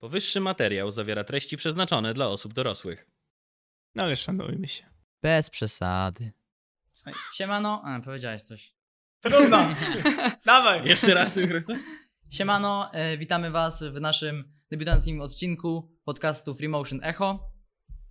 Powyższy 0.00 0.40
materiał 0.40 0.90
zawiera 0.90 1.24
treści 1.24 1.56
przeznaczone 1.56 2.14
dla 2.14 2.28
osób 2.28 2.54
dorosłych. 2.54 3.06
No 3.94 4.02
ale 4.02 4.16
szanujmy 4.16 4.68
się. 4.68 4.84
Bez 5.22 5.50
przesady. 5.50 6.32
Słuchaj, 6.92 7.14
Siemano, 7.34 7.82
a, 7.84 8.00
powiedziałeś 8.00 8.42
coś. 8.42 8.74
Trudno! 9.20 9.74
Dawaj! 10.46 10.88
Jeszcze 10.88 11.14
raz, 11.14 11.32
Synchroksa? 11.32 11.74
Siemano, 12.30 12.90
e, 12.92 13.18
witamy 13.18 13.50
was 13.50 13.82
w 13.82 14.00
naszym 14.00 14.52
debiutanckim 14.70 15.20
odcinku 15.20 15.96
podcastu 16.04 16.54
Free 16.54 16.68
Motion 16.68 17.00
Echo. 17.02 17.50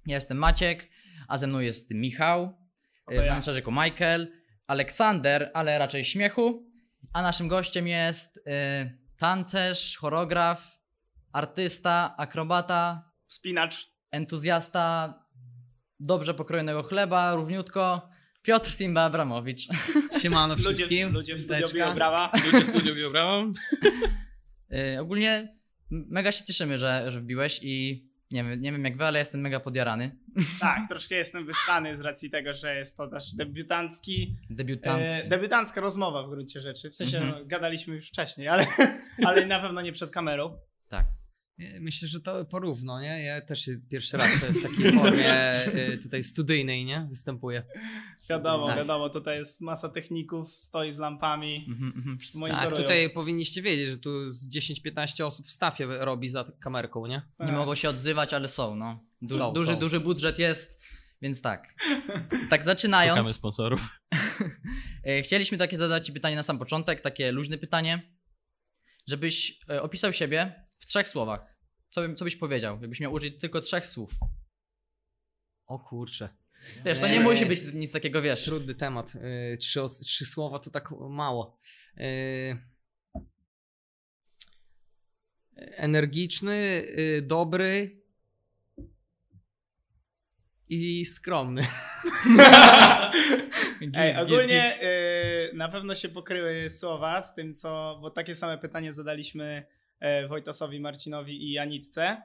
Ja 0.05 0.15
jestem 0.15 0.37
Maciek, 0.37 0.89
a 1.27 1.37
ze 1.37 1.47
mną 1.47 1.59
jest 1.59 1.91
Michał, 1.91 2.57
Oto 3.05 3.13
e, 3.13 3.15
ja. 3.15 3.23
znany 3.23 3.41
szerzej 3.41 3.61
jako 3.61 3.71
Michael, 3.71 4.33
Aleksander, 4.67 5.51
ale 5.53 5.79
raczej 5.79 6.05
śmiechu, 6.05 6.71
a 7.13 7.21
naszym 7.21 7.47
gościem 7.47 7.87
jest 7.87 8.39
e, 8.47 8.91
tancerz, 9.17 9.97
choreograf, 9.97 10.78
artysta, 11.33 12.15
akrobata, 12.17 13.11
Wspinacz. 13.27 13.91
entuzjasta 14.11 15.13
dobrze 15.99 16.33
pokrojonego 16.33 16.83
chleba, 16.83 17.35
równiutko, 17.35 18.09
Piotr 18.41 18.71
Simba 18.71 19.01
Abramowicz. 19.03 19.67
Siemano 20.21 20.53
Ludzie, 20.55 20.73
wszystkim. 20.73 21.09
ludzie 21.13 21.35
w 21.35 21.39
studio 21.39 21.59
Piąteczka. 21.59 21.85
biją 21.85 21.95
brawa. 21.95 22.31
Ludzie 22.51 22.65
studio 22.65 22.95
biją 22.95 23.09
brawą. 23.09 23.51
Y, 24.95 24.99
ogólnie 25.01 25.57
mega 25.89 26.31
się 26.31 26.45
cieszymy, 26.45 26.77
że, 26.77 27.05
że 27.11 27.21
wbiłeś 27.21 27.59
i 27.63 28.07
nie 28.31 28.43
wiem, 28.43 28.61
nie 28.61 28.71
wiem 28.71 28.83
jak 28.85 28.97
wy, 28.97 29.05
ale 29.05 29.19
jestem 29.19 29.41
mega 29.41 29.59
podjarany. 29.59 30.17
Tak, 30.59 30.79
troszkę 30.89 31.15
jestem 31.15 31.45
wyspany 31.45 31.97
z 31.97 32.01
racji 32.01 32.29
tego, 32.29 32.53
że 32.53 32.75
jest 32.75 32.97
to 32.97 33.07
nasz 33.07 33.33
debiutancki, 33.35 34.35
Debiutancki. 34.49 35.15
e, 35.15 35.27
debiutancka 35.27 35.81
rozmowa 35.81 36.23
w 36.23 36.29
gruncie 36.29 36.61
rzeczy. 36.61 36.89
W 36.89 36.95
sensie 36.95 37.17
Mhm. 37.17 37.39
no, 37.39 37.45
gadaliśmy 37.45 37.95
już 37.95 38.07
wcześniej, 38.07 38.47
ale, 38.47 38.65
ale 39.25 39.45
na 39.45 39.59
pewno 39.59 39.81
nie 39.81 39.91
przed 39.91 40.11
kamerą. 40.11 40.59
Tak. 40.89 41.05
Myślę, 41.79 42.07
że 42.07 42.21
to 42.21 42.45
porówno, 42.45 43.01
nie? 43.01 43.23
Ja 43.23 43.41
też 43.41 43.69
pierwszy 43.89 44.17
raz 44.17 44.29
w 44.35 44.61
takiej 44.63 44.91
formie 44.93 45.65
y, 45.93 45.97
tutaj 46.03 46.23
studyjnej, 46.23 46.85
nie? 46.85 47.07
Występuję. 47.09 47.63
Wiadomo, 48.29 48.67
Tak. 48.67 48.77
wiadomo, 48.77 49.09
tutaj 49.09 49.37
jest 49.37 49.61
masa 49.61 49.89
techników, 49.89 50.57
stoi 50.57 50.93
z 50.93 50.97
lampami. 50.97 51.65
Mhm, 51.69 52.17
wszystko. 52.17 52.39
Monitorują. 52.39 52.69
Tak, 52.71 52.79
tutaj 52.79 53.09
powinniście 53.09 53.61
wiedzieć, 53.61 53.89
że 53.89 53.97
tu 53.97 54.31
z 54.31 54.49
10-15 54.55 55.23
osób 55.25 55.45
w 55.47 55.51
stafie 55.51 55.85
robi 55.87 56.29
za 56.29 56.51
kamerką, 56.59 57.05
nie? 57.07 57.21
Nie 57.39 57.47
Tak. 57.47 57.55
mogą 57.55 57.75
się 57.75 57.89
odzywać, 57.89 58.33
ale 58.33 58.47
są, 58.47 58.75
no. 58.75 59.05
Du- 59.21 59.37
Są, 59.37 59.53
duży, 59.53 59.73
są. 59.73 59.79
duży 59.79 59.99
budżet 59.99 60.39
jest, 60.39 60.79
więc 61.21 61.41
tak. 61.41 61.67
Tak 62.29 62.41
Szukamy 62.41 62.63
zaczynając, 62.63 63.27
sponsorów. 63.35 63.99
y, 65.07 65.21
chcieliśmy 65.25 65.57
takie 65.57 65.77
zadać 65.77 66.05
ci 66.05 66.13
pytanie 66.13 66.35
na 66.35 66.43
sam 66.43 66.59
początek, 66.59 67.01
takie 67.01 67.31
luźne 67.31 67.57
pytanie, 67.57 68.01
żebyś 69.07 69.59
opisał 69.81 70.13
siebie 70.13 70.63
w 70.79 70.85
trzech 70.85 71.09
słowach. 71.09 71.48
Co, 71.89 72.01
bym- 72.01 72.15
co 72.15 72.25
byś 72.25 72.35
powiedział, 72.35 72.77
gdybyś 72.77 72.99
miał 72.99 73.13
użyć 73.13 73.39
tylko 73.39 73.61
trzech 73.61 73.87
słów? 73.87 74.11
O 75.65 75.79
kurczę. 75.79 76.29
Wiesz, 76.85 76.99
to 76.99 77.07
nie 77.07 77.13
Eee. 77.17 77.23
musi 77.23 77.45
być 77.45 77.61
nic 77.73 77.91
takiego, 77.91 78.21
wiesz. 78.21 78.43
Trudny 78.43 78.75
temat. 78.75 79.13
Y, 79.53 79.57
Trzy, 79.57 79.81
os- 79.83 79.99
trzy 79.99 80.25
słowa 80.25 80.59
to 80.59 80.69
tak 80.69 80.91
mało. 81.09 81.57
Y, 81.97 82.57
Energiczny, 85.55 86.83
y, 86.99 87.21
dobry 87.21 88.01
i 90.69 91.05
skromny. 91.05 91.61
Ej, 93.93 94.15
ogólnie 94.17 94.79
y, 94.83 95.53
na 95.55 95.69
pewno 95.69 95.95
się 95.95 96.09
pokryły 96.09 96.69
słowa 96.69 97.21
z 97.21 97.35
tym, 97.35 97.55
co. 97.55 97.99
Bo 98.01 98.09
takie 98.09 98.35
same 98.35 98.57
pytanie 98.57 98.93
zadaliśmy 98.93 99.65
e, 99.99 100.27
Wojtosowi, 100.27 100.79
Marcinowi 100.79 101.51
i 101.51 101.57
Anitce. 101.57 102.21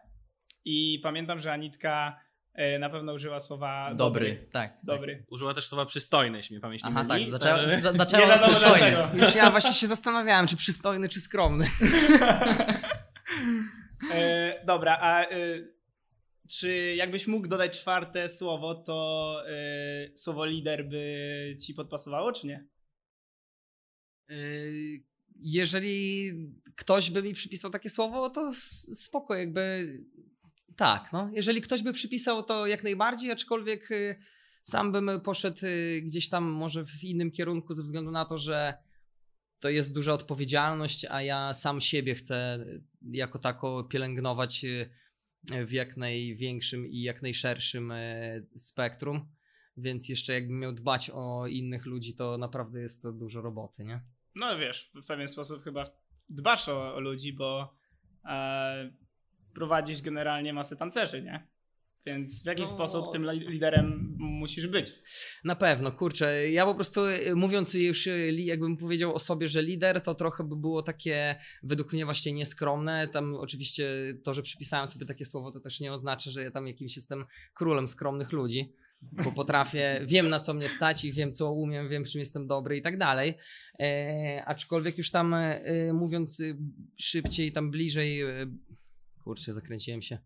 I 0.65 1.01
pamiętam, 1.03 1.41
że 1.41 1.53
Anitka 1.53 2.21
e, 2.55 2.79
na 2.79 2.91
pewno 2.91 3.13
użyła 3.13 3.41
słowa 3.41 3.95
Dobry, 3.95 4.49
tak. 4.53 4.79
Dobry. 4.83 5.25
Użyła 5.31 5.55
też 5.55 5.67
słowa 5.67 5.87
przystojne, 5.87 6.37
jeśli 6.37 6.55
mnie 6.57 6.61
pamięć 6.61 6.83
nie 6.83 6.89
Aha, 6.91 7.05
myli. 7.05 7.25
tak, 7.25 7.33
zaczęła, 7.33 7.55
ale- 7.55 7.81
za, 7.81 7.91
Nie 7.93 7.99
zaczęła 7.99 8.39
dlaczego. 8.39 9.09
Już 9.25 9.35
ja 9.35 9.51
właśnie 9.51 9.75
się 9.75 9.87
zastanawiałem, 9.87 10.47
czy 10.47 10.57
przystojny, 10.57 11.09
czy 11.09 11.21
skromny. 11.21 11.67
E, 14.13 14.65
dobra, 14.67 14.99
a 15.01 15.23
e, 15.25 15.29
czy 16.51 16.95
jakbyś 16.97 17.27
mógł 17.27 17.49
dodać 17.49 17.81
czwarte 17.81 18.29
słowo, 18.29 18.75
to 18.75 19.41
e, 19.49 20.17
słowo 20.17 20.45
lider 20.47 20.89
by 20.89 21.57
ci 21.61 21.75
podpasowało, 21.75 22.33
czy 22.33 22.47
nie? 22.47 22.67
Jeżeli 25.37 26.33
ktoś 26.77 27.11
by 27.11 27.23
mi 27.23 27.35
przypisał 27.35 27.71
takie 27.71 27.91
słowo, 27.91 28.31
to 28.31 28.53
spoko, 28.95 29.35
jakby 29.35 29.95
tak, 30.77 31.13
no. 31.13 31.31
Jeżeli 31.33 31.61
ktoś 31.61 31.83
by 31.83 31.93
przypisał, 31.93 32.43
to 32.43 32.67
jak 32.67 32.85
najbardziej, 32.85 33.31
aczkolwiek 33.31 33.91
y, 33.91 34.17
sam 34.63 34.93
bym 34.93 35.21
poszedł 35.21 35.67
y, 35.67 36.03
gdzieś 36.03 36.29
tam 36.29 36.45
może 36.45 36.85
w 36.85 37.05
innym 37.05 37.31
kierunku 37.31 37.75
ze 37.75 37.83
względu 37.83 38.11
na 38.11 38.25
to, 38.25 38.39
że 38.39 38.75
to 39.61 39.69
jest 39.69 39.95
duża 39.95 40.13
odpowiedzialność, 40.13 41.07
a 41.11 41.23
ja 41.23 41.55
sam 41.55 41.81
siebie 41.81 42.15
chcę 42.15 42.67
jako 43.03 43.39
tako 43.39 43.85
pielęgnować 43.85 44.65
y, 44.65 44.91
w 45.67 45.73
jak 45.73 45.97
największym 45.97 46.87
i 46.87 47.03
jak 47.03 47.23
najszerszym 47.23 47.91
y, 47.91 48.47
spektrum. 48.57 49.33
Więc 49.77 50.09
jeszcze 50.09 50.33
jakbym 50.33 50.59
miał 50.59 50.73
dbać 50.73 51.11
o 51.11 51.47
innych 51.47 51.87
ludzi, 51.87 52.15
to 52.15 52.39
naprawdę 52.39 52.81
jest 52.81 53.03
to 53.03 53.13
dużo 53.13 53.41
roboty, 53.41 53.85
nie? 53.85 54.01
No 54.35 54.59
wiesz, 54.59 54.91
w 54.95 55.05
pewien 55.05 55.29
sposób 55.29 55.63
chyba 55.63 55.85
dbasz 56.29 56.69
o, 56.69 56.95
o 56.95 57.01
ludzi, 57.01 57.33
bo 57.33 57.75
e, 58.29 58.91
prowadzisz 59.55 60.03
generalnie 60.03 60.53
masę 60.53 60.77
tancerzy, 60.77 61.23
nie? 61.23 61.47
Więc 62.07 62.43
w 62.43 62.47
jaki 62.47 62.63
No. 62.63 62.69
sposób 62.69 63.13
tym 63.13 63.23
li- 63.31 63.49
liderem 63.49 64.15
musisz 64.19 64.67
być? 64.67 64.93
Na 65.45 65.57
pewno, 65.57 65.93
kurczę. 65.93 66.51
Ja 66.51 66.65
po 66.67 66.75
prostu 66.75 67.01
y, 67.07 67.35
mówiąc 67.37 67.75
już, 67.75 68.07
li- 68.07 68.45
jakbym 68.47 68.77
powiedział 68.77 69.15
o 69.15 69.19
sobie, 69.19 69.49
że 69.49 69.63
lider, 69.63 70.01
to 70.01 70.15
trochę 70.15 70.45
by 70.45 70.57
było 70.57 70.83
takie 70.83 71.37
według 71.63 71.93
mnie 71.93 72.05
właśnie 72.05 72.33
nieskromne. 72.33 73.09
Tam 73.09 73.35
oczywiście 73.35 73.85
to, 74.25 74.35
że 74.35 74.43
przypisałem 74.43 74.87
sobie 74.87 75.07
takie 75.07 75.25
słowo, 75.25 75.53
to 75.53 75.61
też 75.61 75.81
nie 75.81 75.93
oznacza, 75.93 76.31
że 76.31 76.43
ja 76.43 76.51
tam 76.51 76.67
jakimś 76.67 76.97
jestem 76.97 77.25
królem 77.55 77.89
skromnych 77.89 78.33
ludzi. 78.33 78.73
Bo 79.13 79.33
potrafię, 79.33 80.01
wiem 80.07 80.29
na 80.29 80.41
co 80.41 80.55
mnie 80.55 80.69
stać 80.69 81.05
i 81.05 81.13
wiem 81.13 81.33
co 81.33 81.53
umiem, 81.53 81.89
wiem 81.89 82.05
w 82.05 82.09
czym 82.09 82.19
jestem 82.19 82.47
dobry 82.47 82.77
i 82.77 82.83
tak 82.83 82.99
dalej. 82.99 83.35
E, 83.81 84.43
aczkolwiek 84.47 84.99
już 84.99 85.11
tam 85.11 85.35
e, 85.35 85.93
mówiąc 85.93 86.41
y, 86.41 86.57
szybciej, 86.97 87.53
tam 87.53 87.71
bliżej, 87.71 88.21
e, 88.21 88.27
kurczę, 89.25 89.53
zakręciłem 89.53 90.03
się. 90.03 90.19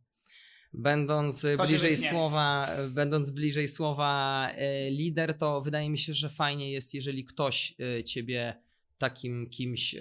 Będąc 0.72 1.44
e, 1.44 1.56
To 1.56 1.64
bliżej 1.66 1.96
słowa, 1.96 2.66
e, 2.68 2.88
będąc 2.88 3.30
bliżej 3.30 3.68
słowa 3.68 4.48
e, 4.50 4.90
lider, 4.90 5.34
to 5.38 5.60
wydaje 5.60 5.90
mi 5.90 5.98
się, 5.98 6.14
że 6.14 6.28
fajnie 6.28 6.72
jest, 6.72 6.94
jeżeli 6.94 7.24
ktoś 7.24 7.74
ciebie 8.04 8.62
takim 8.98 9.50
kimś 9.50 9.94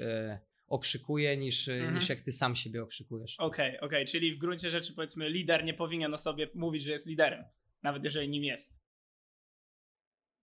okrzykuje, 0.68 1.38
niż, 1.38 1.68
Mhm. 1.68 1.96
niż 1.96 2.10
jak 2.10 2.22
ty 2.22 2.32
sam 2.32 2.56
siebie 2.56 2.84
okrzykujesz. 2.84 3.36
Okej, 3.40 3.80
okej, 3.80 4.06
czyli 4.06 4.36
w 4.36 4.38
gruncie 4.38 4.70
rzeczy 4.70 4.94
powiedzmy 4.94 5.30
lider 5.30 5.64
nie 5.66 5.74
powinien 5.74 6.14
o 6.14 6.18
sobie 6.18 6.48
mówić, 6.56 6.84
że 6.84 6.92
jest 6.92 7.08
liderem, 7.08 7.44
nawet 7.84 8.04
jeżeli 8.04 8.30
nim 8.30 8.44
jest. 8.44 8.78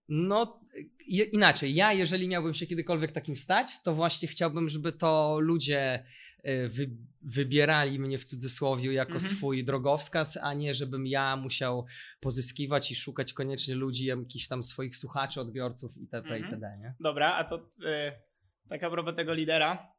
No, 0.09 0.61
inaczej. 1.07 1.75
Ja, 1.75 1.93
jeżeli 1.93 2.27
miałbym 2.27 2.53
się 2.53 2.67
kiedykolwiek 2.67 3.11
takim 3.11 3.35
stać, 3.35 3.81
to 3.83 3.93
właśnie 3.93 4.27
chciałbym, 4.27 4.69
żeby 4.69 4.93
to 4.93 5.39
ludzie 5.39 6.05
e, 6.43 6.67
wy, 6.67 6.89
wybierali 7.21 7.99
mnie 7.99 8.17
w 8.17 8.25
cudzysłowie 8.25 8.93
jako 8.93 9.13
Mhm. 9.13 9.35
swój 9.35 9.65
drogowskaz, 9.65 10.37
a 10.37 10.53
nie 10.53 10.73
żebym 10.73 11.07
ja 11.07 11.35
musiał 11.35 11.85
pozyskiwać 12.19 12.91
i 12.91 12.95
szukać 12.95 13.33
koniecznie 13.33 13.75
ludzi, 13.75 14.05
jakichś 14.05 14.47
tam 14.47 14.63
swoich 14.63 14.97
słuchaczy, 14.97 15.41
odbiorców 15.41 15.97
itp. 15.97 16.17
Mhm. 16.17 16.43
itd. 16.43 16.77
Nie? 16.81 16.95
Dobra, 16.99 17.33
a 17.33 17.43
to 17.43 17.69
e, 17.85 18.21
tak 18.69 18.83
a 18.83 18.89
propos 18.89 19.15
tego 19.15 19.33
lidera, 19.33 19.93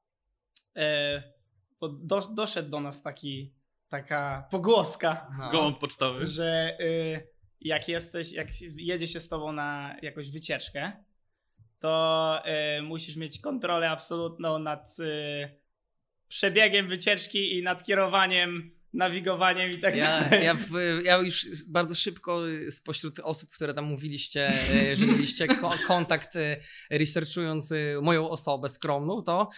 bo 1.80 1.88
do, 1.88 2.20
doszedł 2.20 2.70
do 2.70 2.80
nas 2.80 3.02
taki, 3.02 3.54
taka 3.88 4.48
pogłoska, 4.50 5.26
No. 5.38 5.50
Gołąb 5.50 5.78
pocztowy. 5.78 6.26
że 6.26 6.76
y, 6.80 7.28
jak 7.60 7.88
jesteś, 7.88 8.32
jak 8.32 8.48
jedzie 8.76 9.06
się 9.06 9.20
z 9.20 9.28
tobą 9.28 9.52
na 9.52 9.96
jakąś 10.02 10.30
wycieczkę, 10.30 10.92
to 11.78 12.42
y, 12.78 12.82
musisz 12.82 13.16
mieć 13.16 13.40
kontrolę 13.40 13.90
absolutną 13.90 14.58
nad 14.58 14.96
y, 14.98 15.60
przebiegiem 16.28 16.88
wycieczki 16.88 17.58
i 17.58 17.62
nad 17.62 17.84
kierowaniem, 17.84 18.76
nawigowaniem 18.92 19.70
i 19.70 19.78
tak 19.80 19.96
Ja, 19.96 20.20
dalej. 20.20 20.44
ja, 20.46 20.54
w, 20.54 20.70
ja 21.04 21.16
już 21.16 21.46
bardzo 21.68 21.94
szybko 21.94 22.48
y, 22.48 22.70
spośród 22.70 23.18
osób, 23.18 23.50
które 23.50 23.74
tam 23.74 23.84
mówiliście, 23.84 24.52
y, 24.92 24.96
że 24.96 25.06
mieliście 25.06 25.46
ko 25.48 25.74
kontakt 25.86 26.36
y, 26.36 26.60
researchując 26.90 27.72
moją 28.02 28.30
osobę 28.30 28.68
skromną, 28.68 29.22
to 29.22 29.48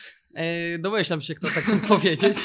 y, 0.75 0.79
domyślam 0.79 1.21
się, 1.21 1.35
kto 1.35 1.49
tak 1.55 1.69
mógł 1.69 1.87
powiedzieć. 1.97 2.37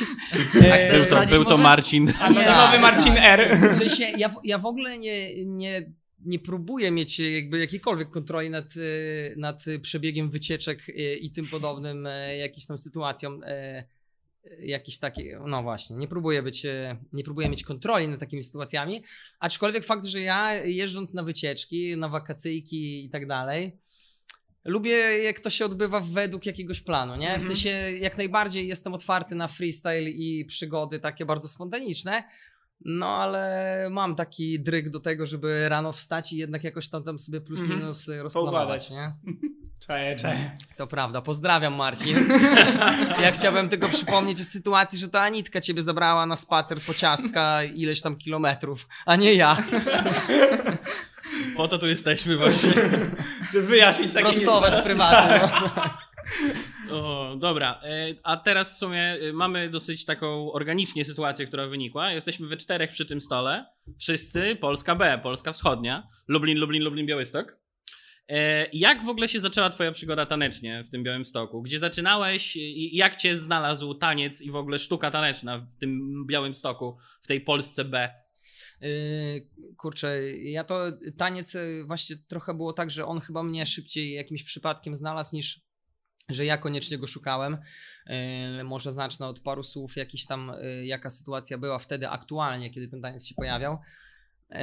Tak, 0.53 0.81
E, 0.81 0.93
Był 0.97 1.05
to, 1.05 1.25
był 1.25 1.45
to? 1.45 1.57
Marcin. 1.57 2.13
Anonimowy 2.19 2.45
tak, 2.71 2.81
Marcin 2.81 3.13
R. 3.17 3.57
W 3.75 3.77
sensie, 3.77 4.03
ja, 4.17 4.29
w- 4.29 4.41
ja 4.43 4.57
w 4.57 4.65
ogóle 4.65 4.97
nie, 4.97 5.45
nie, 5.45 5.91
nie 6.25 6.39
próbuję 6.39 6.91
mieć 6.91 7.19
jakby 7.19 7.59
jakiejkolwiek 7.59 8.09
kontroli 8.09 8.49
nad, 8.49 8.75
y, 8.77 9.33
nad 9.37 9.63
przebiegiem 9.81 10.29
wycieczek 10.29 10.79
i 11.21 11.31
tym 11.31 11.45
podobnym 11.47 12.07
jakimś 12.39 12.65
tam 12.65 12.77
sytuacjom. 12.77 13.43
y. 13.43 13.83
jakiś 14.59 14.99
taki, 14.99 15.23
no 15.47 15.63
właśnie, 15.63 15.95
nie 15.95 16.07
próbuję 16.07 16.43
być, 16.43 16.65
e, 16.65 16.97
nie 17.13 17.23
próbuję 17.23 17.49
mieć 17.49 17.63
kontroli 17.63 18.07
nad 18.07 18.19
takimi 18.19 18.43
sytuacjami, 18.43 19.03
aczkolwiek 19.39 19.85
fakt, 19.85 20.05
że 20.05 20.21
ja 20.21 20.53
jeżdżąc 20.53 21.13
na 21.13 21.23
wycieczki, 21.23 21.97
na 21.97 22.09
wakacyjki 22.09 23.05
i 23.05 23.09
tak 23.09 23.27
dalej, 23.27 23.71
lubię 24.65 25.23
jak 25.23 25.39
to 25.39 25.49
się 25.49 25.65
odbywa 25.65 25.99
według 25.99 26.45
jakiegoś 26.45 26.81
planu, 26.81 27.15
nie? 27.15 27.27
W 27.27 27.31
Mhm. 27.33 27.47
sensie 27.47 27.69
jak 27.99 28.17
najbardziej 28.17 28.67
jestem 28.67 28.93
otwarty 28.93 29.35
na 29.35 29.47
freestyle 29.47 30.01
i 30.09 30.45
przygody 30.45 30.99
takie 30.99 31.25
bardzo 31.25 31.47
spontaniczne, 31.47 32.23
no 32.85 33.07
ale 33.07 33.87
mam 33.91 34.15
taki 34.15 34.59
dryg 34.59 34.89
do 34.89 34.99
tego, 34.99 35.25
żeby 35.25 35.69
rano 35.69 35.91
wstać 35.91 36.33
i 36.33 36.37
jednak 36.37 36.63
jakoś 36.63 36.89
tam, 36.89 37.03
tam 37.03 37.19
sobie 37.19 37.41
plus 37.41 37.59
Mhm. 37.61 37.79
minus 37.79 38.09
e, 38.09 38.23
rozplanować, 38.23 38.91
nie? 38.91 39.13
Czaję, 39.87 40.15
czaję. 40.15 40.51
To 40.77 40.87
prawda, 40.87 41.21
pozdrawiam 41.21 41.73
Marcin. 41.75 42.17
ja 43.23 43.31
chciałbym 43.31 43.69
tylko 43.69 43.89
przypomnieć 43.89 44.41
o 44.41 44.43
sytuacji, 44.43 44.99
że 44.99 45.09
to 45.09 45.21
Anitka 45.21 45.61
ciebie 45.61 45.81
zabrała 45.81 46.25
na 46.25 46.35
spacer 46.35 46.77
po 46.81 46.93
ciastka 46.93 47.63
ileś 47.63 48.01
tam 48.01 48.15
kilometrów, 48.15 48.87
a 49.05 49.15
nie 49.15 49.33
ja. 49.33 49.57
Po 51.55 51.67
to 51.67 51.77
tu 51.77 51.87
jesteśmy 51.87 52.37
właśnie. 52.37 52.71
Żeby 53.53 53.67
wyjaśnić 53.67 54.13
takie 54.13 54.31
Prostować 54.31 54.83
prywatnie. 54.83 55.49
No. 55.61 55.71
O, 56.91 57.35
dobra, 57.35 57.81
e, 57.83 58.15
a 58.23 58.37
teraz 58.37 58.73
w 58.73 58.77
sumie 58.77 59.01
e, 59.01 59.33
mamy 59.33 59.69
dosyć 59.69 60.05
taką 60.05 60.51
organicznie 60.51 61.05
sytuację, 61.05 61.47
która 61.47 61.67
wynikła. 61.67 62.11
Jesteśmy 62.11 62.47
we 62.47 62.57
czterech 62.57 62.91
przy 62.91 63.05
tym 63.05 63.21
stole. 63.21 63.65
Wszyscy 63.99 64.55
Polska 64.55 64.95
B, 64.95 65.19
Polska 65.23 65.53
Wschodnia. 65.53 66.07
Lublin, 66.27 66.57
Lublin, 66.57 66.83
Lublin, 66.83 67.05
Białystok. 67.05 67.57
E, 68.29 68.67
Jak 68.73 69.03
w 69.03 69.09
ogóle 69.09 69.27
się 69.27 69.39
zaczęła 69.39 69.69
twoja 69.69 69.91
przygoda 69.91 70.25
tanecznie 70.25 70.83
w 70.83 70.89
tym 70.89 71.03
Białymstoku? 71.03 71.61
Gdzie 71.61 71.79
zaczynałeś 71.79 72.55
i 72.55 72.95
jak 72.95 73.15
cię 73.15 73.37
znalazł 73.37 73.93
taniec 73.93 74.41
i 74.41 74.51
w 74.51 74.55
ogóle 74.55 74.79
sztuka 74.79 75.11
taneczna 75.11 75.57
w 75.57 75.79
tym 75.79 76.23
Białymstoku, 76.27 76.97
w 77.21 77.27
tej 77.27 77.41
Polsce 77.41 77.85
B? 77.85 78.22
Yy, 78.83 79.47
kurczę, 79.77 80.31
ja 80.33 80.63
to 80.63 80.81
taniec 81.17 81.53
yy, 81.53 81.83
właśnie 81.85 82.15
trochę 82.27 82.53
było 82.53 82.73
tak, 82.73 82.91
że 82.91 83.05
on 83.05 83.19
chyba 83.19 83.43
mnie 83.43 83.65
szybciej 83.65 84.13
jakimś 84.13 84.43
przypadkiem 84.43 84.95
znalazł 84.95 85.35
niż 85.35 85.61
że 86.29 86.45
ja 86.45 86.57
koniecznie 86.57 86.97
go 86.97 87.07
szukałem. 87.07 87.57
Yy, 88.57 88.63
może 88.63 88.93
zacznę 88.93 89.27
od 89.27 89.39
paru 89.39 89.63
słów, 89.63 89.95
jakiś 89.95 90.25
tam, 90.25 90.51
yy, 90.61 90.85
jaka 90.85 91.09
sytuacja 91.09 91.57
była 91.57 91.79
wtedy 91.79 92.09
aktualnie, 92.09 92.69
kiedy 92.69 92.87
ten 92.87 93.01
taniec 93.01 93.25
się 93.25 93.35
pojawiał. 93.35 93.77
Yy, 94.49 94.57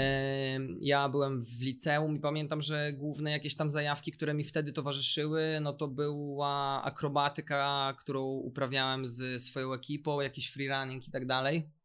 Ja 0.81 1.09
byłem 1.09 1.45
w 1.45 1.63
liceum 1.63 2.17
i 2.17 2.21
pamiętam, 2.21 2.63
że 2.63 2.93
główne 2.93 3.31
jakieś 3.31 3.57
tam 3.57 3.71
zajawki, 3.71 4.13
które 4.13 4.35
mi 4.35 4.45
wtedy 4.45 4.73
towarzyszyły, 4.73 5.59
no 5.63 5.73
to 5.73 5.89
była 5.89 6.83
akrobatyka, 6.85 7.95
którą 7.99 8.25
uprawiałem 8.25 9.07
z 9.07 9.43
swoją 9.43 9.73
ekipą, 9.73 10.21
jakiś 10.21 10.51
freerunning 10.51 11.09
i 11.09 11.11
tak 11.11 11.27
dalej. 11.27 11.80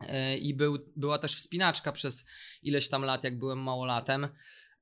Yy, 0.00 0.38
I 0.38 0.54
był, 0.54 0.78
była 0.96 1.18
też 1.18 1.36
wspinaczka 1.36 1.92
przez 1.92 2.24
ileś 2.62 2.88
tam 2.88 3.02
lat, 3.02 3.24
jak 3.24 3.38
byłem 3.38 3.58
małolatem. 3.58 4.28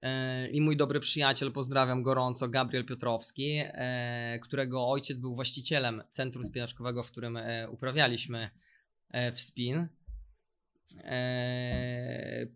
Yy, 0.02 0.48
I 0.48 0.60
mój 0.60 0.76
dobry 0.76 1.00
przyjaciel, 1.00 1.52
pozdrawiam 1.52 2.02
gorąco, 2.02 2.48
Gabriel 2.48 2.84
Piotrowski, 2.84 3.54
yy, 3.54 3.64
którego 4.42 4.88
ojciec 4.88 5.20
był 5.20 5.34
właścicielem 5.34 6.02
centrum 6.10 6.44
spinaczkowego, 6.44 7.02
w 7.02 7.10
którym 7.10 7.38
uprawialiśmy 7.70 8.50
wspin. 9.32 9.88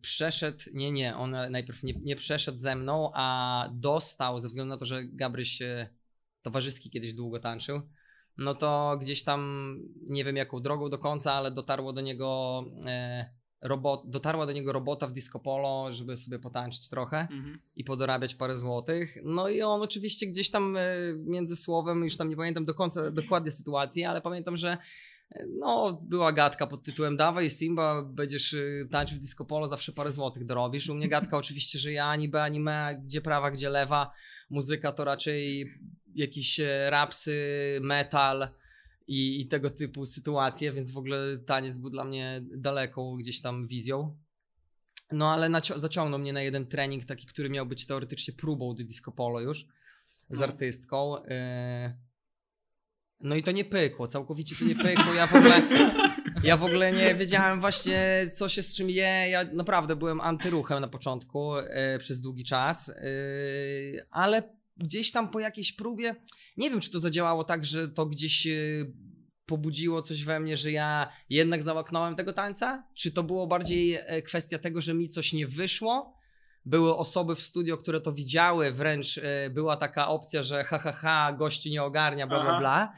Przeszedł, 0.01 0.59
nie, 0.73 0.93
nie, 0.93 1.17
on 1.17 1.37
najpierw 1.51 1.83
nie, 1.83 1.93
nie 1.93 2.17
przeszedł 2.17 2.59
ze 2.59 2.77
mną, 2.77 3.11
a 3.15 3.69
dostał, 3.73 4.41
ze 4.41 4.49
względu 4.49 4.69
na 4.69 4.77
to, 4.77 4.85
że 4.85 5.05
Gabryś 5.05 5.59
towarzyski 6.43 6.91
kiedyś 6.91 7.15
długo 7.15 7.41
tańczył, 7.41 7.83
no 8.39 8.55
to 8.55 8.99
gdzieś 9.01 9.25
tam, 9.25 9.79
nie 10.03 10.25
wiem 10.25 10.37
jaką 10.37 10.61
drogą 10.61 10.91
do 10.91 10.99
końca, 10.99 11.35
ale 11.35 11.51
dotarło 11.51 11.93
do 11.93 12.01
niego 12.01 12.65
e, 12.87 13.31
robot, 13.63 14.03
dotarła 14.11 14.47
do 14.47 14.53
niego 14.53 14.73
robota 14.73 15.07
w 15.07 15.13
disco 15.13 15.41
polo, 15.41 15.93
żeby 15.93 16.17
sobie 16.17 16.39
potańczyć 16.39 16.89
trochę 16.89 17.19
Mhm. 17.21 17.59
i 17.77 17.85
podorabiać 17.85 18.35
parę 18.35 18.57
złotych. 18.57 19.17
No 19.25 19.49
i 19.49 19.63
on 19.63 19.83
oczywiście 19.83 20.27
gdzieś 20.27 20.51
tam 20.51 20.77
e, 20.77 20.83
między 21.27 21.57
słowem, 21.57 22.05
już 22.05 22.17
tam 22.17 22.29
nie 22.29 22.37
pamiętam 22.37 22.65
do 22.65 22.75
końca 22.75 23.11
dokładnie 23.11 23.51
sytuacji, 23.51 24.05
ale 24.05 24.21
pamiętam, 24.21 24.57
że 24.57 24.79
e, 25.31 25.47
no, 25.59 26.01
była 26.03 26.33
gadka 26.33 26.67
pod 26.67 26.83
tytułem 26.83 27.17
dawaj 27.17 27.51
Simba, 27.51 28.03
będziesz 28.03 28.53
y, 28.53 28.89
tańczył 28.91 29.17
w 29.17 29.21
disco 29.21 29.45
polo, 29.45 29.69
zawsze 29.69 29.93
parę 29.93 30.13
złotych 30.13 30.47
dorobisz. 30.47 30.89
U 30.89 30.95
mnie 30.95 31.09
gadka 31.09 31.37
oczywiście, 31.43 31.79
że 31.79 31.93
ja 31.93 32.07
ani 32.07 32.29
B, 32.29 32.43
ani 32.43 32.61
me, 32.61 33.01
gdzie 33.05 33.21
prawa, 33.21 33.51
gdzie 33.51 33.71
lewa. 33.71 34.13
Muzyka 34.51 34.93
to 34.93 35.05
raczej 35.05 35.71
jakieś 36.15 36.61
e, 36.61 36.91
rapsy, 36.91 37.37
metal 37.83 38.49
i, 39.07 39.41
i 39.41 39.47
tego 39.47 39.71
typu 39.71 40.07
sytuacje, 40.07 40.73
więc 40.73 40.91
w 40.91 40.99
ogóle 40.99 41.39
taniec 41.39 41.77
był 41.77 41.91
dla 41.91 42.05
mnie 42.05 42.41
daleką 42.57 43.17
gdzieś 43.17 43.41
tam 43.41 43.67
wizją. 43.67 44.19
No 45.13 45.33
ale 45.33 45.51
zaciągnął 45.77 46.19
mnie 46.21 46.33
na 46.33 46.43
jeden 46.43 46.67
trening, 46.67 47.05
taki, 47.05 47.27
który 47.27 47.51
miał 47.51 47.67
być 47.67 47.87
teoretycznie 47.87 48.35
próbą 48.35 48.75
do 48.75 48.85
disco 48.85 49.13
polo 49.13 49.41
już 49.41 49.67
z 50.31 50.39
No. 50.39 50.45
artystką. 50.45 51.25
e, 51.25 51.97
No 53.21 53.35
i 53.37 53.43
to 53.43 53.53
nie 53.53 53.65
pykło, 53.65 54.07
całkowicie 54.07 54.57
to 54.57 54.65
nie 54.65 54.75
pykło. 54.75 55.15
Ja 55.15 55.27
w 55.27 55.35
ogóle, 55.35 55.63
ja 56.45 56.57
w 56.57 56.65
ogóle 56.65 56.93
nie 56.93 57.15
wiedziałem 57.15 57.61
właśnie, 57.61 58.31
co 58.35 58.49
się 58.49 58.63
z 58.63 58.75
czym 58.75 58.91
je. 58.91 59.05
Ja 59.31 59.45
naprawdę 59.45 59.97
byłem 59.97 60.21
antyruchem 60.21 60.81
na 60.81 60.89
początku 60.89 61.57
e, 61.57 61.99
przez 61.99 62.21
długi 62.21 62.45
czas, 62.45 62.93
ale 64.11 64.43
gdzieś 64.77 65.13
tam 65.13 65.29
po 65.29 65.41
jakiejś 65.41 65.73
próbie, 65.73 66.17
nie 66.57 66.71
wiem, 66.71 66.81
czy 66.81 66.91
to 66.91 67.01
zadziałało 67.01 67.45
tak, 67.45 67.65
że 67.65 67.89
to 67.89 68.07
gdzieś 68.07 68.47
e, 68.47 68.51
pobudziło 69.47 70.03
coś 70.03 70.25
we 70.25 70.41
mnie, 70.41 70.57
że 70.57 70.73
ja 70.73 71.13
jednak 71.31 71.63
załaknąłem 71.63 72.17
tego 72.17 72.33
tańca, 72.33 72.85
czy 72.95 73.13
to 73.13 73.23
było 73.23 73.47
bardziej 73.47 73.95
e, 73.95 74.23
kwestia 74.23 74.59
tego, 74.59 74.81
że 74.81 74.95
mi 74.95 75.09
coś 75.09 75.33
nie 75.33 75.47
wyszło. 75.47 76.15
Były 76.65 76.97
osoby 76.97 77.35
w 77.35 77.43
studio, 77.43 77.77
które 77.77 78.01
to 78.01 78.13
widziały, 78.13 78.73
wręcz 78.73 79.19
e, 79.19 79.51
była 79.51 79.77
taka 79.77 80.09
opcja, 80.09 80.43
że 80.43 80.65
ha, 80.65 80.79
ha, 80.79 80.93
ha, 80.93 81.33
gościu 81.39 81.69
nie 81.69 81.83
ogarnia, 81.83 82.27
bla, 82.27 82.43
bla, 82.43 82.59
bla. 82.59 82.93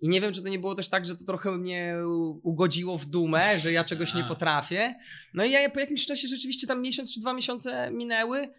I 0.00 0.08
nie 0.08 0.20
wiem, 0.20 0.32
czy 0.32 0.42
to 0.42 0.48
nie 0.48 0.58
było 0.58 0.74
też 0.74 0.88
tak, 0.88 1.06
że 1.06 1.16
to 1.16 1.24
trochę 1.24 1.52
mnie 1.52 1.96
ugodziło 2.42 2.98
w 2.98 3.06
dumę, 3.06 3.60
że 3.60 3.72
ja 3.72 3.84
czegoś 3.84 4.14
nie 4.14 4.24
potrafię. 4.24 4.94
No 5.34 5.44
i 5.44 5.50
ja 5.50 5.70
po 5.70 5.80
jakimś 5.80 6.06
czasie 6.06 6.28
rzeczywiście 6.28 6.66
tam 6.66 6.82
miesiąc 6.82 7.14
czy 7.14 7.20
dwa 7.20 7.34
miesiące 7.34 7.90
minęły, 7.90 8.42
y, 8.42 8.52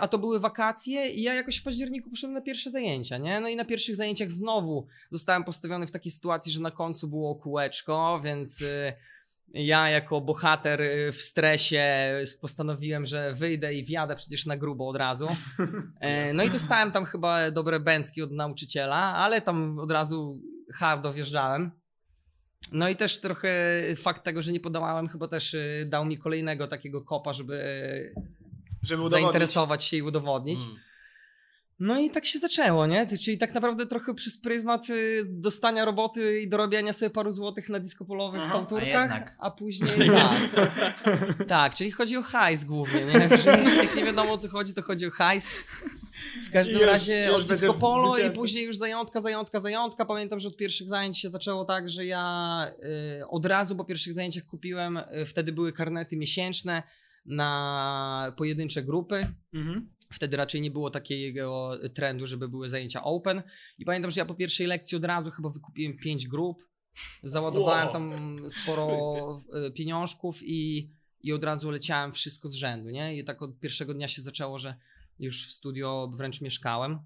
a 0.00 0.08
to 0.08 0.18
były 0.18 0.40
wakacje 0.40 1.08
i 1.08 1.22
ja 1.22 1.34
jakoś 1.34 1.56
w 1.56 1.62
październiku 1.62 2.10
poszedłem 2.10 2.34
na 2.34 2.40
pierwsze 2.40 2.70
zajęcia, 2.70 3.18
nie? 3.18 3.40
No 3.40 3.48
i 3.48 3.56
na 3.56 3.64
pierwszych 3.64 3.96
zajęciach 3.96 4.30
znowu 4.30 4.86
zostałem 5.10 5.44
postawiony 5.44 5.86
w 5.86 5.90
takiej 5.90 6.12
sytuacji, 6.12 6.52
że 6.52 6.60
na 6.60 6.70
końcu 6.70 7.08
było 7.08 7.34
kółeczko, 7.34 8.20
więc 8.24 8.60
y, 8.60 8.92
ja 9.54 9.88
jako 9.88 10.20
bohater 10.20 10.80
y, 10.80 11.12
w 11.12 11.22
stresie 11.22 12.14
postanowiłem, 12.40 13.06
że 13.06 13.34
wyjdę 13.34 13.74
i 13.74 13.84
wjadę 13.84 14.16
przecież 14.16 14.46
na 14.46 14.56
grubo 14.56 14.88
od 14.88 14.96
razu. 14.96 15.28
No 16.34 16.44
i 16.44 16.50
dostałem 16.50 16.92
tam 16.92 17.04
chyba 17.04 17.50
dobre 17.50 17.80
bęcki 17.80 18.22
od 18.22 18.32
nauczyciela, 18.32 18.96
ale 18.96 19.40
tam 19.40 19.78
od 19.78 19.92
razu 19.92 20.40
hardo 20.74 21.12
wjeżdżałem. 21.12 21.70
No 22.72 22.88
i 22.88 22.96
też 22.96 23.20
trochę 23.20 23.50
fakt 23.96 24.24
tego, 24.24 24.42
że 24.42 24.52
nie 24.52 24.60
podołałem, 24.60 25.08
chyba 25.08 25.28
też 25.28 25.54
y, 25.54 25.86
dał 25.88 26.04
mi 26.04 26.18
kolejnego 26.18 26.68
takiego 26.68 27.04
kopa, 27.04 27.32
żeby 27.32 27.54
y, 27.54 28.14
Żeby 28.82 29.02
udowodnić. 29.02 29.22
zainteresować 29.24 29.84
się 29.84 29.96
i 29.96 30.02
udowodnić. 30.02 30.60
Mm. 30.62 30.76
No 31.80 32.00
i 32.00 32.10
tak 32.10 32.26
się 32.26 32.38
zaczęło, 32.38 32.86
nie? 32.86 33.06
Czyli 33.18 33.38
tak 33.38 33.54
naprawdę 33.54 33.86
trochę 33.86 34.14
przez 34.14 34.36
pryzmat 34.36 34.90
y, 34.90 35.22
dostania 35.30 35.84
roboty 35.84 36.40
i 36.40 36.48
dorobiania 36.48 36.92
sobie 36.92 37.10
paru 37.10 37.30
złotych 37.30 37.68
na 37.68 37.80
diskopolowych 37.80 38.40
Aha. 38.44 38.52
kauturkach, 38.52 39.34
A 39.38 39.46
a 39.46 39.50
później 39.50 40.10
tak. 40.10 40.36
tak, 41.48 41.74
czyli 41.74 41.90
chodzi 41.90 42.16
o 42.16 42.22
hajs 42.22 42.64
głównie, 42.64 43.04
nie? 43.04 43.12
Jak 43.82 43.96
nie 43.96 44.04
wiadomo 44.04 44.32
o 44.32 44.38
co 44.38 44.48
chodzi, 44.48 44.74
to 44.74 44.82
chodzi 44.82 45.06
o 45.06 45.10
hajs. 45.10 45.46
W 46.46 46.50
każdym 46.52 46.78
już- 46.78 46.86
razie 46.86 47.28
już 47.32 47.44
disco 47.44 47.74
polo 47.74 48.18
i 48.18 48.30
później 48.30 48.64
już 48.64 48.76
zajątka, 48.76 49.20
zajątka, 49.20 49.60
zajątka. 49.60 50.04
Pamiętam, 50.04 50.38
że 50.40 50.48
od 50.48 50.56
pierwszych 50.56 50.88
zajęć 50.88 51.18
się 51.18 51.28
zaczęło 51.28 51.64
tak, 51.64 51.88
że 51.90 52.06
ja 52.06 52.66
y, 53.20 53.26
od 53.28 53.46
razu 53.46 53.76
po 53.76 53.84
pierwszych 53.84 54.12
zajęciach 54.12 54.44
kupiłem, 54.44 54.96
y, 54.96 55.24
wtedy 55.26 55.52
były 55.52 55.72
karnety 55.72 56.16
miesięczne 56.16 56.82
na 57.24 58.32
pojedyncze 58.36 58.82
grupy. 58.82 59.34
Mhm. 59.54 59.88
Wtedy 60.12 60.36
raczej 60.36 60.60
nie 60.60 60.70
było 60.70 60.90
takiego 60.90 61.78
trendu, 61.94 62.26
żeby 62.26 62.48
były 62.48 62.68
zajęcia 62.68 63.02
open. 63.02 63.42
I 63.78 63.84
pamiętam, 63.84 64.10
że 64.10 64.20
ja 64.20 64.24
po 64.24 64.34
pierwszej 64.34 64.66
lekcji 64.66 64.96
od 64.96 65.04
razu 65.04 65.30
chyba 65.30 65.48
wykupiłem 65.48 65.96
pięć 65.96 66.28
grup. 66.28 66.64
Załadowałem 67.22 67.84
Wow. 67.84 67.92
tam 67.92 68.36
sporo 68.50 69.40
e, 69.52 69.70
pieniążków 69.70 70.42
i, 70.42 70.90
i 71.20 71.32
od 71.32 71.44
razu 71.44 71.70
leciałem 71.70 72.12
wszystko 72.12 72.48
z 72.48 72.54
rzędu, 72.54 72.90
nie? 72.90 73.16
I 73.16 73.24
tak 73.24 73.42
od 73.42 73.60
pierwszego 73.60 73.94
dnia 73.94 74.08
się 74.08 74.22
zaczęło, 74.22 74.58
że 74.58 74.74
już 75.18 75.48
w 75.48 75.52
studio 75.52 76.12
wręcz 76.14 76.40
mieszkałem. 76.40 76.98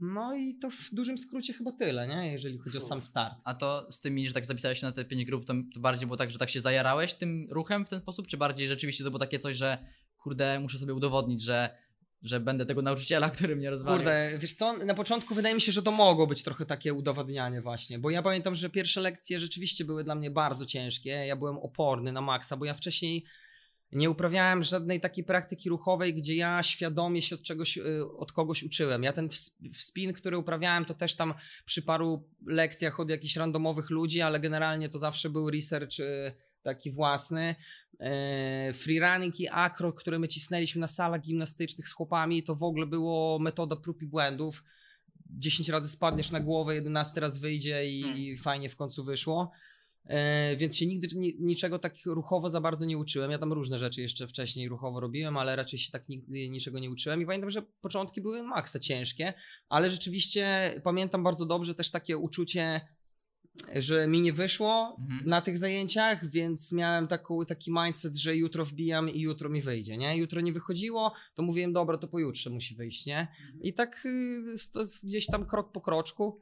No 0.00 0.34
i 0.36 0.58
to 0.58 0.70
w 0.70 0.88
dużym 0.92 1.18
skrócie 1.18 1.52
chyba 1.52 1.72
tyle, 1.72 2.08
nie? 2.08 2.32
Jeżeli 2.32 2.58
chodzi 2.58 2.78
o 2.78 2.80
sam 2.80 3.00
start. 3.00 3.34
A 3.44 3.54
to 3.54 3.92
z 3.92 4.00
tymi, 4.00 4.26
że 4.26 4.34
tak 4.34 4.46
zapisałeś 4.46 4.80
się 4.80 4.86
na 4.86 4.92
te 4.92 5.04
pięć 5.04 5.24
grup, 5.24 5.44
to, 5.44 5.54
to 5.74 5.80
bardziej 5.80 6.06
było 6.06 6.16
tak, 6.16 6.30
że 6.30 6.38
tak 6.38 6.50
się 6.50 6.60
zajarałeś 6.60 7.14
tym 7.14 7.46
ruchem 7.50 7.86
w 7.86 7.88
ten 7.88 8.00
sposób, 8.00 8.26
czy 8.26 8.36
bardziej 8.36 8.68
rzeczywiście 8.68 9.04
to 9.04 9.10
było 9.10 9.18
takie 9.18 9.38
coś, 9.38 9.56
że 9.56 9.78
kurde, 10.18 10.60
muszę 10.60 10.78
sobie 10.78 10.94
udowodnić, 10.94 11.42
że, 11.42 11.78
że 12.22 12.40
będę 12.40 12.66
tego 12.66 12.82
nauczyciela, 12.82 13.30
który 13.36 13.56
mnie 13.56 13.70
rozwalił. 13.70 13.98
Kurde, 13.98 14.38
wiesz 14.38 14.54
co, 14.54 14.76
na 14.76 14.94
początku 14.94 15.34
wydaje 15.34 15.54
mi 15.54 15.60
się, 15.60 15.72
że 15.72 15.82
to 15.82 15.90
mogło 15.90 16.26
być 16.26 16.42
trochę 16.42 16.66
takie 16.66 16.94
udowadnianie 16.94 17.60
właśnie, 17.60 17.98
bo 17.98 18.10
ja 18.10 18.22
pamiętam, 18.22 18.54
że 18.54 18.70
pierwsze 18.70 19.00
lekcje 19.00 19.40
rzeczywiście 19.40 19.84
były 19.84 20.04
dla 20.04 20.14
mnie 20.14 20.30
bardzo 20.30 20.66
ciężkie, 20.66 21.10
ja 21.10 21.36
byłem 21.36 21.58
oporny 21.58 22.12
na 22.12 22.20
maksa, 22.20 22.56
bo 22.56 22.64
ja 22.64 22.74
wcześniej 22.74 23.24
nie 23.92 24.10
uprawiałem 24.10 24.62
żadnej 24.62 25.00
takiej 25.00 25.24
praktyki 25.24 25.68
ruchowej, 25.68 26.14
gdzie 26.14 26.34
ja 26.34 26.62
świadomie 26.62 27.22
się 27.22 27.34
od 27.34 27.42
czegoś, 27.42 27.78
y, 27.78 28.16
od 28.16 28.32
kogoś 28.32 28.62
uczyłem. 28.62 29.02
Ja 29.02 29.12
ten 29.12 29.28
spin, 29.72 30.12
który 30.12 30.38
uprawiałem, 30.38 30.84
to 30.84 30.94
też 30.94 31.16
tam 31.16 31.34
przy 31.64 31.82
paru 31.82 32.28
lekcjach 32.46 33.00
od 33.00 33.10
jakichś 33.10 33.36
randomowych 33.36 33.90
ludzi, 33.90 34.20
ale 34.20 34.40
generalnie 34.40 34.88
to 34.88 34.98
zawsze 34.98 35.30
był 35.30 35.50
research 35.50 36.00
y, 36.00 36.32
taki 36.62 36.90
własny. 36.90 37.54
E, 38.00 38.72
Freerunning 38.72 39.40
i 39.40 39.48
acro, 39.48 39.92
które 39.92 40.18
my 40.18 40.28
cisnęliśmy 40.28 40.80
na 40.80 40.88
salach 40.88 41.20
gimnastycznych 41.20 41.88
z 41.88 41.92
chłopami, 41.92 42.42
to 42.42 42.54
w 42.54 42.62
ogóle 42.62 42.86
było 42.86 43.38
metoda 43.38 43.76
prób 43.76 44.02
i 44.02 44.06
błędów. 44.06 44.64
10 45.30 45.68
razy 45.68 45.88
spadniesz 45.88 46.30
na 46.30 46.40
głowę, 46.40 46.74
11 46.74 47.20
raz 47.20 47.38
wyjdzie 47.38 47.86
i, 47.86 48.02
Hmm. 48.02 48.20
i 48.20 48.36
fajnie 48.36 48.68
w 48.68 48.76
końcu 48.76 49.04
wyszło. 49.04 49.50
E, 50.06 50.56
więc 50.56 50.76
się 50.76 50.86
nigdy 50.86 51.08
ni, 51.16 51.36
niczego 51.40 51.78
tak 51.78 51.94
ruchowo 52.06 52.48
za 52.48 52.60
bardzo 52.60 52.84
nie 52.84 52.98
uczyłem. 52.98 53.30
Ja 53.30 53.38
tam 53.38 53.52
różne 53.52 53.78
rzeczy 53.78 54.00
jeszcze 54.00 54.26
wcześniej 54.28 54.68
ruchowo 54.68 55.00
robiłem, 55.00 55.36
ale 55.36 55.56
raczej 55.56 55.78
się 55.78 55.92
tak 55.92 56.08
nigdy 56.08 56.48
niczego 56.48 56.78
nie 56.78 56.90
uczyłem. 56.90 57.22
I 57.22 57.26
pamiętam, 57.26 57.50
że 57.50 57.62
początki 57.80 58.20
były 58.20 58.42
maksa 58.42 58.78
ciężkie, 58.78 59.34
ale 59.68 59.90
rzeczywiście 59.90 60.74
pamiętam 60.84 61.22
bardzo 61.22 61.46
dobrze 61.46 61.74
też 61.74 61.90
takie 61.90 62.18
uczucie, 62.18 62.80
że 63.74 64.06
mi 64.06 64.20
nie 64.20 64.32
wyszło 64.32 64.96
Mhm. 65.00 65.28
na 65.30 65.42
tych 65.42 65.58
zajęciach, 65.58 66.30
więc 66.30 66.72
miałem 66.72 67.06
taką, 67.06 67.46
taki 67.46 67.72
mindset, 67.72 68.16
że 68.16 68.36
jutro 68.36 68.64
wbijam 68.64 69.10
i 69.10 69.20
jutro 69.20 69.50
mi 69.50 69.62
wyjdzie, 69.62 69.96
nie? 69.96 70.16
Jutro 70.16 70.40
nie 70.40 70.52
wychodziło, 70.52 71.12
to 71.34 71.42
mówiłem, 71.42 71.72
dobra, 71.72 71.98
to 71.98 72.08
pojutrze 72.08 72.50
musi 72.50 72.74
wyjść, 72.74 73.06
nie? 73.06 73.28
I 73.60 73.74
tak 73.74 74.06
y, 74.06 74.54
gdzieś 75.04 75.26
tam 75.26 75.46
krok 75.46 75.72
po 75.72 75.80
kroczku, 75.80 76.40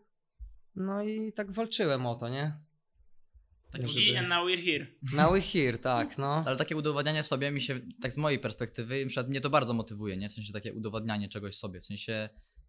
no 0.76 1.02
i 1.02 1.33
tak 1.33 1.52
walczyłem 1.52 2.07
o 2.07 2.14
to, 2.14 2.28
nie? 2.28 2.52
Tak, 3.73 3.88
Żeby- 3.88 4.00
I 4.07 4.17
and 4.17 4.29
now 4.29 4.49
we're 4.49 4.64
here. 4.64 4.87
Now 5.17 5.33
we're 5.35 5.52
here, 5.52 5.79
tak, 5.79 6.19
no. 6.19 6.43
Ale 6.47 6.57
takie 6.57 6.76
udowadnianie 6.76 7.23
sobie 7.23 7.50
mi 7.50 7.61
się, 7.61 7.81
tak 8.02 8.12
z 8.12 8.17
mojej 8.19 8.38
perspektywy, 8.38 9.00
na 9.02 9.07
przykład 9.09 9.29
mnie 9.29 9.41
to 9.41 9.50
bardzo 9.50 9.75
motywuje, 9.75 10.17
nie? 10.17 10.29
W 10.29 10.33
sensie 10.33 10.52
takie 10.52 10.75
udowadnianie 10.75 11.29
czegoś 11.29 11.57
sobie, 11.57 11.81
w 11.81 11.87
sensie 11.87 12.29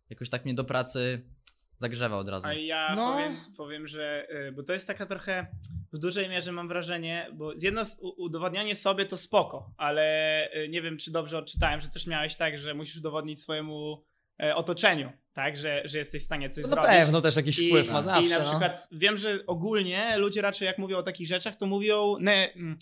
jakoś 0.09 0.29
tak 0.29 0.45
mnie 0.45 0.53
do 0.53 0.63
pracy 0.63 1.29
zagrzewa 1.77 2.17
od 2.17 2.29
razu. 2.29 2.47
A 2.47 2.53
ja 2.53 2.95
No. 2.95 3.11
powiem, 3.13 3.37
powiem, 3.57 3.87
że. 3.87 4.27
y, 4.49 4.51
Bo 4.51 4.63
to 4.63 4.73
jest 4.73 4.87
taka 4.87 5.05
trochę. 5.05 5.47
W 5.93 5.97
dużej 5.99 6.29
mierze 6.29 6.51
mam 6.51 6.67
wrażenie, 6.67 7.27
bo 7.33 7.57
z 7.57 7.63
jedno 7.63 7.81
udowadnianie 8.17 8.75
sobie 8.75 9.05
to 9.05 9.17
spoko, 9.17 9.73
ale 9.77 10.49
y, 10.57 10.69
nie 10.69 10.81
wiem, 10.81 10.97
czy 10.97 11.11
dobrze 11.11 11.37
odczytałem, 11.37 11.81
że 11.81 11.87
też 11.89 12.07
miałeś 12.07 12.35
tak, 12.35 12.59
że 12.59 12.73
musisz 12.73 12.97
udowodnić 12.97 13.41
swojemu 13.41 14.05
e, 14.43 14.55
otoczeniu, 14.55 15.11
tak, 15.33 15.57
że, 15.57 15.81
że 15.85 15.97
jesteś 15.97 16.21
w 16.21 16.25
stanie 16.25 16.49
coś 16.49 16.63
No 16.63 16.69
na 16.69 16.75
zrobić. 16.75 16.91
pewno 16.91 17.21
też 17.21 17.35
jakiś 17.35 17.59
I, 17.59 17.67
wpływ 17.67 17.91
ma 17.91 18.01
zawsze, 18.01 18.25
I 18.25 18.29
na 18.29 18.39
no. 18.39 18.49
przykład 18.49 18.87
wiem, 18.91 19.17
że 19.17 19.39
ogólnie 19.47 20.17
ludzie 20.17 20.41
raczej 20.41 20.65
jak 20.65 20.77
mówią 20.77 20.97
o 20.97 21.03
takich 21.03 21.27
rzeczach, 21.27 21.55
to 21.55 21.65
mówią, 21.65 22.15
ne, 22.19 22.53
mm, 22.53 22.77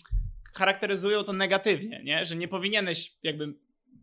charakteryzują 0.54 1.22
to 1.22 1.32
negatywnie, 1.32 2.02
nie? 2.04 2.24
że 2.24 2.36
nie 2.36 2.48
powinieneś 2.48 3.16
jakby 3.22 3.54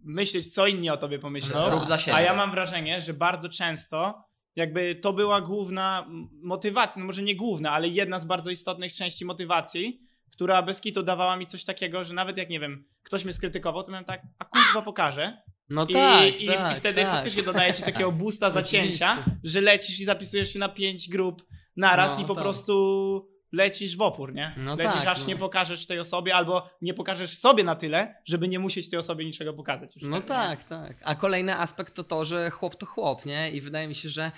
myśleć, 0.04 0.54
co 0.54 0.68
inni 0.68 0.90
o 0.90 0.98
tobie 0.98 1.20
pomyślą. 1.20 1.70
Rób 1.70 1.86
dla 1.86 2.00
siebie. 2.00 2.16
A 2.16 2.22
ja 2.22 2.36
mam 2.36 2.52
wrażenie, 2.52 3.02
że 3.02 3.14
bardzo 3.14 3.50
często 3.50 4.30
jakby 4.56 4.96
to 4.96 5.14
była 5.14 5.42
główna 5.42 6.06
motywacja, 6.32 7.00
no 7.00 7.06
może 7.06 7.22
nie 7.24 7.36
główna, 7.36 7.72
ale 7.72 7.88
jedna 7.88 8.20
z 8.20 8.26
bardzo 8.26 8.52
istotnych 8.52 8.94
części 8.94 9.26
motywacji, 9.26 10.02
która 10.32 10.62
bez 10.62 10.82
kitu 10.82 11.04
dawała 11.04 11.36
mi 11.38 11.48
coś 11.48 11.64
takiego, 11.64 12.04
że 12.04 12.14
nawet 12.14 12.38
jak 12.38 12.50
nie 12.50 12.60
wiem, 12.60 12.86
ktoś 13.04 13.24
mnie 13.24 13.34
skrytykował, 13.34 13.84
to 13.84 13.92
miałem 13.92 14.06
tak, 14.06 14.22
a 14.40 14.46
kurwa 14.46 14.82
pokażę. 14.82 15.42
No 15.70 15.86
I, 15.86 15.94
tak, 15.94 16.42
i, 16.42 16.48
tak, 16.48 16.74
I 16.74 16.80
wtedy 16.80 17.02
tak. 17.02 17.12
faktycznie 17.12 17.44
dodaje 17.44 17.74
ci 17.74 17.84
takiego 17.84 18.12
boosta 18.12 18.50
zacięcia, 18.60 19.26
że 19.44 19.62
lecisz 19.62 20.00
i 20.00 20.06
zapisujesz 20.06 20.54
się 20.54 20.60
na 20.60 20.70
pięć 20.70 21.10
grup 21.10 21.46
naraz 21.76 22.18
No, 22.18 22.24
i 22.24 22.28
po 22.28 22.36
tak. 22.36 22.44
prostu 22.44 23.40
lecisz 23.52 23.98
w 23.98 24.02
opór, 24.02 24.34
nie? 24.34 24.56
No 24.58 24.76
lecisz 24.76 24.94
tak, 24.94 25.08
aż 25.08 25.22
no. 25.22 25.28
nie 25.28 25.36
pokażesz 25.36 25.86
tej 25.86 26.00
osobie 26.00 26.36
albo 26.36 26.70
nie 26.82 26.94
pokażesz 26.94 27.38
sobie 27.38 27.64
na 27.64 27.76
tyle, 27.76 28.16
żeby 28.26 28.48
nie 28.48 28.60
musieć 28.60 28.90
tej 28.90 29.00
osobie 29.00 29.26
niczego 29.26 29.54
pokazać. 29.54 29.96
No 29.96 30.02
wtedy, 30.02 30.14
nie? 30.16 30.22
tak, 30.22 30.64
tak. 30.64 30.98
A 31.04 31.16
kolejny 31.16 31.56
aspekt 31.56 31.96
to 31.96 32.04
to, 32.04 32.26
że 32.26 32.50
chłop 32.50 32.76
to 32.76 32.86
chłop, 32.86 33.26
nie? 33.26 33.52
I 33.52 33.62
wydaje 33.62 33.88
mi 33.88 33.96
się, 33.96 34.10
że 34.10 34.32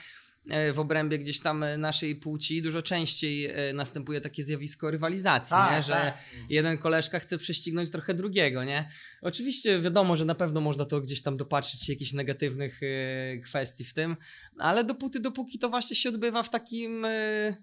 w 0.74 0.80
obrębie 0.80 1.18
gdzieś 1.20 1.40
tam 1.40 1.64
e, 1.64 1.78
naszej 1.78 2.16
płci 2.16 2.62
dużo 2.62 2.82
częściej 2.82 3.46
e, 3.46 3.74
następuje 3.74 4.22
takie 4.22 4.44
zjawisko 4.44 4.92
rywalizacji, 4.92 5.50
Tak, 5.50 5.76
nie? 5.78 5.84
Że 5.84 5.94
tak. 5.94 6.18
jeden 6.50 6.78
koleżka 6.78 7.20
chce 7.20 7.38
prześcignąć 7.38 7.92
trochę 7.92 8.14
drugiego, 8.14 8.64
nie? 8.64 8.90
Oczywiście 9.22 9.80
wiadomo, 9.80 10.16
że 10.18 10.26
na 10.26 10.36
pewno 10.36 10.62
można 10.62 10.86
to 10.86 11.02
gdzieś 11.02 11.22
tam 11.22 11.38
dopatrzyć 11.38 11.86
się 11.86 11.94
jakichś 11.94 12.14
negatywnych 12.14 12.80
e, 12.84 13.38
kwestii 13.38 13.86
w 13.86 13.94
tym, 13.94 14.18
ale 14.58 14.84
dopóty, 14.84 15.20
dopóki 15.20 15.60
to 15.60 15.70
właśnie 15.70 15.96
się 15.96 16.10
odbywa 16.10 16.44
w 16.44 16.50
takim 16.50 17.06
e, 17.06 17.56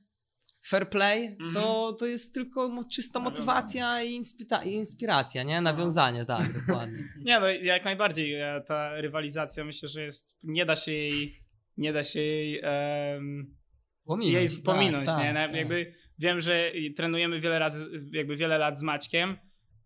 fair 0.67 0.91
play, 0.91 1.27
Mhm. 1.27 1.55
to, 1.55 1.93
to 1.93 2.07
jest 2.07 2.35
tylko 2.35 2.85
czysta 2.93 3.21
motywacja 3.21 4.03
i, 4.03 4.21
inspira- 4.23 4.67
i 4.67 4.73
inspiracja, 4.73 5.43
nie? 5.43 5.61
Nawiązanie, 5.61 6.25
tak, 6.25 6.53
dokładnie. 6.67 6.99
Nie, 7.25 7.41
no 7.41 7.49
jak 7.49 7.85
najbardziej 7.85 8.35
e, 8.35 8.63
ta 8.67 9.01
rywalizacja 9.01 9.65
myślę, 9.65 9.89
że 9.89 10.03
jest, 10.03 10.37
nie 10.43 10.67
da 10.67 10.77
się 10.77 10.93
jej, 10.93 11.48
nie 11.79 11.93
da 11.93 12.05
się 12.05 12.21
jej, 12.21 12.61
em, 12.63 13.55
Pominąć, 14.05 14.35
jej 14.35 14.49
tak, 14.49 14.65
pominąć, 14.65 15.07
tak, 15.07 15.25
nie? 15.25 15.33
Na- 15.33 15.47
tak. 15.47 15.57
Jakby 15.57 15.95
wiem, 16.19 16.41
że 16.41 16.73
trenujemy 16.97 17.41
wiele 17.41 17.59
razy, 17.59 18.01
jakby 18.13 18.37
wiele 18.37 18.59
lat 18.59 18.79
z 18.79 18.83
Maćkiem 18.83 19.37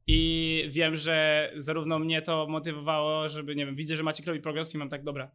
i 0.06 0.64
wiem, 0.70 0.96
że 0.96 1.50
zarówno 1.56 1.98
mnie 1.98 2.22
to 2.22 2.46
motywowało, 2.48 3.28
żeby, 3.28 3.56
nie 3.56 3.66
wiem, 3.66 3.76
widzę, 3.76 3.96
że 3.96 4.02
Maciek 4.02 4.26
robi 4.26 4.40
progres 4.40 4.74
i 4.74 4.78
mam 4.78 4.88
tak, 4.88 5.04
dobra, 5.04 5.30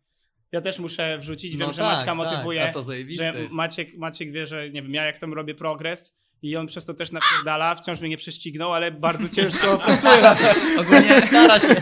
ja 0.52 0.62
też 0.62 0.80
muszę 0.80 1.18
wrzucić, 1.18 1.58
wiem, 1.58 1.68
No 1.68 1.74
że 1.74 1.82
tak, 1.82 1.92
Maćka 1.92 2.06
tak, 2.06 2.16
motywuje, 2.16 2.72
to 2.74 2.84
zajebiste 2.84 3.34
że. 3.34 3.50
Maciek, 3.52 3.98
Maciek 3.98 4.32
wie, 4.32 4.46
że 4.46 4.70
nie 4.70 4.82
wiem, 4.82 4.94
ja 4.94 5.06
jak 5.06 5.20
tam 5.20 5.34
robię 5.34 5.56
progres 5.56 6.27
i 6.42 6.58
on 6.58 6.68
przez 6.68 6.86
to 6.86 6.94
też 6.94 7.12
napierdala, 7.12 7.76
wciąż 7.76 8.00
mnie 8.00 8.10
nie 8.10 8.18
prześcignął, 8.18 8.74
ale 8.74 8.92
bardzo 8.92 9.30
ciężko 9.30 9.78
pracuje 9.86 10.22
na 10.22 10.36
tym. 10.36 10.80
Ogólnie 10.80 11.22
stara 11.28 11.60
się. 11.60 11.68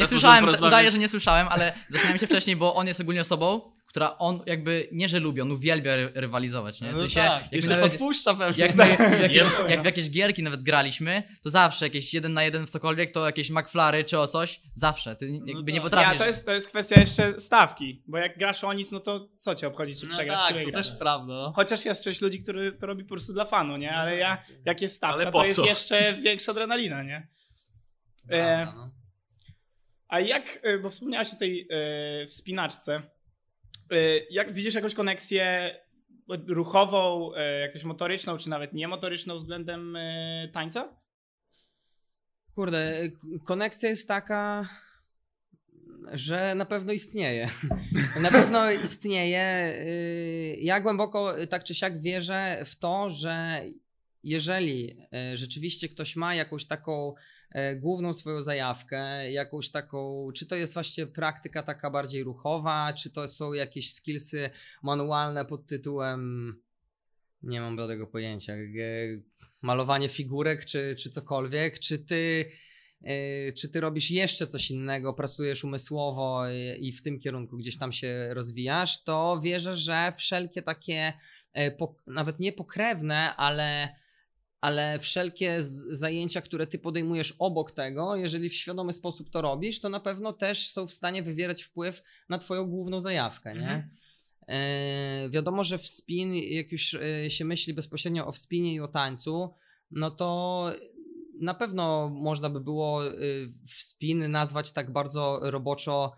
Nie 0.00 0.06
słyszałem, 0.06 0.48
udaję, 0.48 0.90
że 0.90 0.98
nie 0.98 1.08
słyszałem, 1.08 1.46
ale 1.50 1.72
zaczynałem 1.88 2.18
się 2.18 2.26
wcześniej, 2.26 2.56
bo 2.56 2.74
on 2.74 2.86
jest 2.86 3.00
ogólnie 3.00 3.20
osobą, 3.20 3.71
która 3.92 4.18
on 4.18 4.40
jakby 4.46 4.88
nie, 4.92 5.08
że 5.08 5.20
lubi, 5.20 5.40
on 5.40 5.52
uwielbia 5.52 5.96
ry- 5.96 6.12
rywalizować, 6.14 6.80
nie? 6.80 6.88
W 6.88 6.92
No 6.92 6.98
sensie, 6.98 7.20
tak, 7.20 7.42
jak, 7.42 7.52
jeszcze 7.52 7.70
nawet, 7.70 7.90
podpuszcza 7.90 8.34
pewnie. 8.34 8.64
jak, 8.66 8.76
my, 8.76 8.88
jak, 9.22 9.32
Nie. 9.32 9.36
jak 9.68 9.82
w 9.82 9.84
jakieś 9.84 10.10
gierki 10.10 10.42
nawet 10.42 10.62
graliśmy, 10.62 11.22
to 11.42 11.50
zawsze 11.50 11.86
jakieś 11.86 12.14
jeden 12.14 12.32
na 12.32 12.44
jeden 12.44 12.66
w 12.66 12.70
cokolwiek, 12.70 13.12
to 13.12 13.26
jakieś 13.26 13.50
McFlary 13.50 14.04
czy 14.04 14.18
o 14.18 14.26
coś, 14.28 14.60
zawsze, 14.74 15.16
ty 15.16 15.40
jakby 15.46 15.72
nie 15.72 15.78
tak. 15.78 15.82
potrafisz. 15.90 16.12
Ja, 16.12 16.18
to 16.18 16.26
jest, 16.26 16.46
to 16.46 16.52
jest 16.52 16.68
kwestia 16.68 17.00
jeszcze 17.00 17.40
stawki, 17.40 18.02
bo 18.06 18.18
jak 18.18 18.38
grasz 18.38 18.64
o 18.64 18.72
nic, 18.72 18.92
no 18.92 19.00
to 19.00 19.28
co 19.38 19.54
cię 19.54 19.66
obchodzi, 19.68 19.96
czy 19.96 20.06
No 20.08 20.12
przegrasz, 20.14 20.40
tak, 20.40 20.48
czy 20.48 20.54
to 20.54 20.64
wygrasz. 20.64 20.88
też 20.88 20.96
prawda. 20.98 21.32
no. 21.34 21.52
Chociaż 21.56 21.84
jest 21.84 22.04
część 22.04 22.20
ludzi, 22.20 22.42
który 22.42 22.72
to 22.72 22.86
robi 22.86 23.04
po 23.04 23.08
prostu 23.10 23.32
dla 23.32 23.44
fanu, 23.44 23.76
nie? 23.76 23.92
Ale 23.92 24.16
ja, 24.16 24.42
jak 24.64 24.82
jest 24.82 24.96
stawka, 24.96 25.16
Ale 25.22 25.32
po 25.32 25.38
to 25.38 25.44
jest 25.44 25.64
jeszcze 25.64 26.14
większa 26.24 26.52
adrenalina, 26.52 27.02
nie? 27.02 27.28
E, 28.28 28.62
Prawda, 28.64 28.72
no. 28.76 28.90
a 30.08 30.20
jak, 30.20 30.58
e, 30.62 30.78
bo 30.78 30.90
wspomniałaś 30.90 31.32
o 31.32 31.36
tej 31.36 31.68
e, 31.70 32.26
wspinaczce, 32.26 32.94
e, 32.94 33.02
jak 34.30 34.52
widzisz 34.52 34.74
jakąś 34.74 34.94
koneksję 34.94 35.74
ruchową, 36.48 37.34
e, 37.34 37.60
jakąś 37.60 37.84
motoryczną, 37.84 38.38
czy 38.38 38.50
nawet 38.50 38.72
niemotoryczną 38.72 39.36
względem 39.38 39.96
e, 39.96 40.48
tańca? 40.52 40.96
Kurde, 42.54 43.08
k- 43.10 43.18
konekcja 43.44 43.88
jest 43.88 44.08
taka, 44.08 44.68
że 46.12 46.54
na 46.54 46.64
pewno 46.64 46.92
istnieje. 46.92 47.48
Na 48.22 48.30
pewno 48.30 48.70
istnieje. 48.70 49.72
Y, 49.86 50.56
Ja 50.60 50.80
głęboko 50.80 51.34
tak 51.50 51.64
czy 51.64 51.74
siak 51.74 52.00
wierzę 52.00 52.62
w 52.66 52.76
to, 52.76 53.10
że 53.10 53.62
jeżeli 54.24 54.96
rzeczywiście 55.34 55.88
ktoś 55.88 56.16
ma 56.16 56.34
jakąś 56.34 56.66
taką 56.66 57.14
e, 57.14 57.14
główną 57.76 58.12
swoją 58.12 58.40
zajawkę, 58.40 59.30
jakąś 59.32 59.70
taką, 59.70 60.28
czy 60.34 60.46
to 60.46 60.56
jest 60.56 60.74
właśnie 60.74 61.06
praktyka 61.06 61.62
taka 61.62 61.90
bardziej 61.90 62.24
ruchowa, 62.24 62.92
czy 62.92 63.10
to 63.10 63.28
są 63.28 63.52
jakieś 63.52 63.92
skillsy 63.94 64.50
manualne 64.82 65.44
pod 65.44 65.66
tytułem 65.66 66.54
nie 67.42 67.60
mam 67.60 67.76
bladego 67.76 68.06
pojęcia, 68.06 68.52
g- 68.56 69.22
malowanie 69.62 70.08
figurek 70.08 70.64
czy, 70.64 70.96
czy 70.98 71.10
cokolwiek, 71.10 71.78
czy 71.78 71.98
ty 71.98 72.50
Yy, 73.04 73.52
czy 73.52 73.68
ty 73.68 73.80
robisz 73.80 74.10
jeszcze 74.10 74.46
coś 74.46 74.70
innego, 74.70 75.14
pracujesz 75.14 75.64
umysłowo 75.64 76.48
i, 76.50 76.88
i 76.88 76.92
w 76.92 77.02
tym 77.02 77.18
kierunku 77.18 77.56
gdzieś 77.56 77.78
tam 77.78 77.92
się 77.92 78.34
rozwijasz, 78.34 79.04
to 79.04 79.40
wierzę, 79.42 79.76
że 79.76 80.12
wszelkie 80.16 80.62
takie, 80.62 81.12
e, 81.54 81.76
nawet 82.06 82.40
nie 82.40 82.52
pokrewne, 82.52 83.36
ale, 83.36 83.88
ale 84.62 84.98
wszelkie 84.98 85.56
zajęcia, 85.88 86.40
które 86.40 86.66
ty 86.66 86.78
podejmujesz 86.78 87.34
obok 87.38 87.72
tego, 87.72 88.16
jeżeli 88.16 88.48
w 88.48 88.54
świadomy 88.54 88.92
sposób 88.92 89.30
to 89.30 89.42
robisz, 89.42 89.80
to 89.80 89.88
na 89.88 90.00
pewno 90.00 90.32
też 90.32 90.68
są 90.70 90.86
w 90.86 90.92
stanie 90.92 91.22
wywierać 91.22 91.62
wpływ 91.62 92.02
na 92.28 92.38
twoją 92.38 92.66
główną 92.66 93.00
zajawkę, 93.00 93.54
nie? 93.54 93.60
Mhm. 93.60 93.90
E, 94.48 95.28
wiadomo, 95.30 95.64
że 95.64 95.78
w 95.78 95.88
spin, 95.88 96.34
jak 96.34 96.72
już 96.72 96.94
e, 96.94 97.30
się 97.30 97.44
myśli 97.44 97.74
bezpośrednio 97.74 98.26
o 98.26 98.32
wspinie 98.32 98.74
i 98.74 98.80
o 98.80 98.88
tańcu, 98.88 99.54
no 99.90 100.10
to 100.10 100.70
na 101.40 101.54
pewno 101.54 102.08
można 102.08 102.50
by 102.50 102.60
było 102.60 103.06
y, 103.06 103.52
spin 103.68 104.30
nazwać 104.30 104.72
tak 104.72 104.92
bardzo 104.92 105.40
roboczo 105.42 106.12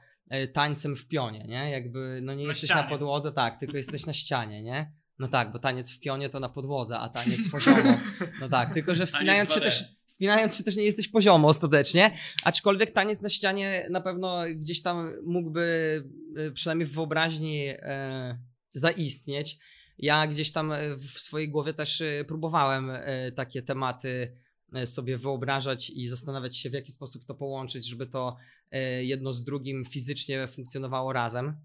tańcem 0.53 0.97
w 0.97 1.09
pionie, 1.09 1.45
nie? 1.49 1.71
Jakby, 1.71 2.19
no 2.23 2.35
nie 2.35 2.43
Na 2.43 2.49
jesteś 2.49 2.71
ścianie. 2.71 2.83
na 2.83 2.89
podłodze, 2.89 3.33
tak, 3.33 3.59
tylko 3.61 3.77
jesteś 3.77 4.07
na 4.07 4.13
ścianie, 4.13 4.63
nie? 4.63 4.93
No 5.19 5.29
tak, 5.29 5.53
bo 5.53 5.59
taniec 5.59 5.93
w 5.93 6.01
pionie 6.01 6.29
to 6.29 6.41
na 6.41 6.49
podłodze, 6.49 6.99
a 6.99 7.09
taniec 7.09 7.51
poziomo. 7.51 7.99
No 8.41 8.49
tak, 8.49 8.75
tylko 8.75 8.95
że 8.95 9.07
wspinając 9.07 9.53
się 9.53 9.61
2D. 9.61 9.63
też, 9.63 9.85
wspinając 10.07 10.57
się 10.57 10.65
też 10.65 10.77
nie 10.77 10.85
jesteś 10.85 11.09
poziomo 11.09 11.49
ostatecznie, 11.49 12.17
aczkolwiek 12.45 12.91
taniec 12.91 13.21
na 13.21 13.29
ścianie 13.29 13.87
na 13.91 14.01
pewno 14.01 14.45
gdzieś 14.57 14.83
tam 14.83 15.13
mógłby, 15.25 16.05
y, 16.39 16.53
przynajmniej 16.53 16.87
w 16.87 16.93
wyobraźni, 16.95 17.67
e, 17.69 18.39
zaistnieć. 18.75 19.59
Ja 19.99 20.27
gdzieś 20.27 20.53
tam 20.53 20.73
e, 20.73 20.97
w 20.97 21.11
swojej 21.11 21.49
głowie 21.49 21.75
też 21.75 22.01
e, 22.01 22.25
próbowałem 22.25 22.91
e, 22.91 23.33
takie 23.33 23.63
tematy 23.63 24.37
e, 24.73 24.87
sobie 24.87 25.19
wyobrażać 25.19 25.91
i 25.91 26.09
zastanawiać 26.09 26.57
się, 26.57 26.71
w 26.71 26.73
jaki 26.73 26.93
sposób 26.93 27.25
to 27.25 27.35
połączyć, 27.35 27.87
żeby 27.87 28.07
to 28.07 28.37
e, 28.71 29.05
jedno 29.05 29.33
z 29.33 29.45
drugim 29.45 29.85
fizycznie 29.85 30.49
funkcjonowało 30.49 31.13
razem. 31.13 31.57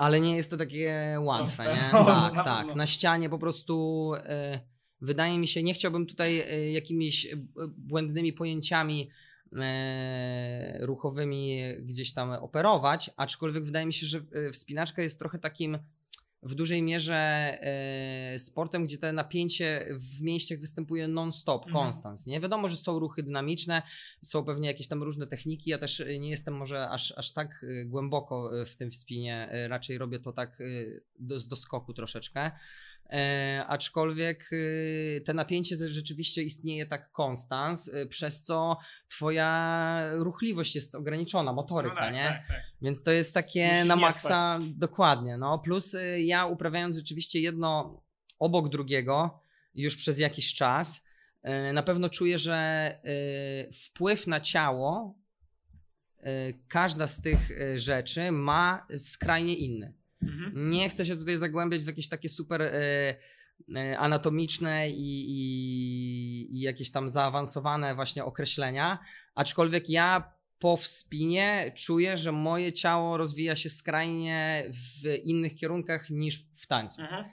Ale 0.00 0.20
nie 0.20 0.36
jest 0.36 0.50
to 0.50 0.56
takie 0.56 1.16
łatwe, 1.20 1.64
Proste. 1.64 1.74
nie? 1.74 1.92
No, 1.92 2.04
Tak, 2.04 2.34
na 2.34 2.44
tak. 2.44 2.58
pewno. 2.58 2.74
Na 2.74 2.86
ścianie 2.86 3.28
po 3.30 3.38
prostu 3.38 4.12
e, 4.16 4.60
wydaje 5.00 5.38
mi 5.38 5.48
się, 5.48 5.62
nie 5.62 5.74
chciałbym 5.74 6.06
tutaj 6.06 6.40
e, 6.40 6.70
jakimiś 6.70 7.26
e, 7.26 7.36
błędnymi 7.76 8.32
pojęciami 8.32 9.10
ruchowymi 10.80 11.62
gdzieś 11.80 12.12
tam 12.12 12.30
operować, 12.30 13.10
aczkolwiek 13.16 13.64
wydaje 13.64 13.86
mi 13.86 13.92
się, 13.92 14.06
że 14.06 14.20
wspinaczka 14.52 15.02
jest 15.02 15.18
trochę 15.18 15.38
takim 15.38 15.78
w 16.42 16.54
dużej 16.54 16.82
mierze 16.82 17.14
e, 17.14 18.38
sportem, 18.38 18.84
gdzie 18.84 18.98
to 18.98 19.12
napięcie 19.12 19.86
w 19.90 20.22
mięśniach 20.22 20.60
występuje 20.60 21.08
non-stop, 21.08 21.66
Mhm. 21.66 21.84
konstans. 21.84 22.26
Nie 22.26 22.40
wiadomo, 22.40 22.68
że 22.68 22.76
są 22.76 22.98
ruchy 22.98 23.22
dynamiczne, 23.22 23.82
są 24.22 24.44
pewnie 24.44 24.68
jakieś 24.68 24.88
tam 24.88 25.02
różne 25.02 25.26
techniki. 25.26 25.70
Ja 25.70 25.78
też 25.78 26.00
e, 26.00 26.18
nie 26.18 26.30
jestem 26.30 26.54
może 26.56 26.88
aż, 26.88 27.12
aż 27.16 27.32
tak 27.32 27.64
e, 27.68 27.84
głęboko 27.84 28.50
w 28.66 28.76
tym 28.76 28.90
wspinie, 28.90 29.48
raczej 29.68 29.98
robię 29.98 30.18
to 30.18 30.32
tak 30.32 30.58
do, 31.18 31.40
z 31.40 31.48
doskoku 31.48 31.94
troszeczkę. 31.94 32.50
E, 33.12 33.64
aczkolwiek 33.68 34.50
e, 34.52 35.20
te 35.20 35.34
napięcie 35.34 35.76
ze- 35.76 35.88
rzeczywiście 35.88 36.42
istnieje 36.42 36.86
tak 36.86 37.12
konstans, 37.12 37.94
e, 37.94 38.06
przez 38.06 38.42
co 38.42 38.78
twoja 39.08 40.00
ruchliwość 40.12 40.74
jest 40.74 40.94
ograniczona, 40.94 41.52
motoryka, 41.52 41.94
no 41.94 42.00
tak, 42.00 42.14
nie? 42.14 42.24
tak, 42.24 42.48
tak. 42.48 42.62
Więc 42.82 43.02
to 43.02 43.10
jest 43.10 43.34
takie 43.34 43.68
Musisz 43.68 43.86
na 43.86 43.96
maksa 43.96 44.60
dokładnie. 44.74 45.36
No. 45.36 45.58
Plus 45.58 45.94
y, 45.94 46.20
ja 46.20 46.46
uprawiając 46.46 46.96
rzeczywiście 46.96 47.40
jedno 47.40 48.02
obok 48.38 48.68
drugiego 48.68 49.40
już 49.74 49.96
przez 49.96 50.18
jakiś 50.18 50.54
czas, 50.54 51.04
na 51.72 51.82
pewno 51.82 52.08
czuję, 52.08 52.38
że 52.38 53.00
wpływ 53.84 54.26
na 54.26 54.40
ciało 54.40 55.18
każda 56.68 57.06
z 57.06 57.22
tych 57.22 57.50
rzeczy 57.76 58.32
ma 58.32 58.86
skrajnie 58.96 59.54
inny. 59.54 59.99
Mhm. 60.22 60.70
Nie 60.70 60.88
chcę 60.88 61.06
się 61.06 61.16
tutaj 61.16 61.38
zagłębiać 61.38 61.82
w 61.82 61.86
jakieś 61.86 62.08
takie 62.08 62.28
super 62.28 62.62
e, 62.62 62.72
e, 63.76 63.98
anatomiczne 63.98 64.90
i, 64.90 65.30
i, 65.30 66.56
i 66.56 66.60
jakieś 66.60 66.90
tam 66.90 67.08
zaawansowane 67.08 67.94
właśnie 67.94 68.24
określenia, 68.24 68.98
aczkolwiek 69.34 69.90
ja 69.90 70.32
po 70.58 70.76
wspinie 70.76 71.72
czuję, 71.76 72.18
że 72.18 72.32
moje 72.32 72.72
ciało 72.72 73.16
rozwija 73.16 73.56
się 73.56 73.70
skrajnie 73.70 74.64
w 74.72 75.14
innych 75.24 75.54
kierunkach 75.54 76.10
niż 76.10 76.44
w 76.54 76.66
tańcu. 76.66 77.00
Mhm. 77.00 77.24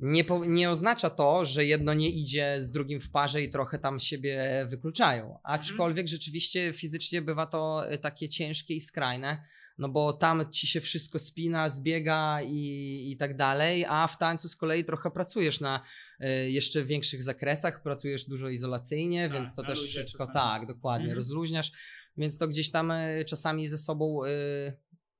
Nie, 0.00 0.24
po, 0.24 0.44
nie 0.44 0.70
oznacza 0.70 1.10
to, 1.10 1.44
że 1.44 1.64
jedno 1.64 1.94
nie 1.94 2.10
idzie 2.10 2.56
z 2.60 2.70
drugim 2.70 3.00
w 3.00 3.10
parze 3.10 3.42
i 3.42 3.50
trochę 3.50 3.78
tam 3.78 4.00
siebie 4.00 4.66
wykluczają. 4.68 5.38
Aczkolwiek 5.42 6.08
rzeczywiście 6.08 6.72
fizycznie 6.72 7.22
bywa 7.22 7.46
to 7.46 7.88
e, 7.88 7.98
takie 7.98 8.28
ciężkie 8.28 8.74
i 8.74 8.80
skrajne, 8.80 9.44
no 9.78 9.88
bo 9.88 10.12
tam 10.12 10.50
ci 10.52 10.66
się 10.66 10.80
wszystko 10.80 11.18
spina, 11.18 11.68
zbiega 11.68 12.42
i, 12.42 13.10
i 13.12 13.16
tak 13.16 13.36
dalej, 13.36 13.84
a 13.88 14.06
w 14.06 14.18
tańcu 14.18 14.48
z 14.48 14.56
kolei 14.56 14.84
trochę 14.84 15.10
pracujesz 15.10 15.60
na 15.60 15.82
e, 16.20 16.50
jeszcze 16.50 16.84
większych 16.84 17.22
zakresach, 17.22 17.82
pracujesz 17.82 18.24
dużo 18.28 18.48
izolacyjnie, 18.48 19.28
Tak, 19.28 19.36
więc 19.36 19.54
to 19.54 19.62
też 19.62 19.82
wszystko 19.82 20.18
czasami. 20.26 20.34
tak, 20.34 20.66
dokładnie, 20.66 21.04
Mhm. 21.06 21.16
rozluźniasz, 21.16 21.72
więc 22.16 22.38
to 22.38 22.48
gdzieś 22.48 22.70
tam 22.70 22.90
e, 22.90 23.24
czasami 23.24 23.68
ze 23.68 23.78
sobą 23.78 24.24
e, 24.24 24.28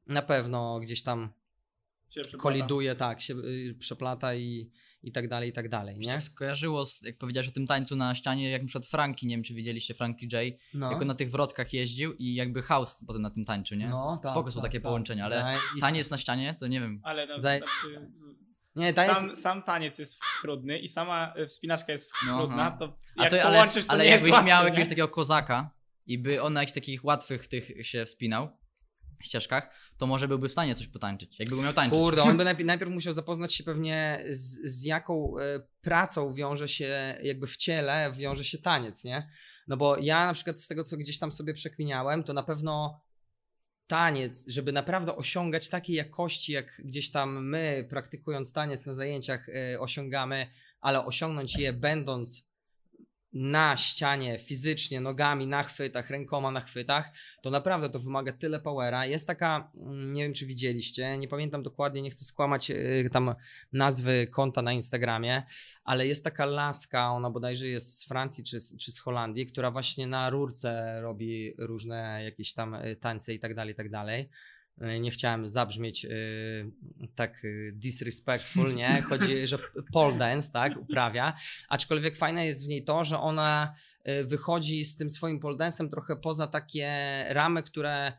na 0.06 0.22
pewno 0.22 0.80
gdzieś 0.80 1.02
tam 1.02 1.28
koliduje, 2.38 2.94
tak, 2.96 3.20
się 3.20 3.34
przeplata 3.78 4.34
i, 4.34 4.70
i 5.06 5.12
tak 5.12 5.28
dalej, 5.28 5.50
i 5.50 5.52
tak 5.52 5.68
dalej, 5.68 5.98
nie? 5.98 6.06
tak 6.06 6.22
skojarzyło, 6.22 6.86
z, 6.86 7.02
jak 7.02 7.18
powiedziałeś 7.18 7.48
o 7.48 7.52
tym 7.52 7.66
tańcu 7.66 7.96
na 7.96 8.14
ścianie, 8.14 8.50
jak 8.50 8.62
na 8.62 8.68
przykład 8.68 8.86
Franki, 8.90 9.26
nie 9.26 9.34
wiem 9.36 9.44
czy 9.44 9.54
widzieliście 9.54 9.94
Frankie 9.94 10.26
J, 10.32 10.54
No, 10.74 10.92
jak 10.92 11.00
on 11.02 11.06
na 11.08 11.14
tych 11.14 11.30
wrotkach 11.30 11.72
jeździł 11.72 12.14
i 12.14 12.34
jakby 12.34 12.62
house 12.62 12.98
potem 13.06 13.22
na 13.22 13.30
tym 13.30 13.44
tańczył, 13.44 13.78
nie? 13.78 13.88
no 13.88 14.20
tak, 14.22 14.32
Spoko 14.32 14.50
są 14.50 14.54
tak, 14.60 14.62
takie 14.70 14.78
tak. 14.78 14.82
połączenia, 14.82 15.24
ale. 15.24 15.58
Taniec 15.80 16.10
na 16.10 16.18
ścianie, 16.18 16.54
to 16.60 16.66
nie 16.66 16.80
wiem. 16.80 17.00
Ale 17.02 17.26
no, 17.26 17.40
Zajebiste. 17.40 17.88
znaczy, 17.90 18.10
Nie, 18.76 18.94
taniec, 18.94 19.16
sam, 19.16 19.36
sam 19.36 19.62
taniec 19.62 19.98
jest 19.98 20.18
trudny 20.42 20.78
i 20.78 20.88
sama 20.88 21.32
e, 21.36 21.46
wspinaczka 21.46 21.92
jest 21.92 22.12
No, 22.26 22.38
trudna, 22.38 22.66
aha. 22.66 22.76
to 22.78 22.98
A 23.16 23.22
jak 23.22 23.32
to, 23.32 23.42
ale, 23.42 23.54
połączysz, 23.56 23.86
to 23.86 23.92
ale 23.92 24.04
nie 24.04 24.10
jest 24.10 24.24
jakbyś 24.24 24.32
łatwe, 24.32 24.48
miał 24.48 24.62
nie? 24.62 24.68
jakiegoś 24.68 24.88
takiego 24.88 25.08
kozaka 25.08 25.70
i 26.06 26.18
by 26.18 26.42
on 26.42 26.52
na 26.52 26.60
jakichś 26.60 26.74
takich 26.74 27.04
łatwych 27.04 27.48
tych 27.48 27.86
się 27.86 28.04
wspinał, 28.04 28.48
ścieżkach, 29.24 29.70
to 29.98 30.06
może 30.06 30.28
byłby 30.28 30.48
w 30.48 30.52
stanie 30.52 30.74
coś 30.74 30.88
potańczyć. 30.88 31.38
Jakby 31.38 31.56
umiał 31.56 31.72
tańczyć. 31.72 31.98
kurde, 31.98 32.22
on 32.22 32.36
by 32.36 32.44
najpierw, 32.50 32.66
najpierw 32.66 32.90
musiał 32.90 33.12
zapoznać 33.12 33.54
się 33.54 33.64
pewnie 33.64 34.24
z, 34.30 34.60
z 34.64 34.84
jaką 34.84 35.38
e, 35.38 35.60
pracą 35.80 36.34
wiąże 36.34 36.68
się, 36.68 37.18
jakby 37.22 37.46
w 37.46 37.56
ciele 37.56 38.12
wiąże 38.12 38.44
się 38.44 38.58
taniec, 38.58 39.04
nie? 39.04 39.28
No 39.68 39.76
bo 39.76 39.96
ja 39.98 40.26
na 40.26 40.34
przykład 40.34 40.60
z 40.60 40.68
tego, 40.68 40.84
co 40.84 40.96
gdzieś 40.96 41.18
tam 41.18 41.32
sobie 41.32 41.54
przekminiałem, 41.54 42.24
to 42.24 42.32
na 42.32 42.42
pewno 42.42 43.00
taniec, 43.86 44.44
żeby 44.48 44.72
naprawdę 44.72 45.16
osiągać 45.16 45.68
takie 45.68 45.94
jakości, 45.94 46.52
jak 46.52 46.82
gdzieś 46.84 47.10
tam 47.10 47.48
my, 47.48 47.86
praktykując 47.90 48.52
taniec 48.52 48.86
na 48.86 48.94
zajęciach, 48.94 49.48
e, 49.48 49.80
osiągamy, 49.80 50.46
ale 50.80 51.04
osiągnąć 51.04 51.56
je 51.56 51.72
będąc 51.72 52.48
na 53.36 53.76
ścianie 53.76 54.38
fizycznie, 54.38 55.00
nogami 55.00 55.46
na 55.46 55.62
chwytach, 55.62 56.10
rękoma 56.10 56.50
na 56.50 56.60
chwytach, 56.60 57.10
to 57.42 57.50
naprawdę 57.50 57.90
to 57.90 57.98
wymaga 57.98 58.32
tyle 58.32 58.60
powera. 58.60 59.06
Jest 59.06 59.26
taka, 59.26 59.70
mm, 59.74 60.12
nie 60.12 60.22
wiem 60.22 60.34
czy 60.34 60.46
widzieliście, 60.46 61.18
nie 61.18 61.28
pamiętam 61.28 61.62
dokładnie, 61.62 62.02
nie 62.02 62.10
chcę 62.10 62.24
skłamać 62.24 62.70
y, 62.70 63.10
tam 63.12 63.34
nazwy 63.72 64.26
konta 64.26 64.62
na 64.62 64.72
Instagramie, 64.72 65.42
ale 65.84 66.06
jest 66.06 66.24
taka 66.24 66.44
laska, 66.44 67.10
ona 67.10 67.30
bodajże 67.30 67.66
jest 67.66 67.98
z 67.98 68.08
Francji 68.08 68.44
czy, 68.44 68.56
czy 68.80 68.92
z 68.92 68.98
Holandii, 68.98 69.46
która 69.46 69.70
właśnie 69.70 70.06
na 70.06 70.30
rurce 70.30 71.00
robi 71.00 71.54
różne 71.58 72.24
jakieś 72.24 72.54
tam 72.54 72.74
y, 72.74 72.96
tańce 72.96 73.34
i 73.34 73.38
tak 73.38 73.54
dalej, 73.54 73.72
i 73.72 73.76
tak 73.76 73.90
dalej. 73.90 74.28
Y, 74.82 75.00
Nie 75.00 75.10
chciałem 75.10 75.48
zabrzmieć 75.48 76.04
y, 76.04 76.70
tak 77.14 77.44
y, 77.44 77.72
disrespectful, 77.74 78.74
nie? 78.74 79.02
Chodzi, 79.02 79.46
że 79.48 79.58
pole 79.92 80.18
dance, 80.18 80.52
tak, 80.52 80.76
uprawia. 80.76 81.36
Aczkolwiek 81.68 82.16
fajne 82.16 82.46
jest 82.46 82.64
w 82.64 82.68
niej 82.68 82.84
to, 82.84 83.04
że 83.04 83.20
ona 83.20 83.74
wychodzi 84.24 84.84
z 84.84 84.96
tym 84.96 85.10
swoim 85.10 85.40
pole 85.40 85.56
dance'em 85.56 85.90
trochę 85.90 86.16
poza 86.16 86.46
takie 86.46 86.90
ramy, 87.28 87.62
które 87.62 88.12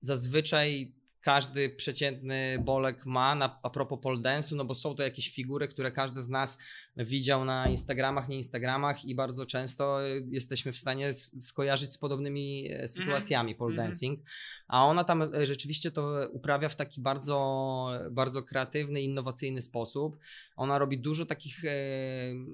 zazwyczaj 0.00 0.94
każdy 1.26 1.70
przeciętny 1.70 2.58
bolek 2.64 3.06
ma 3.06 3.34
na, 3.34 3.60
a 3.62 3.70
propos 3.70 3.98
pole 4.02 4.18
dance'u, 4.18 4.56
no 4.56 4.64
bo 4.64 4.74
są 4.74 4.94
to 4.94 5.02
jakieś 5.02 5.30
figury, 5.30 5.68
które 5.68 5.92
każdy 5.92 6.22
z 6.22 6.28
nas 6.28 6.58
widział 6.96 7.44
na 7.44 7.68
Instagramach, 7.68 8.28
nie 8.28 8.36
Instagramach 8.36 9.04
i 9.04 9.14
bardzo 9.14 9.46
często 9.46 10.06
y, 10.06 10.26
jesteśmy 10.30 10.72
w 10.72 10.76
stanie 10.78 11.12
skojarzyć 11.40 11.92
z 11.92 11.98
podobnymi 11.98 12.68
e, 12.72 12.88
sytuacjami 12.88 13.54
pole 13.54 13.72
Mhm. 13.72 13.88
dancing, 13.88 14.20
a 14.68 14.86
ona 14.86 15.04
tam 15.04 15.22
e, 15.22 15.46
rzeczywiście 15.46 15.90
to 15.90 16.28
uprawia 16.32 16.68
w 16.68 16.76
taki 16.76 17.00
bardzo, 17.00 17.88
bardzo 18.10 18.42
kreatywny, 18.42 19.00
innowacyjny 19.02 19.62
sposób. 19.62 20.18
Ona 20.56 20.78
robi 20.78 20.98
dużo 20.98 21.26
takich 21.26 21.64
e, 21.64 21.70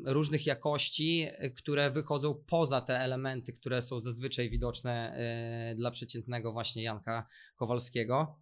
różnych 0.05 0.47
jakości, 0.47 1.27
które 1.57 1.91
wychodzą 1.91 2.35
poza 2.47 2.81
te 2.81 2.99
elementy, 3.01 3.53
które 3.53 3.83
są 3.83 4.01
zazwyczaj 4.01 4.51
widoczne 4.51 5.17
dla 5.77 5.91
przeciętnego 5.91 6.53
właśnie 6.53 6.83
Janka 6.83 7.27
Kowalskiego. 7.57 8.42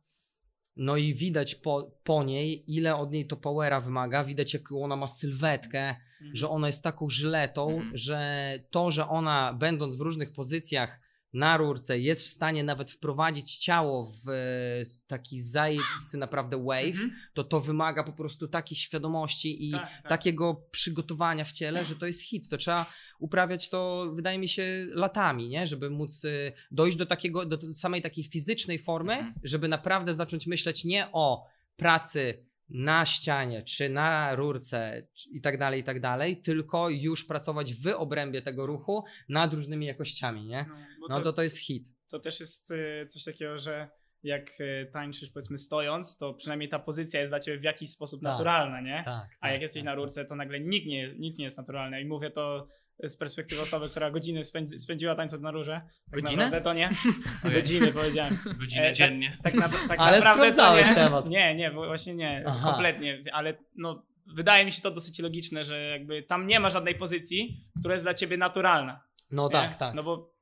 No 0.83 0.97
i 0.97 1.15
widać 1.15 1.55
po, 1.55 1.91
po 2.05 2.25
niej, 2.25 2.65
ile 2.77 2.97
od 2.97 3.13
niej 3.13 3.27
to 3.27 3.37
powera 3.37 3.81
wymaga. 3.81 4.25
Widać, 4.25 4.55
jaką 4.55 4.83
ona 4.83 4.97
ma 4.97 5.09
sylwetkę, 5.09 5.89
Mhm. 6.21 6.37
że 6.37 6.49
ona 6.49 6.67
jest 6.67 6.83
taką 6.83 7.09
żyletą, 7.11 7.71
Mhm. 7.71 7.91
że 7.99 8.51
to, 8.71 8.91
że 8.91 9.09
ona 9.09 9.53
będąc 9.59 9.95
w 9.97 10.01
różnych 10.01 10.33
pozycjach 10.33 11.01
na 11.33 11.57
rurce 11.57 11.99
jest 11.99 12.23
w 12.23 12.27
stanie 12.27 12.65
nawet 12.65 12.91
wprowadzić 12.91 13.57
ciało 13.57 14.05
w 14.25 14.29
e, 14.29 14.35
taki 15.07 15.41
zajebisty 15.41 16.17
naprawdę 16.17 16.65
wave, 16.65 16.87
Mhm. 16.87 17.11
to 17.35 17.45
to 17.45 17.61
wymaga 17.61 18.05
po 18.05 18.13
prostu 18.13 18.49
takiej 18.49 18.77
świadomości 18.77 19.69
i 19.69 19.71
Tak, 19.73 19.91
tak. 20.03 20.09
takiego 20.09 20.55
przygotowania 20.71 21.45
w 21.45 21.53
ciele, 21.53 21.85
że 21.85 21.97
to 21.97 22.07
jest 22.07 22.23
hit. 22.23 22.49
To 22.49 22.57
trzeba 22.57 22.87
uprawiać 23.19 23.69
to, 23.69 24.11
wydaje 24.15 24.39
mi 24.39 24.49
się, 24.49 24.87
latami, 24.91 25.49
nie? 25.49 25.67
żeby 25.67 25.91
móc 25.91 26.25
y, 26.25 26.53
dojść 26.71 26.97
do 26.97 27.07
takiego, 27.07 27.47
do 27.47 27.61
samej 27.75 28.03
takiej 28.03 28.25
fizycznej 28.25 28.79
formy, 28.79 29.13
Mhm. 29.15 29.35
żeby 29.43 29.69
naprawdę 29.69 30.15
zacząć 30.15 30.47
myśleć 30.47 30.85
nie 30.85 31.09
o 31.13 31.47
pracy 31.77 32.47
na 32.71 33.07
ścianie, 33.07 33.63
czy 33.63 33.89
na 33.89 34.35
rurce 34.35 35.07
i 35.31 35.41
tak 35.41 35.59
dalej, 35.59 35.81
i 35.81 35.85
tak 35.85 36.01
dalej, 36.01 36.43
tylko 36.43 36.89
już 36.91 37.25
pracować 37.25 37.75
w 37.75 37.87
obrębie 37.97 38.43
tego 38.43 38.67
ruchu 38.67 39.05
nad 39.29 39.53
różnymi 39.55 39.87
jakościami, 39.87 40.47
nie? 40.47 40.67
No, 41.01 41.07
No 41.09 41.21
to 41.21 41.33
to 41.33 41.43
jest 41.43 41.59
hit. 41.59 41.89
to 42.09 42.19
też 42.19 42.41
jest 42.41 42.71
y, 42.71 43.07
coś 43.07 43.25
takiego, 43.25 43.59
że 43.59 43.89
jak 44.23 44.61
y, 44.61 44.91
tańczysz 44.93 45.31
powiedzmy 45.31 45.59
stojąc, 45.59 46.17
to 46.19 46.35
przynajmniej 46.35 46.69
ta 46.69 46.79
pozycja 46.79 47.21
jest 47.21 47.33
dla 47.33 47.41
ciebie 47.41 47.59
w 47.59 47.63
jakiś 47.63 47.91
sposób 47.91 48.23
Tak. 48.23 48.33
naturalna, 48.33 48.81
nie? 48.81 49.03
Tak. 49.05 49.29
A 49.41 49.43
tak, 49.47 49.53
jak 49.53 49.61
jesteś 49.63 49.81
tak. 49.83 49.87
na 49.87 49.95
rurce, 49.95 50.25
to 50.25 50.37
nagle 50.37 50.61
nikt 50.61 50.87
nie, 50.87 51.15
nic 51.19 51.39
nie 51.39 51.45
jest 51.45 51.59
naturalne. 51.59 52.03
I 52.03 52.05
mówię 52.05 52.31
to 52.31 52.67
z 53.05 53.17
perspektywy 53.17 53.63
osoby, 53.63 53.89
która 53.89 54.11
godziny 54.11 54.45
spędzi, 54.45 54.79
spędziła 54.79 55.15
tańcząc 55.15 55.43
na 55.43 55.51
rurze. 55.51 55.81
Tak 56.11 56.21
Godzinę? 56.21 56.45
naprawdę 56.45 56.65
to 56.65 56.75
nie. 56.75 56.91
Godziny 57.55 57.93
powiedziałem. 57.93 58.39
Godzinę 58.59 58.89
E, 58.89 58.93
dziennie. 58.93 59.39
Tak, 59.43 59.55
na, 59.55 59.69
tak 59.69 60.01
Ale 60.01 60.19
naprawdę 60.19 60.47
to 60.49 60.55
sprawdzałeś 60.55 60.89
nie. 60.89 60.95
temat. 60.95 61.29
Nie, 61.29 61.55
nie, 61.55 61.71
bo 61.71 61.87
właśnie 61.87 62.15
nie, 62.15 62.45
Aha. 62.47 62.71
kompletnie. 62.71 63.25
Ale 63.33 63.55
no, 63.77 64.03
wydaje 64.35 64.65
mi 64.65 64.73
się 64.73 64.83
to 64.83 64.91
dosyć 64.91 65.19
logiczne, 65.19 65.65
że 65.65 65.81
jakby 65.83 66.23
tam 66.23 66.47
nie 66.47 66.61
ma 66.61 66.71
żadnej 66.71 66.95
pozycji, 66.95 67.65
która 67.81 67.95
jest 67.95 68.05
dla 68.05 68.15
ciebie 68.15 68.37
naturalna. 68.37 69.05
No 69.31 69.47
nie? 69.47 69.53
tak, 69.53 69.77
tak. 69.77 69.95
No 69.95 70.03
bo 70.03 70.33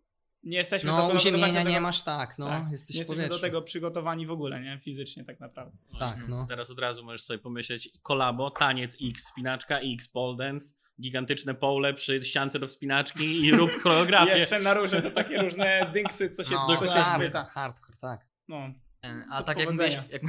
nie 0.43 0.57
jesteśmy 0.57 0.91
do, 0.91 0.97
No 0.97 1.09
do, 1.09 1.15
uziemienia 1.15 1.53
tego, 1.55 1.71
nie 1.71 1.81
masz 1.81 2.03
tak, 2.03 2.39
no. 2.39 2.47
tak, 2.49 2.73
Jesteś 2.73 2.95
nie 2.95 2.99
jesteśmy 3.01 3.29
do 3.29 3.39
tego 3.39 3.63
przygotowani 3.63 4.27
w 4.27 4.31
ogóle, 4.31 4.61
nie? 4.61 4.79
Fizycznie 4.79 5.25
tak 5.25 5.41
naprawdę. 5.41 5.77
Tak, 5.99 6.29
no. 6.29 6.47
Teraz 6.47 6.71
od 6.71 6.79
razu 6.79 7.05
możesz 7.05 7.23
sobie 7.23 7.39
pomyśleć 7.39 7.89
kolabo, 8.03 8.51
taniec 8.51 8.97
X, 9.03 9.25
spinaczka 9.25 9.79
X, 9.81 10.09
pole 10.09 10.37
dance, 10.37 10.75
gigantyczne 11.01 11.55
pole 11.55 11.95
przy 11.95 12.23
ściance 12.23 12.59
do 12.59 12.67
wspinaczki 12.67 13.41
i 13.45 13.51
rób 13.57 13.71
choreografię. 13.83 14.33
Jeszcze 14.33 14.61
na 14.61 14.75
róże 14.75 15.03
to 15.03 15.11
takie 15.11 15.43
różne 15.43 15.91
dynksy, 15.93 16.31
co 16.31 16.45
się, 16.45 16.55
No, 16.55 16.77
co 16.77 16.87
się 16.87 16.93
hardcore, 16.93 17.27
wpyta. 17.29 17.45
hardcore, 17.45 17.97
tak. 18.01 18.27
No. 18.49 18.57
E, 19.05 19.25
A 19.31 19.39
To 19.39 19.45
tak 19.45 19.59
jak 19.59 19.67
powodzenia. 19.67 20.05
jak, 20.11 20.23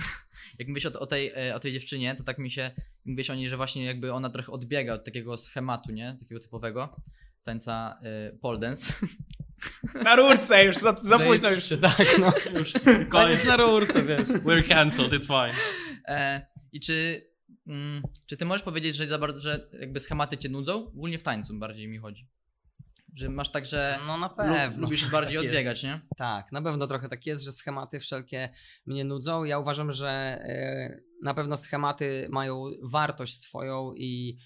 jak 0.60 0.68
mówiłeś 0.68 0.86
o, 0.86 1.00
o, 1.00 1.06
tej, 1.08 1.32
e, 1.50 1.56
o 1.56 1.60
tej 1.60 1.74
dziewczynie, 1.74 2.16
to 2.16 2.24
tak 2.24 2.38
mi 2.38 2.52
się 2.52 2.72
mówiłeś 3.06 3.30
o 3.30 3.36
niej, 3.36 3.50
że 3.50 3.58
właśnie 3.58 3.86
jakby 3.86 4.14
ona 4.14 4.30
trochę 4.30 4.52
odbiega 4.52 4.94
od 4.94 5.04
takiego 5.06 5.38
schematu, 5.38 5.92
nie? 5.92 6.18
Takiego 6.20 6.42
typowego 6.42 6.96
tańca 7.44 8.00
y, 8.34 8.38
pole 8.38 8.60
dance. 8.60 8.94
Na 10.04 10.16
rurce 10.16 10.66
już, 10.66 10.76
za, 10.76 10.96
za 11.02 11.18
No 11.18 11.26
późno 11.26 11.50
już. 11.52 11.70
Tak, 11.82 12.06
no. 12.20 12.34
Już 12.60 12.74
Koniec 12.74 13.10
koniec. 13.10 13.46
na 13.46 13.58
rurkę, 13.58 14.04
wiesz. 14.04 14.28
We're 14.30 14.68
cancelled, 14.68 15.12
it's 15.14 15.28
fine. 15.28 15.60
E, 16.08 16.46
I 16.72 16.80
czy, 16.80 17.28
mm, 17.68 18.04
czy 18.26 18.38
ty 18.38 18.46
możesz 18.46 18.64
powiedzieć, 18.64 18.96
że 18.96 19.08
za 19.08 19.18
bardzo, 19.18 19.42
że 19.42 19.70
jakby 19.80 20.00
schematy 20.00 20.38
cię 20.38 20.50
nudzą? 20.50 20.88
Ogólnie 20.88 21.18
w 21.20 21.24
tańcu 21.24 21.54
bardziej 21.60 21.88
mi 21.88 21.98
chodzi. 21.98 22.28
Że 23.16 23.30
masz 23.30 23.52
tak, 23.52 23.66
że 23.66 24.00
No 24.08 24.18
na 24.18 24.30
pewno. 24.30 24.82
lubisz 24.82 25.02
ich 25.04 25.12
bardziej 25.12 25.36
tak 25.38 25.44
jest. 25.44 25.56
odbiegać, 25.56 25.84
nie? 25.84 26.02
Tak, 26.18 26.52
na 26.52 26.62
pewno 26.62 26.88
trochę 26.88 27.10
tak 27.10 27.26
jest, 27.26 27.44
że 27.44 27.52
schematy 27.52 28.00
wszelkie 28.00 28.50
mnie 28.86 29.06
nudzą. 29.06 29.44
Ja 29.44 29.60
uważam, 29.60 29.92
że 29.92 30.10
e, 30.10 31.02
na 31.24 31.34
pewno 31.34 31.58
schematy 31.58 32.28
mają 32.32 32.64
wartość 32.84 33.40
swoją 33.42 33.94
i, 33.98 34.38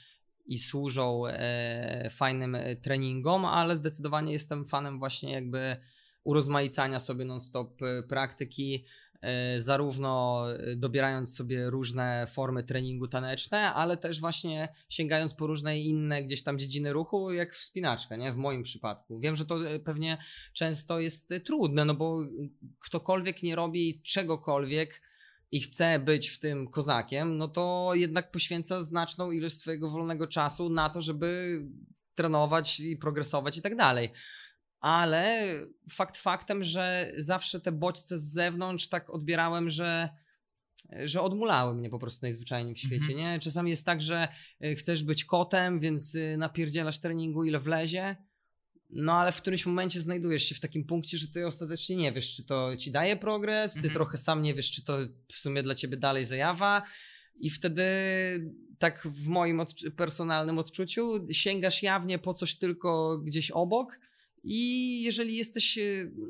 i 0.46 0.60
służą 0.60 1.28
e, 1.28 2.10
fajnym 2.12 2.56
e, 2.56 2.76
treningom, 2.76 3.46
ale 3.46 3.76
zdecydowanie 3.76 4.34
jestem 4.34 4.66
fanem 4.66 5.00
właśnie 5.00 5.32
jakby 5.32 5.78
urozmaicania 6.24 7.00
sobie 7.00 7.26
non-stop 7.26 7.82
e, 7.82 8.04
praktyki, 8.04 8.86
e, 9.22 9.62
zarówno 9.62 10.44
e, 10.52 10.76
dobierając 10.76 11.36
sobie 11.36 11.70
różne 11.70 12.28
formy 12.30 12.64
treningu 12.64 13.08
taneczne, 13.08 13.74
ale 13.74 13.98
też 13.98 14.20
właśnie 14.20 14.70
sięgając 14.90 15.34
po 15.34 15.48
różne 15.48 15.80
inne 15.80 16.24
gdzieś 16.24 16.44
tam 16.44 16.60
dziedziny 16.60 16.94
ruchu, 16.94 17.32
jak 17.32 17.54
wspinaczka, 17.54 18.16
nie? 18.16 18.34
W 18.34 18.38
moim 18.38 18.64
przypadku. 18.64 19.20
Wiem, 19.20 19.36
że 19.36 19.46
to 19.46 19.60
pewnie 19.86 20.18
często 20.54 21.00
jest 21.00 21.34
trudne, 21.46 21.86
no 21.86 21.94
bo 21.94 22.20
ktokolwiek 22.80 23.44
nie 23.44 23.56
robi 23.56 24.02
czegokolwiek 24.02 25.02
i 25.54 25.62
chce 25.62 26.00
być 26.00 26.30
w 26.30 26.40
tym 26.40 26.68
kozakiem, 26.68 27.38
no 27.38 27.48
to 27.48 27.92
jednak 27.96 28.32
poświęca 28.32 28.82
znaczną 28.82 29.32
ilość 29.32 29.58
swojego 29.58 29.90
wolnego 29.90 30.28
czasu 30.28 30.70
na 30.70 30.90
to, 30.90 31.02
żeby 31.02 31.62
trenować 32.16 32.80
i 32.80 32.98
progresować 32.98 33.58
i 33.58 33.62
tak 33.62 33.76
dalej. 33.76 34.12
Ale 34.80 35.54
fakt 35.90 36.18
faktem, 36.18 36.64
że 36.64 37.12
zawsze 37.18 37.60
te 37.60 37.72
bodźce 37.72 38.18
z 38.18 38.34
zewnątrz 38.34 38.88
tak 38.88 39.10
odbierałem, 39.10 39.70
że 39.70 40.10
że 41.04 41.22
odmulały 41.22 41.76
mnie 41.76 41.90
po 41.90 42.00
prostu 42.00 42.20
najzwyczajniej 42.22 42.76
w 42.76 42.80
świecie, 42.80 43.12
Mhm. 43.12 43.18
nie? 43.18 43.40
Czasami 43.40 43.70
jest 43.70 43.86
tak, 43.86 44.02
że 44.02 44.28
y, 44.66 44.76
chcesz 44.76 45.04
być 45.04 45.26
kotem, 45.26 45.80
więc 45.80 46.16
y, 46.16 46.36
napierdzielasz 46.38 47.00
treningu 47.00 47.44
ile 47.44 47.60
wlezie, 47.60 48.16
no 48.96 49.14
ale 49.14 49.32
w 49.32 49.42
którymś 49.42 49.66
momencie 49.66 50.00
znajdujesz 50.00 50.44
się 50.44 50.56
w 50.56 50.60
takim 50.60 50.86
punkcie, 50.86 51.18
że 51.18 51.28
ty 51.28 51.48
ostatecznie 51.48 51.96
nie 51.96 52.12
wiesz, 52.12 52.36
czy 52.36 52.44
to 52.44 52.78
ci 52.78 52.92
daje 52.92 53.16
progres, 53.16 53.74
ty 53.74 53.80
Mhm. 53.80 53.94
trochę 53.94 54.18
sam 54.18 54.42
nie 54.42 54.54
wiesz, 54.54 54.72
czy 54.72 54.84
to 54.86 54.98
w 55.28 55.34
sumie 55.34 55.64
dla 55.64 55.76
ciebie 55.76 55.98
dalej 55.98 56.26
zajawa 56.26 56.84
i 57.40 57.50
wtedy 57.50 57.84
tak 58.80 59.08
w 59.08 59.28
moim 59.28 59.58
odczu- 59.58 59.92
personalnym 59.92 60.58
odczuciu 60.58 61.28
sięgasz 61.32 61.84
jawnie 61.84 62.20
po 62.20 62.34
coś 62.34 62.56
tylko 62.56 63.18
gdzieś 63.18 63.52
obok 63.52 64.00
i 64.46 65.02
jeżeli 65.04 65.36
jesteś 65.36 65.78
e, 65.78 65.82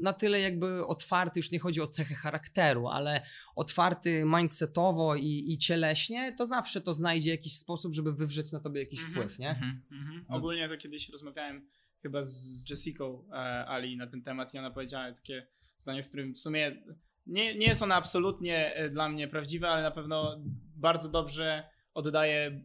na 0.02 0.14
tyle 0.14 0.40
jakby 0.40 0.86
otwarty, 0.86 1.40
już 1.40 1.52
nie 1.52 1.60
chodzi 1.60 1.82
o 1.82 1.88
cechę 1.88 2.16
charakteru, 2.16 2.88
ale 2.88 3.22
otwarty 3.56 4.24
mindsetowo 4.26 5.16
i, 5.16 5.46
i 5.54 5.58
cieleśnie, 5.58 6.36
to 6.38 6.46
zawsze 6.46 6.82
to 6.82 6.94
znajdzie 6.94 7.32
jakiś 7.32 7.58
sposób, 7.58 7.94
żeby 7.94 8.14
wywrzeć 8.14 8.52
na 8.52 8.60
tobie 8.60 8.80
jakiś 8.80 9.00
Mhm. 9.00 9.14
wpływ, 9.16 9.40
nie? 9.40 9.50
Mhm. 9.50 9.82
No. 10.30 10.36
Ogólnie 10.36 10.70
to 10.70 10.78
kiedyś 10.78 11.10
rozmawiałem 11.10 11.68
chyba 12.04 12.24
z 12.24 12.70
Jessicą 12.70 13.28
e, 13.32 13.36
Ali 13.66 13.98
na 13.98 14.08
ten 14.08 14.24
temat 14.24 14.54
i 14.54 14.58
ona 14.58 14.72
powiedziała 14.72 15.12
takie 15.12 15.48
zdanie, 15.78 16.04
z 16.04 16.08
którym 16.08 16.34
w 16.34 16.40
sumie 16.40 16.84
nie, 17.26 17.56
nie 17.56 17.68
jest 17.68 17.82
ona 17.82 17.96
absolutnie 17.96 18.76
e, 18.76 18.90
dla 18.90 19.10
mnie 19.10 19.28
prawdziwa, 19.28 19.70
ale 19.70 19.84
na 19.84 19.92
pewno 19.92 20.44
bardzo 20.76 21.10
dobrze 21.10 21.70
oddaje 21.94 22.64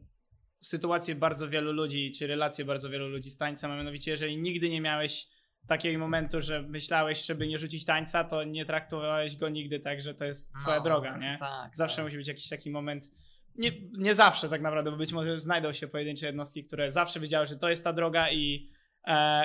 sytuację 0.61 1.14
bardzo 1.14 1.48
wielu 1.48 1.72
ludzi, 1.72 2.12
czy 2.12 2.27
relacje 2.27 2.64
bardzo 2.64 2.90
wielu 2.90 3.09
ludzi 3.09 3.31
z 3.31 3.37
tańcem, 3.37 3.70
a 3.70 3.77
mianowicie 3.77 4.11
jeżeli 4.11 4.38
nigdy 4.38 4.68
nie 4.68 4.81
miałeś 4.81 5.29
takiego 5.68 5.98
momentu, 5.98 6.42
że 6.42 6.62
myślałeś, 6.62 7.24
żeby 7.27 7.48
nie 7.48 7.59
rzucić 7.59 7.85
tańca, 7.85 8.24
to 8.24 8.44
nie 8.44 8.66
traktowałeś 8.66 9.37
go 9.37 9.48
nigdy 9.48 9.81
tak, 9.81 10.03
że 10.03 10.14
to 10.14 10.24
jest 10.24 10.55
twoja 10.61 10.77
No, 10.77 10.85
droga, 10.85 11.18
nie? 11.18 11.37
Tak, 11.40 11.77
Zawsze 11.77 11.96
tak. 11.96 12.05
musi 12.05 12.16
być 12.16 12.29
jakiś 12.29 12.48
taki 12.48 12.70
moment. 12.70 13.11
Nie, 13.55 13.70
nie 13.98 14.14
zawsze 14.14 14.48
tak 14.48 14.61
naprawdę, 14.61 14.90
bo 14.90 14.96
być 14.96 15.12
może 15.12 15.40
znajdą 15.40 15.72
się 15.72 15.88
pojedyncze 15.88 16.27
jednostki, 16.27 16.62
które 16.62 16.90
zawsze 16.90 17.20
wiedziały, 17.20 17.46
że 17.46 17.57
to 17.57 17.70
jest 17.70 17.85
ta 17.85 17.92
droga 17.92 18.31
i, 18.31 18.70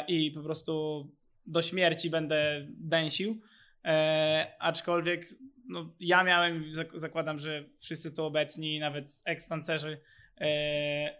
i 0.07 0.31
po 0.31 0.43
prostu 0.43 1.05
do 1.45 1.61
śmierci 1.61 2.09
będę 2.09 2.67
dęsił. 2.69 3.41
E, 3.85 4.55
aczkolwiek 4.59 5.25
no, 5.69 5.93
ja 5.99 6.23
miałem, 6.23 6.73
zak- 6.73 6.99
zakładam, 6.99 7.39
że 7.39 7.63
wszyscy 7.79 8.15
tu 8.15 8.23
obecni, 8.23 8.79
nawet 8.79 9.21
ex-tancerzy, 9.25 10.01
e, 10.41 11.17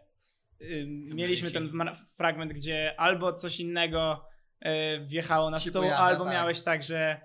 y, 0.62 0.86
mieliśmy 0.88 1.52
ten 1.52 1.72
fragment, 2.18 2.54
gdzie 2.54 3.00
albo 3.00 3.34
coś 3.34 3.60
innego 3.60 4.26
e, 4.60 5.00
wjechało 5.00 5.50
na 5.50 5.58
stół, 5.58 5.74
pojawia, 5.74 5.98
albo 5.98 6.24
tak. 6.24 6.34
miałeś 6.34 6.62
tak, 6.62 6.84
że 6.84 7.22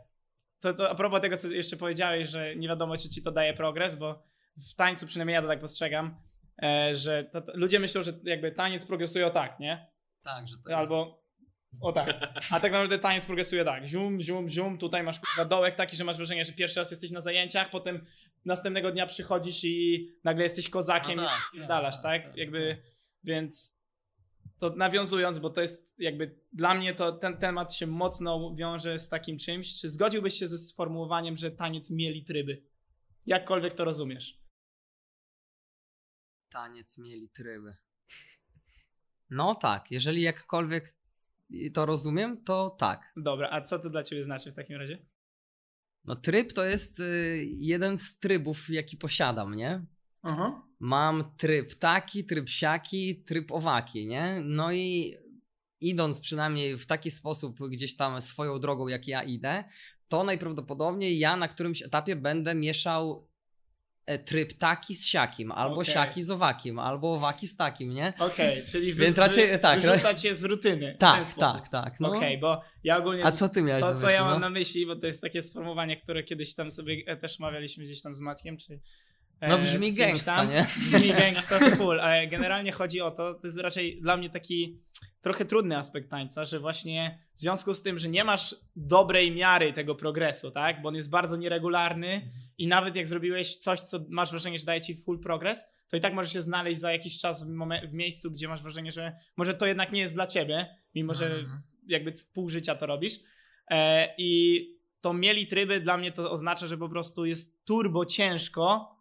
to, 0.60 0.74
to 0.74 0.90
a 0.90 0.94
propos 0.94 1.20
tego, 1.20 1.36
co 1.36 1.48
jeszcze 1.48 1.76
powiedziałeś, 1.76 2.28
że 2.28 2.56
nie 2.56 2.68
wiadomo, 2.68 2.96
czy 2.96 3.08
ci 3.08 3.22
to 3.22 3.32
daje 3.32 3.54
progres, 3.54 3.94
bo 3.94 4.22
w 4.70 4.74
tańcu 4.74 5.06
przynajmniej 5.06 5.34
ja 5.34 5.42
to 5.42 5.48
tak 5.48 5.60
postrzegam, 5.60 6.16
e, 6.62 6.94
że 6.94 7.24
to, 7.24 7.40
to, 7.40 7.52
ludzie 7.54 7.78
myślą, 7.78 8.02
że 8.02 8.12
jakby 8.24 8.52
taniec 8.52 8.86
progresuje 8.86 9.26
o 9.26 9.30
tak, 9.30 9.60
nie? 9.60 9.86
Tak, 10.28 10.48
że 10.48 10.56
to 10.56 10.70
jest... 10.70 10.80
Albo 10.80 11.22
o 11.80 11.92
tak. 11.92 12.08
A 12.50 12.60
tak 12.60 12.72
naprawdę 12.72 12.98
taniec 12.98 13.26
progresuje 13.26 13.64
tak. 13.64 13.86
Zium, 13.86 14.22
zium, 14.22 14.48
zium. 14.48 14.78
Tutaj 14.78 15.02
masz 15.02 15.20
kurwa 15.20 15.44
dołek 15.44 15.74
taki, 15.74 15.96
że 15.96 16.04
masz 16.04 16.16
wrażenie, 16.16 16.44
że 16.44 16.52
pierwszy 16.52 16.80
raz 16.80 16.90
jesteś 16.90 17.10
na 17.10 17.20
zajęciach, 17.20 17.70
potem 17.70 18.06
następnego 18.44 18.92
dnia 18.92 19.06
przychodzisz 19.06 19.64
i 19.64 20.08
nagle 20.24 20.42
jesteś 20.42 20.68
kozakiem 20.70 21.16
No 21.16 21.26
tak, 21.26 21.50
i 21.54 21.66
dalasz, 21.66 22.02
tak? 22.02 22.36
Jakby, 22.36 22.82
więc 23.24 23.78
to 24.58 24.70
nawiązując, 24.70 25.38
bo 25.38 25.50
to 25.50 25.60
jest 25.60 25.94
jakby 25.98 26.40
dla 26.52 26.74
mnie 26.74 26.94
to 26.94 27.12
ten 27.12 27.36
temat 27.36 27.74
się 27.74 27.86
mocno 27.86 28.54
wiąże 28.54 28.98
z 28.98 29.08
takim 29.08 29.38
czymś. 29.38 29.80
Czy 29.80 29.90
zgodziłbyś 29.90 30.34
się 30.34 30.48
ze 30.48 30.58
sformułowaniem, 30.58 31.36
że 31.36 31.50
taniec 31.50 31.90
mieli 31.90 32.24
tryby? 32.24 32.62
Jakkolwiek 33.26 33.74
to 33.74 33.84
rozumiesz. 33.84 34.38
taniec 36.50 36.98
mieli 36.98 37.28
tryby. 37.28 37.87
No 39.30 39.54
tak, 39.54 39.90
jeżeli 39.90 40.22
jakkolwiek 40.22 40.94
to 41.74 41.86
rozumiem, 41.86 42.44
to 42.44 42.70
tak. 42.70 43.12
Dobra, 43.16 43.48
a 43.50 43.60
co 43.60 43.78
to 43.78 43.90
dla 43.90 44.02
ciebie 44.02 44.24
znaczy 44.24 44.50
w 44.50 44.54
takim 44.54 44.76
razie? 44.76 44.98
No 46.04 46.16
tryb 46.16 46.52
to 46.52 46.64
jest 46.64 47.00
y, 47.00 47.46
jeden 47.58 47.98
z 47.98 48.18
trybów, 48.18 48.68
jaki 48.68 48.96
posiadam, 48.96 49.54
nie? 49.54 49.84
Aha. 50.22 50.62
Mam 50.80 51.36
tryb 51.36 51.74
taki, 51.74 52.24
tryb 52.24 52.48
siaki, 52.48 53.24
tryb 53.24 53.52
owaki, 53.52 54.06
nie? 54.06 54.40
No 54.44 54.72
i 54.72 55.16
idąc 55.80 56.20
przynajmniej 56.20 56.78
w 56.78 56.86
taki 56.86 57.10
sposób 57.10 57.58
gdzieś 57.70 57.96
tam 57.96 58.20
swoją 58.20 58.60
drogą, 58.60 58.88
jak 58.88 59.08
ja 59.08 59.22
idę, 59.22 59.64
to 60.08 60.24
najprawdopodobniej 60.24 61.18
ja 61.18 61.36
na 61.36 61.48
którymś 61.48 61.82
etapie 61.82 62.16
będę 62.16 62.54
mieszał 62.54 63.27
tryb 64.24 64.52
taki 64.52 64.94
z 64.94 65.06
siakim, 65.06 65.52
albo 65.52 65.80
Okej. 65.80 65.94
siaki 65.94 66.22
z 66.22 66.30
owakim, 66.30 66.78
albo 66.78 67.14
owaki 67.14 67.48
z 67.48 67.56
takim, 67.56 67.90
nie? 67.90 68.12
Okej, 68.18 68.64
czyli 68.66 68.92
wy, 68.92 69.04
Więc 69.04 69.18
raczej- 69.18 69.50
wy, 69.50 69.58
tak, 69.58 69.80
wyrzucać 69.80 70.24
je 70.24 70.34
z 70.34 70.44
rutyny. 70.44 70.96
Tak, 70.98 71.30
tak, 71.30 71.68
tak. 71.68 72.00
No. 72.00 72.08
Okej, 72.08 72.38
bo 72.38 72.62
ja 72.84 72.96
ogólnie. 72.96 73.24
A 73.26 73.32
co 73.32 73.48
ty 73.48 73.62
miałeś 73.62 73.82
to, 73.82 73.90
na 73.90 73.96
co 73.96 74.06
myśli? 74.06 74.14
ja 74.14 74.24
mam 74.24 74.32
no? 74.32 74.38
na 74.38 74.50
myśli, 74.50 74.86
bo 74.86 74.96
to 74.96 75.06
jest 75.06 75.22
takie 75.22 75.42
sformułowanie, 75.42 75.96
które 75.96 76.22
kiedyś 76.22 76.54
tam 76.54 76.70
sobie 76.70 76.96
e, 77.06 77.16
też 77.16 77.40
omawialiśmy 77.40 77.84
gdzieś 77.84 78.02
tam 78.02 78.14
z 78.14 78.20
Maćkiem, 78.20 78.56
czy 78.56 78.80
No 79.40 79.58
e, 79.58 79.62
brzmi 79.62 79.78
z 79.78 79.80
kimś 79.80 79.98
gangsta, 79.98 80.36
tam. 80.36 80.50
nie? 80.50 80.66
Brzmi 80.92 81.12
gangsta 81.12 81.58
full, 81.76 82.00
ale 82.00 82.26
generalnie 82.26 82.72
chodzi 82.72 83.00
o 83.00 83.10
to, 83.10 83.34
to 83.34 83.46
jest 83.46 83.58
raczej 83.58 84.00
dla 84.00 84.16
mnie 84.16 84.30
taki 84.30 84.78
trochę 85.20 85.44
trudny 85.44 85.76
aspekt 85.76 86.10
tańca, 86.10 86.44
że 86.44 86.60
właśnie 86.60 87.18
w 87.34 87.40
związku 87.40 87.74
z 87.74 87.82
tym, 87.82 87.98
że 87.98 88.08
nie 88.08 88.24
masz 88.24 88.56
dobrej 88.76 89.30
miary 89.32 89.72
tego 89.72 89.94
progresu, 89.94 90.50
tak, 90.50 90.82
bo 90.82 90.88
on 90.88 90.94
jest 90.94 91.10
bardzo 91.10 91.36
nieregularny 91.36 92.30
i 92.58 92.66
nawet 92.66 92.96
jak 92.96 93.06
zrobiłeś 93.08 93.56
coś, 93.56 93.80
co 93.80 93.98
masz 94.08 94.30
wrażenie, 94.30 94.58
że 94.58 94.64
daje 94.64 94.80
ci 94.80 94.94
full 94.96 95.20
progres, 95.20 95.64
to 95.88 95.96
i 95.96 96.00
tak 96.00 96.14
możesz 96.14 96.32
się 96.32 96.42
znaleźć 96.42 96.80
za 96.80 96.92
jakiś 96.92 97.18
czas 97.18 97.44
w, 97.44 97.46
momen- 97.48 97.88
w 97.88 97.92
miejscu, 97.92 98.30
gdzie 98.30 98.48
masz 98.48 98.62
wrażenie, 98.62 98.92
że 98.92 99.16
może 99.36 99.54
to 99.54 99.66
jednak 99.66 99.92
nie 99.92 100.00
jest 100.00 100.14
dla 100.14 100.26
ciebie, 100.26 100.76
mimo 100.94 101.14
że 101.14 101.26
Mhm. 101.26 101.62
jakby 101.86 102.12
pół 102.32 102.50
życia 102.50 102.74
to 102.74 102.86
robisz. 102.86 103.12
E, 103.70 104.14
I 104.18 104.60
to 105.00 105.12
mieli 105.12 105.46
tryby 105.46 105.80
dla 105.80 105.96
mnie 105.96 106.12
to 106.12 106.30
oznacza, 106.30 106.66
że 106.66 106.78
po 106.78 106.88
prostu 106.88 107.24
jest 107.24 107.64
turbo 107.64 108.06
ciężko 108.06 108.94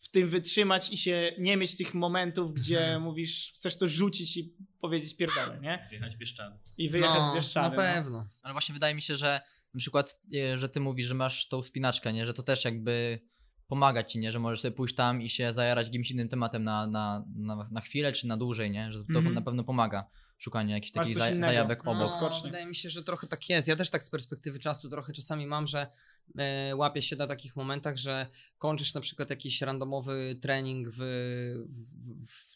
w 0.00 0.08
tym 0.08 0.28
wytrzymać 0.28 0.92
i 0.92 0.96
się 0.96 1.32
nie 1.38 1.56
mieć 1.56 1.76
tych 1.76 1.94
momentów, 1.94 2.54
gdzie 2.54 2.78
Mhm. 2.80 3.02
mówisz, 3.02 3.52
chcesz 3.54 3.76
to 3.78 3.86
rzucić 3.86 4.36
i 4.36 4.54
powiedzieć 4.80 5.16
pierdolę, 5.16 5.58
nie? 5.60 5.86
Wjechać 5.90 6.16
Bieszczady. 6.16 6.56
I 6.78 6.88
wyjechać 6.88 7.18
no, 7.18 7.32
w 7.32 7.34
Bieszczady. 7.34 7.76
Na 7.76 7.82
no. 7.82 7.94
pewno. 7.94 8.28
Ale 8.42 8.54
właśnie 8.54 8.72
wydaje 8.72 8.94
mi 8.94 9.02
się, 9.02 9.16
że 9.16 9.40
na 9.74 9.78
przykład, 9.78 10.20
e, 10.36 10.58
że 10.58 10.68
ty 10.68 10.80
mówisz, 10.80 11.06
że 11.06 11.14
masz 11.14 11.48
tą 11.48 11.62
spinaczkę, 11.62 12.12
nie? 12.12 12.26
Że 12.26 12.34
to 12.34 12.42
też 12.42 12.64
jakby 12.64 13.20
pomaga 13.66 14.04
ci, 14.04 14.18
nie? 14.18 14.32
Że 14.32 14.38
możesz 14.38 14.60
sobie 14.60 14.72
pójść 14.74 14.94
tam 14.94 15.22
i 15.22 15.28
się 15.28 15.52
zajarać 15.52 15.86
jakimś 15.86 16.10
innym 16.10 16.28
tematem 16.28 16.64
na, 16.64 16.86
na, 16.86 17.24
na, 17.36 17.68
na 17.70 17.80
chwilę 17.80 18.12
czy 18.12 18.26
na 18.26 18.36
dłużej, 18.36 18.70
nie? 18.70 18.92
Że 18.92 18.98
to 18.98 19.18
Mhm. 19.18 19.34
na 19.34 19.42
pewno 19.42 19.64
pomaga 19.64 20.04
szukanie 20.38 20.74
jakichś 20.74 20.92
takich 20.92 21.16
zaj- 21.16 21.28
innego. 21.32 21.46
zajawek 21.46 21.84
No. 21.84 21.92
obok. 21.92 22.10
skocznie. 22.10 22.50
Wydaje 22.50 22.66
mi 22.66 22.74
się, 22.74 22.90
że 22.90 23.02
trochę 23.02 23.26
tak 23.26 23.48
jest. 23.48 23.68
Ja 23.68 23.76
też 23.76 23.90
tak 23.90 24.02
z 24.04 24.10
perspektywy 24.10 24.58
czasu 24.58 24.88
trochę 24.90 25.12
czasami 25.12 25.46
mam, 25.46 25.66
że 25.66 25.86
e, 26.38 26.76
łapię 26.76 27.02
się 27.02 27.16
na 27.16 27.26
takich 27.26 27.56
momentach, 27.56 27.96
że 27.96 28.26
kończysz 28.58 28.94
na 28.94 29.00
przykład 29.00 29.30
jakiś 29.30 29.60
randomowy 29.62 30.38
trening 30.42 30.88
w, 30.90 30.96
w, 31.68 32.26
w 32.26 32.53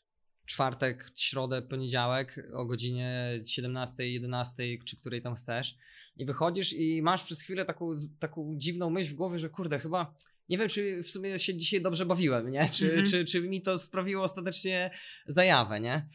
czwartek, 0.48 1.10
środę, 1.16 1.62
poniedziałek 1.62 2.48
o 2.52 2.64
godzinie 2.64 3.40
17, 3.46 4.08
11, 4.10 4.62
czy 4.86 4.96
której 4.96 5.22
tam 5.22 5.34
chcesz 5.34 5.74
i 6.16 6.24
wychodzisz 6.26 6.72
i 6.72 7.02
masz 7.02 7.24
przez 7.24 7.42
chwilę 7.42 7.64
taką, 7.64 7.96
taką 8.18 8.54
dziwną 8.56 8.90
myśl 8.90 9.10
w 9.10 9.14
głowie, 9.14 9.38
że 9.38 9.48
kurde, 9.50 9.78
chyba 9.78 10.14
nie 10.48 10.58
wiem, 10.58 10.68
czy 10.68 11.02
w 11.02 11.10
sumie 11.10 11.38
się 11.38 11.54
dzisiaj 11.54 11.82
dobrze 11.82 12.06
bawiłem, 12.06 12.50
nie? 12.50 12.68
Czy, 12.72 12.84
Mhm. 12.84 13.06
czy, 13.06 13.24
czy 13.24 13.42
mi 13.42 13.62
to 13.62 13.78
sprawiło 13.78 14.22
ostatecznie 14.22 14.90
zajawę, 15.26 15.80
nie? 15.80 16.08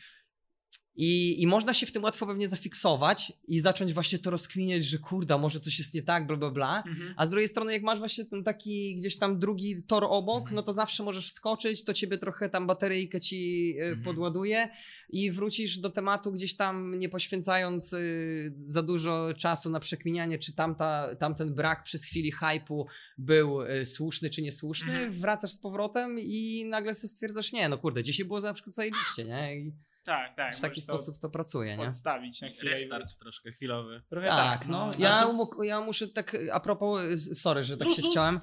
I, 0.95 1.41
I 1.41 1.47
można 1.47 1.73
się 1.73 1.85
w 1.85 1.91
tym 1.91 2.03
łatwo 2.03 2.27
pewnie 2.27 2.47
zafiksować 2.47 3.33
i 3.47 3.59
zacząć 3.59 3.93
właśnie 3.93 4.19
to 4.19 4.29
rozkminiać, 4.31 4.85
że 4.85 4.97
kurda, 4.97 5.37
może 5.37 5.59
coś 5.59 5.79
jest 5.79 5.93
nie 5.93 6.03
tak, 6.03 6.27
bla, 6.27 6.37
bla, 6.37 6.51
bla. 6.51 6.83
Mhm. 6.87 7.13
A 7.17 7.25
z 7.25 7.29
drugiej 7.29 7.47
strony, 7.47 7.73
jak 7.73 7.83
masz 7.83 7.99
właśnie 7.99 8.25
ten 8.25 8.43
taki 8.43 8.95
gdzieś 8.95 9.17
tam 9.17 9.39
drugi 9.39 9.83
tor 9.83 10.03
obok, 10.09 10.37
Mhm. 10.41 10.55
no 10.55 10.63
to 10.63 10.73
zawsze 10.73 11.03
możesz 11.03 11.27
wskoczyć, 11.27 11.83
to 11.83 11.93
ciebie 11.93 12.17
trochę 12.17 12.49
tam 12.49 12.67
bateryjkę 12.67 13.19
ci 13.19 13.73
e, 13.79 13.83
Mhm. 13.83 14.03
podładuje 14.03 14.69
i 15.09 15.31
wrócisz 15.31 15.77
do 15.77 15.89
tematu 15.89 16.31
gdzieś 16.31 16.55
tam 16.55 16.99
nie 16.99 17.09
poświęcając 17.09 17.93
y, 17.93 18.53
za 18.65 18.81
dużo 18.83 19.33
czasu 19.37 19.69
na 19.69 19.79
przekminianie, 19.79 20.39
czy 20.39 20.53
tamta, 20.55 21.15
tamten 21.15 21.53
brak 21.55 21.83
przez 21.83 22.05
chwili 22.05 22.31
hypu 22.31 22.87
był 23.17 23.61
y, 23.61 23.85
słuszny 23.85 24.29
czy 24.29 24.41
niesłuszny. 24.41 24.91
Mhm. 24.93 25.11
Wracasz 25.13 25.51
z 25.51 25.59
powrotem 25.59 26.19
i 26.19 26.65
nagle 26.69 26.93
sobie 26.93 27.07
stwierdzasz, 27.09 27.51
nie, 27.51 27.69
no 27.69 27.77
kurde, 27.77 28.03
dzisiaj 28.03 28.25
było 28.25 28.39
na 28.39 28.53
przykład 28.53 28.75
zajebiście, 28.75 29.23
nie? 29.25 29.55
I 29.57 29.73
Tak, 30.03 30.35
tak. 30.35 30.55
w 30.55 30.59
taki 30.59 30.75
to 30.75 30.81
sposób 30.81 31.17
to 31.19 31.29
pracuje, 31.29 31.77
nie? 31.77 31.87
Odstawić 31.87 32.41
na 32.41 32.49
chwilę. 32.49 32.71
i- 32.71 32.73
Restart 32.73 33.17
troszkę 33.19 33.51
chwilowy. 33.51 34.01
Trochę 34.09 34.27
Tak, 34.27 34.59
tak, 34.59 34.67
no. 34.69 34.85
no. 34.87 34.91
Ja, 34.99 35.21
to- 35.21 35.63
ja 35.63 35.81
muszę 35.81 36.07
tak, 36.07 36.37
a 36.51 36.59
propos, 36.59 37.01
sorry, 37.41 37.63
że 37.63 37.77
tak 37.77 37.89
się 37.89 38.01
wciąłem, 38.01 38.39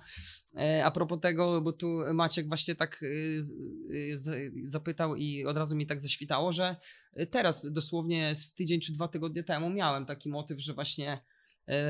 e, 0.56 0.84
a 0.84 0.90
propos 0.90 1.20
tego, 1.20 1.60
bo 1.60 1.72
tu 1.72 1.98
Maciek 2.14 2.48
właśnie 2.48 2.74
tak 2.74 3.02
y, 3.02 3.38
z- 4.18 4.52
zapytał 4.64 5.16
i 5.16 5.44
od 5.46 5.56
razu 5.56 5.76
mi 5.76 5.86
tak 5.86 6.00
zaświtało, 6.00 6.52
że 6.52 6.76
teraz 7.30 7.72
dosłownie 7.72 8.34
z 8.34 8.54
tydzień 8.54 8.80
czy 8.80 8.92
dwa 8.92 9.08
tygodnie 9.08 9.44
temu 9.44 9.70
miałem 9.70 10.06
taki 10.06 10.28
motyw, 10.28 10.60
że 10.60 10.74
właśnie 10.74 11.12
e, 11.12 11.20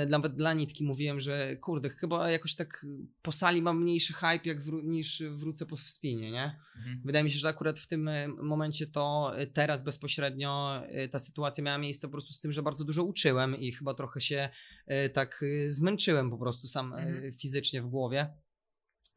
nawet 0.09 0.35
dla 0.35 0.52
Nitki 0.54 0.85
mówiłem, 0.85 1.20
że 1.20 1.56
kurde, 1.56 1.88
chyba 1.88 2.30
jakoś 2.30 2.54
tak 2.54 2.87
po 3.22 3.33
sali 3.33 3.62
mam 3.62 3.83
mniejszy 3.83 4.12
hype 4.12 4.40
jak 4.44 4.61
wró- 4.64 4.85
niż 4.85 5.22
wrócę 5.30 5.66
po 5.66 5.76
wspinie, 5.76 6.30
nie? 6.30 6.56
Mhm. 6.76 7.02
Wydaje 7.04 7.24
mi 7.24 7.30
się, 7.30 7.38
że 7.38 7.48
akurat 7.48 7.78
w 7.78 7.87
tym 7.87 8.09
e, 8.09 8.28
momencie 8.28 8.87
to 8.87 9.33
e, 9.37 9.46
teraz 9.46 9.83
bezpośrednio 9.83 10.83
e, 10.87 11.09
ta 11.09 11.18
sytuacja 11.18 11.64
miała 11.64 11.78
miejsce 11.78 12.06
po 12.09 12.12
prostu 12.12 12.33
z 12.33 12.40
tym, 12.40 12.52
że 12.52 12.62
bardzo 12.62 12.85
dużo 12.85 13.04
uczyłem 13.04 13.56
i 13.56 13.72
chyba 13.72 13.94
trochę 13.94 14.20
się 14.20 14.48
e, 14.87 15.09
tak 15.09 15.44
e, 15.66 15.70
zmęczyłem 15.70 16.30
po 16.30 16.38
prostu 16.38 16.66
sam 16.68 16.92
e, 16.92 16.96
Mhm. 16.96 17.33
fizycznie 17.33 17.83
w 17.83 17.87
głowie. 17.87 18.35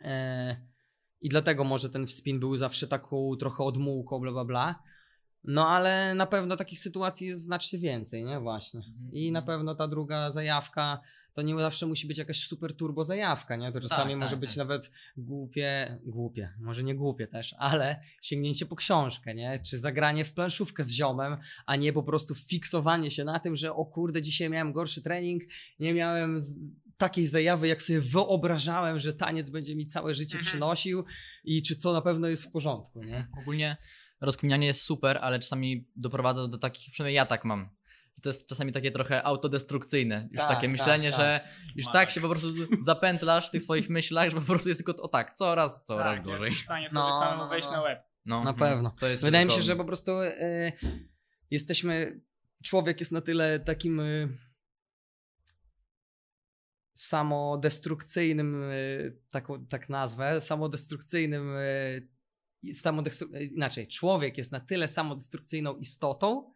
E, 0.01 0.67
I 1.21 1.29
dlatego 1.29 1.63
może 1.63 1.89
ten 1.89 2.07
wspin 2.07 2.39
był 2.39 2.57
zawsze 2.57 2.87
taką 2.87 3.35
trochę 3.39 3.63
odmułką, 3.63 4.19
bla 4.19 4.31
bla 4.31 4.45
bla. 4.45 4.83
No 5.43 5.67
ale 5.67 6.15
na 6.15 6.25
pewno 6.25 6.57
takich 6.57 6.79
sytuacji 6.79 7.27
jest 7.27 7.41
znacznie 7.41 7.79
więcej, 7.79 8.23
nie? 8.23 8.39
Właśnie. 8.39 8.79
Mhm. 8.79 9.11
I 9.11 9.31
na 9.31 9.41
pewno 9.41 9.75
ta 9.75 9.87
druga 9.87 10.29
zajawka 10.29 11.01
to 11.33 11.41
nie 11.41 11.57
zawsze 11.57 11.85
musi 11.85 12.07
być 12.07 12.17
jakaś 12.17 12.47
super 12.47 12.75
turbo 12.75 13.03
zajawka, 13.03 13.55
nie? 13.55 13.71
To 13.71 13.81
czasami 13.81 14.11
tak, 14.11 14.19
może 14.19 14.31
tak. 14.31 14.39
być 14.39 14.55
nawet 14.55 14.91
głupie, 15.17 15.97
głupie, 16.05 16.53
może 16.59 16.83
nie 16.83 16.95
głupie 16.95 17.27
też, 17.27 17.55
ale 17.57 18.01
sięgnięcie 18.21 18.65
po 18.65 18.75
książkę, 18.75 19.35
nie? 19.35 19.59
Czy 19.59 19.77
zagranie 19.77 20.25
w 20.25 20.33
planszówkę 20.33 20.83
z 20.83 20.91
ziomem, 20.91 21.37
a 21.65 21.75
nie 21.75 21.93
po 21.93 22.03
prostu 22.03 22.35
fiksowanie 22.35 23.09
się 23.09 23.23
na 23.23 23.39
tym, 23.39 23.55
że 23.55 23.73
o 23.73 23.85
kurde, 23.85 24.21
dzisiaj 24.21 24.49
miałem 24.49 24.73
gorszy 24.73 25.01
trening, 25.01 25.43
nie 25.79 25.93
miałem 25.93 26.41
takiej 26.97 27.27
zajawy, 27.27 27.67
jak 27.67 27.81
sobie 27.81 28.01
wyobrażałem, 28.01 28.99
że 28.99 29.13
taniec 29.13 29.49
będzie 29.49 29.75
mi 29.75 29.85
całe 29.85 30.13
życie 30.13 30.37
Mhm. 30.37 30.45
przynosił 30.45 31.05
i 31.43 31.61
czy 31.61 31.75
co 31.75 31.93
na 31.93 32.01
pewno 32.01 32.27
jest 32.27 32.43
w 32.43 32.51
porządku, 32.51 33.03
nie? 33.03 33.27
Ogólnie 33.41 33.77
rozkminianie 34.23 34.67
jest 34.67 34.81
super, 34.81 35.19
ale 35.21 35.39
czasami 35.39 35.87
doprowadza 35.95 36.47
do 36.47 36.57
takich, 36.57 36.91
przynajmniej 36.91 37.15
ja 37.15 37.25
tak 37.25 37.45
mam. 37.45 37.69
że 38.15 38.21
To 38.21 38.29
jest 38.29 38.47
czasami 38.49 38.71
takie 38.71 38.91
trochę 38.91 39.23
autodestrukcyjne. 39.23 40.27
Już 40.31 40.41
Tak, 40.41 40.49
takie 40.49 40.61
tak, 40.61 40.71
myślenie, 40.71 41.11
tak. 41.11 41.19
że 41.19 41.41
już 41.75 41.85
Ma 41.85 41.91
tak 41.91 42.01
tak. 42.07 42.11
się 42.15 42.21
po 42.21 42.29
prostu 42.29 42.47
zapętlasz 42.81 43.47
w 43.47 43.51
tych 43.51 43.63
swoich 43.63 43.89
myślach, 43.89 44.29
że 44.29 44.35
po 44.35 44.41
prostu 44.41 44.69
jest 44.69 44.85
tylko 44.85 45.01
o 45.03 45.07
tak, 45.07 45.33
coraz, 45.33 45.83
coraz 45.83 46.15
tak, 46.17 46.25
gorzej. 46.25 46.39
jesteś 46.41 46.61
w 46.61 46.65
stanie 46.65 46.89
sobie 46.89 47.05
No, 47.05 47.11
samemu 47.19 47.37
no, 47.37 47.43
no, 47.43 47.49
wejść 47.49 47.67
no. 47.67 47.73
na 47.77 47.83
web. 47.83 48.03
No, 48.25 48.39
Na 48.43 48.51
no, 48.51 48.57
pewno. 48.57 48.95
To 48.99 49.07
jest 49.07 49.23
Wydaje 49.23 49.45
mi 49.45 49.51
się, 49.51 49.61
że 49.61 49.75
po 49.75 49.85
prostu 49.85 50.11
e, 50.21 50.71
jesteśmy. 51.51 52.21
Człowiek 52.63 52.99
jest 52.99 53.11
na 53.11 53.21
tyle 53.21 53.59
takim 53.59 53.99
e, 53.99 54.27
samodestrukcyjnym, 56.93 58.63
e, 58.63 58.75
taką, 59.31 59.65
tak 59.65 59.89
nazwę, 59.89 60.41
samodestrukcyjnym. 60.41 61.55
E, 61.57 62.12
samodestru... 62.73 63.29
e, 63.33 63.43
inaczej, 63.43 63.87
człowiek 63.87 64.37
jest 64.37 64.51
na 64.51 64.59
tyle 64.59 64.87
samodestrukcyjną 64.87 65.75
istotą, 65.77 66.53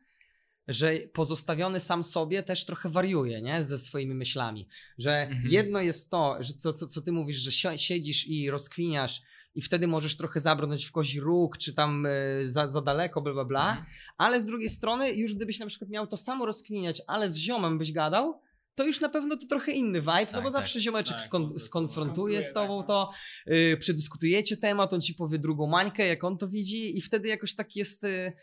że 0.67 0.93
pozostawiony 1.13 1.79
sam 1.79 2.03
sobie 2.03 2.43
też 2.43 2.65
trochę 2.65 2.89
wariuje, 2.89 3.41
nie? 3.41 3.63
Ze 3.63 3.77
swoimi 3.77 4.15
myślami. 4.15 4.67
Że 4.97 5.11
Mhm. 5.21 5.47
jedno 5.51 5.81
jest 5.81 6.11
to, 6.11 6.37
że 6.39 6.53
co, 6.53 6.73
co, 6.73 6.87
co 6.87 7.01
ty 7.01 7.11
mówisz, 7.11 7.37
że 7.37 7.51
si- 7.51 7.77
siedzisz 7.79 8.27
i 8.27 8.49
rozkwiniasz 8.49 9.21
i 9.55 9.61
wtedy 9.61 9.87
możesz 9.87 10.17
trochę 10.17 10.39
zabrnąć 10.39 10.85
w 10.85 10.91
kozi 10.91 11.19
róg, 11.19 11.57
czy 11.57 11.73
tam 11.73 12.05
e, 12.05 12.09
za, 12.45 12.67
za 12.67 12.81
daleko, 12.81 13.21
bla, 13.21 13.33
bla, 13.33 13.45
bla. 13.45 13.69
Mhm. 13.69 13.85
Ale 14.17 14.41
z 14.41 14.45
drugiej 14.45 14.69
strony, 14.69 15.11
już 15.13 15.33
gdybyś 15.35 15.59
na 15.59 15.65
przykład 15.67 15.89
miał 15.89 16.07
to 16.07 16.17
samo 16.17 16.45
rozkwiniać, 16.45 17.01
ale 17.07 17.29
z 17.29 17.37
ziomem 17.37 17.77
byś 17.77 17.91
gadał, 17.91 18.41
to 18.77 18.85
już 18.85 18.99
na 19.01 19.09
pewno 19.09 19.37
to 19.37 19.47
trochę 19.47 19.71
inny 19.71 20.01
vibe, 20.01 20.11
no 20.25 20.31
Tak, 20.31 20.43
bo 20.43 20.51
tak. 20.51 20.61
zawsze 20.61 20.79
ziomeczek 20.79 21.17
Tak, 21.17 21.25
skon- 21.29 21.59
skonfrontuje 21.59 22.43
z 22.43 22.53
tobą 22.53 22.81
skonfrontuje, 22.83 22.87
to, 22.87 23.51
yy, 23.71 23.77
przedyskutujecie 23.77 24.57
temat, 24.57 24.93
on 24.93 25.01
ci 25.01 25.13
powie 25.13 25.39
drugą 25.39 25.67
mańkę, 25.67 26.07
jak 26.07 26.23
on 26.23 26.37
to 26.37 26.47
widzi 26.47 26.97
i 26.97 27.01
wtedy 27.01 27.27
jakoś 27.27 27.55
tak 27.55 27.75
jest, 27.75 28.03
y, 28.03 28.33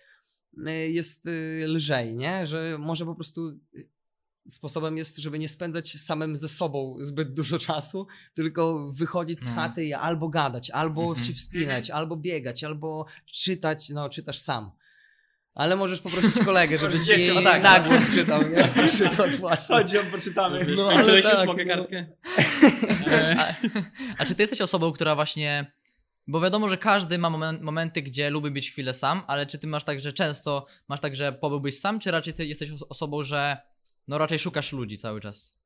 y, 0.68 0.90
jest 0.90 1.26
y, 1.26 1.64
lżej, 1.68 2.14
nie? 2.14 2.46
Że 2.46 2.76
może 2.78 3.04
po 3.04 3.14
prostu 3.14 3.48
y, 3.74 3.88
sposobem 4.48 4.96
jest, 4.96 5.16
żeby 5.16 5.38
nie 5.38 5.48
spędzać 5.48 6.00
samym 6.00 6.36
ze 6.36 6.48
sobą 6.48 6.96
zbyt 7.00 7.34
dużo 7.34 7.58
czasu, 7.58 8.06
tylko 8.34 8.92
wychodzić 8.92 9.40
z 9.40 9.48
No. 9.48 9.54
chaty 9.54 9.84
i 9.84 9.92
albo 9.92 10.28
gadać, 10.28 10.70
albo 10.70 11.02
Mhm. 11.08 11.26
się 11.26 11.32
wspinać, 11.32 11.90
albo 11.90 12.16
biegać, 12.16 12.64
albo 12.64 13.06
czytać, 13.32 13.88
no 13.90 14.08
czytasz 14.08 14.38
sam. 14.38 14.70
Ale 15.54 15.76
możesz 15.76 16.00
poprosić 16.00 16.44
kolegę, 16.44 16.78
żeby 16.78 16.98
ci 16.98 17.04
dzieciom, 17.04 17.36
o 17.36 17.42
tak, 17.42 17.62
na 17.62 17.78
no. 17.78 17.88
głos 17.88 18.10
czytał, 18.10 18.42
nie? 18.42 18.56
Na 18.82 18.88
przykład 18.88 19.30
właśnie. 19.30 19.76
Chodź, 19.76 19.92
ją 19.92 20.02
poczytamy. 20.06 20.66
No, 20.76 20.88
ale 20.88 21.16
już, 21.16 21.22
tak, 21.24 21.46
mogę 21.46 21.64
no. 21.64 21.74
kartkę? 21.74 22.06
A, 23.38 23.54
a 24.18 24.24
czy 24.26 24.34
ty 24.34 24.42
jesteś 24.42 24.60
osobą, 24.60 24.92
która 24.92 25.14
właśnie. 25.14 25.72
Bo 26.26 26.40
wiadomo, 26.40 26.68
że 26.68 26.78
każdy 26.78 27.18
ma 27.18 27.28
momen- 27.30 27.60
momenty, 27.60 28.02
gdzie 28.02 28.30
lubi 28.30 28.50
być 28.50 28.70
chwilę 28.70 28.94
sam, 28.94 29.22
ale 29.26 29.46
czy 29.46 29.58
ty 29.58 29.66
masz 29.66 29.84
tak, 29.84 30.00
że 30.00 30.12
często 30.12 30.66
masz 30.88 31.00
tak, 31.00 31.16
że 31.16 31.32
pobyłbyś 31.32 31.78
sam, 31.78 32.00
czy 32.00 32.10
raczej 32.10 32.34
ty 32.34 32.46
jesteś 32.46 32.70
os- 32.70 32.86
osobą, 32.88 33.22
że 33.22 33.56
no 34.08 34.18
raczej 34.18 34.38
szukasz 34.38 34.72
ludzi 34.72 34.98
cały 34.98 35.20
czas? 35.20 35.58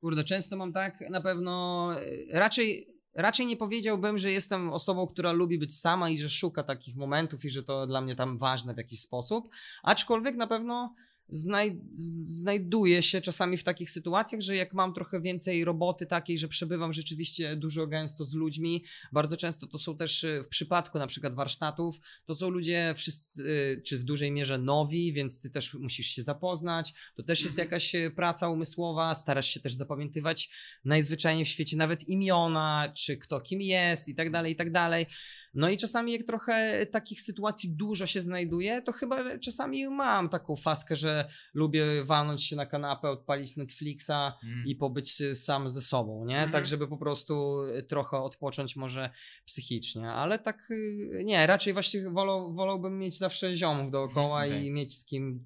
Kurde, 0.00 0.24
często 0.24 0.56
mam 0.56 0.72
tak, 0.72 1.00
na 1.10 1.20
pewno 1.20 1.90
e, 2.32 2.38
raczej, 2.38 2.93
raczej 3.14 3.46
nie 3.46 3.56
powiedziałbym, 3.56 4.18
że 4.18 4.32
jestem 4.32 4.72
osobą, 4.72 5.06
która 5.06 5.32
lubi 5.32 5.58
być 5.58 5.78
sama 5.78 6.10
i 6.10 6.18
że 6.18 6.28
szuka 6.28 6.62
takich 6.62 6.96
momentów 6.96 7.44
i 7.44 7.50
że 7.50 7.62
to 7.62 7.86
dla 7.86 8.00
mnie 8.00 8.16
tam 8.16 8.38
ważne 8.38 8.74
w 8.74 8.78
jakiś 8.78 9.00
sposób. 9.00 9.48
Aczkolwiek 9.82 10.36
na 10.36 10.46
pewno 10.46 10.94
znaj- 11.32 11.78
znajduję 12.22 13.02
się 13.02 13.20
czasami 13.20 13.56
w 13.56 13.64
takich 13.64 13.90
sytuacjach, 13.90 14.40
że 14.40 14.56
jak 14.56 14.74
mam 14.74 14.94
trochę 14.94 15.20
więcej 15.20 15.64
roboty 15.64 16.06
takiej, 16.06 16.38
że 16.38 16.48
przebywam 16.48 16.92
rzeczywiście 16.92 17.56
dużo 17.56 17.86
gęsto 17.86 18.24
z 18.24 18.34
ludźmi, 18.34 18.84
bardzo 19.12 19.36
często 19.36 19.66
to 19.66 19.78
są 19.78 19.96
też 19.96 20.24
y, 20.24 20.42
w 20.42 20.48
przypadku 20.48 20.98
na 20.98 21.06
przykład 21.06 21.34
warsztatów, 21.34 21.96
to 22.26 22.34
są 22.34 22.50
ludzie 22.50 22.94
wszyscy, 22.96 23.42
y, 23.42 23.82
czy 23.84 23.98
w 23.98 24.04
dużej 24.04 24.32
mierze 24.32 24.58
nowi, 24.58 25.12
więc 25.12 25.40
ty 25.40 25.50
też 25.50 25.74
musisz 25.74 26.06
się 26.06 26.22
zapoznać, 26.22 26.94
to 27.14 27.22
też 27.22 27.42
jest 27.42 27.58
jakaś 27.58 27.94
y, 27.94 28.12
praca 28.16 28.48
umysłowa, 28.48 29.14
starasz 29.14 29.48
się 29.48 29.60
też 29.60 29.74
zapamiętywać 29.74 30.50
najzwyczajniej 30.84 31.44
w 31.44 31.48
świecie 31.48 31.76
nawet 31.76 32.08
imiona, 32.08 32.92
czy 32.96 33.16
kto 33.16 33.40
kim 33.40 33.60
jest 33.60 34.08
i 34.08 34.14
tak 34.14 34.30
dalej, 34.30 34.52
i 34.52 34.56
tak 34.56 34.72
dalej. 34.72 35.06
No 35.54 35.68
i 35.70 35.76
czasami 35.76 36.12
jak 36.12 36.22
trochę 36.22 36.86
takich 36.86 37.20
sytuacji 37.20 37.70
dużo 37.70 38.06
się 38.06 38.20
znajduje, 38.20 38.82
to 38.82 38.92
chyba 38.92 39.38
czasami 39.38 39.88
mam 39.88 40.28
taką 40.28 40.56
faskę, 40.56 40.96
że 40.96 41.28
lubię 41.54 42.04
walnąć 42.04 42.42
się 42.44 42.56
na 42.56 42.66
kanapę, 42.66 43.10
odpalić 43.10 43.56
Netflixa 43.56 44.10
Mm. 44.44 44.66
i 44.66 44.76
pobyć 44.76 45.20
y, 45.20 45.34
sam 45.34 45.68
ze 45.68 45.80
sobą, 45.82 46.24
nie? 46.24 46.34
Mhm. 46.36 46.52
Tak, 46.52 46.66
żeby 46.66 46.88
po 46.88 46.96
prostu 46.96 47.62
y, 47.78 47.82
trochę 47.82 48.16
odpocząć 48.16 48.76
może 48.76 49.10
psychicznie, 49.44 50.10
ale 50.12 50.38
tak 50.38 50.70
y, 50.70 51.22
nie, 51.24 51.46
raczej 51.46 51.72
właśnie 51.72 52.10
wolał, 52.10 52.54
wolałbym 52.54 52.98
mieć 52.98 53.18
zawsze 53.18 53.54
ziomów 53.56 53.90
dookoła 53.90 54.42
Mhm, 54.44 54.52
okej. 54.58 54.66
i 54.68 54.70
mieć 54.72 54.98
z 54.98 55.04
kim 55.04 55.44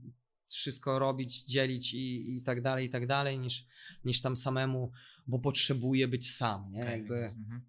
wszystko 0.51 0.99
robić, 0.99 1.45
dzielić 1.45 1.95
i, 1.95 2.37
i 2.37 2.43
tak 2.43 2.63
dalej, 2.63 2.87
i 2.87 2.91
tak 2.91 3.07
dalej, 3.07 3.39
niż, 3.39 3.67
niż 4.05 4.23
tam 4.23 4.37
samemu, 4.37 4.93
bo 5.27 5.39
potrzebuję 5.39 6.09
być 6.09 6.35
sam, 6.35 6.71
nie? 6.73 6.83
Okej, 6.83 6.99
Jakby... 6.99 7.15
mhm. 7.15 7.67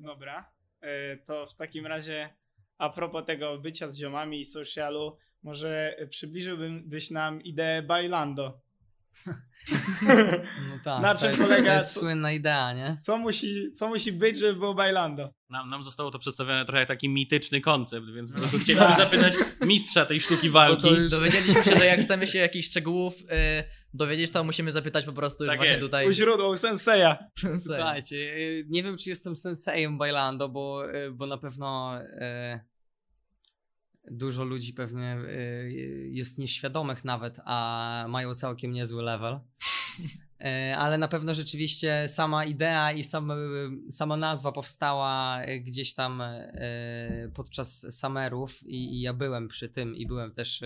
Dobra, 0.00 0.53
to 1.24 1.46
w 1.46 1.54
takim 1.54 1.86
razie 1.86 2.30
a 2.78 2.90
propos 2.90 3.24
tego 3.24 3.58
bycia 3.58 3.88
z 3.88 3.98
ziomami 3.98 4.40
i 4.40 4.44
socialu, 4.44 5.16
może 5.42 5.96
przybliżyłbym 6.10 6.88
byś 6.88 7.10
nam 7.10 7.42
ideę 7.42 7.82
Bailando. 7.82 8.60
No 10.70 10.78
tak, 10.84 11.02
Na 11.02 11.14
to 11.14 11.20
czym 11.20 11.28
jest, 11.30 11.42
polega- 11.42 11.66
to 11.66 11.74
jest 11.74 11.92
słynna 11.92 12.32
idea, 12.32 12.72
nie? 12.72 12.98
Co 13.02 13.16
musi, 13.18 13.72
co 13.72 13.88
musi 13.88 14.12
być, 14.12 14.38
żeby 14.38 14.54
było 14.58 14.74
Bailando? 14.74 15.30
Nam, 15.50 15.70
nam 15.70 15.82
zostało 15.84 16.10
to 16.10 16.18
przedstawione 16.18 16.64
trochę 16.64 16.78
jak 16.80 16.88
taki 16.88 17.08
mityczny 17.08 17.60
koncept, 17.60 18.06
więc 18.16 18.32
po 18.32 18.38
prostu 18.38 18.58
chcieliśmy 18.62 18.94
zapytać 18.98 19.34
mistrza 19.60 20.06
tej 20.06 20.20
sztuki 20.20 20.50
walki. 20.50 20.88
Dowiedzieliśmy 21.10 21.64
się, 21.64 21.78
że 21.78 21.86
jak 21.86 22.00
chcemy 22.00 22.26
się 22.26 22.38
jakichś 22.38 22.68
szczegółów 22.68 23.14
y, 23.20 23.24
dowiedzieć, 23.94 24.30
to 24.30 24.44
musimy 24.44 24.72
zapytać 24.72 25.04
po 25.04 25.12
prostu 25.12 25.44
już 25.44 25.50
Tak 25.50 25.58
właśnie 25.58 25.74
jest. 25.74 25.86
tutaj. 25.86 26.08
U 26.08 26.12
źródła, 26.12 26.48
u 26.48 26.56
Senseja. 26.56 27.18
Słuchajcie, 27.64 28.16
y, 28.16 28.64
nie 28.68 28.82
wiem, 28.82 28.96
czy 28.96 29.10
jestem 29.10 29.36
sensejem 29.36 29.98
Bailando, 29.98 30.48
bo, 30.48 30.94
y, 30.94 31.10
bo 31.12 31.26
na 31.26 31.38
pewno 31.38 32.00
y, 32.02 32.60
dużo 34.10 34.44
ludzi 34.44 34.72
pewnie 34.72 35.16
y, 35.16 36.08
jest 36.12 36.38
nieświadomych 36.38 37.04
nawet, 37.04 37.40
a 37.44 38.06
mają 38.08 38.34
całkiem 38.34 38.72
niezły 38.72 39.02
level. 39.02 39.40
Y, 40.40 40.76
Ale 40.76 40.98
na 40.98 41.08
pewno 41.08 41.34
rzeczywiście 41.34 42.08
sama 42.08 42.44
idea 42.44 42.92
i 42.92 43.04
sam, 43.04 43.32
sama 43.90 44.16
nazwa 44.16 44.52
powstała 44.52 45.42
y, 45.48 45.60
gdzieś 45.60 45.94
tam 45.94 46.20
y, 46.20 47.30
podczas 47.34 47.98
Summerów 48.00 48.62
i, 48.62 48.94
i 48.94 49.00
ja 49.00 49.12
byłem 49.12 49.48
przy 49.48 49.68
tym 49.68 49.96
i 49.96 50.06
byłem 50.06 50.32
też 50.32 50.62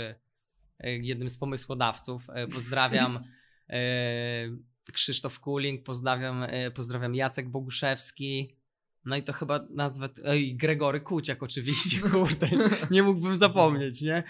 jednym 0.84 1.28
z 1.28 1.38
pomysłodawców. 1.38 2.26
Pozdrawiam 2.54 3.18
Krzysztof 4.92 5.40
Kuling, 5.40 5.84
pozdrawiam, 5.84 6.46
pozdrawiam 6.74 7.14
Jacek 7.14 7.48
Boguszewski. 7.48 8.57
No 9.04 9.16
i 9.16 9.22
to 9.22 9.32
chyba 9.32 9.60
nazwę. 9.70 10.08
Ej, 10.24 10.56
Gregory 10.56 11.00
Kuciak 11.00 11.42
oczywiście, 11.42 12.00
kurde, 12.12 12.48
nie 12.90 13.02
mógłbym 13.02 13.36
zapomnieć, 13.36 14.02
nie? 14.02 14.22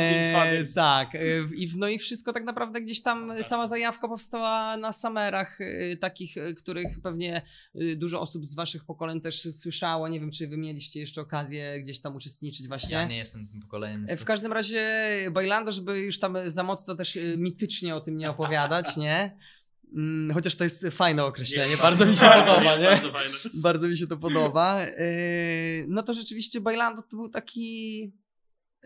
E, 0.00 0.32
tak, 0.74 1.14
e, 1.14 1.20
i, 1.54 1.68
w- 1.68 1.76
no 1.76 1.88
i 1.88 1.98
wszystko 1.98 2.32
tak 2.32 2.44
naprawdę 2.44 2.80
gdzieś 2.80 3.02
tam, 3.02 3.30
e, 3.30 3.44
cała 3.44 3.68
zajawka 3.68 4.08
powstała 4.08 4.76
na 4.76 4.92
samerach, 4.92 5.60
e, 5.60 5.96
takich, 5.96 6.36
e, 6.36 6.54
których 6.54 7.00
pewnie 7.02 7.42
dużo 7.96 8.20
osób 8.20 8.46
z 8.46 8.54
waszych 8.54 8.84
pokoleń 8.84 9.20
też 9.20 9.42
słyszało. 9.54 10.08
Nie 10.08 10.20
wiem, 10.20 10.30
czy 10.30 10.48
wy 10.48 10.56
mieliście 10.56 11.00
jeszcze 11.00 11.20
okazję 11.20 11.80
gdzieś 11.82 12.00
tam 12.00 12.16
uczestniczyć 12.16 12.68
właśnie. 12.68 12.94
Ja 12.96 13.04
nie 13.04 13.16
jestem 13.16 13.46
tym 13.46 13.60
pokoleniem. 13.60 14.06
W 14.16 14.24
każdym 14.24 14.52
razie 14.52 15.08
Bailando, 15.32 15.72
żeby 15.72 15.98
już 16.00 16.18
tam 16.18 16.36
za 16.46 16.62
mocno 16.62 16.94
też 16.94 17.18
mitycznie 17.36 17.94
o 17.94 18.00
tym 18.00 18.16
nie 18.16 18.30
opowiadać, 18.30 18.96
nie? 18.96 19.36
Mm, 19.94 20.34
Chociaż 20.34 20.56
to 20.56 20.64
jest 20.64 20.86
fajne 20.90 21.24
określenie, 21.24 21.70
Jest 21.70 21.82
bardzo 21.82 22.06
mi 22.06 22.14
się 22.16 22.20
fajne, 22.20 22.46
podoba, 22.46 22.74
jest 22.76 23.04
nie? 23.04 23.50
Bardzo 23.54 23.88
mi 23.88 23.96
się 23.96 24.06
to 24.06 24.16
podoba. 24.16 24.82
Yy, 24.84 25.84
No 25.88 26.02
to 26.02 26.14
rzeczywiście 26.14 26.60
Bailando 26.60 27.02
to 27.02 27.16
był 27.16 27.28
taki 27.28 28.12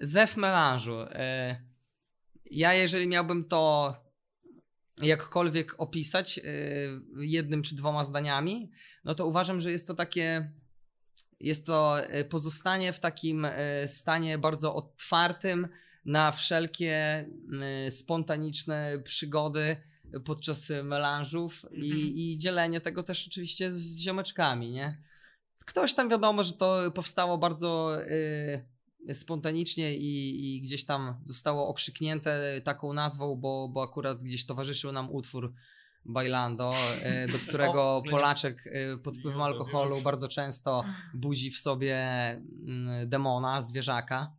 zew 0.00 0.36
melanżu. 0.36 0.98
Yy, 0.98 1.08
Ja 2.50 2.74
jeżeli 2.74 3.06
miałbym 3.06 3.44
to 3.44 3.94
jakkolwiek 5.02 5.74
opisać 5.78 6.36
yy, 6.36 6.46
jednym 7.26 7.62
czy 7.62 7.74
dwoma 7.76 8.04
zdaniami, 8.04 8.70
no 9.04 9.14
to 9.14 9.26
uważam, 9.26 9.60
że 9.60 9.70
jest 9.72 9.86
to 9.86 9.94
takie 9.94 10.52
jest 11.40 11.66
to 11.66 11.96
pozostanie 12.28 12.92
w 12.92 13.00
takim 13.00 13.46
stanie 13.86 14.38
bardzo 14.38 14.74
otwartym 14.74 15.68
na 16.04 16.32
wszelkie 16.32 17.24
spontaniczne 17.90 19.02
przygody 19.04 19.76
podczas 20.24 20.72
melanżów 20.84 21.66
i, 21.72 22.32
i 22.32 22.38
dzielenie 22.38 22.80
tego 22.80 23.02
też 23.02 23.26
oczywiście 23.28 23.72
z 23.72 24.00
ziomeczkami, 24.00 24.70
nie? 24.70 25.02
Ktoś 25.66 25.94
tam 25.94 26.08
wiadomo, 26.08 26.44
że 26.44 26.52
to 26.52 26.90
powstało 26.94 27.38
bardzo 27.38 27.98
y, 29.08 29.14
spontanicznie 29.14 29.96
i, 29.96 30.56
i 30.56 30.60
gdzieś 30.60 30.84
tam 30.84 31.20
zostało 31.22 31.68
okrzyknięte 31.68 32.60
taką 32.64 32.92
nazwą, 32.92 33.36
bo, 33.36 33.68
bo 33.68 33.82
akurat 33.82 34.22
gdzieś 34.22 34.46
towarzyszył 34.46 34.92
nam 34.92 35.10
utwór 35.10 35.52
Bailando, 36.04 36.74
y, 37.26 37.32
do 37.32 37.38
którego 37.48 38.02
Polaczek 38.10 38.64
pod 39.02 39.16
wpływem 39.16 39.42
alkoholu 39.42 39.96
bardzo 40.04 40.28
często 40.28 40.84
budzi 41.14 41.50
w 41.50 41.58
sobie 41.58 41.96
mm, 42.66 43.08
demona, 43.08 43.62
zwierzaka. 43.62 44.36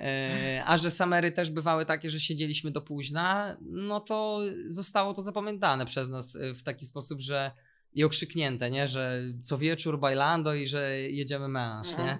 E, 0.00 0.62
A 0.66 0.76
że 0.76 0.90
samery 0.90 1.32
też 1.32 1.50
bywały 1.50 1.86
takie, 1.86 2.10
że 2.10 2.20
siedzieliśmy 2.20 2.70
do 2.70 2.80
późna, 2.80 3.56
no 3.60 4.00
to 4.00 4.40
zostało 4.68 5.14
to 5.14 5.22
zapamiętane 5.22 5.86
przez 5.86 6.08
nas 6.08 6.36
e, 6.36 6.54
w 6.54 6.62
taki 6.62 6.86
sposób, 6.86 7.20
że 7.20 7.50
i 7.92 8.04
okrzyknięte, 8.04 8.70
nie? 8.70 8.88
Że 8.88 9.22
co 9.42 9.58
wieczór 9.58 9.98
bailando 9.98 10.54
i 10.54 10.66
że 10.66 11.00
jedziemy 11.00 11.48
melanż, 11.48 11.88
nie? 11.98 12.18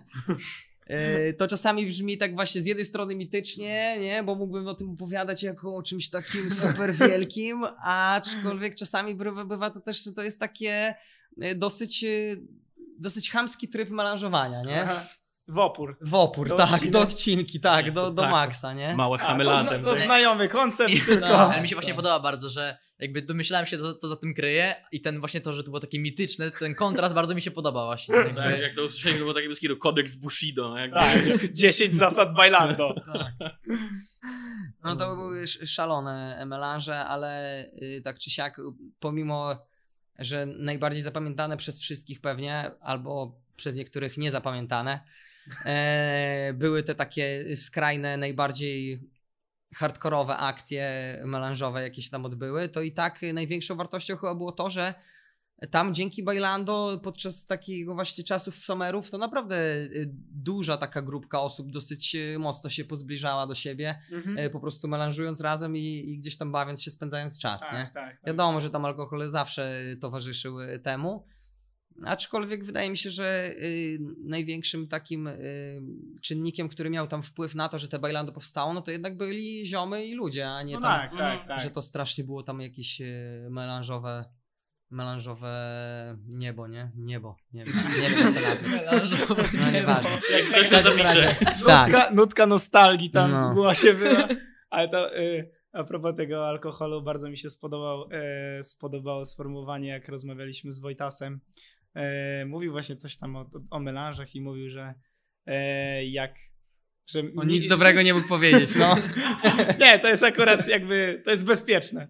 E, 0.87 1.33
To 1.33 1.49
czasami 1.49 1.87
brzmi 1.87 2.19
tak 2.19 2.35
właśnie 2.35 2.61
z 2.61 2.67
jednej 2.67 2.85
strony 2.85 3.15
mitycznie, 3.15 3.97
nie? 4.01 4.23
Bo 4.23 4.35
mógłbym 4.35 4.69
o 4.69 4.75
tym 4.75 4.91
opowiadać 4.91 5.43
jako 5.43 5.77
o 5.77 5.83
czymś 5.83 6.11
takim 6.11 6.51
super 6.51 6.95
wielkim, 6.95 7.65
aczkolwiek 7.85 8.75
czasami 8.75 9.15
bywa, 9.47 9.71
to 9.71 9.81
też, 9.81 10.05
że 10.05 10.13
to 10.13 10.23
jest 10.23 10.41
takie 10.41 10.95
dosyć, 11.57 12.05
dosyć 12.99 13.31
chamski 13.31 13.69
tryb 13.69 13.91
melanżowania, 13.91 14.63
nie? 14.63 14.87
W 15.49 15.59
opór. 15.59 15.97
W 16.01 16.15
opór, 16.15 16.49
Do 16.49 16.57
tak, 16.57 16.71
odcinek. 16.73 16.93
do 16.93 17.01
odcinki, 17.01 17.61
tak, 17.61 17.93
do, 17.93 18.11
do 18.11 18.23
Tak. 18.23 18.31
maksa, 18.31 18.73
nie? 18.75 18.95
Małe 18.95 19.17
A, 19.19 19.21
to, 19.21 19.27
hamelatem. 19.27 19.83
zna, 19.85 19.93
to 19.93 19.99
znajomy 20.01 20.49
koncept, 20.49 20.91
I- 20.91 21.01
tylko... 21.07 21.29
no. 21.29 21.37
Ale 21.53 21.63
mi 21.63 21.69
się 21.69 21.75
właśnie 21.75 21.93
Tak. 21.93 21.97
podoba 21.97 22.21
bardzo, 22.21 22.49
że 22.49 22.79
jakby 22.99 23.23
domyślałem 23.23 23.67
się, 23.67 23.79
co, 23.79 23.95
co 23.95 24.09
za 24.09 24.17
tym 24.17 24.35
kryje 24.35 24.75
i 24.93 25.01
ten 25.01 25.21
właśnie 25.21 25.41
to, 25.41 25.53
że 25.55 25.63
to 25.63 25.71
było 25.71 25.81
takie 25.81 26.01
mityczne, 26.01 26.51
ten 26.51 26.75
kontrast 26.75 27.15
bardzo 27.15 27.35
mi 27.35 27.43
się 27.43 27.51
podoba 27.51 27.85
właśnie. 27.85 28.15
Tak, 28.15 28.27
Jakby, 28.37 28.59
jak 28.63 28.75
to 28.75 28.83
usłyszałem, 28.85 29.19
to 29.19 29.23
było 29.25 29.35
takie 29.35 29.49
kitu, 29.49 29.77
kodeks 29.77 30.15
Bushido. 30.15 30.69
no 30.69 30.79
Jakby, 30.79 30.97
Tak, 30.97 31.53
10 31.53 31.95
zasad 31.95 32.35
Bailando. 32.35 32.95
No 34.85 34.97
to 34.97 35.17
były 35.17 35.41
sz- 35.43 35.71
szalone 35.71 36.47
melanże, 36.47 37.05
ale 37.05 37.63
y, 37.83 38.01
tak 38.05 38.19
czy 38.19 38.31
siak, 38.31 38.61
pomimo, 39.01 39.57
że 40.19 40.47
najbardziej 40.47 41.03
zapamiętane 41.03 41.57
przez 41.57 41.81
wszystkich 41.81 42.21
pewnie, 42.21 42.71
albo 42.81 43.41
przez 43.57 43.77
niektórych 43.77 44.17
niezapamiętane, 44.19 44.93
e, 44.93 45.01
były 46.55 46.83
te 46.83 46.95
takie 46.95 47.57
skrajne, 47.57 48.17
najbardziej 48.17 49.01
hardkorowe 49.75 50.37
akcje 50.37 50.89
melanżowe, 51.25 51.83
jakie 51.83 52.03
się 52.03 52.11
tam 52.11 52.25
odbyły, 52.25 52.69
to 52.69 52.83
i 52.83 52.93
tak 52.93 53.23
y, 53.23 53.33
największą 53.33 53.77
wartością 53.77 54.17
chyba 54.17 54.35
było 54.35 54.53
to, 54.53 54.71
że 54.71 54.95
tam 55.71 55.95
dzięki 55.95 56.23
Bailando 56.23 57.01
podczas 57.03 57.47
takiego 57.47 57.95
właśnie 57.95 58.25
czasów 58.25 58.57
summerów 58.57 59.11
to 59.11 59.19
naprawdę 59.19 59.57
y, 59.77 60.11
duża 60.33 60.77
taka 60.77 61.03
grupka 61.03 61.41
osób 61.41 61.73
dosyć 61.73 62.15
y, 62.15 62.39
mocno 62.39 62.71
się 62.71 62.85
pozbliżała 62.85 63.47
do 63.47 63.55
siebie, 63.55 63.99
Mhm. 64.13 64.39
e, 64.39 64.51
po 64.51 64.61
prostu 64.61 64.89
melanżując 64.89 65.41
razem 65.41 65.77
i, 65.77 65.81
i 65.81 66.19
gdzieś 66.19 66.37
tam 66.37 66.53
bawiąc 66.53 66.83
się, 66.83 66.91
spędzając 66.91 67.39
czas, 67.39 67.63
nie? 67.63 67.69
Tak, 67.69 67.93
tak, 67.95 68.17
tak. 68.17 68.27
Wiadomo, 68.27 68.61
że 68.61 68.71
tam 68.71 68.85
alkohol 68.85 69.29
zawsze 69.29 69.83
towarzyszył 70.01 70.61
y, 70.61 70.79
temu, 70.79 71.27
aczkolwiek 72.03 72.65
wydaje 72.65 72.91
mi 72.91 72.97
się, 72.97 73.11
że 73.11 73.51
y, 73.59 73.99
największym 74.25 74.89
takim 74.89 75.27
y, 75.27 75.83
czynnikiem, 76.23 76.69
który 76.69 76.91
miał 76.91 77.07
tam 77.07 77.23
wpływ 77.23 77.55
na 77.55 77.69
to, 77.69 77.79
że 77.79 77.89
te 77.89 77.99
Bailando 77.99 78.33
powstało, 78.33 78.75
no 78.75 78.83
to 78.83 78.91
jednak 78.91 79.17
byli 79.17 79.67
ziomy 79.67 80.07
i 80.07 80.15
ludzie, 80.15 80.51
a 80.51 80.63
nie 80.63 80.75
No 80.75 80.81
tam, 80.81 81.01
tak, 81.01 81.19
tak, 81.19 81.49
tak. 81.49 81.61
że 81.61 81.71
to 81.71 81.83
strasznie 81.83 82.25
było 82.25 82.43
tam 82.43 82.61
jakieś 82.61 83.01
y, 83.01 83.47
melanżowe 83.51 84.25
melanżowe 84.91 86.19
niebo, 86.29 86.69
nie? 86.69 86.93
Niebo, 86.97 87.37
nie 87.53 87.65
wiem, 87.65 87.75
nie 88.03 88.09
wiem 88.09 88.35
nazwać. 88.35 89.51
No 89.61 89.71
nieważne. 89.71 90.11
jak 90.33 90.45
ktoś 90.49 90.69
to 90.69 90.83
zapisze. 90.83 91.37
tak. 91.67 91.87
Nutka, 91.89 92.11
nutka 92.11 92.47
nostalgii 92.47 93.11
tam 93.11 93.31
No. 93.31 93.55
była 93.55 93.75
się 93.75 93.95
była. 93.95 94.29
Ale 94.71 94.89
to 94.89 95.19
y, 95.19 95.51
a 95.73 95.85
propos 95.85 96.17
tego 96.17 96.49
alkoholu, 96.49 97.03
bardzo 97.03 97.31
mi 97.31 97.37
się 97.37 97.51
spodobał, 97.51 98.09
e, 98.11 98.65
spodobało 98.65 99.27
sformułowanie, 99.27 99.89
jak 99.89 100.09
rozmawialiśmy 100.09 100.73
z 100.73 100.81
Wojtasem. 100.81 101.41
E, 101.95 102.45
mówił 102.47 102.73
właśnie 102.73 102.97
coś 102.97 103.17
tam 103.17 103.37
o, 103.37 103.51
o 103.71 103.81
melanżach 103.81 104.35
i 104.35 104.41
mówił, 104.41 104.69
że 104.71 104.95
e, 105.47 106.07
jak. 106.07 106.35
Że 107.07 107.21
On 107.37 107.47
mi- 107.47 107.53
nic 107.53 107.69
dobrego 107.69 108.03
nie 108.03 108.15
mógł 108.15 108.29
powiedzieć, 108.29 108.71
no. 108.79 108.97
nie, 109.81 109.99
to 109.99 110.09
jest 110.09 110.23
akurat 110.23 110.69
jakby, 110.69 111.23
to 111.25 111.31
jest 111.31 111.45
bezpieczne 111.45 112.09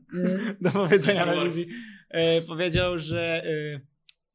do 0.61 0.70
powiedzenia 0.70 1.26
na 1.26 1.45
wizji. 1.45 1.66
E, 2.11 2.43
powiedział, 2.43 2.99
że, 2.99 3.43
e, 3.47 3.80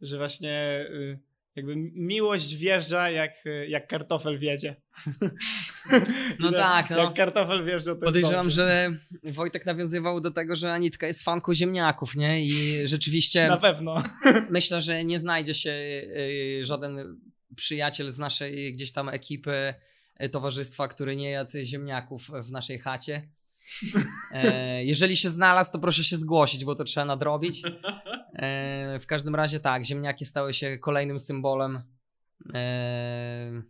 że 0.02 0.18
właśnie 0.18 0.52
e, 0.52 1.20
jakby 1.56 1.76
miłość 1.94 2.56
wjeżdża 2.56 3.10
jak, 3.10 3.34
e, 3.46 3.68
jak 3.68 3.88
kartofel 3.88 4.40
wiedzie. 4.40 4.76
No 6.40 6.52
tak, 6.52 6.90
no. 6.90 6.98
Jak 6.98 7.14
kartofel 7.14 7.66
wjeżdża, 7.66 7.96
to 7.96 8.06
Podejrzewam, 8.06 8.46
jest 8.46 8.56
że 8.56 8.92
Wojtek 9.24 9.66
nawiązywał 9.66 10.22
do 10.22 10.32
tego, 10.32 10.56
że 10.56 10.74
Anitka 10.74 11.08
jest 11.08 11.24
fanką 11.24 11.54
ziemniaków, 11.54 12.16
nie? 12.16 12.46
I 12.46 12.88
rzeczywiście 12.88 13.48
Na 13.48 13.58
pewno. 13.58 14.04
myślę, 14.50 14.82
że 14.82 15.06
nie 15.06 15.20
znajdzie 15.20 15.54
się 15.54 15.72
y, 15.72 16.62
żaden 16.64 17.20
przyjaciel 17.56 18.12
z 18.12 18.20
naszej 18.20 18.74
gdzieś 18.74 18.92
tam 18.92 19.10
ekipy, 19.10 19.74
y, 20.24 20.30
towarzystwa, 20.30 20.88
który 20.88 21.16
nie 21.16 21.30
jadł 21.30 21.52
ziemniaków 21.64 22.30
w 22.44 22.52
naszej 22.52 22.80
chacie. 22.80 23.30
E, 24.32 24.86
jeżeli 24.86 25.18
się 25.18 25.30
znalazł, 25.30 25.72
to 25.72 25.80
proszę 25.80 26.04
się 26.04 26.16
zgłosić, 26.16 26.66
bo 26.66 26.76
to 26.76 26.84
trzeba 26.84 27.06
nadrobić. 27.06 27.62
E, 28.34 29.00
w 29.00 29.06
każdym 29.06 29.36
razie 29.36 29.60
tak, 29.60 29.86
ziemniaki 29.86 30.26
stały 30.26 30.54
się 30.54 30.78
kolejnym 30.78 31.20
symbolem 31.20 31.82
e, 32.54 33.62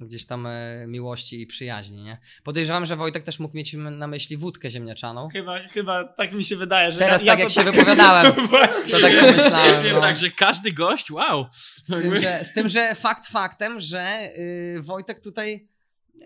gdzieś 0.00 0.26
tam 0.26 0.46
e, 0.46 0.84
miłości 0.86 1.40
i 1.40 1.46
przyjaźni, 1.46 2.02
nie? 2.02 2.18
Podejrzewam, 2.44 2.86
że 2.86 2.96
Wojtek 2.96 3.24
też 3.24 3.38
mógł 3.38 3.56
mieć 3.56 3.72
na 3.74 4.06
myśli 4.06 4.36
wódkę 4.36 4.70
ziemniaczaną. 4.70 5.28
Chyba, 5.28 5.58
chyba 5.58 6.04
tak 6.04 6.32
mi 6.32 6.44
się 6.44 6.56
wydaje, 6.56 6.92
że 6.92 6.98
Teraz 6.98 7.22
ja, 7.22 7.32
tak 7.32 7.38
ja 7.38 7.44
jak 7.44 7.54
to 7.54 7.62
się 7.62 7.70
wypowiadałem, 7.72 8.32
Właśnie. 8.50 8.92
to 8.92 9.00
tak 9.00 9.12
pomyślałem. 9.20 9.82
wiem 9.82 9.94
No. 9.94 10.00
tak, 10.00 10.16
że 10.16 10.30
każdy 10.30 10.72
gość, 10.72 11.10
wow. 11.10 11.46
Z 11.52 11.86
tym, 11.86 12.20
że, 12.20 12.44
z 12.44 12.52
tym, 12.52 12.68
że 12.68 12.94
fakt 12.94 13.26
faktem, 13.26 13.80
że 13.80 14.30
y, 14.38 14.82
Wojtek 14.82 15.20
tutaj 15.20 15.68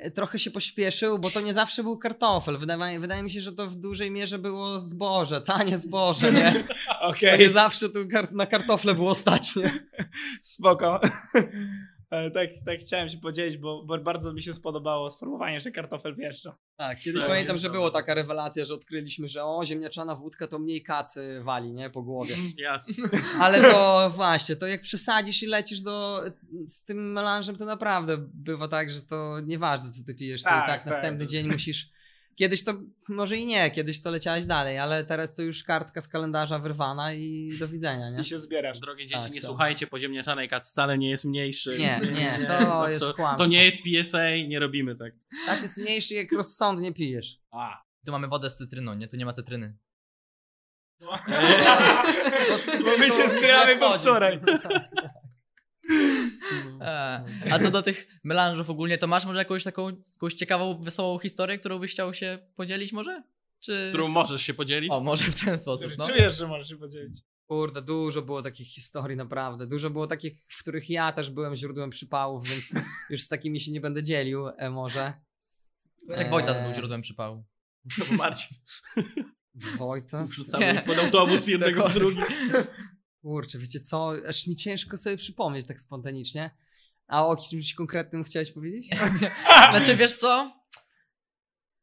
y, 0.07 0.11
trochę 0.11 0.39
się 0.39 0.51
pośpieszył, 0.51 1.19
bo 1.19 1.31
to 1.31 1.41
nie 1.41 1.53
zawsze 1.55 1.83
był 1.83 1.99
kartofel. 1.99 2.59
Wydaje, 2.59 3.01
wydaje 3.01 3.23
mi 3.23 3.31
się, 3.31 3.41
że 3.41 3.53
to 3.53 3.67
w 3.67 3.77
dużej 3.77 4.11
mierze 4.11 4.39
było 4.39 4.81
zboże, 4.81 5.43
tanie 5.43 5.79
zboże, 5.79 6.33
nie? 6.33 6.53
To 6.87 7.01
Okej, 7.09 7.39
nie 7.39 7.51
zawsze 7.51 7.89
tu 7.89 7.99
na 8.31 8.47
kartofle 8.47 8.95
było 8.95 9.15
stać, 9.15 9.57
nie? 9.57 9.71
spoko. 10.43 11.01
E, 12.13 12.31
Tak, 12.31 12.51
tak 12.67 12.81
chciałem 12.81 13.09
się 13.09 13.19
podzielić, 13.19 13.57
bo, 13.57 13.85
bo 13.85 13.99
bardzo 13.99 14.33
mi 14.33 14.43
się 14.43 14.53
spodobało 14.53 15.11
sformułowanie, 15.11 15.61
że 15.61 15.71
kartofel 15.71 16.17
wjeżdża. 16.17 16.57
Tak, 16.77 16.99
kiedyś 16.99 17.21
Tak, 17.21 17.31
pamiętam, 17.31 17.59
że 17.59 17.71
było 17.71 17.91
taka 17.91 18.15
rewelacja, 18.15 18.65
że 18.65 18.75
odkryliśmy, 18.75 19.29
że 19.29 19.45
o, 19.45 19.65
ziemniaczana 19.65 20.15
wódka 20.17 20.47
to 20.47 20.59
mniej 20.59 20.83
kacy 20.83 21.41
wali, 21.43 21.73
nie? 21.73 21.91
Po 21.91 22.03
głowie. 22.03 22.35
Jasne. 22.59 22.95
Ale 23.41 23.63
to 23.63 24.11
właśnie, 24.15 24.57
to 24.57 24.67
jak 24.67 24.81
przesadzisz 24.81 25.43
i 25.43 25.47
lecisz 25.47 25.81
do, 25.81 26.23
z 26.69 26.85
tym 26.85 27.13
melanżem, 27.13 27.57
to 27.57 27.65
naprawdę 27.65 28.17
bywa 28.35 28.69
tak, 28.69 28.91
że 28.91 29.01
to 29.01 29.41
nieważne, 29.41 29.91
co 29.93 30.05
ty 30.07 30.15
pijesz. 30.15 30.43
To 30.43 30.49
Tak, 30.49 30.65
i 30.65 30.67
tak, 30.67 30.85
tak. 30.85 30.93
następny 30.93 31.27
dzień 31.27 31.47
musisz. 31.53 32.02
Kiedyś 32.37 32.65
to, 32.65 32.73
może 33.09 33.37
i 33.37 33.47
nie, 33.47 33.71
kiedyś 33.71 34.03
to 34.03 34.11
leciałeś 34.11 34.47
dalej, 34.47 34.79
ale 34.79 35.05
teraz 35.05 35.35
to 35.35 35.43
już 35.43 35.63
kartka 35.65 36.01
z 36.01 36.09
kalendarza 36.09 36.59
wyrwana 36.59 37.13
i 37.13 37.51
do 37.59 37.69
widzenia, 37.69 38.11
nie? 38.11 38.21
I 38.21 38.25
się 38.25 38.41
zbierasz. 38.41 38.81
Drogie 38.81 39.07
dzieci, 39.07 39.21
Tak, 39.23 39.33
nie 39.33 39.41
tak. 39.41 39.47
słuchajcie, 39.49 39.87
poziemniaczanej 39.87 40.49
kac 40.49 40.69
wcale 40.69 40.99
nie 40.99 41.11
jest 41.11 41.25
mniejszy. 41.25 41.77
Nie, 41.79 42.01
nie, 42.21 42.47
to 42.47 42.89
jest 42.89 43.01
to, 43.01 43.15
kłamstwo. 43.15 43.45
to 43.45 43.51
nie 43.51 43.65
jest 43.65 43.79
PSA, 43.83 44.31
nie 44.49 44.59
robimy 44.59 44.97
tak. 44.97 45.13
Tak 45.47 45.63
jest 45.63 45.79
mniejszy, 45.79 46.15
jak 46.15 46.33
rozsądnie 46.33 46.93
pijesz. 46.93 47.39
A. 47.51 47.83
Tu 48.07 48.13
mamy 48.13 48.29
wodę 48.29 48.51
z 48.51 48.57
cytryną, 48.57 48.95
nie? 48.95 49.09
Tu 49.09 49.17
nie 49.17 49.25
ma 49.25 49.33
cytryny. 49.33 49.77
Bo 52.85 52.99
my 52.99 53.07
się 53.07 53.29
zbieramy 53.39 53.77
po 53.77 53.99
wczoraj. 53.99 54.41
E, 56.81 57.25
a 57.51 57.59
co 57.59 57.71
do 57.71 57.83
tych 57.83 58.07
melanżów 58.25 58.71
ogólnie, 58.71 58.99
to 58.99 59.07
masz 59.07 59.25
może 59.25 59.39
jakąś 59.39 59.65
taką 59.65 59.89
jakąś 60.13 60.35
ciekawą, 60.35 60.83
wesołą 60.83 61.19
historię, 61.19 61.59
którą 61.59 61.79
byś 61.79 61.93
chciał 61.93 62.15
się 62.15 62.39
podzielić 62.57 62.93
może? 62.93 63.23
Czy... 63.61 63.87
Którą 63.89 64.09
możesz 64.09 64.43
się 64.43 64.55
podzielić? 64.55 64.93
O, 64.93 65.01
może 65.01 65.25
w 65.25 65.45
ten 65.45 65.59
sposób, 65.59 65.93
no. 65.99 66.07
Czujesz, 66.07 66.39
że 66.39 66.47
możesz 66.47 66.69
się 66.69 66.77
podzielić. 66.77 67.21
Kurde, 67.47 67.83
dużo 67.83 68.23
było 68.23 68.43
takich 68.43 68.69
historii, 68.69 69.17
naprawdę. 69.17 69.67
Dużo 69.67 69.91
było 69.91 70.07
takich, 70.07 70.33
w 70.49 70.59
których 70.59 70.91
ja 70.91 71.13
też 71.13 71.31
byłem 71.31 71.55
źródłem 71.55 71.91
przypałów, 71.91 72.49
więc 72.49 72.73
już 73.11 73.23
z 73.23 73.29
takimi 73.29 73.61
się 73.61 73.73
nie 73.73 73.81
będę 73.81 74.03
dzielił, 74.03 74.49
e, 74.49 74.71
może. 74.71 75.13
Jak 76.09 76.31
Wojtas 76.31 76.61
był 76.61 76.69
Eee, 76.71 76.77
źródłem 76.77 77.03
przypału. 77.03 77.45
No 77.99 78.05
bo 78.11 78.17
Marcin, 78.17 78.57
Wojtas. 79.79 80.31
wrzucamy 80.31 80.75
Nie. 80.75 80.83
pod 80.83 80.99
autobus 80.99 81.49
jednego 81.49 81.89
w 81.89 81.95
drugi. 81.95 82.21
Kurczę, 83.23 83.59
wiecie 83.59 83.81
co, 83.81 84.13
aż 84.29 84.47
mi 84.47 84.57
ciężko 84.57 84.97
sobie 84.97 85.17
przypomnieć 85.17 85.67
tak 85.67 85.81
spontanicznie. 85.81 86.51
A 87.07 87.27
o 87.27 87.37
kimś 87.37 87.75
konkretnym 87.75 88.25
chciałeś 88.25 88.53
powiedzieć? 88.53 88.89
Znaczy, 89.71 89.97
wiesz 89.97 90.17
co? 90.17 90.63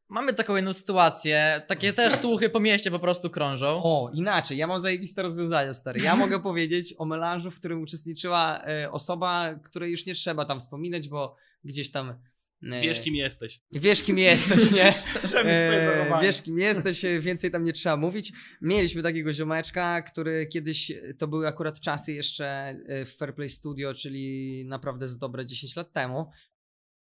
Mamy 0.08 0.34
taką 0.34 0.56
jedną 0.56 0.72
sytuację, 0.72 1.62
takie 1.66 1.92
też 1.92 2.14
słuchy 2.14 2.50
po 2.50 2.60
mieście 2.60 2.90
po 2.90 2.98
prostu 2.98 3.30
krążą. 3.30 3.80
O, 3.84 4.10
inaczej, 4.14 4.58
ja 4.58 4.66
mam 4.66 4.82
zajebiste 4.82 5.22
rozwiązanie, 5.22 5.74
stary. 5.74 6.00
Ja 6.00 6.16
mogę 6.16 6.42
powiedzieć 6.50 6.94
o 6.98 7.04
melanżu, 7.04 7.50
w 7.50 7.58
którym 7.58 7.82
uczestniczyła 7.82 8.62
e, 8.64 8.90
osoba, 8.90 9.54
której 9.54 9.90
już 9.90 10.06
nie 10.06 10.14
trzeba 10.14 10.44
tam 10.44 10.60
wspominać, 10.60 11.08
bo 11.08 11.36
gdzieś 11.64 11.90
tam... 11.90 12.14
e, 12.62 12.80
Wiesz 12.80 13.00
kim 13.00 13.14
jesteś. 13.14 13.60
Wiesz 13.72 14.02
kim 14.02 14.18
jesteś, 14.18 14.72
nie? 14.72 14.94
Zachowanie. 15.28 16.22
wiesz 16.22 16.42
kim 16.42 16.58
jesteś, 16.58 17.04
e, 17.04 17.20
więcej 17.20 17.50
tam 17.50 17.64
nie 17.64 17.72
trzeba 17.72 17.96
mówić. 17.96 18.32
Mieliśmy 18.60 19.02
takiego 19.02 19.32
ziomeczka, 19.32 20.02
który 20.02 20.46
kiedyś, 20.46 20.90
e, 20.90 21.14
to 21.14 21.28
były 21.28 21.48
akurat 21.48 21.80
czasy 21.80 22.12
jeszcze 22.12 22.46
e, 22.46 23.04
w 23.04 23.16
Fairplay 23.16 23.48
Studio, 23.48 23.94
czyli 23.94 24.64
naprawdę 24.66 25.08
z 25.08 25.18
dobre 25.18 25.46
10 25.46 25.76
lat 25.76 25.92
temu, 25.92 26.30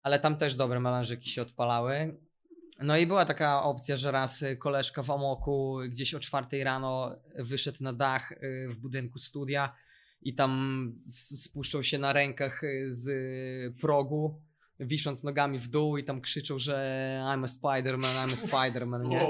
ale 0.03 0.19
tam 0.19 0.37
też 0.37 0.55
dobre 0.55 0.79
melanżyki 0.79 1.29
się 1.29 1.41
odpalały. 1.41 2.17
No 2.81 2.97
i 2.97 3.07
była 3.07 3.25
taka 3.25 3.63
opcja, 3.63 3.97
że 3.97 4.11
raz 4.11 4.43
e, 4.43 4.55
koleżka 4.55 5.03
w 5.03 5.11
Amoku 5.11 5.77
gdzieś 5.89 6.13
o 6.13 6.19
czwartej 6.19 6.63
rano 6.63 7.15
wyszedł 7.35 7.83
na 7.83 7.93
dach 7.93 8.31
e, 8.31 8.37
w 8.69 8.77
budynku 8.77 9.19
studia 9.19 9.75
i 10.21 10.35
tam 10.35 10.93
spuszczał 11.07 11.83
się 11.83 11.97
na 11.97 12.13
rękach 12.13 12.63
e, 12.63 12.67
z 12.87 13.09
e, 13.09 13.79
progu, 13.81 14.41
wisząc 14.79 15.23
nogami 15.23 15.59
w 15.59 15.67
dół 15.67 15.97
i 15.97 16.03
tam 16.03 16.21
krzyczał, 16.21 16.59
że 16.59 16.73
I'm 17.25 17.43
a 17.43 17.47
Spider-Man, 17.47 18.27
I'm 18.27 18.33
a 18.33 18.47
Spider-Man, 18.47 19.07
nie? 19.07 19.27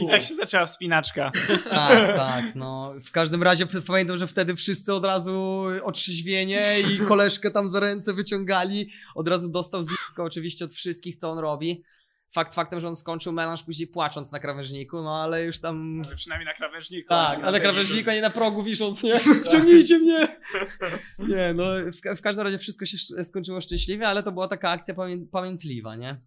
I 0.00 0.08
tak 0.08 0.22
się 0.22 0.34
zaczęła 0.34 0.66
wspinaczka. 0.66 1.30
Tak, 1.70 2.16
tak, 2.16 2.44
no. 2.54 2.94
W 3.04 3.10
każdym 3.10 3.42
razie 3.42 3.66
pamiętam, 3.86 4.16
że 4.16 4.26
wtedy 4.26 4.56
wszyscy 4.56 4.94
od 4.94 5.04
razu 5.04 5.64
otrzeźwienie 5.82 6.76
i 6.80 6.98
koleżkę 6.98 7.50
tam 7.50 7.68
za 7.68 7.80
ręce 7.80 8.14
wyciągali. 8.14 8.90
Od 9.14 9.28
razu 9.28 9.48
dostał 9.48 9.82
zipkę 9.82 10.22
oczywiście 10.22 10.64
od 10.64 10.72
wszystkich, 10.72 11.16
co 11.16 11.30
on 11.30 11.38
robi. 11.38 11.82
Fakt 12.34 12.54
faktem, 12.54 12.80
że 12.80 12.88
on 12.88 12.96
skończył 12.96 13.32
melanż 13.32 13.62
później 13.62 13.88
płacząc 13.88 14.32
na 14.32 14.40
krawężniku, 14.40 15.02
no 15.02 15.22
ale 15.22 15.44
już 15.44 15.60
tam... 15.60 16.02
Ale 16.06 16.16
przynajmniej 16.16 16.46
na 16.46 16.54
krawężniku. 16.54 17.08
Tak, 17.08 17.42
na 17.42 17.52
tej- 17.52 17.60
krawężniku, 17.60 18.10
a 18.10 18.14
nie 18.14 18.20
na 18.20 18.30
progu 18.30 18.62
wisząc, 18.62 19.02
nie? 19.02 19.18
Wciągnijcie 19.46 19.98
mnie! 19.98 20.28
Nie, 21.18 21.54
no 21.54 21.64
w, 21.92 22.18
w 22.18 22.22
każdym 22.22 22.44
razie 22.44 22.58
wszystko 22.58 22.86
się 22.86 23.24
skończyło 23.24 23.60
szczęśliwie, 23.60 24.08
ale 24.08 24.22
to 24.22 24.32
była 24.32 24.48
taka 24.48 24.70
akcja 24.70 24.94
pamię 24.94 25.26
pamiętliwa, 25.26 25.96
nie? 25.96 26.20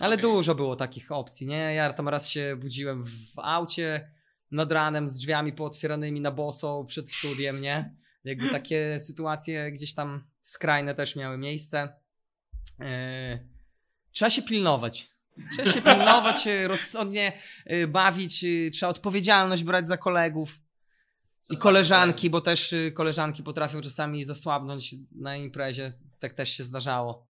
Ale 0.00 0.14
Okej. 0.14 0.22
dużo 0.22 0.54
było 0.54 0.76
takich 0.76 1.12
opcji, 1.12 1.46
nie? 1.46 1.74
Ja 1.74 1.92
tam 1.92 2.08
raz 2.08 2.28
się 2.28 2.56
budziłem 2.56 3.04
w 3.06 3.38
aucie 3.38 4.10
nad 4.50 4.72
ranem 4.72 5.08
z 5.08 5.18
drzwiami 5.18 5.52
pootwieranymi 5.52 6.20
na 6.20 6.30
boso 6.30 6.84
przed 6.84 7.10
studiem, 7.10 7.60
nie? 7.60 7.96
Jakby 8.24 8.50
takie 8.50 9.00
sytuacje 9.00 9.72
gdzieś 9.72 9.94
tam 9.94 10.24
skrajne 10.40 10.94
też 10.94 11.16
miały 11.16 11.38
miejsce. 11.38 11.88
Yy, 12.78 13.51
trzeba 14.12 14.30
się 14.30 14.42
pilnować. 14.42 15.12
Trzeba 15.52 15.72
się 15.72 15.82
pilnować, 15.82 16.36
rozsądnie 16.66 17.32
e, 17.64 17.86
bawić, 17.86 18.44
e, 18.44 18.70
trzeba 18.70 18.90
odpowiedzialność 18.90 19.64
brać 19.64 19.88
za 19.88 19.96
kolegów. 19.96 20.58
I 21.50 21.56
koleżanki, 21.56 22.30
bo 22.30 22.40
też 22.40 22.72
e, 22.72 22.90
koleżanki 22.90 23.42
potrafią 23.42 23.80
czasami 23.80 24.24
zasłabnąć 24.24 24.94
na 25.12 25.36
imprezie. 25.36 25.92
Tak 26.18 26.34
też 26.34 26.56
się 26.56 26.64
zdarzało. 26.64 27.26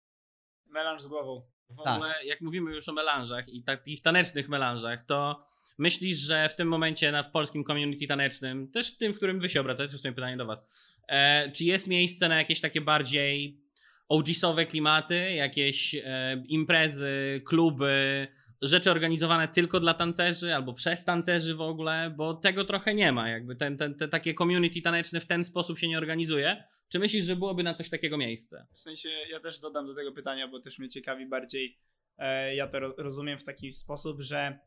Melanż 0.65 1.01
z 1.01 1.07
głową. 1.07 1.41
W 1.69 1.84
Tak. 1.84 1.95
ogóle, 1.95 2.25
jak 2.25 2.41
mówimy 2.41 2.75
już 2.75 2.89
o 2.89 2.93
melanżach 2.93 3.49
i 3.49 3.63
takich 3.63 4.01
tanecznych 4.01 4.49
melanżach, 4.49 5.03
to 5.03 5.45
myślisz, 5.78 6.17
że 6.17 6.49
w 6.49 6.55
tym 6.55 6.67
momencie 6.67 7.11
na, 7.11 7.23
w 7.23 7.32
polskim 7.32 7.63
community 7.63 8.07
tanecznym, 8.07 8.71
też 8.71 8.97
tym, 8.97 9.13
w 9.13 9.17
którym 9.17 9.39
wy 9.39 9.49
się 9.49 9.61
obracacie, 9.61 9.88
to 9.88 9.93
jest 9.93 10.03
moje 10.03 10.15
pytanie 10.15 10.38
do 10.38 10.45
was, 10.45 10.67
e, 11.07 11.51
czy 11.51 11.63
jest 11.63 11.88
miejsce 11.88 12.30
na 12.30 12.38
jakieś 12.38 12.61
takie 12.61 12.82
bardziej 12.82 13.61
OG-sowe 14.10 14.66
klimaty, 14.66 15.34
jakieś 15.34 15.95
e, 15.95 16.43
imprezy, 16.47 17.41
kluby, 17.45 18.28
rzeczy 18.62 18.91
organizowane 18.91 19.47
tylko 19.47 19.80
dla 19.80 19.93
tancerzy 19.93 20.55
albo 20.55 20.74
przez 20.74 21.05
tancerzy 21.05 21.55
w 21.55 21.62
ogóle, 21.62 22.14
bo 22.18 22.34
tego 22.34 22.66
trochę 22.66 22.93
nie 22.93 23.12
ma, 23.12 23.30
jakby 23.30 23.55
ten, 23.55 23.78
ten, 23.78 23.95
te 23.95 24.08
takie 24.08 24.34
community 24.34 24.82
taneczne 24.82 25.20
w 25.20 25.26
ten 25.26 25.43
sposób 25.43 25.80
się 25.80 25.88
nie 25.88 25.97
organizuje. 25.97 26.64
Czy 26.89 26.99
myślisz, 26.99 27.26
że 27.26 27.36
byłoby 27.36 27.64
na 27.64 27.74
coś 27.74 27.89
takiego 27.89 28.18
miejsce? 28.18 28.68
W 28.74 28.80
sensie 28.80 29.10
ja 29.32 29.39
też 29.39 29.60
dodam 29.60 29.88
do 29.88 29.95
tego 29.95 30.12
pytania, 30.12 30.47
bo 30.47 30.60
też 30.60 30.80
mnie 30.80 30.89
ciekawi 30.89 31.26
bardziej 31.26 31.78
e, 32.18 32.55
ja 32.55 32.68
to 32.68 32.80
ro- 32.80 32.93
rozumiem 32.97 33.38
w 33.38 33.43
taki 33.43 33.74
sposób, 33.74 34.22
że 34.22 34.60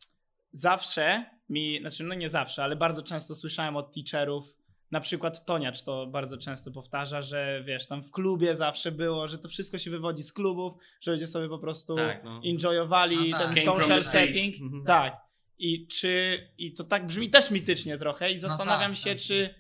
zawsze 0.53 1.25
mi, 1.49 1.79
znaczy 1.81 2.05
no 2.05 2.15
nie 2.15 2.29
zawsze, 2.29 2.65
ale 2.65 2.77
bardzo 2.77 3.03
często 3.03 3.35
słyszałem 3.35 3.77
od 3.77 3.95
teacherów, 3.95 4.57
na 4.91 5.01
przykład 5.01 5.45
Toniacz 5.45 5.83
to 5.83 6.07
bardzo 6.07 6.39
często 6.39 6.71
powtarza, 6.71 7.23
że 7.23 7.63
wiesz, 7.67 7.87
tam 7.87 8.03
w 8.03 8.11
klubie 8.11 8.57
zawsze 8.57 8.93
było, 8.93 9.29
że 9.29 9.39
to 9.39 9.49
wszystko 9.49 9.79
się 9.79 9.91
wywodzi 9.91 10.23
z 10.23 10.33
klubów, 10.33 10.73
że 11.01 11.13
ludzie 11.13 11.27
sobie 11.27 11.49
po 11.49 11.59
prostu 11.59 11.97
Tak, 11.97 12.25
no. 12.25 12.41
enjoyowali 12.45 13.31
No 13.31 13.39
tak. 13.39 13.55
ten 13.55 13.65
Came 13.65 13.79
social 13.79 14.03
setting. 14.03 14.61
Mhm. 14.61 14.85
Tak. 14.85 15.17
I 15.59 15.87
czy, 15.87 16.39
i 16.59 16.75
to 16.75 16.85
tak 16.85 17.07
brzmi 17.07 17.31
też 17.31 17.51
mitycznie 17.51 17.97
trochę 17.97 18.33
i 18.33 18.39
zastanawiam 18.39 18.93
tak, 18.93 19.01
się, 19.01 19.11
tak. 19.11 19.19
czy, 19.19 19.55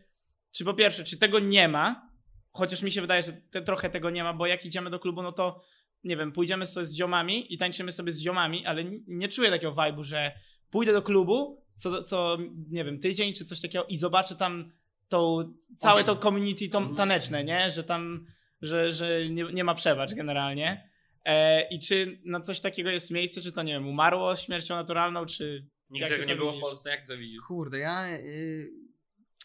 czy 0.53 0.65
po 0.65 0.75
pierwsze, 0.75 1.05
czy 1.05 1.19
tego 1.19 1.39
nie 1.39 1.69
ma, 1.69 2.11
chociaż 2.53 2.83
mi 2.83 2.91
się 2.91 3.01
wydaje, 3.01 3.23
że 3.23 3.33
te, 3.33 3.63
trochę 3.63 3.91
tego 3.91 4.11
nie 4.11 4.25
ma, 4.25 4.33
bo 4.33 4.47
jak 4.47 4.67
idziemy 4.67 4.91
do 4.91 4.99
klubu, 4.99 5.23
no 5.23 5.33
to 5.33 5.63
nie 6.05 6.17
wiem, 6.17 6.33
pójdziemy 6.33 6.67
sobie 6.67 6.87
z 6.87 6.95
ziomami 6.95 7.55
i 7.55 7.59
tańczymy 7.59 7.93
sobie 7.93 8.13
z 8.13 8.21
ziomami, 8.21 8.67
ale 8.67 8.85
nie 9.07 9.29
czuję 9.29 9.51
takiego 9.51 9.73
vibe'u, 9.73 10.03
że 10.03 10.33
pójdę 10.71 10.93
do 10.93 11.03
klubu 11.03 11.61
co, 11.81 12.03
co, 12.03 12.39
nie 12.71 12.85
wiem, 12.85 12.99
tydzień 12.99 13.33
czy 13.33 13.45
coś 13.45 13.61
takiego 13.61 13.85
i 13.85 13.97
zobaczę 13.97 14.37
tam 14.37 14.73
tą, 15.11 15.53
całe 15.77 16.05
to 16.05 16.17
community 16.17 16.69
to 16.69 16.79
Mhm. 16.79 16.97
taneczne, 16.97 17.45
nie? 17.45 17.71
Że 17.71 17.85
tam, 17.85 18.27
że, 18.63 18.93
że 18.93 19.29
nie, 19.31 19.45
nie 19.45 19.65
ma 19.65 19.75
przebacz 19.75 20.15
generalnie. 20.15 20.91
E, 21.25 21.69
I 21.69 21.81
czy 21.81 22.21
na 22.25 22.41
coś 22.41 22.61
takiego 22.61 22.91
jest 22.91 23.11
miejsce, 23.11 23.41
czy 23.41 23.53
to, 23.53 23.63
nie 23.63 23.73
wiem, 23.73 23.89
umarło 23.89 24.37
śmiercią 24.37 24.75
naturalną, 24.75 25.27
czy... 25.27 25.67
Nigdy 25.91 26.09
tego 26.09 26.25
nie 26.25 26.37
było 26.37 26.51
w 26.51 26.55
widzisz? 26.55 26.69
Polsce, 26.69 26.91
jak 26.91 27.07
to 27.07 27.17
widzisz? 27.17 27.41
Kurde, 27.49 27.79
ja 27.79 28.09
y, 28.09 28.71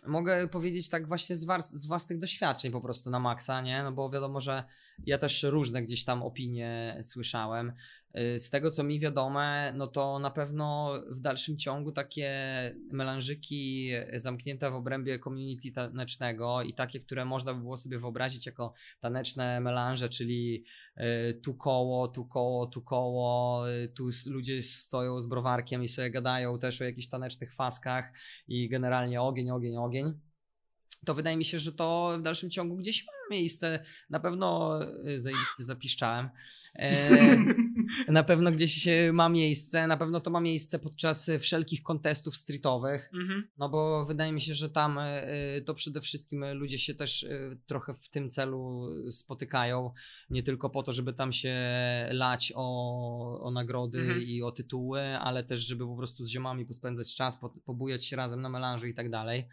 mogę 0.07 0.47
powiedzieć 0.47 0.89
tak 0.89 1.07
właśnie 1.07 1.35
z, 1.35 1.45
z 1.69 1.87
własnych 1.87 2.19
doświadczeń 2.19 2.71
po 2.71 2.81
prostu 2.81 3.09
na 3.09 3.19
maksa, 3.19 3.61
nie? 3.61 3.83
No 3.83 3.91
bo 3.91 4.09
wiadomo, 4.09 4.41
że 4.41 4.63
ja 5.05 5.17
też 5.17 5.43
różne 5.43 5.81
gdzieś 5.81 6.03
tam 6.05 6.23
opinie 6.23 6.99
słyszałem. 7.03 7.73
Y, 8.17 8.39
Z 8.39 8.49
tego 8.49 8.71
co 8.71 8.83
mi 8.83 8.99
wiadome, 8.99 9.73
no 9.75 9.87
to 9.87 10.19
na 10.19 10.31
pewno 10.31 10.93
w 11.09 11.19
dalszym 11.19 11.57
ciągu 11.57 11.91
takie 11.91 12.31
melanżyki 12.91 13.91
zamknięte 14.13 14.71
w 14.71 14.75
obrębie 14.75 15.19
community 15.19 15.71
tanecznego 15.71 16.61
i 16.61 16.73
takie, 16.73 16.99
które 16.99 17.25
można 17.25 17.53
by 17.53 17.59
było 17.61 17.77
sobie 17.77 17.99
wyobrazić 17.99 18.45
jako 18.45 18.73
taneczne 18.99 19.59
melanże, 19.59 20.09
czyli 20.09 20.65
y, 20.97 21.33
tu 21.33 21.53
koło, 21.53 22.07
tu 22.07 22.25
koło, 22.25 22.67
tu 22.67 22.81
koło, 22.81 23.69
y, 23.69 23.89
tu 23.89 24.09
ludzie 24.25 24.63
stoją 24.63 25.21
z 25.21 25.27
browarkiem 25.27 25.83
i 25.83 25.87
sobie 25.87 26.11
gadają 26.11 26.59
też 26.59 26.81
o 26.81 26.83
jakichś 26.83 27.07
tanecznych 27.07 27.53
faskach 27.53 28.13
i 28.47 28.69
generalnie 28.69 29.21
ogień, 29.21 29.51
ogień, 29.51 29.77
ogień. 29.77 30.13
To 31.05 31.13
wydaje 31.13 31.37
mi 31.37 31.45
się, 31.45 31.59
że 31.59 31.71
to 31.71 32.15
w 32.19 32.21
dalszym 32.21 32.49
ciągu 32.49 32.75
gdzieś 32.75 33.05
ma 33.07 33.13
miejsce. 33.31 33.79
Na 34.09 34.19
pewno 34.19 34.79
zapiszczałem. 35.57 36.29
E, 36.75 37.09
na 38.07 38.23
pewno 38.23 38.51
gdzieś 38.51 38.87
e, 38.87 39.13
ma 39.13 39.29
miejsce. 39.29 39.87
Na 39.87 39.97
pewno 39.97 40.19
to 40.21 40.29
ma 40.29 40.41
miejsce 40.41 40.79
podczas 40.79 41.31
wszelkich 41.39 41.83
kontestów 41.83 42.37
streetowych. 42.37 43.09
Mhm. 43.13 43.47
No 43.57 43.69
bo 43.69 44.05
wydaje 44.05 44.31
mi 44.31 44.41
się, 44.41 44.53
że 44.53 44.69
tam 44.69 44.97
e, 44.97 45.27
e, 45.27 45.61
to 45.61 45.73
przede 45.73 46.01
wszystkim 46.01 46.45
ludzie 46.53 46.77
się 46.77 46.95
też 46.95 47.23
e, 47.23 47.57
trochę 47.65 47.93
w 47.93 48.09
tym 48.09 48.29
celu 48.29 48.89
spotykają. 49.11 49.91
Nie 50.29 50.43
tylko 50.43 50.69
po 50.69 50.83
to, 50.83 50.93
żeby 50.93 51.13
tam 51.13 51.33
się 51.33 51.55
lać 52.11 52.53
o, 52.55 53.39
o 53.41 53.51
nagrody 53.51 53.99
Mhm. 53.99 54.21
i 54.21 54.43
o 54.43 54.51
tytuły, 54.51 55.01
ale 55.01 55.43
też, 55.43 55.61
żeby 55.61 55.85
po 55.85 55.95
prostu 55.95 56.23
z 56.23 56.29
ziomami 56.29 56.65
pospędzać 56.65 57.15
czas, 57.15 57.37
po, 57.37 57.49
pobujać 57.49 58.05
się 58.05 58.15
razem 58.15 58.41
na 58.41 58.49
melanży 58.49 58.89
i 58.89 58.93
tak 58.93 59.09
dalej. 59.09 59.47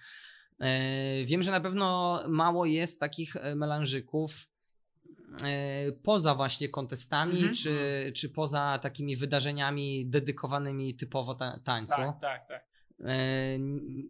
Wiem, 1.24 1.42
że 1.42 1.50
na 1.50 1.60
pewno 1.60 2.20
mało 2.28 2.66
jest 2.66 3.00
takich 3.00 3.36
melanżyków 3.56 4.48
poza 6.02 6.34
właśnie 6.34 6.68
kontestami, 6.68 7.36
Mhm. 7.38 7.54
czy, 7.54 7.78
czy 8.16 8.28
poza 8.28 8.78
takimi 8.82 9.16
wydarzeniami 9.16 10.06
dedykowanymi 10.06 10.94
typowo 10.94 11.34
ta, 11.34 11.58
tańcu. 11.64 11.94
Tak, 11.96 12.20
tak, 12.20 12.48
tak. 12.48 12.72
E, 13.04 13.56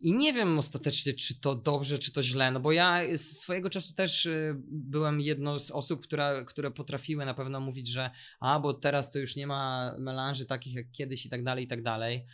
I 0.01 0.13
nie 0.13 0.33
wiem 0.33 0.59
ostatecznie, 0.59 1.13
czy 1.13 1.41
to 1.41 1.55
dobrze, 1.55 1.99
czy 1.99 2.13
to 2.13 2.23
źle, 2.23 2.51
no 2.51 2.61
bo 2.61 2.73
ja 2.73 3.01
z 3.17 3.21
swojego 3.41 3.71
czasu 3.71 3.95
też 3.95 4.27
e, 4.27 4.55
byłem 4.71 5.21
jedną 5.21 5.59
z 5.59 5.71
osób, 5.71 6.03
która, 6.03 6.45
które 6.45 6.71
potrafiły 6.71 7.25
na 7.27 7.35
pewno 7.35 7.61
mówić, 7.61 7.89
że 7.89 8.11
a, 8.41 8.61
bo 8.61 8.75
teraz 8.75 9.11
to 9.13 9.19
już 9.19 9.37
nie 9.37 9.47
ma 9.47 9.95
melanży 9.99 10.47
takich 10.47 10.75
jak 10.75 10.91
kiedyś 10.93 11.27
i 11.27 11.31
tak 11.31 11.45
dalej, 11.45 11.65
i 11.65 11.69
tak 11.69 11.83
dalej. 11.83 12.27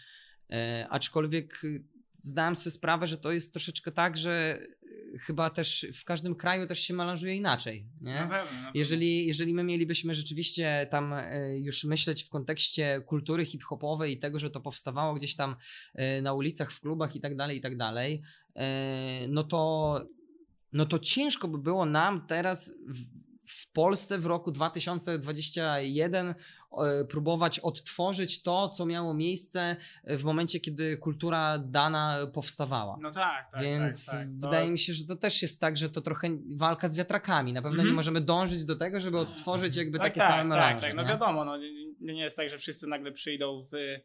E, 0.50 0.86
Aczkolwiek 0.90 1.60
e, 1.64 1.68
zdałem 2.16 2.56
sobie 2.56 2.70
sprawę, 2.70 3.06
że 3.06 3.18
to 3.18 3.32
jest 3.32 3.52
troszeczkę 3.52 3.92
tak, 3.92 4.16
że 4.16 4.58
e, 4.62 4.66
chyba 5.20 5.50
też 5.50 5.86
w 5.94 6.04
każdym 6.04 6.34
kraju 6.34 6.66
też 6.66 6.80
się 6.80 6.94
melanżuje 6.94 7.36
inaczej, 7.36 7.86
nie? 8.00 8.14
Na 8.14 8.20
pewno, 8.20 8.36
na 8.36 8.44
pewno. 8.44 8.70
Jeżeli, 8.74 9.26
jeżeli 9.26 9.54
my 9.54 9.64
mielibyśmy 9.64 10.14
rzeczywiście 10.14 10.86
tam 10.90 11.12
e, 11.12 11.58
już 11.58 11.84
myśleć 11.84 12.24
w 12.24 12.28
kontekście 12.28 13.00
kultury 13.06 13.44
hip-hopowej 13.44 14.12
i 14.12 14.18
tego, 14.18 14.38
że 14.38 14.50
to 14.50 14.60
powstawało 14.60 15.14
gdzieś 15.14 15.36
tam 15.36 15.56
e, 15.94 16.22
na 16.22 16.32
ulicach, 16.32 16.72
w 16.72 16.80
klubach 16.80 17.16
i 17.16 17.20
tak 17.20 17.36
dalej, 17.36 17.58
i 17.58 17.60
tak 17.60 17.76
dalej, 17.76 18.22
e, 18.56 19.28
no 19.28 19.44
to, 19.44 20.02
no 20.72 20.86
to 20.86 20.98
ciężko 20.98 21.48
by 21.48 21.58
było 21.58 21.86
nam 21.86 22.26
teraz 22.26 22.72
w, 23.48 23.52
w 23.52 23.72
Polsce 23.72 24.18
w 24.18 24.26
roku 24.26 24.52
2021 24.52 26.28
e, 26.28 27.04
próbować 27.04 27.58
odtworzyć 27.58 28.42
to, 28.42 28.68
co 28.68 28.86
miało 28.86 29.14
miejsce 29.14 29.76
w 30.04 30.24
momencie, 30.24 30.60
kiedy 30.60 30.96
kultura 30.96 31.58
dana 31.58 32.18
powstawała. 32.34 32.98
No 33.00 33.10
tak, 33.10 33.50
tak, 33.52 33.62
Więc 33.62 34.06
tak, 34.06 34.14
tak. 34.14 34.28
To- 34.28 34.46
wydaje 34.46 34.70
mi 34.70 34.78
się, 34.78 34.92
że 34.92 35.04
to 35.04 35.16
też 35.16 35.42
jest 35.42 35.60
tak, 35.60 35.76
że 35.76 35.90
to 35.90 36.00
trochę 36.00 36.28
walka 36.56 36.88
z 36.88 36.96
wiatrakami. 36.96 37.52
Na 37.52 37.62
pewno 37.62 37.76
nie 37.76 37.82
Mhm. 37.82 37.96
możemy 37.96 38.20
dążyć 38.20 38.64
do 38.64 38.76
tego, 38.76 39.00
żeby 39.00 39.18
odtworzyć 39.18 39.76
jakby 39.76 39.98
tak, 39.98 40.08
takie 40.08 40.20
tak, 40.20 40.30
same 40.30 40.38
tak, 40.40 40.48
melanże. 40.48 40.86
tak, 40.86 40.94
no 40.96 41.02
nie? 41.02 41.08
wiadomo, 41.08 41.44
no, 41.44 41.56
nie, 41.56 41.94
nie 42.00 42.22
jest 42.22 42.36
tak, 42.36 42.50
że 42.50 42.58
wszyscy 42.58 42.86
nagle 42.86 43.12
przyjdą 43.12 43.66
w, 43.72 43.72
yy, 43.72 44.02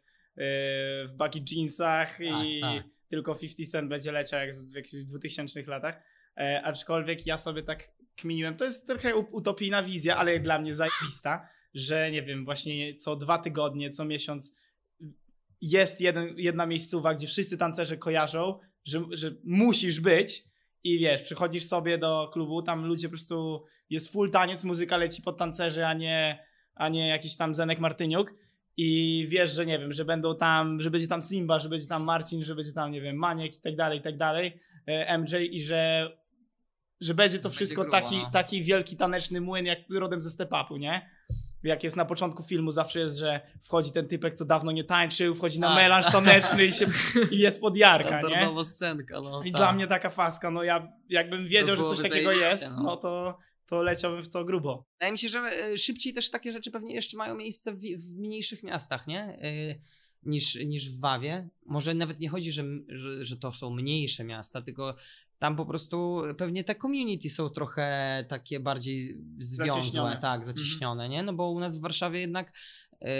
w 1.07 1.13
buggy 1.17 1.39
jeansach 1.51 2.19
i 2.19 2.61
tak. 2.61 2.83
tylko 3.07 3.35
50 3.35 3.69
Cent 3.71 3.89
będzie 3.89 4.11
leciał 4.11 4.39
jak 4.39 4.55
w 4.55 4.75
jakichś 4.75 5.03
2000 5.03 5.63
latach. 5.67 5.95
E, 6.37 6.61
aczkolwiek 6.63 7.27
ja 7.27 7.37
sobie 7.37 7.63
tak 7.63 7.83
kminiłem, 8.15 8.57
to 8.57 8.65
jest 8.65 8.87
trochę 8.87 9.15
utopijna 9.15 9.83
wizja, 9.83 10.17
ale 10.17 10.39
dla 10.39 10.59
mnie 10.59 10.75
zajebista, 10.75 11.47
że 11.73 12.11
nie 12.11 12.23
wiem, 12.23 12.45
właśnie 12.45 12.95
co 12.95 13.15
dwa 13.15 13.37
tygodnie, 13.37 13.89
co 13.89 14.05
miesiąc 14.05 14.55
jest 15.61 16.01
jeden, 16.01 16.35
jedna 16.37 16.65
miejscowa, 16.65 17.13
gdzie 17.13 17.27
wszyscy 17.27 17.57
tancerze 17.57 17.97
kojarzą, 17.97 18.59
że, 18.85 19.03
że 19.11 19.35
musisz 19.43 19.99
być 19.99 20.43
i 20.83 20.99
wiesz, 20.99 21.21
przychodzisz 21.21 21.63
sobie 21.65 21.97
do 21.97 22.29
klubu, 22.33 22.61
tam 22.61 22.85
ludzie 22.85 23.07
po 23.07 23.11
prostu, 23.11 23.63
jest 23.89 24.11
full 24.11 24.31
taniec, 24.31 24.63
muzyka 24.63 24.97
leci 24.97 25.21
pod 25.21 25.37
tancerzy, 25.37 25.85
a 25.85 25.93
nie, 25.93 26.45
a 26.75 26.89
nie 26.89 27.07
jakiś 27.07 27.35
tam 27.35 27.55
Zenek 27.55 27.79
Martyniuk 27.79 28.33
i 28.77 29.25
wiesz, 29.29 29.55
że 29.55 29.65
nie 29.65 29.79
wiem, 29.79 29.93
że 29.93 30.05
będą 30.05 30.35
tam, 30.35 30.81
że 30.81 30.91
będzie 30.91 31.07
tam 31.07 31.21
Simba, 31.21 31.59
że 31.59 31.69
będzie 31.69 31.87
tam 31.87 32.03
Marcin, 32.03 32.43
że 32.43 32.55
będzie 32.55 32.73
tam, 32.73 32.91
nie 32.91 33.01
wiem, 33.01 33.15
Maniek 33.15 33.55
i 33.55 33.61
tak 33.61 33.75
dalej, 33.75 33.99
i 33.99 34.01
tak 34.01 34.17
dalej, 34.17 34.59
e, 34.85 35.17
MJ 35.17 35.35
i 35.51 35.61
że 35.61 36.11
że 37.03 37.13
będzie 37.13 37.39
to 37.39 37.43
Będzie 37.43 37.55
wszystko 37.55 37.81
grubo, 37.81 37.91
taki, 37.91 38.17
no. 38.17 38.31
taki 38.31 38.63
wielki 38.63 38.97
taneczny 38.97 39.41
młyn, 39.41 39.65
jak 39.65 39.79
rodem 39.89 40.21
ze 40.21 40.29
step-upu, 40.29 40.79
nie? 40.79 41.09
Jak 41.63 41.83
jest 41.83 41.95
na 41.95 42.05
początku 42.05 42.43
filmu, 42.43 42.71
zawsze 42.71 42.99
jest, 42.99 43.17
że 43.17 43.41
wchodzi 43.61 43.91
ten 43.91 44.07
typek, 44.07 44.33
co 44.33 44.45
dawno 44.45 44.71
nie 44.71 44.83
tańczył, 44.83 45.35
wchodzi 45.35 45.59
na 45.59 45.67
A. 45.67 45.75
melanż 45.75 46.11
taneczny 46.11 46.65
i, 46.65 46.73
się, 46.73 46.85
i 47.31 47.37
jest 47.37 47.61
pod 47.61 47.77
jarka, 47.77 48.21
nie? 48.21 48.65
Scenka, 48.65 49.21
no. 49.21 49.43
I 49.43 49.51
tak. 49.51 49.61
dla 49.61 49.73
mnie 49.73 49.87
taka 49.87 50.09
faska, 50.09 50.51
no 50.51 50.63
ja 50.63 50.93
jakbym 51.09 51.47
wiedział, 51.47 51.75
że 51.75 51.83
coś 51.83 52.01
takiego 52.01 52.31
jest, 52.31 52.71
no. 52.77 52.83
no 52.83 52.97
to, 52.97 53.37
to 53.65 53.83
leciałbym 53.83 54.23
w 54.23 54.29
to 54.29 54.45
grubo. 54.45 54.85
Wydaje 54.93 55.11
mi 55.11 55.17
się, 55.17 55.29
że 55.29 55.39
e, 55.39 55.77
szybciej 55.77 56.13
też 56.13 56.29
takie 56.29 56.51
rzeczy 56.51 56.71
pewnie 56.71 56.95
jeszcze 56.95 57.17
mają 57.17 57.35
miejsce 57.35 57.73
w, 57.73 57.79
w 57.79 58.17
mniejszych 58.17 58.63
miastach, 58.63 59.07
nie? 59.07 59.21
E, 59.21 59.75
Niż, 60.25 60.55
niż 60.55 60.89
w 60.89 60.99
Wawie. 60.99 61.49
Może 61.65 61.93
nawet 61.93 62.19
nie 62.19 62.29
chodzi, 62.29 62.51
że, 62.51 62.63
że, 62.87 63.25
że 63.25 63.37
to 63.37 63.51
są 63.51 63.69
mniejsze 63.69 64.23
miasta, 64.23 64.61
tylko 64.61 64.95
tam 65.43 65.55
po 65.55 65.65
prostu 65.65 66.21
pewnie 66.37 66.63
te 66.63 66.75
community 66.75 67.29
są 67.29 67.49
trochę 67.49 68.25
takie 68.29 68.59
bardziej 68.59 69.17
związłe, 69.39 69.81
Zacieśnione. 69.81 70.17
tak, 70.21 70.45
zacieśnione, 70.45 71.09
nie? 71.09 71.23
No 71.23 71.33
bo 71.33 71.51
u 71.51 71.59
nas 71.59 71.77
w 71.77 71.81
Warszawie 71.81 72.19
jednak 72.19 72.53
e, 73.01 73.11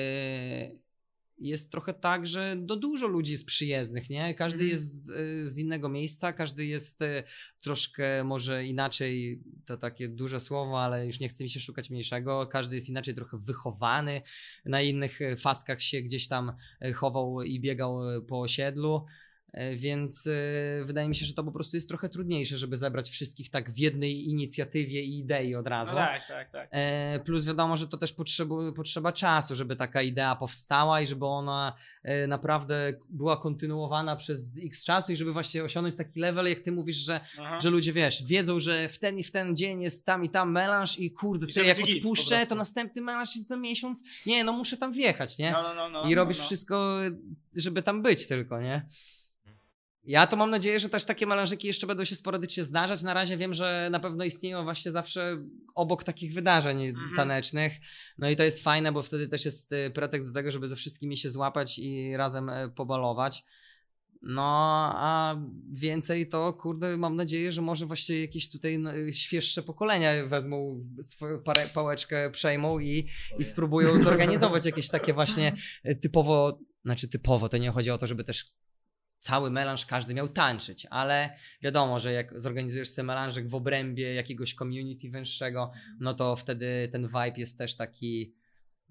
jest 1.38 1.72
trochę 1.72 1.94
tak, 1.94 2.28
że 2.28 2.56
do 2.60 2.76
dużo 2.76 3.08
ludzi 3.08 3.32
jest 3.32 3.46
przyjezdnych, 3.46 4.10
nie? 4.10 4.36
Każdy 4.36 4.64
Mhm. 4.64 4.72
jest 4.72 5.06
z, 5.06 5.10
e, 5.10 5.46
z 5.46 5.58
innego 5.58 5.90
miejsca, 5.90 6.34
każdy 6.34 6.66
jest 6.66 7.02
e, 7.02 7.24
troszkę 7.62 8.24
może 8.24 8.66
inaczej, 8.66 9.44
to 9.66 9.78
takie 9.78 10.10
duże 10.10 10.40
słowo, 10.40 10.82
ale 10.82 11.06
już 11.06 11.20
nie 11.20 11.30
chce 11.30 11.44
mi 11.44 11.50
się 11.50 11.60
szukać 11.60 11.90
mniejszego. 11.90 12.48
Każdy 12.48 12.76
jest 12.76 12.90
inaczej 12.90 13.16
trochę 13.16 13.38
wychowany, 13.38 14.22
na 14.66 14.82
innych 14.82 15.20
faskach 15.38 15.82
się 15.82 16.02
gdzieś 16.02 16.28
tam 16.28 16.52
chował 16.96 17.42
i 17.42 17.60
biegał 17.60 18.00
po 18.28 18.42
osiedlu. 18.42 19.06
E, 19.54 19.76
Więc 19.76 20.28
e, 20.28 20.32
wydaje 20.86 21.10
mi 21.10 21.16
się, 21.16 21.26
że 21.26 21.34
to 21.34 21.44
po 21.44 21.52
prostu 21.52 21.78
jest 21.78 21.88
trochę 21.88 22.10
trudniejsze, 22.10 22.58
żeby 22.58 22.78
zebrać 22.78 23.10
wszystkich 23.10 23.50
tak 23.50 23.72
w 23.72 23.78
jednej 23.78 24.30
inicjatywie 24.30 25.02
i 25.02 25.20
idei 25.20 25.56
od 25.56 25.68
razu. 25.68 25.92
No 25.92 25.98
tak, 25.98 26.28
tak, 26.28 26.52
tak. 26.52 26.68
E, 26.72 27.20
Plus 27.20 27.46
wiadomo, 27.46 27.78
że 27.78 27.88
to 27.88 27.98
też 27.98 28.14
potrzeba, 28.14 28.56
potrzeba 28.76 29.12
czasu, 29.12 29.56
żeby 29.56 29.76
taka 29.76 30.02
idea 30.02 30.36
powstała 30.36 31.02
i 31.02 31.08
żeby 31.08 31.26
ona 31.26 31.74
naprawdę 32.28 32.94
była 33.10 33.38
kontynuowana 33.38 34.16
przez 34.16 34.58
x 34.64 34.86
czasu 34.86 35.12
i 35.12 35.16
żeby 35.16 35.34
właśnie 35.34 35.64
osiągnąć 35.64 35.96
taki 35.96 36.20
level, 36.20 36.50
jak 36.50 36.60
ty 36.60 36.72
mówisz, 36.72 36.96
że, 36.96 37.22
Aha. 37.40 37.60
że 37.60 37.70
ludzie 37.70 37.94
wiesz, 37.94 38.24
wiedzą, 38.24 38.60
że 38.60 38.90
w 38.90 39.00
ten 39.00 39.20
i 39.20 39.24
w 39.24 39.32
ten 39.32 39.56
dzień 39.56 39.82
jest 39.82 40.06
tam 40.06 40.26
i 40.26 40.30
tam 40.30 40.52
melanż 40.52 41.00
i 41.00 41.12
kurde, 41.12 41.46
I 41.46 41.54
ty 41.54 41.66
jak 41.66 41.78
odpuszczę, 41.80 42.46
to 42.46 42.56
następny 42.56 43.02
melanż 43.02 43.36
jest 43.36 43.48
za 43.48 43.58
miesiąc. 43.58 44.04
Nie, 44.26 44.44
no 44.44 44.54
muszę 44.54 44.78
tam 44.78 44.94
wjechać, 44.94 45.38
nie? 45.38 45.52
No, 45.52 45.64
no, 45.64 45.76
no, 45.76 45.90
no, 45.90 46.04
I 46.04 46.10
no, 46.10 46.16
robisz 46.16 46.38
no. 46.38 46.44
wszystko, 46.44 46.98
żeby 47.56 47.84
tam 47.84 48.02
być 48.02 48.28
tylko, 48.28 48.62
nie? 48.62 48.88
Ja 50.06 50.28
to 50.28 50.36
mam 50.36 50.50
nadzieję, 50.50 50.80
że 50.80 50.90
też 50.90 51.06
takie 51.06 51.28
melanżyki 51.28 51.68
jeszcze 51.68 51.88
będą 51.88 52.06
się 52.06 52.16
sporadycznie 52.16 52.64
zdarzać. 52.64 53.02
Na 53.02 53.14
razie 53.14 53.38
wiem, 53.38 53.54
że 53.54 53.88
na 53.92 54.00
pewno 54.00 54.24
istnieją 54.24 54.64
właśnie 54.64 54.92
zawsze 54.92 55.38
obok 55.76 56.04
takich 56.04 56.34
wydarzeń 56.34 56.86
Mhm. 56.86 57.16
tanecznych. 57.16 57.74
No 58.18 58.30
i 58.30 58.36
to 58.36 58.44
jest 58.44 58.64
fajne, 58.64 58.92
bo 58.92 59.02
wtedy 59.02 59.28
też 59.28 59.46
jest 59.46 59.72
y, 59.72 59.92
pretekst 59.94 60.28
do 60.28 60.34
tego, 60.34 60.52
żeby 60.52 60.68
ze 60.68 60.76
wszystkimi 60.76 61.18
się 61.18 61.30
złapać 61.30 61.80
i 61.80 62.18
razem 62.18 62.50
e, 62.50 62.70
pobalować. 62.70 63.44
No, 64.26 64.44
a 64.96 65.36
więcej 65.72 66.30
to, 66.30 66.54
kurde, 66.54 66.98
mam 66.98 67.16
nadzieję, 67.16 67.52
że 67.52 67.62
może 67.62 67.86
właśnie 67.86 68.22
jakieś 68.22 68.52
tutaj 68.52 68.80
świeższe 69.12 69.64
pokolenia 69.64 70.26
wezmą 70.26 70.86
swoją 71.02 71.40
parę, 71.40 71.68
pałeczkę, 71.74 72.30
przejmą 72.32 72.80
i, 72.80 73.08
i 73.40 73.44
spróbują 73.44 74.00
zorganizować 74.00 74.66
jakieś 74.66 74.90
takie 74.90 75.14
właśnie 75.14 75.54
typowo, 76.02 76.60
znaczy 76.86 77.08
typowo, 77.08 77.50
to 77.50 77.58
nie 77.58 77.72
chodzi 77.72 77.92
o 77.92 77.98
to, 77.98 78.08
żeby 78.08 78.24
też 78.24 78.46
cały 79.24 79.50
melanż 79.50 79.86
każdy 79.86 80.14
miał 80.14 80.28
tańczyć, 80.28 80.88
ale 80.90 81.36
wiadomo, 81.62 82.00
że 82.00 82.14
jak 82.14 82.40
zorganizujesz 82.40 82.90
sobie 82.90 83.06
melanżyk 83.06 83.48
w 83.48 83.56
obrębie 83.56 84.14
jakiegoś 84.14 84.54
community 84.54 85.10
węższego, 85.10 85.72
no 86.00 86.14
to 86.14 86.36
wtedy 86.36 86.90
ten 86.92 87.08
vibe 87.08 87.34
jest 87.38 87.58
też 87.58 87.76
taki 87.76 88.36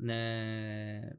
e, 0.08 1.16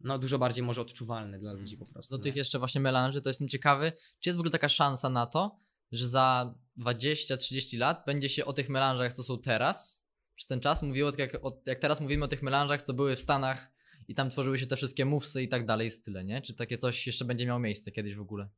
no 0.00 0.18
dużo 0.18 0.38
bardziej 0.38 0.64
może 0.64 0.80
odczuwalny 0.80 1.38
dla 1.38 1.52
ludzi 1.52 1.76
po 1.76 1.86
prostu. 1.86 2.16
Do 2.16 2.22
tych 2.22 2.36
jeszcze 2.36 2.58
właśnie 2.58 2.80
melanży, 2.80 3.22
to 3.22 3.30
jestem 3.30 3.48
ciekawy, 3.48 3.92
czy 4.20 4.28
jest 4.30 4.36
w 4.36 4.40
ogóle 4.40 4.50
taka 4.50 4.68
szansa 4.68 5.10
na 5.10 5.26
to, 5.26 5.58
że 5.92 6.06
za 6.06 6.54
20-30 6.78 7.78
lat 7.78 8.02
będzie 8.06 8.28
się 8.28 8.44
o 8.44 8.52
tych 8.52 8.68
melanżach, 8.68 9.12
co 9.12 9.22
są 9.22 9.38
teraz, 9.38 10.06
przez 10.34 10.46
ten 10.46 10.60
czas 10.60 10.82
mówiło, 10.82 11.10
tak 11.10 11.18
jak, 11.18 11.32
jak 11.66 11.78
teraz 11.78 12.00
mówimy 12.00 12.24
o 12.24 12.28
tych 12.28 12.42
melanżach, 12.42 12.82
co 12.82 12.94
były 12.94 13.16
w 13.16 13.20
Stanach 13.20 13.71
i 14.08 14.14
tam 14.14 14.30
tworzyły 14.30 14.58
się 14.58 14.66
te 14.66 14.76
wszystkie 14.76 15.04
mówsy 15.04 15.42
i 15.42 15.48
tak 15.48 15.66
dalej, 15.66 15.90
style, 15.90 16.24
nie? 16.24 16.42
Czy 16.42 16.54
takie 16.54 16.78
coś 16.78 17.06
jeszcze 17.06 17.24
będzie 17.24 17.46
miało 17.46 17.60
miejsce 17.60 17.92
kiedyś 17.92 18.14
w 18.14 18.20
ogóle? 18.20 18.48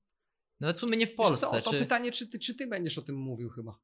Nawet 0.60 0.76
w 0.76 0.80
sumie 0.80 0.96
nie 0.96 1.06
w 1.06 1.10
Wiesz 1.10 1.16
Polsce, 1.16 1.46
co, 1.46 1.62
to 1.62 1.70
czy... 1.70 1.78
pytanie, 1.78 2.12
czy 2.12 2.28
ty, 2.28 2.38
czy 2.38 2.54
ty 2.54 2.66
będziesz 2.66 2.98
o 2.98 3.02
tym 3.02 3.16
mówił 3.16 3.50
chyba? 3.50 3.78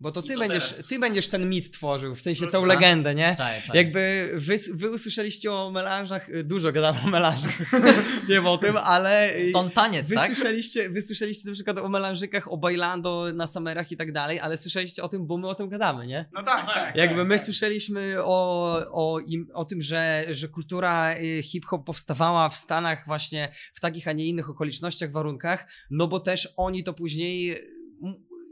Bo 0.00 0.12
to 0.12 0.20
I 0.20 0.24
ty 0.24 0.34
to 0.34 0.40
będziesz, 0.40 0.70
teraz. 0.70 0.88
ty 0.88 0.98
będziesz 0.98 1.28
ten 1.28 1.48
mit 1.48 1.72
tworzył, 1.72 2.14
w 2.14 2.20
sensie 2.20 2.46
Po 2.46 2.52
tą 2.52 2.64
legendę, 2.64 3.14
nie? 3.14 3.34
Czaj, 3.38 3.62
czaj. 3.62 3.76
Jakby 3.76 4.32
wy, 4.34 4.56
wy 4.74 4.90
usłyszeliście 4.90 5.52
o 5.52 5.70
melanżach, 5.70 6.28
y, 6.28 6.44
dużo 6.44 6.72
gadam 6.72 6.96
o 7.04 7.10
melanżach, 7.10 7.52
wiem 8.28 8.46
o 8.46 8.58
tym, 8.58 8.76
ale 8.76 9.34
Stąd 9.50 9.74
taniec, 9.74 10.08
wy, 10.08 10.14
tak? 10.14 10.34
słyszeliście, 10.34 10.90
wy 10.90 11.02
słyszeliście 11.02 11.48
na 11.48 11.54
przykład 11.54 11.78
o 11.78 11.88
melanżykach, 11.88 12.52
o 12.52 12.56
bailando 12.56 13.32
na 13.34 13.46
samerach 13.46 13.92
i 13.92 13.96
tak 13.96 14.12
dalej, 14.12 14.40
ale 14.40 14.56
słyszeliście 14.56 15.02
o 15.02 15.08
tym, 15.08 15.26
bo 15.26 15.38
my 15.38 15.48
o 15.48 15.54
tym 15.54 15.68
gadamy, 15.68 16.06
nie? 16.06 16.28
No 16.32 16.42
tak, 16.42 16.66
tak. 16.74 16.96
Jakby 16.96 17.20
tak, 17.20 17.28
my 17.28 17.36
tak. 17.36 17.44
słyszeliśmy 17.44 18.16
o, 18.24 18.76
o, 18.92 19.20
im, 19.20 19.48
o 19.54 19.64
tym, 19.64 19.82
że, 19.82 20.26
że 20.30 20.48
kultura 20.48 21.14
y, 21.14 21.42
hip-hop 21.42 21.86
powstawała 21.86 22.48
w 22.48 22.56
Stanach 22.56 23.06
właśnie 23.06 23.52
w 23.74 23.80
takich, 23.80 24.08
a 24.08 24.12
nie 24.12 24.24
innych 24.26 24.50
okolicznościach, 24.50 25.10
warunkach, 25.10 25.66
no 25.90 26.08
bo 26.08 26.20
też 26.20 26.48
oni 26.56 26.84
to 26.84 26.92
później 26.94 27.62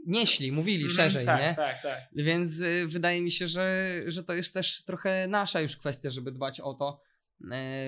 nieśli, 0.05 0.51
mówili 0.51 0.83
Mhm, 0.85 0.95
szerzej, 0.95 1.25
tak, 1.25 1.41
nie? 1.41 1.53
Tak, 1.55 1.81
tak. 1.81 1.99
Więc 2.15 2.61
y, 2.61 2.87
wydaje 2.87 3.21
mi 3.21 3.31
się, 3.31 3.47
że, 3.47 3.93
że 4.07 4.23
to 4.23 4.33
jest 4.33 4.53
też 4.53 4.83
trochę 4.83 5.27
nasza 5.27 5.61
już 5.61 5.77
kwestia, 5.77 6.09
żeby 6.11 6.31
dbać 6.31 6.59
o 6.59 6.73
to, 6.73 7.01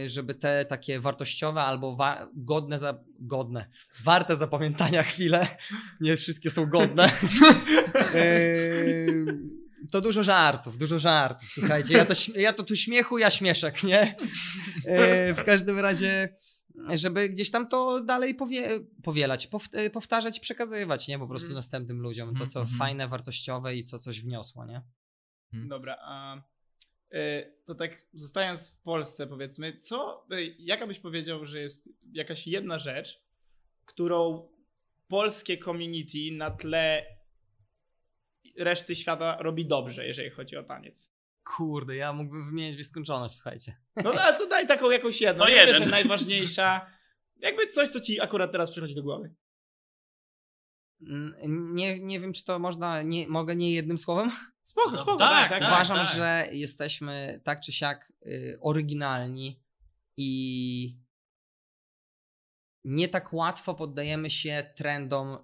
y, 0.05 0.09
żeby 0.09 0.33
te 0.35 0.65
takie 0.65 0.99
wartościowe 0.99 1.61
albo 1.61 1.95
wa- 1.95 2.29
godne, 2.35 2.77
za- 2.79 2.99
godne, 3.19 3.69
warte 4.03 4.37
zapamiętania 4.37 5.03
chwile, 5.03 5.47
nie 6.01 6.17
wszystkie 6.17 6.49
są 6.49 6.65
godne, 6.65 7.11
y, 8.15 9.25
to 9.91 10.01
dużo 10.01 10.23
żartów, 10.23 10.77
dużo 10.77 10.99
żartów, 10.99 11.49
słuchajcie, 11.51 11.93
ja 11.93 12.05
to, 12.05 12.13
ja 12.35 12.53
to 12.53 12.63
tu 12.63 12.75
śmiechu, 12.75 13.17
ja 13.17 13.31
śmieszek, 13.31 13.83
nie? 13.83 14.15
W 15.35 15.43
każdym 15.45 15.79
razie 15.79 16.29
żeby 16.93 17.29
gdzieś 17.29 17.51
tam 17.51 17.67
to 17.67 18.03
dalej 18.03 18.35
powie, 18.35 18.69
powielać, 19.03 19.47
pow, 19.47 19.67
y, 19.85 19.89
powtarzać 19.89 20.37
i 20.37 20.41
przekazywać, 20.41 21.07
nie? 21.07 21.19
Po 21.19 21.27
prostu 21.27 21.45
Mhm. 21.45 21.55
następnym 21.55 22.01
ludziom. 22.01 22.27
To, 22.27 22.31
Mhm, 22.31 22.49
co 22.49 22.61
mhm. 22.61 22.77
fajne, 22.79 23.07
wartościowe 23.07 23.75
i 23.75 23.83
co 23.83 23.99
coś 23.99 24.21
wniosło, 24.21 24.65
nie? 24.65 24.81
Dobra, 25.53 25.97
a 26.01 26.37
y, 27.13 27.55
to 27.65 27.75
tak 27.75 28.07
zostając 28.13 28.69
w 28.69 28.81
Polsce 28.81 29.27
powiedzmy, 29.27 29.77
co, 29.77 30.27
y, 30.33 30.55
jaka 30.59 30.87
byś 30.87 30.99
powiedział, 30.99 31.45
że 31.45 31.59
jest 31.61 31.89
jakaś 32.11 32.47
jedna 32.47 32.77
rzecz, 32.79 33.23
którą 33.85 34.49
polskie 35.07 35.57
community 35.57 36.17
na 36.31 36.51
tle 36.51 37.05
reszty 38.57 38.95
świata 38.95 39.37
robi 39.41 39.65
dobrze, 39.65 40.07
jeżeli 40.07 40.29
chodzi 40.29 40.57
o 40.57 40.63
taniec? 40.63 41.16
Kurde, 41.55 41.95
ja 41.95 42.13
mógłbym 42.13 42.45
wymienić 42.45 42.77
nieskończoność, 42.77 43.35
słuchajcie. 43.35 43.77
No 44.03 44.11
a 44.21 44.33
to 44.33 44.47
daj 44.47 44.67
taką 44.67 44.89
jakąś 44.91 45.21
jedną. 45.21 45.43
No 45.43 45.49
jeden. 45.49 45.73
że 45.75 45.85
najważniejsza. 45.85 46.91
Jakby 47.35 47.67
coś, 47.69 47.89
co 47.89 47.99
ci 47.99 48.21
akurat 48.21 48.51
teraz 48.51 48.71
przychodzi 48.71 48.95
do 48.95 49.03
głowy. 49.03 49.35
Mm, 51.01 51.75
Nie, 51.75 51.99
nie 51.99 52.19
wiem, 52.19 52.33
czy 52.33 52.43
to 52.43 52.59
można, 52.59 53.01
nie, 53.01 53.27
mogę 53.27 53.55
nie 53.55 53.71
jednym 53.73 53.97
słowem? 53.97 54.31
Spoko, 54.61 54.91
No 54.91 54.97
spoko, 54.97 55.17
tak, 55.17 55.49
tak, 55.49 55.49
tak. 55.49 55.59
tak. 55.59 55.69
Uważam, 55.69 56.05
że 56.05 56.47
jesteśmy 56.51 57.41
tak 57.43 57.61
czy 57.61 57.71
siak 57.71 58.13
y, 58.27 58.57
oryginalni 58.61 59.61
i 60.17 60.97
nie 62.83 63.07
tak 63.07 63.33
łatwo 63.33 63.73
poddajemy 63.75 64.29
się 64.29 64.73
trendom 64.75 65.37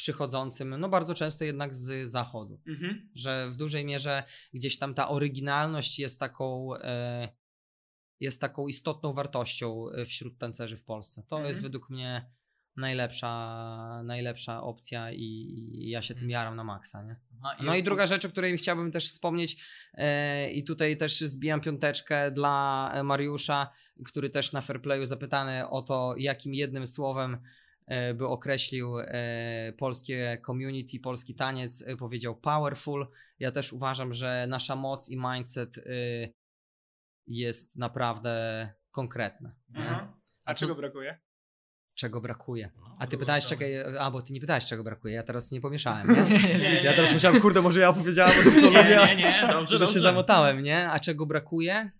przychodzącym, 0.00 0.74
no 0.78 0.88
bardzo 0.88 1.14
często 1.14 1.44
jednak 1.44 1.74
z 1.74 2.10
zachodu. 2.10 2.60
Mhm. 2.66 3.10
że 3.14 3.50
w 3.50 3.56
dużej 3.56 3.84
mierze 3.84 4.22
gdzieś 4.52 4.78
tam 4.78 4.94
ta 4.94 5.08
oryginalność 5.08 5.98
jest 5.98 6.20
taką, 6.20 6.76
e, 6.76 7.28
jest 8.20 8.40
taką 8.40 8.68
istotną 8.68 9.12
wartością 9.12 9.90
e, 9.90 10.04
wśród 10.04 10.38
tancerzy 10.38 10.76
w 10.76 10.84
Polsce. 10.84 11.22
To 11.28 11.36
Mhm. 11.36 11.48
jest 11.48 11.62
według 11.62 11.90
mnie 11.90 12.30
najlepsza, 12.76 14.02
najlepsza 14.04 14.62
opcja 14.62 15.12
i, 15.12 15.22
i 15.72 15.90
ja 15.90 16.02
się 16.02 16.14
tym 16.14 16.30
jaram 16.30 16.56
na 16.56 16.64
maksa, 16.64 17.02
nie? 17.02 17.16
Aha, 17.44 17.56
No 17.64 17.74
i 17.74 17.82
druga 17.82 18.06
rzecz, 18.06 18.24
o 18.24 18.28
której 18.28 18.58
chciałbym 18.58 18.92
też 18.92 19.08
wspomnieć 19.08 19.64
e, 19.94 20.50
i 20.50 20.64
tutaj 20.64 20.96
też 20.96 21.20
zbijam 21.20 21.60
piąteczkę 21.60 22.30
dla 22.30 22.92
Mariusza, 23.04 23.70
który 24.04 24.30
też 24.30 24.52
na 24.52 24.60
Fairplayu 24.60 25.04
zapytany 25.06 25.68
o 25.68 25.82
to, 25.82 26.14
jakim 26.18 26.54
jednym 26.54 26.86
słowem 26.86 27.38
by 28.14 28.26
określił 28.26 28.98
e, 28.98 29.72
polskie 29.78 30.42
community, 30.46 31.00
polski 31.00 31.34
taniec, 31.34 31.82
e, 31.86 31.96
powiedział 31.96 32.36
powerful. 32.36 33.06
Ja 33.38 33.52
też 33.52 33.72
uważam, 33.72 34.14
że 34.14 34.46
nasza 34.48 34.76
moc 34.76 35.08
i 35.08 35.16
mindset 35.16 35.78
e, 35.78 35.82
jest 37.26 37.76
naprawdę 37.76 38.68
konkretne. 38.90 39.54
nie? 39.68 39.80
Aha. 39.80 40.12
A 40.44 40.54
czego 40.54 40.74
brakuje? 40.74 41.18
Czego 41.94 42.20
brakuje. 42.20 42.70
No, 42.80 42.96
A 42.98 43.06
ty 43.06 43.18
pytałeś, 43.18 43.46
czekaj, 43.46 43.74
a 43.98 44.10
bo 44.10 44.22
ty 44.22 44.32
nie 44.32 44.40
pytałeś, 44.40 44.64
czego 44.64 44.84
brakuje. 44.84 45.14
Ja 45.14 45.22
teraz 45.22 45.50
nie 45.50 45.60
pomieszałem, 45.60 46.06
nie? 46.30 46.58
Nie, 46.58 46.74
Ja 46.82 46.90
nie. 46.90 46.96
teraz 46.96 47.12
musiałem, 47.12 47.40
kurde, 47.40 47.62
może 47.62 47.80
ja 47.80 47.88
opowiedziałem 47.88 48.32
o 48.40 48.42
tym, 48.42 48.52
co 48.62 48.70
Nie, 48.70 48.82
lubię. 48.82 48.98
nie, 49.08 49.16
nie, 49.16 49.40
dobrze, 49.50 49.66
że 49.72 49.78
dobrze. 49.78 49.94
się 49.94 50.00
zamotałem, 50.00 50.62
nie? 50.62 50.90
A 50.90 51.00
czego 51.00 51.26
brakuje? 51.26 51.90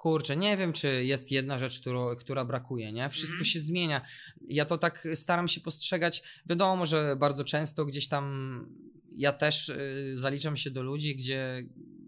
Kurczę, 0.00 0.36
nie 0.36 0.56
wiem, 0.56 0.72
czy 0.72 1.04
jest 1.04 1.30
jedna 1.30 1.58
rzecz, 1.58 1.80
którą, 1.80 2.16
która 2.16 2.44
brakuje, 2.44 2.92
nie? 2.92 3.08
Wszystko 3.08 3.34
Mhm. 3.34 3.44
się 3.44 3.60
zmienia. 3.60 4.02
Ja 4.48 4.64
to 4.64 4.78
tak 4.78 5.08
staram 5.14 5.48
się 5.48 5.60
postrzegać. 5.60 6.22
Wiadomo, 6.46 6.86
że 6.86 7.16
bardzo 7.16 7.44
często 7.44 7.84
gdzieś 7.84 8.08
tam 8.08 8.66
ja 9.10 9.32
też 9.32 9.68
y, 9.68 10.12
zaliczam 10.14 10.56
się 10.56 10.70
do 10.70 10.82
ludzi, 10.82 11.16
gdzie, 11.16 11.62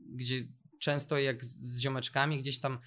gdzie 0.07 0.49
często 0.79 1.19
jak 1.19 1.45
z, 1.45 1.49
z 1.49 1.81
ziomeczkami 1.81 2.39
gdzieś 2.39 2.61
tam 2.61 2.79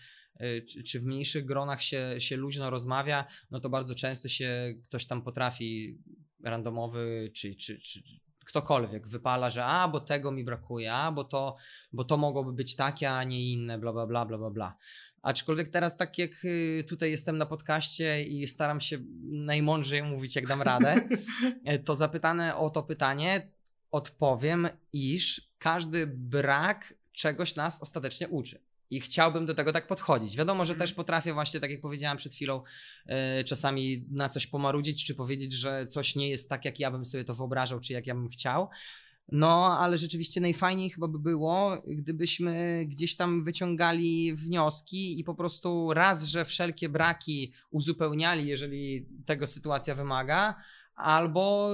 y, 0.42 0.66
czy, 0.70 0.84
czy 0.84 1.00
w 1.00 1.06
mniejszych 1.06 1.46
gronach 1.46 1.84
się, 1.84 2.16
się 2.20 2.38
luźno 2.38 2.70
rozmawia, 2.70 3.26
no 3.52 3.60
to 3.60 3.70
bardzo 3.70 3.96
często 3.96 4.28
się 4.28 4.74
ktoś 4.84 5.06
tam 5.06 5.22
potrafi 5.22 5.98
randomowy, 6.44 7.32
czy, 7.34 7.56
czy, 7.56 7.80
czy 7.80 8.04
ktokolwiek 8.46 9.08
wypala, 9.08 9.50
że 9.50 9.66
a, 9.66 9.88
bo 9.88 10.00
tego 10.00 10.32
mi 10.32 10.44
brakuje, 10.44 10.94
a, 10.94 11.12
bo 11.12 11.24
to, 11.24 11.56
bo 11.94 12.04
to 12.04 12.18
mogłoby 12.18 12.54
być 12.54 12.76
takie, 12.76 13.12
a 13.12 13.24
nie 13.24 13.52
inne, 13.52 13.78
bla, 13.78 13.94
bla, 13.94 14.08
bla, 14.08 14.26
bla, 14.26 14.38
bla, 14.38 14.50
bla. 14.50 14.78
Aczkolwiek 15.22 15.70
teraz 15.70 15.98
tak 15.98 16.18
jak 16.18 16.46
y, 16.46 16.86
tutaj 16.88 17.12
jestem 17.12 17.38
na 17.38 17.46
podcaście 17.46 18.24
i 18.24 18.48
staram 18.48 18.82
się 18.82 18.98
najmądrzej 19.24 20.04
mówić, 20.04 20.36
jak 20.36 20.48
dam 20.48 20.62
radę, 20.62 20.96
e, 21.66 21.80
to 21.80 21.96
zapytane 21.96 22.56
o 22.56 22.70
to 22.70 22.84
pytanie 22.84 23.52
odpowiem, 23.92 24.70
iż 24.94 25.50
każdy 25.60 26.08
brak 26.08 26.94
czegoś 27.12 27.56
nas 27.56 27.82
ostatecznie 27.82 28.28
uczy. 28.28 28.65
I 28.90 29.00
chciałbym 29.02 29.46
do 29.46 29.54
tego 29.54 29.74
tak 29.74 29.88
podchodzić. 29.88 30.38
Wiadomo, 30.38 30.66
że 30.66 30.74
Mhm. 30.74 30.88
też 30.88 30.96
potrafię 30.96 31.34
właśnie, 31.34 31.60
tak 31.60 31.72
jak 31.72 31.82
powiedziałem 31.82 32.18
przed 32.18 32.34
chwilą, 32.34 32.62
e, 33.06 33.44
czasami 33.44 34.06
na 34.12 34.30
coś 34.30 34.48
pomarudzić, 34.48 35.06
czy 35.06 35.16
powiedzieć, 35.16 35.54
że 35.54 35.88
coś 35.88 36.16
nie 36.16 36.30
jest 36.30 36.50
tak, 36.50 36.66
jak 36.66 36.80
ja 36.80 36.92
bym 36.92 37.06
sobie 37.06 37.24
to 37.24 37.36
wyobrażał, 37.36 37.80
czy 37.80 37.94
jak 37.94 38.08
ja 38.08 38.16
bym 38.16 38.30
chciał. 38.30 38.70
No, 39.32 39.80
ale 39.80 39.98
rzeczywiście 39.98 40.42
najfajniej 40.42 40.90
chyba 40.90 41.08
by 41.08 41.20
było, 41.20 41.82
gdybyśmy 41.88 42.84
gdzieś 42.88 43.16
tam 43.16 43.44
wyciągali 43.44 44.34
wnioski 44.36 45.20
i 45.20 45.24
po 45.24 45.36
prostu 45.36 45.94
raz, 45.94 46.24
że 46.24 46.46
wszelkie 46.46 46.90
braki 46.90 47.54
uzupełniali, 47.72 48.48
jeżeli 48.48 49.06
tego 49.26 49.48
sytuacja 49.48 49.96
wymaga, 49.96 50.56
albo 50.96 51.70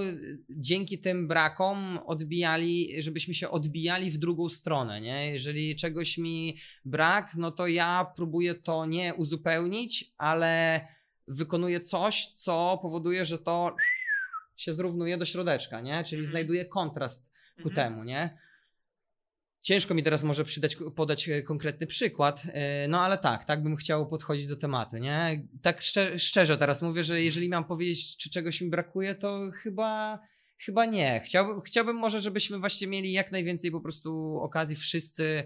dzięki 0.50 1.00
tym 1.00 1.28
brakom 1.28 2.00
odbijali, 2.06 3.02
żebyśmy 3.04 3.34
się 3.34 3.50
odbijali 3.50 4.10
w 4.12 4.18
drugą 4.18 4.50
stronę, 4.50 5.02
nie? 5.02 5.32
Jeżeli 5.32 5.76
czegoś 5.76 6.18
mi 6.18 6.58
brak, 6.86 7.32
no 7.38 7.52
to 7.52 7.68
ja 7.68 8.12
próbuję 8.16 8.56
to 8.56 8.86
nie 8.86 9.14
uzupełnić, 9.14 10.14
ale 10.18 10.88
wykonuję 11.28 11.82
coś, 11.82 12.26
co 12.26 12.80
powoduje, 12.82 13.26
że 13.26 13.38
to 13.38 13.76
się 14.58 14.74
zrównuje 14.74 15.18
do 15.18 15.26
środeczka, 15.26 15.82
nie? 15.82 16.04
Czyli 16.04 16.20
Mhm. 16.20 16.32
znajduje 16.32 16.66
kontrast 16.66 17.30
ku 17.64 17.70
Mhm. 17.70 17.76
temu, 17.76 18.04
nie? 18.04 18.38
Ciężko 19.62 19.94
mi 19.94 20.04
teraz 20.04 20.24
może 20.24 20.44
przydać, 20.44 20.78
podać 20.96 21.30
e, 21.30 21.42
konkretny 21.42 21.88
przykład, 21.88 22.44
e, 22.54 22.88
no 22.88 23.02
ale 23.02 23.18
tak, 23.18 23.46
tak 23.46 23.64
bym 23.64 23.76
chciał 23.76 24.08
podchodzić 24.08 24.48
do 24.48 24.56
tematu, 24.56 24.98
nie? 24.98 25.48
Tak 25.62 25.82
szczerze, 25.82 26.20
szczerze 26.20 26.58
teraz 26.58 26.82
mówię, 26.82 27.04
że 27.04 27.22
jeżeli 27.22 27.50
mam 27.50 27.64
powiedzieć, 27.64 28.18
czy 28.18 28.30
czegoś 28.30 28.62
mi 28.62 28.70
brakuje, 28.70 29.16
to 29.16 29.52
chyba, 29.54 30.20
chyba 30.66 30.86
nie. 30.86 31.22
Chciałbym, 31.26 31.62
chciałbym 31.62 31.96
może, 31.96 32.22
żebyśmy 32.22 32.60
właśnie 32.60 32.88
mieli 32.88 33.12
jak 33.12 33.32
najwięcej 33.32 33.72
po 33.72 33.82
prostu 33.82 34.40
okazji 34.42 34.76
wszyscy 34.76 35.44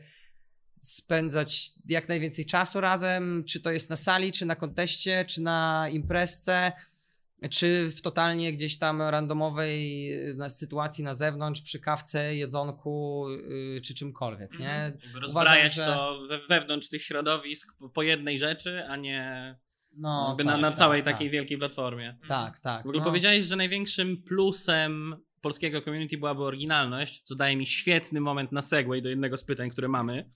spędzać 0.80 1.72
jak 1.86 2.09
najwięcej 2.09 2.45
czasu 2.45 2.82
razem, 2.82 3.43
czy 3.47 3.59
to 3.59 3.72
jest 3.72 3.89
na 3.89 3.95
sali, 3.95 4.32
czy 4.32 4.45
na 4.45 4.55
konteście, 4.55 5.26
czy 5.28 5.41
na 5.41 5.88
imprezce, 5.91 6.72
czy 7.49 7.89
w 7.89 8.01
totalnie 8.01 8.53
gdzieś 8.53 8.77
tam 8.77 9.01
randomowej 9.01 10.11
y, 10.45 10.49
sytuacji 10.49 11.03
na 11.03 11.13
zewnątrz, 11.13 11.61
przy 11.61 11.79
kawce, 11.79 12.35
jedzonku, 12.35 13.25
yy, 13.29 13.81
czy 13.81 13.95
czymkolwiek, 13.95 14.59
nie? 14.59 14.73
Mhm. 14.73 15.21
Rozbrajać 15.21 15.73
że- 15.73 15.85
to 15.85 16.19
we, 16.29 16.39
wewnątrz 16.47 16.89
tych 16.89 17.03
środowisk 17.03 17.73
po- 17.93 18.03
jednej 18.03 18.39
rzeczy, 18.39 18.85
a 18.87 18.95
nie 18.95 19.55
No, 19.97 20.25
jakby 20.27 20.43
tak, 20.43 20.53
na, 20.53 20.57
na 20.57 20.67
tak, 20.67 20.77
całej 20.77 21.03
tak, 21.03 21.13
takiej 21.13 21.29
wielkiej 21.29 21.57
platformie. 21.57 22.17
Tak, 22.27 22.59
tak. 22.59 22.83
W 22.83 22.85
ogóle 22.85 22.99
no. 22.99 23.05
powiedziałeś, 23.05 23.43
że 23.43 23.55
największym 23.55 24.23
plusem 24.23 25.15
polskiego 25.41 25.81
community 25.81 26.17
byłaby 26.17 26.43
oryginalność, 26.43 27.21
co 27.21 27.35
daje 27.35 27.57
mi 27.57 27.65
świetny 27.65 28.21
moment 28.21 28.51
na 28.51 28.61
segway 28.61 29.01
do 29.01 29.09
jednego 29.09 29.37
z 29.37 29.43
pytań, 29.43 29.69
które 29.69 29.87
mamy. 29.87 30.29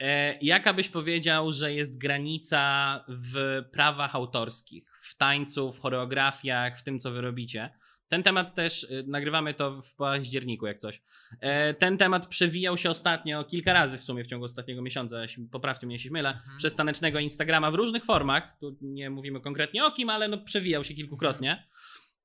E, 0.00 0.38
jaka 0.42 0.74
byś 0.74 0.88
powiedział, 0.88 1.52
że 1.52 1.74
jest 1.74 1.98
granica 1.98 3.04
w 3.08 3.62
prawach 3.72 4.14
autorskich, 4.14 4.97
tańcu, 5.18 5.72
w 5.72 5.78
choreografiach, 5.80 6.78
w 6.78 6.82
tym, 6.82 6.98
co 6.98 7.10
wy 7.10 7.20
robicie? 7.20 7.70
Ten 8.08 8.22
temat 8.22 8.54
też, 8.54 8.82
y, 8.84 9.04
nagrywamy 9.06 9.54
to 9.54 9.82
w 9.82 9.94
październiku 9.94 10.66
jak 10.66 10.78
coś. 10.78 11.02
E, 11.40 11.74
ten 11.74 11.98
temat 11.98 12.26
przewijał 12.26 12.76
się 12.76 12.90
ostatnio, 12.90 13.44
kilka 13.44 13.72
razy 13.72 13.98
w 13.98 14.02
sumie 14.02 14.24
w 14.24 14.26
ciągu 14.26 14.44
ostatniego 14.44 14.82
miesiąca, 14.82 15.16
poprawcie 15.52 15.86
mnie 15.86 15.94
jeśli 15.96 16.10
mylę, 16.10 16.28
Mhm. 16.30 16.58
przez 16.58 16.74
tanecznego 16.74 17.18
Instagrama 17.18 17.70
w 17.70 17.74
różnych 17.74 18.04
formach, 18.04 18.56
tu 18.60 18.76
nie 18.80 19.10
mówimy 19.10 19.40
konkretnie 19.40 19.84
o 19.84 19.90
kim, 19.90 20.10
ale 20.10 20.28
no 20.28 20.38
przewijał 20.38 20.84
się 20.84 20.94
kilkukrotnie. 20.94 21.66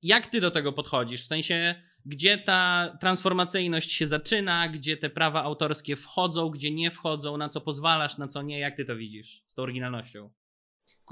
Jak 0.01 0.27
ty 0.27 0.41
do 0.41 0.51
tego 0.51 0.73
podchodzisz? 0.73 1.21
W 1.23 1.27
sensie, 1.27 1.75
gdzie 2.05 2.37
ta 2.37 2.91
transformacyjność 3.01 3.91
się 3.91 4.07
zaczyna, 4.07 4.69
gdzie 4.69 4.97
te 4.97 5.09
prawa 5.09 5.43
autorskie 5.43 5.95
wchodzą, 5.95 6.49
gdzie 6.49 6.71
nie 6.71 6.91
wchodzą, 6.91 7.37
na 7.37 7.49
co 7.49 7.61
pozwalasz, 7.61 8.17
na 8.17 8.27
co 8.27 8.41
nie, 8.41 8.59
jak 8.59 8.77
ty 8.77 8.85
to 8.85 8.95
widzisz 8.95 9.43
z 9.47 9.55
tą 9.55 9.63
oryginalnością? 9.63 10.29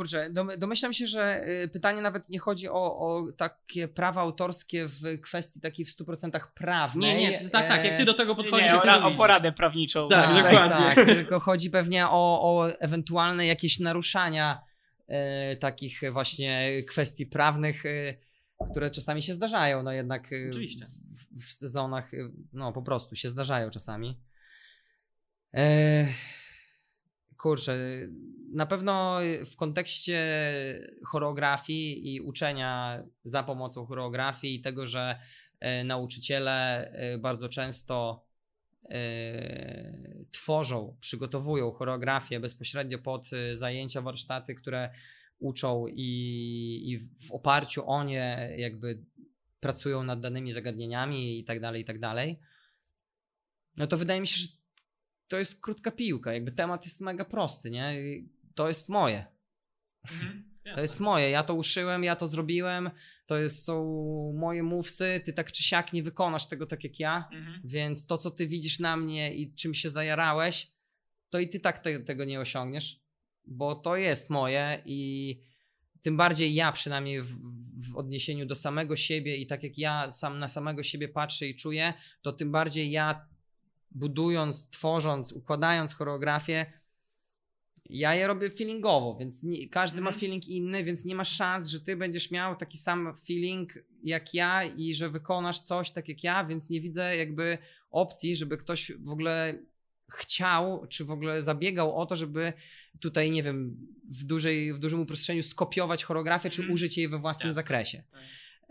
Kurczę, 0.01 0.29
dom- 0.29 0.57
domyślam 0.57 0.93
się, 0.93 1.07
że 1.07 1.43
y, 1.63 1.67
pytanie 1.67 2.01
nawet 2.01 2.29
nie 2.29 2.39
chodzi 2.39 2.69
o, 2.69 2.99
o 2.99 3.31
takie 3.37 3.87
prawa 3.87 4.21
autorskie 4.21 4.87
w 4.87 5.21
kwestii 5.21 5.61
takiej 5.61 5.85
w 5.85 5.97
100% 5.97 6.39
prawnej. 6.55 7.15
Nie, 7.15 7.29
nie, 7.29 7.49
tak, 7.49 7.67
tak, 7.67 7.85
jak 7.85 7.97
ty 7.97 8.05
do 8.05 8.13
tego 8.13 8.31
Nie, 8.31 8.35
podchodzisz, 8.35 8.67
nie, 8.67 8.75
jak 8.75 9.03
o, 9.03 9.07
o 9.07 9.11
poradę 9.11 9.51
prawniczą. 9.51 10.09
Tak, 10.09 10.29
No, 10.29 10.35
dokładnie. 10.35 10.95
Tak, 10.95 11.05
tylko 11.05 11.39
chodzi 11.39 11.69
pewnie 11.69 12.07
o, 12.07 12.41
o 12.41 12.69
ewentualne 12.79 13.45
jakieś 13.45 13.79
naruszania 13.79 14.61
e, 15.07 15.55
takich 15.55 16.01
właśnie 16.11 16.83
kwestii 16.83 17.25
prawnych, 17.25 17.85
e, 17.85 18.17
które 18.71 18.91
czasami 18.91 19.23
się 19.23 19.33
zdarzają, 19.33 19.83
no 19.83 19.91
jednak 19.91 20.33
e, 20.33 20.49
Oczywiście. 20.49 20.85
W, 20.85 21.45
w 21.45 21.53
sezonach, 21.53 22.13
e, 22.13 22.17
no 22.53 22.73
po 22.73 22.81
prostu 22.81 23.15
się 23.15 23.29
zdarzają 23.29 23.69
czasami. 23.69 24.21
E, 25.53 26.05
kurczę, 27.41 27.77
na 28.53 28.65
pewno 28.65 29.19
w 29.45 29.55
kontekście 29.55 30.19
choreografii 31.05 32.15
i 32.15 32.21
uczenia 32.21 33.03
za 33.23 33.43
pomocą 33.43 33.85
choreografii 33.85 34.55
i 34.55 34.61
tego, 34.61 34.87
że 34.87 35.19
e, 35.59 35.83
nauczyciele 35.83 36.87
e, 36.91 37.17
bardzo 37.17 37.49
często 37.49 38.25
e, 38.89 39.93
tworzą, 40.31 40.97
przygotowują 40.99 41.71
choreografię 41.71 42.39
bezpośrednio 42.39 42.99
pod 42.99 43.29
zajęcia, 43.53 44.01
warsztaty, 44.01 44.55
które 44.55 44.89
uczą 45.39 45.85
i, 45.87 46.81
i 46.85 46.99
w 46.99 47.31
oparciu 47.31 47.89
o 47.89 48.03
nie 48.03 48.55
jakby 48.57 49.03
pracują 49.59 50.03
nad 50.03 50.21
danymi 50.21 50.53
zagadnieniami 50.53 51.39
i 51.39 51.43
tak 51.43 51.59
dalej, 51.59 51.81
i 51.81 51.85
tak 51.85 51.99
dalej. 51.99 52.39
No 53.77 53.87
to 53.87 53.97
wydaje 53.97 54.21
mi 54.21 54.27
się, 54.27 54.37
że 54.37 54.61
to 55.32 55.39
jest 55.39 55.61
krótka 55.61 55.91
piłka, 55.91 56.34
jakby 56.34 56.51
temat 56.51 56.86
jest 56.86 57.01
mega 57.01 57.25
prosty, 57.25 57.71
nie? 57.71 58.01
I 58.01 58.29
To 58.55 58.67
jest 58.67 58.89
moje. 58.89 59.25
Mhm. 60.11 60.51
To 60.75 60.82
jest 60.82 60.99
moje, 60.99 61.29
ja 61.29 61.43
to 61.43 61.53
uszyłem, 61.53 62.03
ja 62.03 62.15
to 62.15 62.27
zrobiłem, 62.27 62.89
to 63.25 63.38
jest, 63.38 63.63
są 63.63 63.84
moje 64.36 64.63
mówsy, 64.63 65.21
ty 65.25 65.34
tak 65.34 65.51
czy 65.51 65.63
siak 65.63 65.93
nie 65.93 66.03
wykonasz 66.03 66.47
tego 66.47 66.65
tak 66.65 66.84
jak 66.84 66.99
ja, 66.99 67.29
Mhm. 67.32 67.61
więc 67.63 68.05
to, 68.05 68.17
co 68.17 68.32
ty 68.32 68.47
widzisz 68.47 68.79
na 68.79 68.97
mnie 68.97 69.34
i 69.36 69.55
czym 69.55 69.73
się 69.73 69.89
zajarałeś, 69.89 70.71
to 71.29 71.39
i 71.39 71.49
ty 71.49 71.59
tak 71.59 71.79
te, 71.79 71.99
tego 71.99 72.25
nie 72.25 72.39
osiągniesz, 72.39 73.01
bo 73.45 73.75
to 73.75 73.95
jest 73.95 74.29
moje 74.29 74.82
i 74.86 75.41
tym 76.01 76.17
bardziej 76.17 76.53
ja 76.53 76.71
przynajmniej 76.71 77.21
w, 77.21 77.36
w 77.91 77.95
odniesieniu 77.97 78.45
do 78.45 78.55
samego 78.55 78.95
siebie 78.95 79.36
i 79.38 79.47
tak 79.47 79.63
jak 79.63 79.77
ja 79.77 80.11
sam 80.11 80.39
na 80.39 80.47
samego 80.47 80.84
siebie 80.84 81.09
patrzę 81.09 81.47
i 81.47 81.55
czuję, 81.55 81.93
to 82.21 82.34
tym 82.34 82.51
bardziej 82.51 82.91
ja 82.91 83.27
budując, 83.91 84.69
tworząc, 84.69 85.31
układając 85.31 85.93
choreografię, 85.93 86.65
ja 87.85 88.15
je 88.15 88.27
robię 88.27 88.49
feelingowo, 88.49 89.15
więc 89.19 89.43
nie, 89.43 89.69
każdy 89.69 90.01
ma 90.01 90.09
Mhm. 90.09 90.19
feeling 90.19 90.47
inny, 90.47 90.83
więc 90.83 91.05
nie 91.05 91.15
ma 91.15 91.25
szans, 91.25 91.67
że 91.67 91.79
ty 91.79 91.95
będziesz 91.95 92.31
miał 92.31 92.55
taki 92.55 92.77
sam 92.77 93.13
feeling 93.27 93.73
jak 94.03 94.33
ja 94.33 94.63
i 94.63 94.95
że 94.95 95.09
wykonasz 95.09 95.59
coś 95.61 95.91
tak 95.91 96.07
jak 96.09 96.23
ja, 96.23 96.43
więc 96.45 96.69
nie 96.69 96.81
widzę 96.81 97.17
jakby 97.17 97.57
opcji, 97.91 98.35
żeby 98.35 98.57
ktoś 98.57 98.91
w 98.99 99.11
ogóle 99.11 99.59
chciał, 100.11 100.87
czy 100.87 101.05
w 101.05 101.11
ogóle 101.11 101.41
zabiegał 101.41 101.95
o 101.97 102.05
to, 102.05 102.15
żeby 102.15 102.53
tutaj, 102.99 103.31
nie 103.31 103.43
wiem, 103.43 103.87
w, 104.09 104.23
dużej, 104.23 104.73
w 104.73 104.79
dużym 104.79 104.99
uproszczeniu 105.01 105.43
skopiować 105.43 106.03
choreografię, 106.03 106.49
czy 106.49 106.61
Mhm. 106.61 106.73
użyć 106.73 106.97
jej 106.97 107.07
we 107.09 107.17
własnym 107.19 107.47
Jasne. 107.47 107.61
zakresie. 107.61 108.03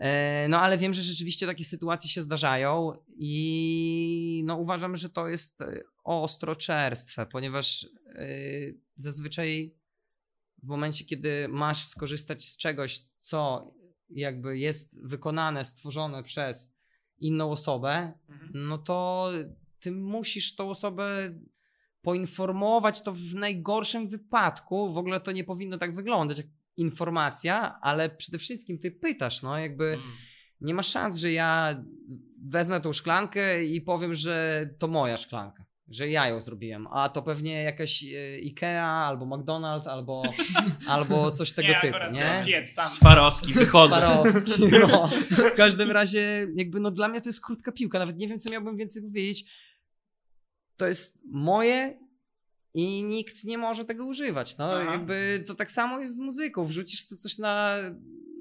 E, 0.01 0.47
No 0.49 0.59
ale 0.61 0.77
wiem, 0.77 0.93
że 0.93 1.01
rzeczywiście 1.01 1.45
takie 1.45 1.63
sytuacje 1.63 2.09
się 2.09 2.21
zdarzają 2.21 2.93
i 3.17 4.43
no 4.45 4.55
uważam, 4.55 4.95
że 4.97 5.09
to 5.09 5.27
jest 5.27 5.61
e, 5.61 5.81
ostroczerstwe, 6.03 7.25
ponieważ 7.25 7.83
e, 8.07 8.27
zazwyczaj 8.97 9.75
w 10.63 10.67
momencie, 10.67 11.05
kiedy 11.05 11.47
masz 11.49 11.85
skorzystać 11.85 12.45
z 12.45 12.57
czegoś, 12.57 12.99
co 13.17 13.71
jakby 14.09 14.57
jest 14.57 15.01
wykonane, 15.07 15.65
stworzone 15.65 16.23
przez 16.23 16.73
inną 17.17 17.51
osobę, 17.51 18.13
Mhm. 18.29 18.51
no 18.53 18.77
to 18.77 19.29
ty 19.79 19.91
musisz 19.91 20.55
tą 20.55 20.69
osobę 20.69 21.33
poinformować 22.01 23.01
to 23.01 23.13
w 23.13 23.33
najgorszym 23.35 24.07
wypadku. 24.07 24.93
W 24.93 24.97
ogóle 24.97 25.21
to 25.21 25.31
nie 25.31 25.43
powinno 25.43 25.77
tak 25.77 25.95
wyglądać 25.95 26.37
jak 26.37 26.47
informacja, 26.77 27.79
ale 27.81 28.09
przede 28.09 28.37
wszystkim 28.37 28.79
ty 28.79 28.91
pytasz, 28.91 29.41
no 29.41 29.57
jakby 29.59 29.85
Mm. 29.85 30.01
nie 30.61 30.73
ma 30.73 30.83
szans, 30.83 31.17
że 31.17 31.31
ja 31.31 31.83
wezmę 32.47 32.81
tą 32.81 32.93
szklankę 32.93 33.63
i 33.63 33.81
powiem, 33.81 34.15
że 34.15 34.65
to 34.79 34.87
moja 34.87 35.17
szklanka. 35.17 35.65
Że 35.87 36.09
ja 36.09 36.27
ją 36.27 36.41
zrobiłem, 36.41 36.87
a 36.91 37.09
to 37.09 37.21
pewnie 37.21 37.63
jakaś 37.63 38.03
e, 38.03 38.39
Ikea, 38.39 38.85
albo 38.85 39.25
McDonald's, 39.25 39.87
albo, 39.89 40.23
albo 40.87 41.31
coś 41.31 41.53
tego 41.53 41.67
nie, 41.67 41.81
typu, 41.81 41.97
nie? 42.11 42.43
piec 42.45 42.73
sam. 42.73 42.89
Swarowski, 42.89 43.53
wychodzę. 43.53 43.95
Swarowski, 43.97 44.61
no. 44.89 45.07
W 45.51 45.55
każdym 45.55 45.91
razie, 45.91 46.47
jakby 46.55 46.79
no 46.79 46.91
dla 46.91 47.07
mnie 47.07 47.21
to 47.21 47.29
jest 47.29 47.41
krótka 47.41 47.71
piłka, 47.71 47.99
nawet 47.99 48.17
nie 48.17 48.27
wiem, 48.27 48.39
co 48.39 48.49
miałbym 48.49 48.77
więcej 48.77 49.01
powiedzieć. 49.01 49.45
To 50.77 50.87
jest 50.87 51.19
moje 51.31 51.99
i 52.73 53.03
nikt 53.03 53.43
nie 53.43 53.57
może 53.57 53.85
tego 53.85 54.05
używać. 54.05 54.57
No, 54.57 54.73
Aha. 54.73 54.91
jakby 54.91 55.43
to 55.47 55.55
tak 55.55 55.71
samo 55.71 55.99
jest 55.99 56.15
z 56.15 56.19
muzyką. 56.19 56.65
Wrzucisz 56.65 57.03
coś 57.03 57.37
na, 57.37 57.77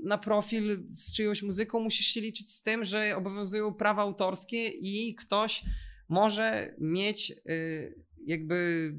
na 0.03 0.19
profil 0.19 0.85
z 0.89 1.13
czyjąś 1.13 1.43
muzyką, 1.43 1.81
musisz 1.81 2.07
się 2.07 2.21
liczyć 2.21 2.51
z 2.51 2.63
tym, 2.63 2.85
że 2.85 3.17
obowiązują 3.17 3.75
prawa 3.75 4.03
autorskie 4.03 4.69
i 4.69 5.15
ktoś 5.15 5.65
może 6.09 6.75
mieć 6.79 7.31
y, 7.31 8.05
jakby, 8.27 8.93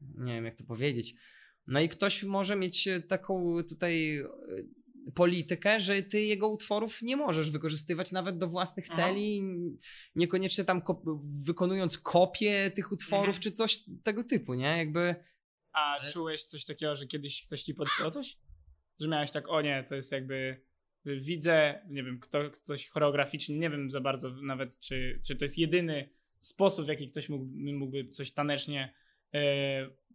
nie 0.00 0.34
wiem 0.34 0.44
jak 0.44 0.56
to 0.56 0.64
powiedzieć, 0.64 1.14
no 1.66 1.80
i 1.80 1.88
ktoś 1.88 2.24
może 2.24 2.56
mieć 2.56 2.88
taką 3.08 3.56
tutaj 3.68 4.18
y, 4.18 4.28
politykę, 5.14 5.80
że 5.80 6.02
ty 6.02 6.20
jego 6.20 6.48
utworów 6.48 7.02
nie 7.02 7.16
możesz 7.16 7.50
wykorzystywać 7.50 8.12
nawet 8.12 8.38
do 8.38 8.48
własnych 8.48 8.86
Aha. 8.90 9.02
celi, 9.02 9.42
niekoniecznie 10.14 10.64
tam 10.64 10.80
kop- 10.80 11.20
wykonując 11.44 11.98
kopie 11.98 12.70
tych 12.74 12.92
utworów 12.92 13.26
Mhm. 13.26 13.42
czy 13.42 13.50
coś 13.50 13.84
tego 14.02 14.24
typu, 14.24 14.54
nie? 14.54 14.78
Jakby 14.78 15.14
A 15.72 15.96
Ale- 16.00 16.12
czułeś 16.12 16.44
coś 16.44 16.64
takiego, 16.64 16.96
że 16.96 17.06
kiedyś 17.06 17.46
ktoś 17.46 17.62
ci 17.62 17.74
podpisał 17.74 18.10
coś? 18.10 18.36
Że 19.00 19.08
miałeś 19.08 19.30
tak, 19.30 19.48
o 19.48 19.60
nie, 19.62 19.84
to 19.88 19.94
jest 19.94 20.12
jakby 20.12 20.60
widzę, 21.04 21.82
nie 21.88 22.02
wiem, 22.04 22.20
kto, 22.20 22.50
ktoś 22.50 22.88
choreograficznie, 22.88 23.58
nie 23.58 23.70
wiem 23.70 23.90
za 23.90 24.00
bardzo 24.00 24.30
nawet, 24.30 24.78
czy, 24.80 25.20
czy 25.26 25.36
to 25.36 25.44
jest 25.44 25.58
jedyny 25.58 26.08
sposób, 26.40 26.84
w 26.84 26.88
jaki 26.88 27.06
ktoś 27.06 27.28
mógłby, 27.28 27.72
mógłby 27.72 28.08
coś 28.08 28.32
tanecznie 28.32 28.94
e, 29.34 29.40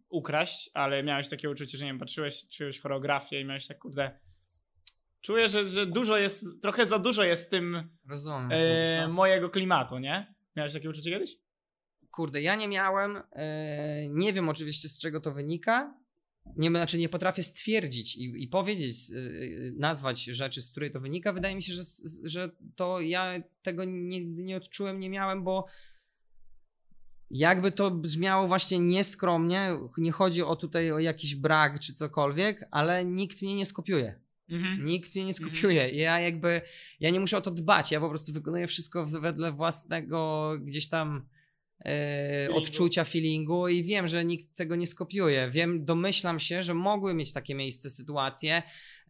ukraść, 0.08 0.70
ale 0.74 1.02
miałeś 1.02 1.28
takie 1.28 1.50
uczucie, 1.50 1.78
że 1.78 1.84
nie 1.84 1.90
wiem, 1.90 1.98
patrzyłeś, 1.98 2.48
czułeś 2.48 2.78
choreografię 2.80 3.40
i 3.40 3.44
miałeś 3.44 3.66
tak, 3.66 3.78
kurde, 3.78 4.18
czuję, 5.20 5.48
że, 5.48 5.64
że 5.64 5.86
dużo 5.86 6.16
jest, 6.16 6.62
trochę 6.62 6.86
za 6.86 6.98
dużo 6.98 7.24
jest 7.24 7.46
w 7.46 7.48
tym 7.48 7.88
rozumiem, 8.08 8.48
e, 8.52 9.06
no. 9.06 9.12
mojego 9.12 9.50
klimatu, 9.50 9.98
nie? 9.98 10.34
Miałeś 10.56 10.72
takie 10.72 10.90
uczucie 10.90 11.10
kiedyś? 11.10 11.36
Kurde, 12.10 12.42
ja 12.42 12.54
nie 12.56 12.68
miałem. 12.68 13.22
e, 13.32 14.08
nie 14.08 14.32
wiem 14.32 14.48
oczywiście 14.48 14.88
z 14.88 14.98
czego 14.98 15.20
to 15.20 15.32
wynika. 15.32 15.94
Nie, 16.56 16.68
znaczy 16.68 16.98
nie 16.98 17.08
potrafię 17.08 17.42
stwierdzić 17.42 18.16
i, 18.16 18.42
i 18.42 18.48
powiedzieć, 18.48 18.96
e, 19.10 19.16
e, 19.16 19.20
nazwać 19.76 20.24
rzeczy, 20.24 20.62
z 20.62 20.70
której 20.70 20.90
to 20.90 21.00
wynika. 21.00 21.32
Wydaje 21.32 21.54
mi 21.54 21.62
się, 21.62 21.72
że, 21.72 21.82
że 22.24 22.50
to 22.76 23.00
ja 23.00 23.32
tego 23.62 23.84
nie, 23.84 24.24
nie 24.24 24.56
odczułem, 24.56 25.00
nie 25.00 25.10
miałem, 25.10 25.44
bo 25.44 25.66
jakby 27.30 27.72
to 27.72 27.90
brzmiało 27.90 28.48
właśnie 28.48 28.78
nieskromnie, 28.78 29.78
nie 29.98 30.12
chodzi 30.12 30.42
o 30.42 30.56
tutaj 30.56 30.92
o 30.92 30.98
jakiś 30.98 31.34
brak 31.34 31.80
czy 31.80 31.92
cokolwiek, 31.92 32.68
ale 32.70 33.04
nikt 33.04 33.42
mnie 33.42 33.54
nie 33.54 33.66
skopiuje. 33.66 34.20
Mhm. 34.50 34.84
Nikt 34.86 35.14
mnie 35.14 35.24
nie 35.24 35.34
skopiuje. 35.34 35.90
Ja 35.90 36.20
jakby, 36.20 36.60
ja 37.00 37.10
nie 37.10 37.20
muszę 37.20 37.36
o 37.36 37.40
to 37.40 37.50
dbać. 37.50 37.92
Ja 37.92 38.00
po 38.00 38.08
prostu 38.08 38.32
wykonuję 38.32 38.66
wszystko 38.66 39.06
wedle 39.06 39.52
własnego 39.52 40.52
gdzieś 40.60 40.88
tam 40.88 41.28
e, 41.78 41.84
Feelingu. 41.84 42.58
odczucia, 42.58 43.04
feelingu 43.04 43.68
i 43.68 43.82
wiem, 43.82 44.08
że 44.08 44.24
nikt 44.24 44.54
tego 44.54 44.76
nie 44.76 44.86
skopiuje. 44.86 45.50
Wiem, 45.50 45.84
domyślam 45.84 46.38
się, 46.40 46.62
że 46.62 46.74
mogły 46.74 47.14
mieć 47.14 47.32
takie 47.32 47.54
miejsce 47.54 47.90
sytuacje, 47.90 48.62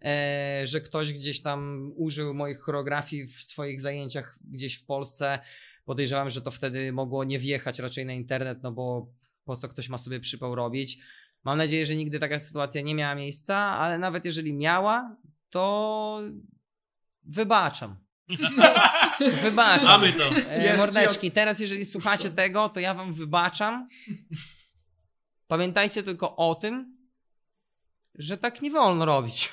e, 0.04 0.62
że 0.64 0.80
ktoś 0.80 1.12
gdzieś 1.12 1.40
tam 1.40 1.92
użył 1.96 2.34
moich 2.34 2.58
choreografii 2.58 3.26
w 3.26 3.42
swoich 3.42 3.80
zajęciach 3.80 4.38
gdzieś 4.44 4.74
w 4.74 4.84
Polsce. 4.84 5.38
Podejrzewam, 5.84 6.30
że 6.30 6.42
to 6.42 6.50
wtedy 6.50 6.92
mogło 6.92 7.24
nie 7.24 7.38
wjechać 7.38 7.78
raczej 7.78 8.06
na 8.06 8.12
internet, 8.12 8.62
no 8.62 8.72
bo 8.72 9.12
po 9.44 9.56
co 9.56 9.68
ktoś 9.68 9.88
ma 9.88 9.98
sobie 9.98 10.20
przypał 10.20 10.54
robić. 10.54 10.98
Mam 11.44 11.58
nadzieję, 11.58 11.86
że 11.86 11.96
nigdy 11.96 12.20
taka 12.20 12.38
sytuacja 12.38 12.82
nie 12.82 12.94
miała 12.94 13.14
miejsca, 13.14 13.56
ale 13.56 13.98
nawet 13.98 14.24
jeżeli 14.24 14.52
miała, 14.52 15.16
to 15.50 16.20
wybaczam. 17.22 17.96
wybaczam. 19.42 19.86
Mamy 19.86 20.12
to. 20.12 20.24
E, 20.48 20.76
mordeczki, 20.76 21.30
teraz 21.30 21.60
jeżeli 21.60 21.84
słuchacie 21.84 22.30
tego, 22.30 22.68
to 22.68 22.80
ja 22.80 22.94
wam 22.94 23.12
wybaczam. 23.12 23.88
Pamiętajcie 25.46 26.02
tylko 26.02 26.36
o 26.36 26.54
tym, 26.54 26.96
że 28.14 28.36
tak 28.36 28.62
nie 28.62 28.70
wolno 28.70 29.04
robić. 29.04 29.52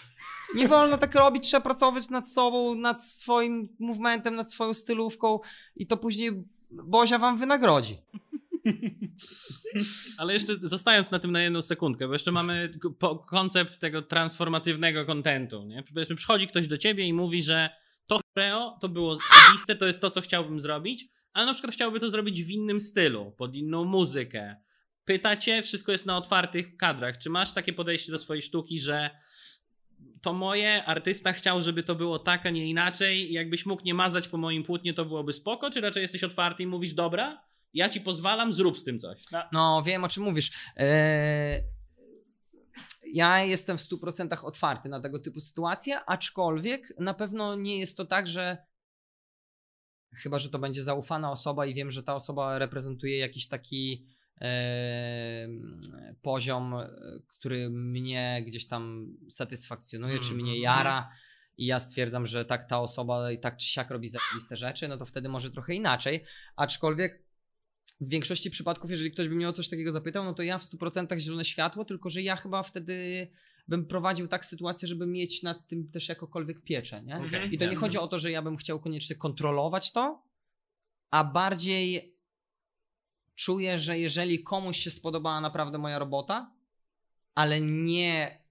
Nie 0.55 0.67
wolno 0.67 0.97
tak 0.97 1.15
robić, 1.15 1.43
trzeba 1.43 1.61
pracować 1.61 2.09
nad 2.09 2.31
sobą, 2.31 2.75
nad 2.75 3.03
swoim 3.03 3.69
movementem, 3.79 4.35
nad 4.35 4.51
swoją 4.51 4.73
stylówką 4.73 5.39
i 5.75 5.87
to 5.87 5.97
później 5.97 6.31
Bozia 6.71 7.17
wam 7.17 7.37
wynagrodzi. 7.37 7.97
Ale 10.17 10.33
jeszcze 10.33 10.55
zostając 10.55 11.11
na 11.11 11.19
tym 11.19 11.31
na 11.31 11.41
jedną 11.41 11.61
sekundkę, 11.61 12.07
bo 12.07 12.13
jeszcze 12.13 12.31
mamy 12.31 12.79
koncept 13.27 13.79
tego 13.79 14.01
transformatywnego 14.01 15.05
kontentu. 15.05 15.63
Nie? 15.63 15.83
Przychodzi 16.15 16.47
ktoś 16.47 16.67
do 16.67 16.77
ciebie 16.77 17.07
i 17.07 17.13
mówi, 17.13 17.43
że 17.43 17.69
to 18.07 18.19
choreo 18.35 18.77
to 18.81 18.89
było 18.89 19.17
zajebiste, 19.17 19.75
to 19.75 19.85
jest 19.85 20.01
to, 20.01 20.09
co 20.09 20.21
chciałbym 20.21 20.59
zrobić, 20.59 21.07
ale 21.33 21.45
na 21.45 21.53
przykład 21.53 21.73
chciałby 21.73 21.99
to 21.99 22.09
zrobić 22.09 22.43
w 22.43 22.49
innym 22.49 22.79
stylu, 22.79 23.31
pod 23.37 23.55
inną 23.55 23.83
muzykę. 23.83 24.55
Pyta 25.05 25.37
cię, 25.37 25.61
wszystko 25.61 25.91
jest 25.91 26.05
na 26.05 26.17
otwartych 26.17 26.77
kadrach. 26.77 27.17
Czy 27.17 27.29
masz 27.29 27.53
takie 27.53 27.73
podejście 27.73 28.11
do 28.11 28.17
swojej 28.17 28.41
sztuki, 28.41 28.79
że 28.79 29.09
to 30.21 30.33
moje, 30.33 30.85
artysta 30.85 31.33
chciał, 31.33 31.61
żeby 31.61 31.83
to 31.83 31.95
było 31.95 32.19
tak, 32.19 32.45
a 32.45 32.49
nie 32.49 32.69
inaczej 32.69 33.33
jakbyś 33.33 33.65
mógł 33.65 33.83
nie 33.83 33.93
mazać 33.93 34.27
po 34.27 34.37
moim 34.37 34.63
płótnie, 34.63 34.93
to 34.93 35.05
byłoby 35.05 35.33
spoko? 35.33 35.71
Czy 35.71 35.81
raczej 35.81 36.01
jesteś 36.01 36.23
otwarty 36.23 36.63
i 36.63 36.67
mówisz, 36.67 36.93
dobra, 36.93 37.45
ja 37.75 37.89
ci 37.89 38.01
pozwalam, 38.01 38.53
zrób 38.53 38.77
z 38.77 38.83
tym 38.83 38.99
coś? 38.99 39.21
No, 39.51 39.83
wiem 39.85 40.03
o 40.03 40.09
czym 40.09 40.23
mówisz. 40.23 40.51
Eee, 40.75 41.61
ja 43.13 43.43
jestem 43.43 43.77
w 43.77 43.81
100% 43.81 44.45
otwarty 44.45 44.89
na 44.89 45.01
tego 45.01 45.19
typu 45.19 45.39
sytuacje, 45.39 46.05
aczkolwiek 46.05 46.93
na 46.99 47.13
pewno 47.13 47.55
nie 47.55 47.79
jest 47.79 47.97
to 47.97 48.05
tak, 48.05 48.27
że 48.27 48.57
chyba, 50.15 50.39
że 50.39 50.49
to 50.49 50.59
będzie 50.59 50.83
zaufana 50.83 51.31
osoba 51.31 51.65
i 51.65 51.73
wiem, 51.73 51.91
że 51.91 52.03
ta 52.03 52.15
osoba 52.15 52.59
reprezentuje 52.59 53.17
jakiś 53.17 53.47
taki 53.47 54.05
em, 54.41 55.81
poziom, 56.21 56.73
e, 56.73 56.89
który 57.27 57.69
mnie 57.69 58.43
gdzieś 58.47 58.67
tam 58.67 59.13
satysfakcjonuje, 59.29 60.19
czy 60.19 60.33
mnie 60.33 60.41
Mhm. 60.53 60.61
jara 60.61 61.09
i 61.57 61.65
ja 61.65 61.79
stwierdzam, 61.79 62.27
że 62.27 62.45
tak 62.45 62.69
ta 62.69 62.79
osoba 62.79 63.31
i 63.31 63.39
tak 63.39 63.57
czy 63.57 63.67
siak 63.67 63.89
robi 63.91 64.09
zajebiste 64.09 64.55
rzeczy, 64.55 64.87
no 64.87 64.97
to 64.97 65.05
wtedy 65.05 65.29
może 65.29 65.51
trochę 65.51 65.73
inaczej, 65.73 66.23
aczkolwiek 66.55 67.24
w 68.01 68.09
większości 68.09 68.49
przypadków, 68.49 68.91
jeżeli 68.91 69.11
ktoś 69.11 69.27
by 69.27 69.35
mnie 69.35 69.49
o 69.49 69.53
coś 69.53 69.69
takiego 69.69 69.91
zapytał, 69.91 70.23
no 70.23 70.33
to 70.33 70.43
ja 70.43 70.57
w 70.57 70.63
100% 70.63 71.19
zielone 71.19 71.45
światło, 71.45 71.85
tylko 71.85 72.09
że 72.09 72.21
ja 72.21 72.35
chyba 72.35 72.63
wtedy 72.63 73.27
bym 73.67 73.85
prowadził 73.85 74.27
tak 74.27 74.45
sytuację, 74.45 74.87
żeby 74.87 75.07
mieć 75.07 75.43
nad 75.43 75.67
tym 75.67 75.89
też 75.91 76.09
jakokolwiek 76.09 76.61
pieczę, 76.63 77.03
nie? 77.03 77.15
Okej, 77.15 77.53
I 77.53 77.57
to 77.57 77.63
nie 77.65 77.71
jasne. 77.71 77.75
chodzi 77.87 77.97
o 77.97 78.07
to, 78.07 78.19
że 78.19 78.31
ja 78.31 78.41
bym 78.41 78.57
chciał 78.57 78.79
koniecznie 78.79 79.15
kontrolować 79.15 79.91
to, 79.91 80.23
a 81.11 81.23
bardziej 81.23 82.15
czuję, 83.35 83.79
że 83.79 83.99
jeżeli 83.99 84.43
komuś 84.43 84.77
się 84.77 84.91
spodobała 84.91 85.41
naprawdę 85.41 85.77
moja 85.77 85.99
robota, 85.99 86.51
ale 87.35 87.61
nie 87.61 88.41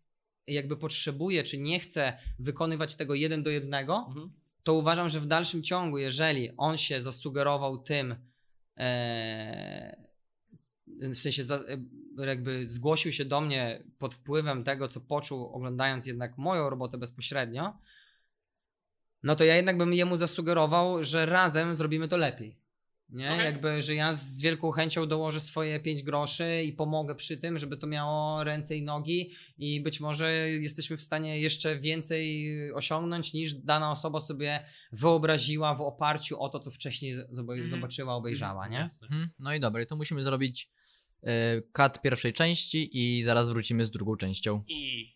jakby 0.46 0.76
potrzebuje, 0.76 1.44
czy 1.44 1.58
nie 1.58 1.80
chce 1.80 2.18
wykonywać 2.38 2.94
tego 2.96 3.14
jeden 3.14 3.42
do 3.42 3.50
jednego, 3.50 4.04
Mhm. 4.08 4.32
to 4.62 4.74
uważam, 4.74 5.08
że 5.08 5.20
w 5.20 5.26
dalszym 5.26 5.62
ciągu, 5.62 5.98
jeżeli 5.98 6.50
on 6.56 6.76
się 6.76 7.02
zasugerował 7.02 7.78
tym, 7.78 8.16
w 11.00 11.16
sensie 11.16 11.42
e, 12.18 12.26
jakby 12.26 12.68
zgłosił 12.68 13.12
się 13.12 13.24
do 13.24 13.40
mnie 13.40 13.82
pod 13.98 14.14
wpływem 14.14 14.64
tego, 14.64 14.88
co 14.88 15.00
poczuł, 15.00 15.46
oglądając 15.46 16.06
jednak 16.06 16.38
moją 16.38 16.70
robotę 16.70 16.98
bezpośrednio, 16.98 17.78
no 19.22 19.36
to 19.36 19.44
ja 19.44 19.56
jednak 19.56 19.78
bym 19.78 19.94
jemu 19.94 20.16
zasugerował, 20.16 21.04
że 21.04 21.26
razem 21.26 21.74
zrobimy 21.74 22.08
to 22.08 22.16
lepiej. 22.16 22.63
Nie? 23.14 23.32
Okej. 23.32 23.44
Jakby, 23.44 23.82
że 23.82 23.94
ja 23.94 24.12
z 24.12 24.40
wielką 24.40 24.70
chęcią 24.70 25.06
dołożę 25.06 25.40
swoje 25.40 25.80
5 25.80 26.02
groszy 26.02 26.62
i 26.64 26.72
pomogę 26.72 27.14
przy 27.14 27.36
tym, 27.36 27.58
żeby 27.58 27.76
to 27.76 27.86
miało 27.86 28.44
ręce 28.44 28.76
i 28.76 28.82
nogi 28.82 29.32
i 29.58 29.80
być 29.80 30.00
może 30.00 30.50
jesteśmy 30.50 30.96
w 30.96 31.02
stanie 31.02 31.40
jeszcze 31.40 31.76
więcej 31.76 32.46
osiągnąć 32.72 33.32
niż 33.32 33.54
dana 33.54 33.90
osoba 33.90 34.20
sobie 34.20 34.66
wyobraziła 34.92 35.74
w 35.74 35.80
oparciu 35.80 36.40
o 36.40 36.48
to, 36.48 36.60
co 36.60 36.70
wcześniej 36.70 37.12
Mhm. 37.12 37.68
zobaczyła, 37.68 38.14
obejrzała, 38.14 38.68
nie? 38.68 38.76
Jasne. 38.76 39.08
Mhm. 39.10 39.30
No 39.38 39.54
i 39.54 39.60
dobra, 39.60 39.86
to 39.86 39.96
musimy 39.96 40.22
zrobić 40.22 40.70
y, 41.22 41.28
cut 41.72 42.02
pierwszej 42.02 42.32
części 42.32 42.90
i 42.92 43.22
zaraz 43.22 43.48
wrócimy 43.48 43.86
z 43.86 43.90
drugą 43.90 44.16
częścią. 44.16 44.64
I. 44.68 45.14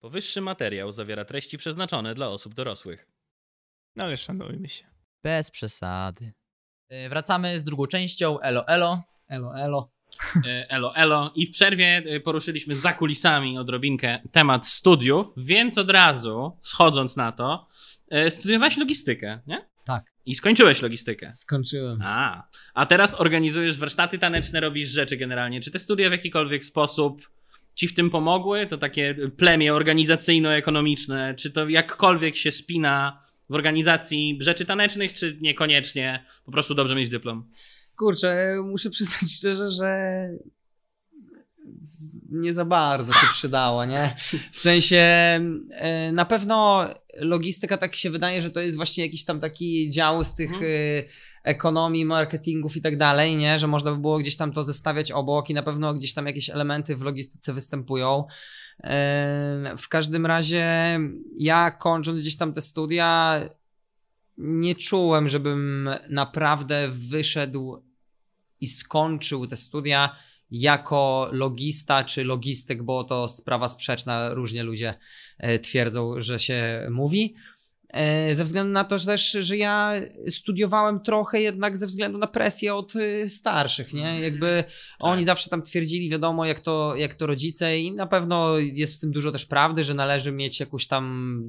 Powyższy 0.00 0.40
materiał 0.40 0.92
zawiera 0.92 1.24
treści 1.24 1.58
przeznaczone 1.58 2.14
dla 2.14 2.28
osób 2.28 2.54
dorosłych. 2.54 3.08
No 3.96 4.04
ale 4.04 4.16
szanujmy 4.16 4.68
się. 4.68 4.84
Bez 5.22 5.50
przesady. 5.50 6.32
Y, 6.92 7.08
wracamy 7.08 7.60
z 7.60 7.64
drugą 7.64 7.86
częścią. 7.86 8.40
Elo, 8.40 8.68
elo. 8.68 9.02
Elo, 9.28 9.58
elo. 9.58 9.90
E, 10.46 10.70
Elo, 10.70 10.96
elo. 10.96 11.32
I 11.34 11.46
w 11.46 11.50
przerwie 11.50 12.02
e, 12.06 12.20
poruszyliśmy 12.20 12.74
za 12.74 12.92
kulisami 12.92 13.58
odrobinkę 13.58 14.18
temat 14.32 14.66
studiów, 14.66 15.26
więc 15.36 15.78
od 15.78 15.90
razu, 15.90 16.58
schodząc 16.60 17.16
na 17.16 17.32
to, 17.32 17.68
e, 18.10 18.30
studiowałeś 18.30 18.76
logistykę, 18.76 19.40
nie? 19.46 19.68
Tak. 19.84 20.02
I 20.26 20.34
skończyłeś 20.34 20.82
logistykę. 20.82 21.32
Skończyłem. 21.32 21.98
A, 22.04 22.48
a 22.74 22.86
teraz 22.86 23.20
organizujesz 23.20 23.78
warsztaty 23.78 24.18
taneczne, 24.18 24.60
robisz 24.60 24.88
rzeczy 24.88 25.16
generalnie. 25.16 25.60
Czy 25.60 25.70
te 25.70 25.78
studia 25.78 26.08
w 26.08 26.12
jakikolwiek 26.12 26.64
sposób 26.64 27.30
ci 27.74 27.88
w 27.88 27.94
tym 27.94 28.10
pomogły? 28.10 28.66
To 28.66 28.78
takie 28.78 29.14
plemię 29.36 29.74
organizacyjno-ekonomiczne, 29.74 31.34
czy 31.34 31.50
to 31.50 31.68
jakkolwiek 31.68 32.36
się 32.36 32.50
spina 32.50 33.22
w 33.52 33.54
organizacji 33.54 34.38
rzeczy 34.40 34.64
tanecznych, 34.66 35.12
czy 35.12 35.38
niekoniecznie? 35.40 36.24
Po 36.44 36.52
prostu 36.52 36.74
dobrze 36.74 36.94
mieć 36.94 37.08
dyplom. 37.08 37.50
Kurczę, 37.96 38.56
muszę 38.64 38.90
przyznać 38.90 39.32
szczerze, 39.38 39.70
że 39.70 40.28
nie 42.30 42.54
za 42.54 42.64
bardzo 42.64 43.12
się 43.12 43.26
przydało, 43.32 43.84
nie? 43.84 44.14
W 44.52 44.58
sensie 44.58 44.96
e, 45.70 46.12
na 46.12 46.24
pewno 46.24 46.88
logistyka 47.14 47.76
tak 47.76 47.96
się 47.96 48.10
wydaje, 48.10 48.42
że 48.42 48.50
to 48.50 48.60
jest 48.60 48.76
właśnie 48.76 49.04
jakiś 49.04 49.24
tam 49.24 49.40
taki 49.40 49.90
dział 49.90 50.24
z 50.24 50.34
tych 50.34 50.50
Mhm. 50.50 50.70
y, 50.70 51.04
ekonomii, 51.44 52.04
marketingów 52.04 52.76
i 52.76 52.80
tak 52.82 52.96
dalej, 52.96 53.36
nie? 53.36 53.58
Że 53.58 53.66
można 53.66 53.90
by 53.92 53.98
było 53.98 54.18
gdzieś 54.18 54.36
tam 54.36 54.52
to 54.52 54.64
zestawiać 54.64 55.12
obok 55.12 55.50
i 55.50 55.54
na 55.54 55.62
pewno 55.62 55.94
gdzieś 55.94 56.14
tam 56.14 56.26
jakieś 56.26 56.50
elementy 56.50 56.96
w 56.96 57.02
logistyce 57.02 57.52
występują. 57.52 58.24
W 59.78 59.88
każdym 59.88 60.26
razie 60.26 60.98
ja 61.38 61.70
kończąc 61.70 62.20
gdzieś 62.20 62.36
tam 62.36 62.52
te 62.52 62.60
studia 62.60 63.40
nie 64.38 64.74
czułem, 64.74 65.28
żebym 65.28 65.90
naprawdę 66.08 66.88
wyszedł 66.92 67.82
i 68.60 68.66
skończył 68.66 69.46
te 69.46 69.56
studia 69.56 70.16
jako 70.50 71.28
logista 71.32 72.04
czy 72.04 72.24
logistyk, 72.24 72.82
bo 72.82 73.04
to 73.04 73.28
sprawa 73.28 73.68
sprzeczna, 73.68 74.34
różnie 74.34 74.62
ludzie 74.62 74.94
e, 75.38 75.58
twierdzą, 75.58 76.14
że 76.18 76.38
się 76.38 76.88
mówi. 76.90 77.34
E, 77.92 78.34
Ze 78.34 78.44
względu 78.44 78.72
na 78.72 78.84
to, 78.84 78.98
że 78.98 79.06
też, 79.06 79.30
że 79.30 79.56
ja 79.56 79.92
studiowałem 80.28 81.00
trochę 81.00 81.40
jednak 81.40 81.76
ze 81.76 81.86
względu 81.86 82.18
na 82.18 82.26
presję 82.26 82.74
od 82.74 82.96
y, 82.96 83.28
starszych, 83.28 83.92
nie? 83.92 84.20
Jakby 84.20 84.64
oni 85.00 85.24
zawsze 85.24 85.50
tam 85.50 85.62
twierdzili, 85.62 86.10
wiadomo, 86.10 86.44
jak 86.46 86.60
to, 86.60 86.96
jak 86.96 87.14
to 87.14 87.26
rodzice 87.26 87.78
i 87.78 87.92
na 87.92 88.06
pewno 88.06 88.58
jest 88.58 88.96
w 88.96 89.00
tym 89.00 89.12
dużo 89.12 89.32
też 89.32 89.46
prawdy, 89.46 89.84
że 89.84 89.94
należy 89.94 90.32
mieć 90.32 90.60
jakąś 90.60 90.86
tam 90.86 91.42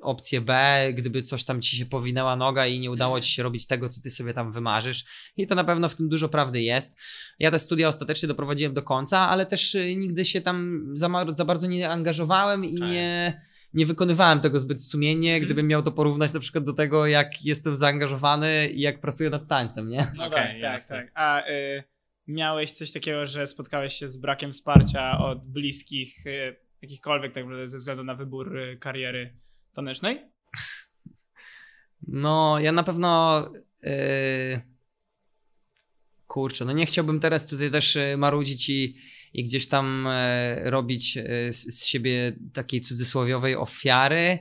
opcję 0.00 0.40
B, 0.40 0.80
gdyby 0.94 1.22
coś 1.22 1.44
tam 1.44 1.62
ci 1.62 1.76
się 1.76 1.86
powinęła 1.86 2.36
noga 2.36 2.66
i 2.66 2.80
nie 2.80 2.90
udało 2.90 3.20
ci 3.20 3.32
się 3.32 3.42
robić 3.42 3.66
tego, 3.66 3.88
co 3.88 4.00
ty 4.00 4.10
sobie 4.10 4.34
tam 4.34 4.52
wymarzysz. 4.52 5.04
I 5.36 5.46
to 5.46 5.54
na 5.54 5.64
pewno 5.64 5.88
w 5.88 5.94
tym 5.96 6.08
dużo 6.08 6.28
prawdy 6.28 6.62
jest. 6.62 6.98
Ja 7.38 7.50
te 7.50 7.58
studia 7.58 7.88
ostatecznie 7.88 8.28
doprowadziłem 8.28 8.74
do 8.74 8.82
końca, 8.82 9.18
ale 9.28 9.46
też 9.46 9.74
y, 9.74 9.96
nigdy 9.96 10.24
się 10.24 10.40
tam 10.40 10.84
za, 10.94 11.08
za 11.32 11.44
bardzo 11.44 11.66
nie 11.66 11.90
angażowałem 11.90 12.64
i 12.64 12.78
Tak. 12.78 12.88
nie, 12.88 13.40
nie 13.74 13.86
wykonywałem 13.86 14.40
tego 14.40 14.60
zbyt 14.60 14.82
sumiennie, 14.82 15.30
Mhm. 15.34 15.44
gdybym 15.44 15.66
miał 15.68 15.82
to 15.82 15.92
porównać 15.92 16.32
na 16.32 16.40
przykład 16.40 16.64
do 16.64 16.72
tego, 16.72 17.06
jak 17.06 17.44
jestem 17.44 17.76
zaangażowany 17.76 18.68
i 18.70 18.80
jak 18.80 19.00
pracuję 19.00 19.30
nad 19.30 19.48
tańcem, 19.48 19.88
nie? 19.88 20.12
No 20.16 20.26
Okej, 20.26 20.30
tak, 20.30 20.48
tak, 20.52 20.60
jasne. 20.60 20.96
tak. 20.96 21.10
A 21.14 21.48
y, 21.48 21.82
miałeś 22.26 22.72
coś 22.72 22.92
takiego, 22.92 23.26
że 23.26 23.46
spotkałeś 23.46 23.94
się 23.94 24.08
z 24.08 24.18
brakiem 24.18 24.52
wsparcia 24.52 25.18
od 25.18 25.44
bliskich, 25.50 26.26
y, 26.26 26.56
jakichkolwiek 26.82 27.32
tak 27.32 27.44
naprawdę 27.44 27.68
ze 27.68 27.78
względu 27.78 28.04
na 28.04 28.14
wybór 28.14 28.56
y, 28.58 28.76
kariery 28.80 29.34
tanecznej? 29.72 30.18
No, 32.08 32.58
ja 32.60 32.72
na 32.72 32.82
pewno. 32.82 33.42
Yy... 33.82 34.60
Kurczę, 36.26 36.64
no 36.64 36.72
nie 36.72 36.86
chciałbym 36.86 37.20
teraz 37.20 37.46
tutaj 37.46 37.70
też 37.70 37.94
yy, 37.94 38.16
marudzić 38.16 38.68
i, 38.70 38.96
i 39.34 39.44
gdzieś 39.44 39.68
tam 39.68 40.08
yy, 40.64 40.70
robić 40.70 41.16
yy, 41.16 41.52
z, 41.52 41.80
z 41.80 41.86
siebie 41.86 42.32
takiej 42.52 42.80
cudzysłowiowej 42.80 43.56
ofiary, 43.56 44.38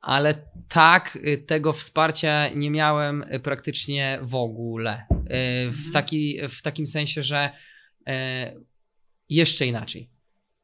ale 0.00 0.34
tak, 0.68 1.18
yy, 1.22 1.38
tego 1.38 1.72
wsparcia 1.72 2.48
nie 2.48 2.70
miałem 2.70 3.24
praktycznie 3.42 4.18
w 4.22 4.34
ogóle. 4.34 5.06
W, 5.70 5.76
Mhm. 5.78 5.92
taki, 5.92 6.38
w 6.48 6.62
takim 6.62 6.86
sensie, 6.86 7.22
że 7.22 7.50
jeszcze 9.28 9.66
inaczej. 9.66 10.10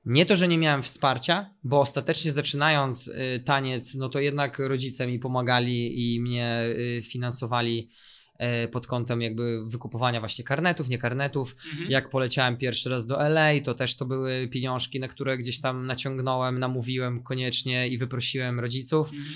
Nie 0.04 0.26
to, 0.26 0.36
że 0.36 0.48
nie 0.48 0.58
miałem 0.58 0.82
wsparcia, 0.82 1.54
bo 1.64 1.80
ostatecznie 1.80 2.32
zaczynając 2.32 3.12
taniec, 3.44 3.94
no 3.94 4.08
to 4.08 4.20
jednak 4.20 4.58
rodzice 4.58 5.06
mi 5.06 5.18
pomagali 5.18 6.14
i 6.14 6.20
mnie 6.20 6.62
finansowali 7.02 7.90
pod 8.72 8.86
kątem 8.86 9.22
jakby 9.22 9.64
wykupowania 9.66 10.20
właśnie 10.20 10.44
karnetów, 10.44 10.88
nie 10.88 10.98
karnetów. 10.98 11.56
Mhm. 11.70 11.90
Jak 11.90 12.10
poleciałem 12.10 12.56
pierwszy 12.56 12.90
raz 12.90 13.06
do 13.06 13.28
LA, 13.28 13.60
to 13.64 13.74
też 13.74 13.96
to 13.96 14.04
były 14.04 14.48
pieniążki, 14.48 15.00
na 15.00 15.08
które 15.08 15.38
gdzieś 15.38 15.60
tam 15.60 15.86
naciągnąłem, 15.86 16.58
namówiłem 16.58 17.22
koniecznie 17.22 17.88
i 17.88 17.98
wyprosiłem 17.98 18.60
rodziców. 18.60 19.10
Mhm. 19.12 19.28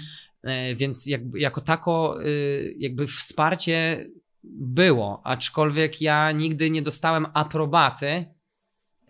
E, 0.42 0.74
Więc 0.74 1.06
jakby, 1.06 1.40
jako 1.40 1.60
tako 1.60 2.24
y, 2.26 2.74
jakby 2.78 3.06
wsparcie 3.06 4.06
było, 4.44 5.20
aczkolwiek 5.24 6.00
ja 6.00 6.32
nigdy 6.32 6.70
nie 6.70 6.82
dostałem 6.82 7.26
aprobaty 7.34 8.24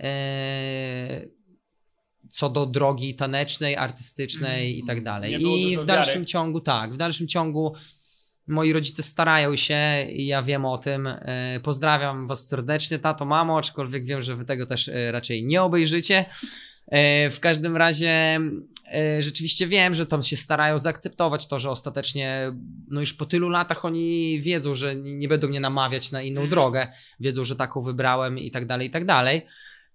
e, 0.00 1.26
co 2.30 2.50
do 2.50 2.66
drogi 2.66 3.14
tanecznej, 3.14 3.76
artystycznej 3.76 4.78
i 4.78 4.84
tak 4.84 5.02
dalej. 5.02 5.42
I 5.42 5.76
w 5.76 5.84
dalszym 5.84 6.14
wiary. 6.14 6.26
ciągu, 6.26 6.60
tak, 6.60 6.94
w 6.94 6.96
dalszym 6.96 7.28
ciągu 7.28 7.74
moi 8.46 8.72
rodzice 8.72 9.02
starają 9.02 9.56
się 9.56 10.06
i 10.12 10.26
ja 10.26 10.42
wiem 10.42 10.64
o 10.64 10.78
tym. 10.78 11.06
E, 11.06 11.60
Pozdrawiam 11.62 12.26
was 12.26 12.48
serdecznie, 12.48 12.98
tato, 12.98 13.24
mamo, 13.24 13.58
aczkolwiek 13.58 14.04
wiem, 14.04 14.22
że 14.22 14.36
wy 14.36 14.44
tego 14.44 14.66
też 14.66 14.88
e, 14.88 15.12
raczej 15.12 15.44
nie 15.44 15.62
obejrzycie. 15.62 16.24
E, 16.88 17.30
W 17.30 17.40
każdym 17.40 17.76
razie 17.76 18.40
rzeczywiście 19.20 19.66
wiem, 19.66 19.94
że 19.94 20.06
tam 20.06 20.22
się 20.22 20.36
starają 20.36 20.78
zaakceptować 20.78 21.46
to, 21.46 21.58
że 21.58 21.70
ostatecznie, 21.70 22.52
no 22.90 23.00
już 23.00 23.14
po 23.14 23.26
tylu 23.26 23.48
latach 23.48 23.84
oni 23.84 24.40
wiedzą, 24.40 24.74
że 24.74 24.96
nie 24.96 25.28
będą 25.28 25.48
mnie 25.48 25.60
namawiać 25.60 26.12
na 26.12 26.22
inną 26.22 26.40
Mhm. 26.40 26.50
drogę, 26.50 26.88
wiedzą, 27.20 27.44
że 27.44 27.56
taką 27.56 27.82
wybrałem 27.82 28.38
i 28.38 28.50
tak 28.50 28.66
dalej, 28.66 28.86
i 28.86 28.90
tak 28.90 29.04
dalej. 29.04 29.46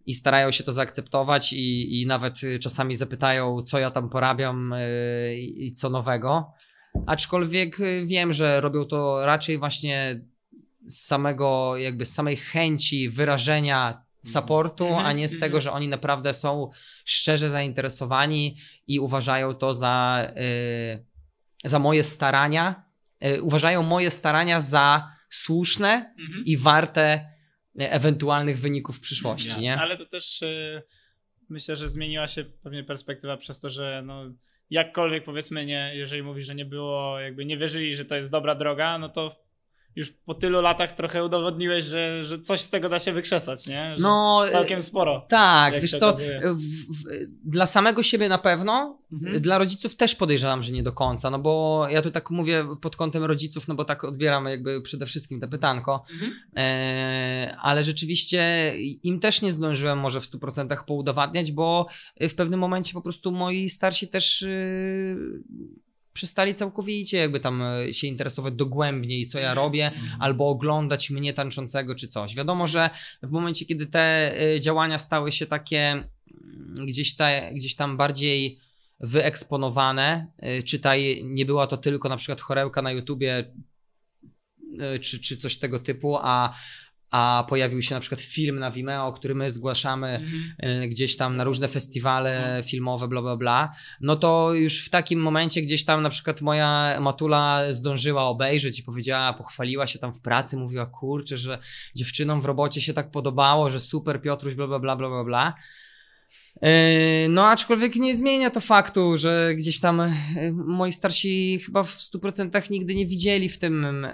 I 0.05 0.13
starają 0.13 0.51
się 0.51 0.63
to 0.63 0.71
zaakceptować 0.71 1.53
i, 1.53 2.01
i 2.01 2.05
nawet 2.07 2.33
czasami 2.61 2.95
zapytają, 2.95 3.61
co 3.61 3.79
ja 3.79 3.91
tam 3.91 4.09
porabiam 4.09 4.73
i 5.37 5.65
i 5.65 5.71
co 5.71 5.89
nowego. 5.89 6.51
Aczkolwiek 7.05 7.79
y, 7.79 8.05
wiem, 8.05 8.33
że 8.33 8.61
robią 8.61 8.85
to 8.85 9.25
raczej 9.25 9.57
właśnie 9.57 10.21
z 10.85 10.99
samego, 11.05 11.77
jakby 11.77 12.05
z 12.05 12.13
samej 12.13 12.37
chęci 12.37 13.09
wyrażenia 13.09 14.03
supportu, 14.23 14.85
Mhm, 14.87 15.05
a 15.05 15.11
nie 15.11 15.27
z 15.27 15.33
mhm. 15.33 15.49
tego, 15.49 15.61
że 15.61 15.71
oni 15.71 15.87
naprawdę 15.87 16.33
są 16.33 16.69
szczerze 17.05 17.49
zainteresowani 17.49 18.57
i 18.87 18.99
uważają 18.99 19.53
to 19.53 19.73
za, 19.73 20.27
y, 20.37 21.05
za 21.63 21.79
moje 21.79 22.03
starania, 22.03 22.83
y, 23.25 23.41
uważają 23.41 23.83
moje 23.83 24.11
starania 24.11 24.59
za 24.59 25.11
słuszne 25.29 26.13
Mhm. 26.19 26.45
i 26.45 26.57
warte 26.57 27.29
y, 27.81 27.91
ewentualnych 27.91 28.59
wyników 28.59 28.97
w 28.97 28.99
przyszłości, 28.99 29.47
Jasne. 29.47 29.63
nie? 29.63 29.77
Ale 29.77 29.97
to 29.97 30.05
też 30.05 30.41
y, 30.41 30.81
myślę, 31.49 31.75
że 31.75 31.89
zmieniła 31.89 32.27
się 32.27 32.45
pewnie 32.45 32.83
perspektywa 32.83 33.37
przez 33.37 33.59
to, 33.59 33.69
że 33.69 34.03
no, 34.05 34.23
jakkolwiek 34.71 35.23
powiedzmy, 35.23 35.65
nie, 35.65 35.91
jeżeli 35.95 36.23
mówisz, 36.23 36.45
że 36.45 36.55
nie 36.55 36.65
było, 36.65 37.19
jakby 37.19 37.45
nie 37.45 37.57
wierzyli, 37.57 37.95
że 37.95 38.05
to 38.05 38.15
jest 38.15 38.31
dobra 38.31 38.55
droga, 38.55 38.97
no 38.97 39.09
to 39.09 39.40
już 39.95 40.11
po 40.25 40.33
tylu 40.33 40.61
latach 40.61 40.91
trochę 40.91 41.23
udowodniłeś, 41.23 41.85
że, 41.85 42.25
że 42.25 42.39
coś 42.39 42.61
z 42.61 42.69
tego 42.69 42.89
da 42.89 42.99
się 42.99 43.13
wykrzesać, 43.13 43.67
nie? 43.67 43.95
Że 43.95 44.01
No, 44.01 44.43
całkiem 44.51 44.81
sporo. 44.81 45.25
tak, 45.29 45.81
wiesz 45.81 45.91
co, 45.99 46.13
w, 46.13 46.17
w, 46.57 47.03
dla 47.45 47.65
samego 47.65 48.03
siebie 48.03 48.29
na 48.29 48.37
pewno, 48.37 49.01
Mhm. 49.13 49.41
dla 49.41 49.57
rodziców 49.57 49.95
też 49.95 50.15
podejrzewam, 50.15 50.63
że 50.63 50.71
nie 50.71 50.83
do 50.83 50.93
końca, 50.93 51.29
no 51.29 51.39
bo 51.39 51.85
ja 51.89 52.01
tu 52.01 52.11
tak 52.11 52.29
mówię 52.29 52.65
pod 52.81 52.95
kątem 52.95 53.23
rodziców, 53.23 53.67
no 53.67 53.75
bo 53.75 53.85
tak 53.85 54.03
odbieram 54.03 54.45
jakby 54.45 54.81
przede 54.81 55.05
wszystkim 55.05 55.39
te 55.39 55.47
pytanko, 55.47 56.03
Mhm. 56.13 56.31
e, 56.57 57.57
ale 57.61 57.83
rzeczywiście 57.83 58.73
im 59.03 59.19
też 59.19 59.41
nie 59.41 59.51
zdążyłem 59.51 59.99
może 59.99 60.21
w 60.21 60.25
100% 60.25 60.83
poudowadniać, 60.87 61.51
bo 61.51 61.87
w 62.21 62.33
pewnym 62.33 62.59
momencie 62.59 62.93
po 62.93 63.01
prostu 63.01 63.31
moi 63.31 63.69
starsi 63.69 64.07
też 64.07 64.41
y, 64.41 65.17
przestali 66.13 66.55
całkowicie 66.55 67.17
jakby 67.17 67.39
tam 67.39 67.61
e, 67.61 67.93
się 67.93 68.07
interesować 68.07 68.53
dogłębniej, 68.53 69.25
co 69.25 69.39
ja 69.39 69.49
Mhm. 69.49 69.65
robię, 69.65 69.91
albo 70.19 70.49
oglądać 70.49 71.09
mnie 71.09 71.33
tańczącego 71.33 71.95
czy 71.95 72.07
coś. 72.07 72.35
Wiadomo, 72.35 72.67
że 72.67 72.89
w 73.23 73.31
momencie, 73.31 73.65
kiedy 73.65 73.85
te 73.85 74.33
y, 74.55 74.59
działania 74.59 74.97
stały 74.97 75.31
się 75.31 75.45
takie 75.45 75.79
mm, 75.81 76.05
gdzieś, 76.85 77.15
te, 77.15 77.51
gdzieś 77.55 77.75
tam 77.75 77.97
bardziej 77.97 78.59
wyeksponowane, 78.99 80.27
y, 80.59 80.63
czytaj, 80.63 81.21
nie 81.25 81.45
była 81.45 81.67
to 81.67 81.77
tylko 81.77 82.09
na 82.09 82.17
przykład 82.17 82.41
chorełka 82.41 82.81
na 82.81 82.91
YouTubie 82.91 83.53
czy, 85.01 85.19
czy 85.19 85.37
coś 85.37 85.57
tego 85.57 85.79
typu, 85.79 86.17
a, 86.17 86.55
a 87.11 87.45
pojawił 87.49 87.81
się 87.81 87.95
na 87.95 88.01
przykład 88.01 88.21
film 88.21 88.59
na 88.59 88.71
Vimeo, 88.71 89.13
który 89.13 89.35
my 89.35 89.51
zgłaszamy 89.51 90.07
Mhm. 90.07 90.83
y, 90.83 90.87
gdzieś 90.87 91.17
tam 91.17 91.37
na 91.37 91.43
różne 91.43 91.67
festiwale 91.67 92.61
filmowe, 92.65 93.07
bla, 93.07 93.21
bla, 93.21 93.37
bla, 93.37 93.71
no 94.01 94.15
to 94.15 94.53
już 94.53 94.85
w 94.85 94.89
takim 94.89 95.19
momencie 95.19 95.61
gdzieś 95.61 95.85
tam 95.85 96.01
na 96.01 96.09
przykład 96.09 96.41
moja 96.41 96.97
matula 97.01 97.73
zdążyła 97.73 98.23
obejrzeć 98.23 98.79
i 98.79 98.83
powiedziała, 98.83 99.33
pochwaliła 99.33 99.87
się 99.87 99.99
tam 99.99 100.13
w 100.13 100.21
pracy, 100.21 100.57
mówiła, 100.57 100.85
kurczę, 100.85 101.37
że 101.37 101.59
dziewczynom 101.95 102.41
w 102.41 102.45
robocie 102.45 102.81
się 102.81 102.93
tak 102.93 103.11
podobało, 103.11 103.71
że 103.71 103.79
super 103.79 104.21
Piotruś, 104.21 104.55
bla, 104.55 104.67
bla, 104.67 104.79
bla, 104.79 104.95
bla, 104.95 105.09
bla, 105.09 105.23
bla. 105.23 105.53
Yy, 106.61 106.69
No, 107.29 107.47
aczkolwiek 107.47 107.95
nie 107.95 108.15
zmienia 108.15 108.49
to 108.49 108.59
faktu, 108.59 109.17
że 109.17 109.55
gdzieś 109.55 109.79
tam 109.79 110.13
yy, 110.35 110.53
moi 110.53 110.91
starsi 110.91 111.59
chyba 111.65 111.83
w 111.83 111.97
100% 111.97 112.71
nigdy 112.71 112.95
nie 112.95 113.05
widzieli 113.05 113.49
w 113.49 113.57
tym 113.57 114.07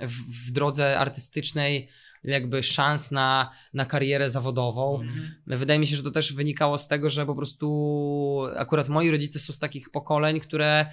w, 0.00 0.48
w 0.48 0.50
drodze 0.50 0.98
artystycznej 0.98 1.88
jakby 2.24 2.62
szans 2.62 3.10
na, 3.10 3.50
na 3.74 3.84
karierę 3.84 4.30
zawodową. 4.30 5.00
Mhm. 5.00 5.30
Wydaje 5.46 5.80
mi 5.80 5.86
się, 5.86 5.96
że 5.96 6.02
to 6.02 6.10
też 6.10 6.32
wynikało 6.32 6.78
z 6.78 6.88
tego, 6.88 7.10
że 7.10 7.26
po 7.26 7.34
prostu 7.34 8.46
akurat 8.56 8.88
moi 8.88 9.10
rodzice 9.10 9.38
są 9.38 9.52
z 9.52 9.58
takich 9.58 9.90
pokoleń, 9.90 10.40
które 10.40 10.86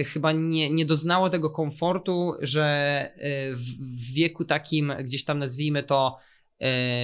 y, 0.00 0.04
chyba 0.04 0.32
nie, 0.32 0.70
nie 0.70 0.86
doznało 0.86 1.30
tego 1.30 1.50
komfortu, 1.50 2.32
że 2.40 3.10
y, 3.16 3.56
w, 3.56 4.12
wieku 4.14 4.44
takim, 4.44 4.92
gdzieś 5.04 5.24
tam 5.24 5.38
nazwijmy 5.38 5.82
to 5.82 6.16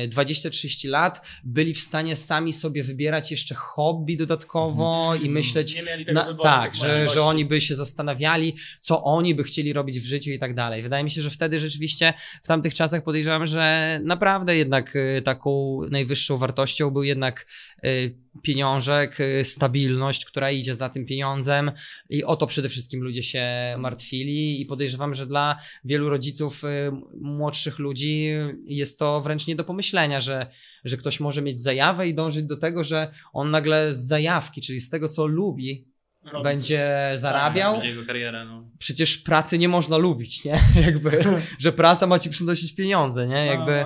20-30 0.09 0.89
lat 0.89 1.27
byli 1.45 1.75
w 1.75 1.81
stanie 1.81 2.17
sami 2.17 2.53
sobie 2.53 2.83
wybierać 2.83 3.31
jeszcze 3.31 3.55
hobby 3.55 4.17
dodatkowo 4.17 5.15
i 5.15 5.31
myśleć 5.31 5.83
na, 6.13 6.25
wyboru. 6.25 6.43
tak, 6.43 6.73
tych 6.73 6.81
że, 6.81 7.09
że 7.09 7.23
oni 7.23 7.45
by 7.45 7.61
się 7.61 7.75
zastanawiali, 7.75 8.57
co 8.81 9.05
oni 9.05 9.35
by 9.35 9.45
chcieli 9.45 9.73
robić 9.73 10.01
w 10.01 10.05
życiu 10.05 10.31
i 10.31 10.39
tak 10.39 10.55
dalej. 10.55 10.83
Wydaje 10.83 11.05
mi 11.05 11.11
się, 11.11 11.23
że 11.23 11.31
wtedy 11.31 11.61
rzeczywiście 11.61 12.15
w 12.43 12.47
tamtych 12.47 12.75
czasach 12.75 13.05
podejrzewam, 13.05 13.47
że 13.47 14.01
naprawdę 14.05 14.57
jednak 14.57 14.97
y, 14.97 15.23
taką 15.25 15.81
najwyższą 15.91 16.39
wartością 16.39 16.91
był 16.91 17.03
jednak 17.03 17.47
y, 17.85 18.24
pieniążek, 18.43 19.21
y, 19.21 19.45
stabilność, 19.45 20.25
która 20.25 20.51
idzie 20.51 20.75
za 20.75 20.89
tym 20.89 21.07
pieniądzem 21.07 21.73
i 22.11 22.25
o 22.25 22.37
to 22.37 22.47
przede 22.47 22.69
wszystkim 22.69 23.03
ludzie 23.03 23.23
się 23.23 23.47
martwili 23.79 24.61
i 24.61 24.67
podejrzewam, 24.67 25.15
że 25.15 25.27
dla 25.27 25.59
wielu 25.85 26.09
rodziców 26.09 26.65
y, 26.65 26.93
młodszych 27.21 27.79
ludzi 27.79 28.29
jest 28.65 28.99
to 28.99 29.21
wręcz 29.21 29.47
nie 29.47 29.57
do 29.57 29.65
pomyślenia, 29.65 30.21
że, 30.21 30.47
że 30.85 30.97
ktoś 30.97 31.21
może 31.21 31.43
mieć 31.43 31.61
zajawę 31.61 32.09
i 32.09 32.15
dążyć 32.15 32.45
do 32.45 32.57
tego, 32.57 32.85
że 32.85 33.13
on 33.33 33.51
nagle 33.51 33.93
z 33.93 34.07
zajawki, 34.07 34.61
czyli 34.61 34.81
z 34.81 34.91
tego, 34.91 35.09
co 35.09 35.27
lubi, 35.27 35.95
Robi 36.33 36.45
będzie 36.45 37.13
zarabiał. 37.15 37.73
Będzie 37.73 37.89
jego 37.89 38.07
kariera, 38.07 38.45
no. 38.45 38.71
Przecież 38.79 39.19
pracy 39.19 39.59
nie 39.59 39.69
można 39.69 39.97
lubić, 39.97 40.45
nie? 40.45 40.59
Jakby, 40.87 41.25
że 41.59 41.73
praca 41.73 42.07
ma 42.07 42.19
ci 42.19 42.31
przynosić 42.31 42.75
pieniądze, 42.75 43.27
nie? 43.27 43.47
coś. 43.47 43.57
Jakby. 43.57 43.85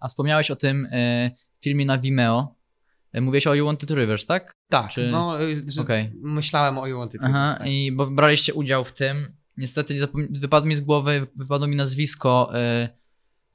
A, 0.00 0.08
wspomniałeś 0.08 0.50
o 0.50 0.56
tym 0.56 0.88
e, 0.92 1.30
filmie 1.60 1.86
na 1.86 1.98
Vimeo. 1.98 2.55
E, 3.12 3.20
Mówiłeś 3.20 3.46
o 3.46 3.54
You 3.54 3.66
Wanted 3.66 3.90
Rivers, 3.90 4.26
tak? 4.26 4.56
Tak, 4.68 4.90
Czy- 4.90 5.10
no, 5.10 5.42
y, 5.42 5.64
że 5.66 5.82
Okej. 5.82 6.12
myślałem 6.22 6.78
o 6.78 6.86
You 6.86 6.98
Wanted 6.98 7.20
to 7.20 7.26
Aha, 7.26 7.54
tak. 7.58 7.66
i 7.68 7.92
bo 7.92 8.06
braliście 8.10 8.54
udział 8.54 8.84
w 8.84 8.92
tym. 8.92 9.32
Niestety 9.56 9.94
nie 9.94 10.00
zapom- 10.02 10.38
wypadło 10.40 10.68
mi 10.68 10.74
z 10.76 10.80
głowy, 10.80 11.26
wypadło 11.36 11.66
mi 11.68 11.76
nazwisko 11.76 12.50
e, 12.54 12.88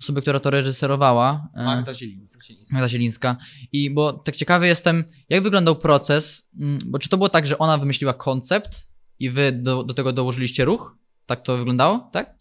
osoby, 0.01 0.21
która 0.21 0.39
to 0.39 0.49
reżyserowała. 0.49 1.47
E, 1.55 1.65
Magda 1.65 1.93
Zielińska. 1.93 2.39
Magda 2.71 2.89
Zielińska. 2.89 3.37
I 3.71 3.89
bo 3.89 4.13
tak 4.13 4.35
ciekawy 4.35 4.67
jestem, 4.67 5.03
jak 5.29 5.43
wyglądał 5.43 5.75
proces, 5.75 6.49
mm, 6.59 6.79
bo 6.85 6.99
czy 6.99 7.09
to 7.09 7.17
było 7.17 7.29
tak, 7.29 7.47
że 7.47 7.57
ona 7.57 7.77
wymyśliła 7.77 8.13
koncept 8.13 8.87
i 9.19 9.29
wy 9.29 9.51
do, 9.51 9.83
do 9.83 9.93
tego 9.93 10.13
dołożyliście 10.13 10.65
ruch? 10.65 10.95
Tak 11.25 11.41
to 11.41 11.57
wyglądało, 11.57 12.09
tak? 12.13 12.40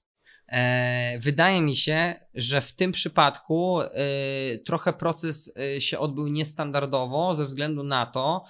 E, 0.50 1.18
wydaje 1.18 1.62
mi 1.62 1.76
się, 1.76 2.14
że 2.34 2.60
w 2.60 2.72
tym 2.72 2.92
przypadku 2.92 3.80
e, 3.80 3.88
trochę 4.58 4.92
proces 4.92 5.52
e, 5.56 5.80
się 5.80 5.98
odbył 5.98 6.28
niestandardowo 6.28 7.34
ze 7.34 7.44
względu 7.44 7.82
na 7.82 8.06
to, 8.06 8.44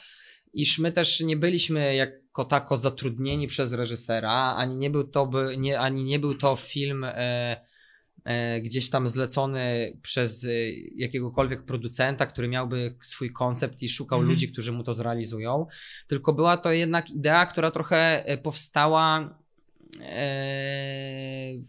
iż 0.53 0.79
my 0.79 0.93
też 0.93 1.21
nie 1.21 1.37
byliśmy 1.37 1.95
jako 1.95 2.45
tako 2.45 2.77
zatrudnieni 2.77 3.49
przez 3.49 3.73
reżysera, 3.73 4.55
ani 4.57 4.77
nie 4.77 4.91
był 4.91 5.05
to, 5.05 5.27
by, 5.27 5.57
nie, 5.59 5.81
ani 5.81 6.05
nie 6.05 6.19
był 6.19 6.35
to 6.35 6.57
film 6.57 7.07
gdzieś 8.63 8.91
tam 8.91 9.09
zlecony 9.09 9.97
przez 10.03 10.47
jakiegokolwiek 10.95 11.65
producenta, 11.65 12.27
który 12.27 12.49
miałby 12.49 12.97
swój 13.03 13.33
koncept 13.33 13.83
i 13.83 13.89
szukał 13.89 14.19
Mhm. 14.19 14.31
ludzi, 14.35 14.53
którzy 14.53 14.73
mu 14.73 14.83
to 14.83 14.95
zrealizują, 14.95 15.67
tylko 16.07 16.33
była 16.33 16.57
to 16.57 16.73
jednak 16.73 17.11
idea, 17.11 17.47
która 17.47 17.71
trochę 17.71 18.25
powstała 18.43 19.39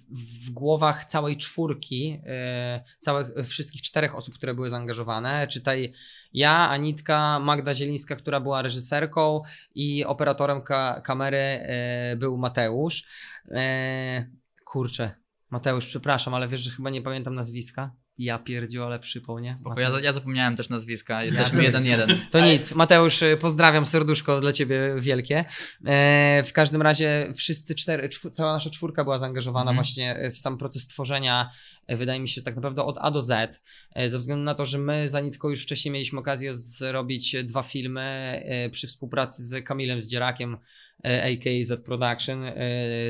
w 0.10 0.50
głowach 0.52 1.06
całej 1.06 1.38
czwórki, 1.38 2.22
e, 2.26 2.84
całych, 3.00 3.28
wszystkich 3.46 3.82
czterech 3.82 4.16
osób, 4.16 4.36
które 4.36 4.54
były 4.54 4.70
zaangażowane. 4.70 5.48
Czytaj 5.48 5.94
ja, 6.34 6.70
Anitka, 6.70 7.40
Magda 7.40 7.74
Zielińska, 7.74 8.16
która 8.16 8.40
była 8.40 8.62
reżyserką 8.62 9.42
i 9.76 10.06
operatorem 10.06 10.62
ka 10.62 11.02
kamery 11.02 11.38
e, 11.38 12.16
był 12.18 12.38
Mateusz. 12.38 13.08
E, 13.52 14.26
kurczę, 14.66 15.12
Mateusz, 15.50 15.86
przepraszam, 15.88 16.34
ale 16.34 16.48
wiesz, 16.48 16.62
że 16.62 16.72
chyba 16.72 16.90
nie 16.90 17.02
pamiętam 17.02 17.36
nazwiska. 17.36 18.01
Ja 18.18 18.40
pierdziu, 18.40 18.84
ale 18.84 19.00
przypał, 19.00 19.40
nie? 19.40 19.56
Bo 19.62 19.80
ja, 19.80 19.92
ja 20.04 20.14
zapomniałem 20.14 20.56
też 20.56 20.70
nazwiska, 20.70 21.24
jesteśmy 21.24 21.64
jeden 21.64 21.86
jeden. 21.86 22.20
To 22.32 22.46
nic. 22.46 22.72
Mateusz, 22.72 23.22
y, 23.22 23.38
pozdrawiam, 23.42 23.86
serduszko 23.86 24.42
dla 24.42 24.52
ciebie 24.54 24.96
wielkie. 25.00 25.46
E, 25.86 26.44
w 26.44 26.54
każdym 26.54 26.82
razie 26.82 27.34
wszyscy 27.36 27.76
cztery, 27.76 28.10
czw- 28.10 28.32
cała 28.32 28.54
nasza 28.54 28.70
czwórka 28.70 29.04
była 29.04 29.18
zaangażowana 29.18 29.72
Mhm. 29.72 29.76
właśnie 29.78 30.32
w 30.34 30.40
sam 30.40 30.58
proces 30.58 30.88
tworzenia, 30.88 31.50
e, 31.88 31.96
wydaje 31.96 32.20
mi 32.20 32.28
się 32.28 32.42
tak 32.42 32.56
naprawdę 32.56 32.84
od 32.84 32.98
A 33.02 33.12
do 33.12 33.22
Z, 33.22 33.62
e, 33.96 34.10
ze 34.10 34.18
względu 34.18 34.44
na 34.44 34.56
to, 34.56 34.66
że 34.66 34.78
my 34.78 35.08
za 35.08 35.22
Nitką 35.22 35.50
już 35.50 35.64
wcześniej 35.64 35.92
mieliśmy 35.92 36.20
okazję 36.20 36.54
zrobić 36.54 37.36
dwa 37.44 37.64
filmy 37.64 38.02
e, 38.46 38.70
przy 38.70 38.88
współpracy 38.88 39.44
z 39.46 39.66
Kamilem 39.66 40.02
Zdzierakiem, 40.02 40.58
e, 41.06 41.24
a.k.a. 41.24 41.64
Z 41.64 41.86
Production, 41.86 42.44
e, 42.44 42.54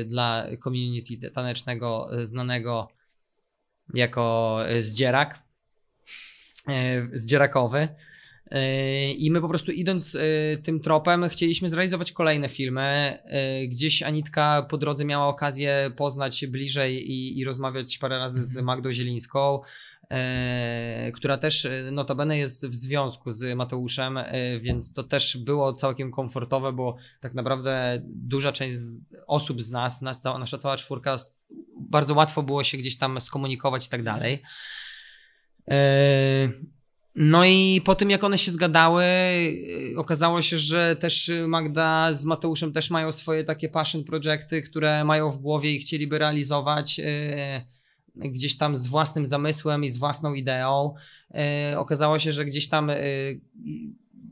dla 0.04 0.46
community 0.64 1.30
tanecznego 1.30 2.08
e, 2.20 2.24
znanego 2.24 2.88
jako 3.94 4.58
e, 4.68 4.82
Zdzierak, 4.82 5.42
e, 6.68 7.08
Zdzierakowy. 7.12 7.88
Yy, 8.50 9.12
I 9.12 9.30
my 9.30 9.40
po 9.40 9.48
prostu 9.48 9.72
idąc 9.72 10.16
tym 10.62 10.80
tropem, 10.80 11.28
chcieliśmy 11.28 11.68
zrealizować 11.68 12.12
kolejne 12.12 12.48
filmy. 12.48 13.18
Gdzieś 13.68 14.02
Anitka 14.02 14.66
po 14.70 14.78
drodze 14.78 15.04
miała 15.04 15.26
okazję 15.26 15.90
poznać 15.96 16.46
bliżej 16.46 17.10
i, 17.10 17.38
i 17.38 17.44
rozmawiać 17.44 17.98
parę 17.98 18.18
razy 18.18 18.42
z 18.42 18.56
Magdą 18.56 18.92
Zielińską, 18.92 19.60
yy, 20.10 21.12
która 21.12 21.38
też 21.38 21.68
notabene 21.92 22.38
jest 22.38 22.66
w 22.66 22.74
związku 22.74 23.30
z 23.30 23.56
Mateuszem, 23.56 24.16
yy, 24.16 24.60
więc 24.60 24.92
to 24.92 25.02
też 25.02 25.36
było 25.36 25.72
całkiem 25.72 26.10
komfortowe, 26.10 26.72
bo 26.72 26.96
tak 27.20 27.34
naprawdę 27.34 28.02
duża 28.06 28.52
część 28.52 28.76
z 28.76 29.04
osób 29.26 29.62
z 29.62 29.70
nas, 29.70 30.02
nas 30.02 30.18
cała, 30.18 30.38
nasza 30.38 30.58
cała 30.58 30.76
czwórka, 30.76 31.16
bardzo 31.92 32.14
łatwo 32.14 32.42
było 32.42 32.64
się 32.64 32.78
gdzieś 32.78 32.98
tam 32.98 33.20
skomunikować 33.20 33.86
i 33.86 33.90
tak 33.90 34.02
dalej. 34.02 34.42
Yy, 35.68 35.76
no 37.14 37.44
i 37.44 37.80
po 37.84 37.94
tym, 37.94 38.10
jak 38.10 38.24
one 38.24 38.38
się 38.38 38.50
zgadały, 38.50 39.04
yy, 39.04 39.98
okazało 39.98 40.42
się, 40.42 40.58
że 40.58 40.96
też 40.96 41.30
Magda 41.48 42.14
z 42.14 42.24
Mateuszem 42.24 42.72
też 42.72 42.90
mają 42.90 43.12
swoje 43.12 43.44
takie 43.44 43.68
passion 43.68 44.04
projekty, 44.04 44.62
które 44.62 45.04
mają 45.04 45.30
w 45.30 45.36
głowie 45.36 45.72
i 45.72 45.78
chcieliby 45.78 46.18
realizować 46.18 46.98
yy, 46.98 47.04
gdzieś 48.14 48.56
tam 48.56 48.76
z 48.76 48.86
własnym 48.86 49.26
zamysłem 49.26 49.84
i 49.84 49.88
z 49.88 49.98
własną 49.98 50.34
ideą. 50.34 50.94
Okazało 51.76 52.18
się, 52.18 52.32
że 52.32 52.44
gdzieś 52.44 52.68
tam 52.68 52.90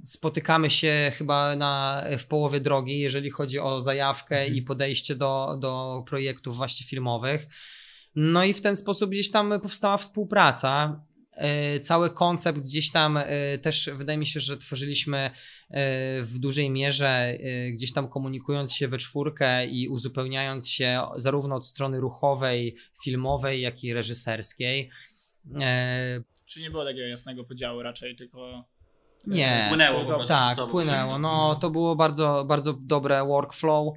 spotykamy 0.05 0.71
się 0.71 1.13
chyba 1.15 1.57
na, 1.57 2.05
w 2.19 2.27
połowie 2.27 2.61
drogi, 2.61 3.01
jeżeli 3.01 3.31
chodzi 3.31 3.59
o 3.59 3.81
zajawkę 3.81 4.49
i 4.49 4.63
podejście 4.63 5.15
do, 5.15 5.57
do 5.61 6.05
projektów 6.07 6.57
właśnie 6.57 6.87
filmowych. 6.87 7.47
No 8.15 8.45
i 8.45 8.53
w 8.53 8.61
ten 8.61 8.77
sposób 8.77 9.11
gdzieś 9.11 9.31
tam 9.31 9.61
powstała 9.61 9.97
współpraca. 9.97 11.05
E, 11.33 11.81
Cały 11.81 12.11
koncept 12.11 12.59
gdzieś 12.59 12.91
tam 12.91 13.17
e, 13.17 13.59
też 13.59 13.91
wydaje 13.95 14.19
mi 14.19 14.27
się, 14.27 14.41
że 14.41 14.57
tworzyliśmy 14.57 15.19
e, 15.19 15.33
w 16.23 16.39
dużej 16.39 16.71
mierze 16.71 17.39
gdzieś 17.73 17.93
tam 17.93 18.09
komunikując 18.09 18.73
się 18.73 18.89
we 18.89 18.99
czwórkę 18.99 19.67
i 19.67 19.89
uzupełniając 19.89 20.69
się 20.69 21.03
zarówno 21.17 21.57
od 21.57 21.67
strony 21.67 22.01
ruchowej, 22.01 22.77
filmowej, 23.03 23.61
jak 23.61 23.85
i 23.85 23.93
reżyserskiej. 23.93 24.91
Czy 26.47 26.61
nie 26.61 26.71
było 26.71 26.85
takiego 26.85 27.07
jasnego 27.07 27.45
podziału 27.45 27.83
raczej, 27.83 28.17
tylko... 28.17 28.65
Nie, 29.27 29.67
Płynęło 29.69 30.01
po 30.01 30.07
prostu 30.07 30.29
tak, 30.29 30.59
płynęło. 30.71 31.19
No, 31.19 31.55
to 31.55 31.71
było 31.71 31.97
bardzo, 31.97 32.45
bardzo 32.45 32.73
dobre 32.73 33.25
workflow. 33.27 33.97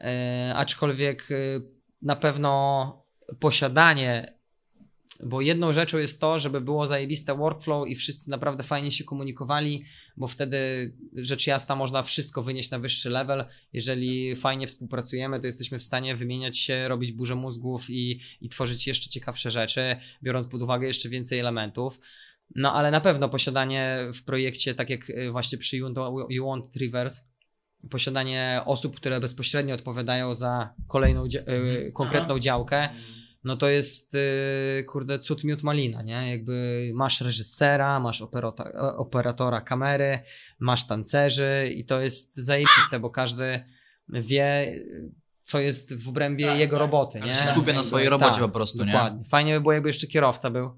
E, 0.00 0.52
aczkolwiek 0.56 1.28
e, 1.30 1.34
na 2.02 2.16
pewno 2.16 3.04
posiadanie, 3.40 4.34
bo 5.24 5.40
jedną 5.40 5.72
rzeczą 5.72 5.98
jest 5.98 6.20
to, 6.20 6.38
żeby 6.38 6.60
było 6.60 6.86
zajebiste 6.86 7.34
workflow 7.34 7.88
i 7.88 7.94
wszyscy 7.94 8.30
naprawdę 8.30 8.62
fajnie 8.62 8.92
się 8.92 9.04
komunikowali, 9.04 9.84
bo 10.16 10.28
wtedy 10.28 10.92
rzecz 11.16 11.46
jasna 11.46 11.76
można 11.76 12.02
wszystko 12.02 12.42
wynieść 12.42 12.70
na 12.70 12.78
wyższy 12.78 13.10
level. 13.10 13.44
Jeżeli 13.72 14.36
fajnie 14.36 14.66
współpracujemy, 14.66 15.40
to 15.40 15.46
jesteśmy 15.46 15.78
w 15.78 15.82
stanie 15.82 16.16
wymieniać 16.16 16.58
się, 16.58 16.88
robić 16.88 17.12
burzę 17.12 17.34
mózgów 17.34 17.90
i, 17.90 18.20
i 18.40 18.48
tworzyć 18.48 18.86
jeszcze 18.86 19.10
ciekawsze 19.10 19.50
rzeczy, 19.50 19.96
biorąc 20.22 20.46
pod 20.46 20.62
uwagę 20.62 20.86
jeszcze 20.86 21.08
więcej 21.08 21.38
elementów. 21.38 22.00
No 22.54 22.72
ale 22.74 22.90
na 22.90 23.00
pewno 23.00 23.28
posiadanie 23.28 23.98
w 24.14 24.24
projekcie, 24.24 24.74
tak 24.74 24.90
jak 24.90 25.10
y, 25.10 25.30
właśnie 25.30 25.58
przy 25.58 25.76
You 25.76 26.44
Want- 26.46 26.76
Reverse, 26.80 27.22
posiadanie 27.90 28.60
osób, 28.64 28.96
które 28.96 29.20
bezpośrednio 29.20 29.74
odpowiadają 29.74 30.34
za 30.34 30.74
kolejną, 30.88 31.26
dzia- 31.26 31.48
y, 31.88 31.92
konkretną 31.92 32.38
działkę, 32.38 32.76
Mhm. 32.82 33.04
no 33.44 33.56
to 33.56 33.68
jest 33.68 34.14
y, 34.14 34.84
kurde 34.88 35.18
cud 35.18 35.44
miód 35.44 35.62
malina, 35.62 36.02
nie? 36.02 36.30
Jakby 36.30 36.90
masz 36.94 37.20
reżysera, 37.20 38.00
masz 38.00 38.22
operota, 38.22 38.72
operatora 38.96 39.60
kamery, 39.60 40.18
masz 40.58 40.86
tancerzy 40.86 41.72
i 41.76 41.84
to 41.84 42.00
jest 42.00 42.36
zajebiste, 42.36 43.00
bo 43.00 43.10
każdy 43.10 43.64
wie 44.08 44.74
co 45.42 45.60
jest 45.60 45.94
w 45.94 46.08
obrębie 46.08 46.46
Tak, 46.46 46.58
jego 46.58 46.76
tak. 46.76 46.80
roboty, 46.80 47.20
nie? 47.20 47.34
się 47.34 47.46
skupia 47.46 47.72
na 47.72 47.84
swojej 47.84 48.08
robocie 48.08 48.40
po 48.40 48.48
prostu, 48.48 48.78
nie? 48.84 48.92
Dokładnie. 48.92 49.24
Fajnie 49.24 49.54
by 49.54 49.60
było, 49.60 49.72
jakby 49.72 49.88
jeszcze 49.88 50.06
kierowca 50.06 50.50
był. 50.50 50.70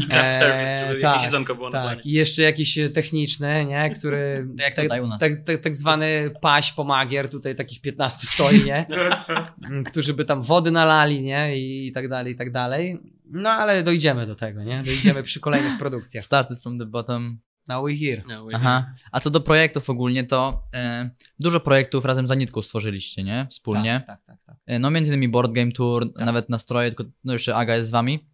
I 0.00 0.06
craft 0.08 0.32
Eee, 0.32 0.38
service, 0.38 0.80
żeby 0.80 1.00
tak, 1.00 1.02
jakieś 1.02 1.24
jedzonko 1.24 1.54
było 1.54 1.70
na 1.70 1.72
Tak, 1.72 1.82
planie. 1.84 2.00
i 2.04 2.12
jeszcze 2.12 2.42
jakiś 2.42 2.78
e, 2.78 2.88
techniczny, 2.88 3.64
nie? 3.66 3.90
Który. 3.90 4.46
To 4.56 4.62
jak 4.62 4.74
tak, 4.74 4.84
tutaj 4.84 5.00
u 5.00 5.06
nas. 5.06 5.20
Tak, 5.20 5.32
tak, 5.46 5.60
tak 5.60 5.74
zwany 5.74 6.30
paś 6.40 6.72
pomagier, 6.72 7.28
tutaj 7.30 7.56
takich 7.56 7.80
15 7.80 8.26
stoi, 8.26 8.64
nie? 8.64 8.86
Którzy 9.90 10.14
by 10.14 10.24
tam 10.24 10.42
wody 10.42 10.70
nalali, 10.70 11.22
nie? 11.22 11.58
I, 11.58 11.86
i 11.86 11.92
tak 11.92 12.08
dalej, 12.08 12.32
i 12.32 12.36
tak 12.36 12.52
dalej. 12.52 12.98
No 13.30 13.50
ale 13.50 13.82
dojdziemy 13.82 14.26
do 14.26 14.34
tego, 14.34 14.64
nie? 14.64 14.82
Dojdziemy 14.82 15.22
przy 15.22 15.40
kolejnych 15.40 15.78
produkcjach. 15.82 16.24
Started 16.24 16.60
from 16.62 16.78
the 16.78 16.86
bottom. 16.86 17.38
Now 17.68 17.86
we 17.86 17.94
here. 17.96 18.22
No, 18.28 18.46
Aha. 18.54 18.86
A 19.12 19.20
co 19.20 19.30
do 19.30 19.40
projektów 19.40 19.90
ogólnie, 19.90 20.24
to 20.24 20.60
e, 20.74 21.10
dużo 21.40 21.60
projektów 21.60 22.04
razem 22.04 22.26
z 22.26 22.30
Anitką 22.30 22.62
stworzyliście, 22.62 23.22
nie? 23.24 23.46
Wspólnie. 23.50 24.02
Tak, 24.06 24.18
tak, 24.26 24.26
tak. 24.26 24.46
tak. 24.46 24.56
E, 24.66 24.78
No 24.78 24.90
między 24.90 25.08
innymi 25.08 25.28
Board 25.28 25.52
Game 25.52 25.72
Tour, 25.72 26.06
nawet 26.16 26.48
nastroje, 26.48 26.88
tylko 26.88 27.04
no 27.24 27.32
jeszcze 27.32 27.54
Aga 27.56 27.76
jest 27.76 27.88
z 27.88 27.92
wami. 27.92 28.28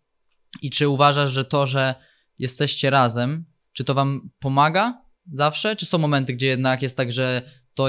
I 0.63 0.71
czy 0.71 0.89
uważasz, 0.89 1.31
że 1.31 1.45
to, 1.45 1.67
że 1.67 1.95
jesteście 2.39 2.91
razem, 2.91 3.45
czy 3.73 3.85
to 3.85 3.95
wam 3.95 4.31
pomaga 4.39 5.03
zawsze? 5.33 5.77
Czy 5.77 5.87
są 5.87 5.99
momenty, 5.99 6.35
gdzie 6.35 6.47
jednak 6.47 6.83
jest 6.83 6.97
tak, 6.97 7.13
że 7.13 7.43
to... 7.75 7.89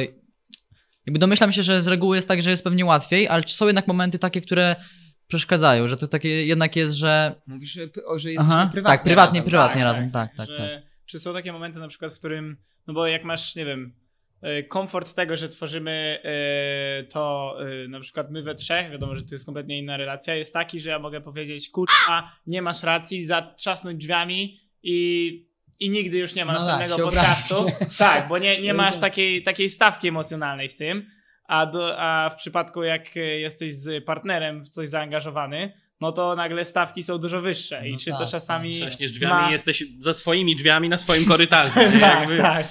Jakby 1.06 1.20
domyślam 1.20 1.52
się, 1.52 1.64
że 1.64 1.82
z 1.82 1.88
reguły 1.88 2.16
jest 2.16 2.28
tak, 2.28 2.42
że 2.42 2.50
jest 2.50 2.64
pewnie 2.64 2.86
łatwiej, 2.86 3.28
ale 3.28 3.44
czy 3.44 3.56
są 3.56 3.68
jednak 3.68 3.88
momenty 3.88 4.20
takie, 4.20 4.42
które 4.42 4.76
przeszkadzają, 5.28 5.88
że 5.88 5.98
to 5.98 6.08
takie 6.08 6.46
jednak 6.46 6.76
jest, 6.76 6.94
że... 6.96 7.42
Mówisz, 7.48 7.72
że, 7.72 7.84
o, 8.06 8.20
że 8.20 8.32
jesteśmy 8.32 8.54
Aha, 8.54 8.70
prywatnie 8.72 8.98
tak, 8.98 9.04
prywatnie, 9.04 9.40
razem. 9.40 9.50
prywatnie 9.50 9.82
Tak, 9.82 9.94
razem, 9.94 10.12
tak, 10.12 10.36
tak, 10.36 10.48
że, 10.48 10.58
tak. 10.58 10.92
Czy 11.06 11.20
są 11.20 11.34
takie 11.34 11.54
momenty 11.54 11.80
na 11.80 11.88
przykład, 11.88 12.14
w 12.14 12.20
którym, 12.20 12.58
no 12.88 12.94
bo 12.94 13.08
jak 13.08 13.24
masz, 13.24 13.56
nie 13.56 13.66
wiem, 13.66 13.94
komfort 14.68 15.14
tego, 15.14 15.36
że 15.36 15.50
tworzymy 15.50 16.20
e, 16.24 17.04
to 17.04 17.56
e, 17.84 17.88
na 17.88 18.00
przykład 18.00 18.32
my 18.32 18.44
we 18.44 18.56
trzech, 18.56 18.92
wiadomo, 18.92 19.16
że 19.16 19.24
to 19.24 19.36
jest 19.36 19.46
kompletnie 19.46 19.80
inna 19.80 19.98
relacja, 19.98 20.36
jest 20.36 20.54
taki, 20.54 20.80
że 20.80 20.90
ja 20.90 21.00
mogę 21.00 21.22
powiedzieć, 21.22 21.70
kurwa, 21.70 22.32
nie 22.48 22.62
masz 22.62 22.84
racji, 22.84 23.26
zatrzasnąć 23.26 23.98
drzwiami 24.00 24.60
i, 24.84 25.48
i 25.80 25.90
nigdy 25.90 26.18
już 26.18 26.36
nie 26.36 26.46
ma 26.46 26.54
No 26.54 26.60
tak, 26.60 26.68
następnego 26.68 26.98
się 26.98 27.16
podcastu. 27.16 27.66
Tak, 27.98 28.28
bo 28.28 28.38
nie, 28.38 28.62
nie 28.62 28.74
No 28.74 28.78
masz 28.78 28.94
tak. 28.94 29.02
takiej, 29.02 29.44
takiej 29.44 29.70
stawki 29.70 30.08
emocjonalnej 30.08 30.70
w 30.70 30.76
tym, 30.76 31.10
a, 31.48 31.66
do, 31.66 32.00
a 32.00 32.30
w 32.30 32.36
przypadku 32.36 32.84
jak 32.84 33.18
e, 33.18 33.20
jesteś 33.20 33.76
z 33.76 34.06
partnerem 34.06 34.64
w 34.64 34.70
coś 34.70 34.90
zaangażowany, 34.90 35.74
no 36.02 36.12
to 36.12 36.36
nagle 36.36 36.66
stawki 36.66 37.04
są 37.04 37.18
dużo 37.18 37.42
wyższe 37.42 37.90
i 37.90 37.92
No 37.92 37.98
czy 38.00 38.12
to 38.12 38.18
tak, 38.18 38.30
czasami 38.30 38.74
Trzaśniesz 38.74 39.12
drzwiami 39.12 39.34
ma- 39.34 39.50
i 39.50 39.52
jesteś 39.52 39.84
za 40.00 40.14
swoimi 40.14 40.56
drzwiami 40.56 40.90
na 40.90 40.98
swoim 40.98 41.26
korytarzu. 41.26 41.72
tak, 42.00 42.20
Jakby- 42.20 42.38
tak. 42.38 42.66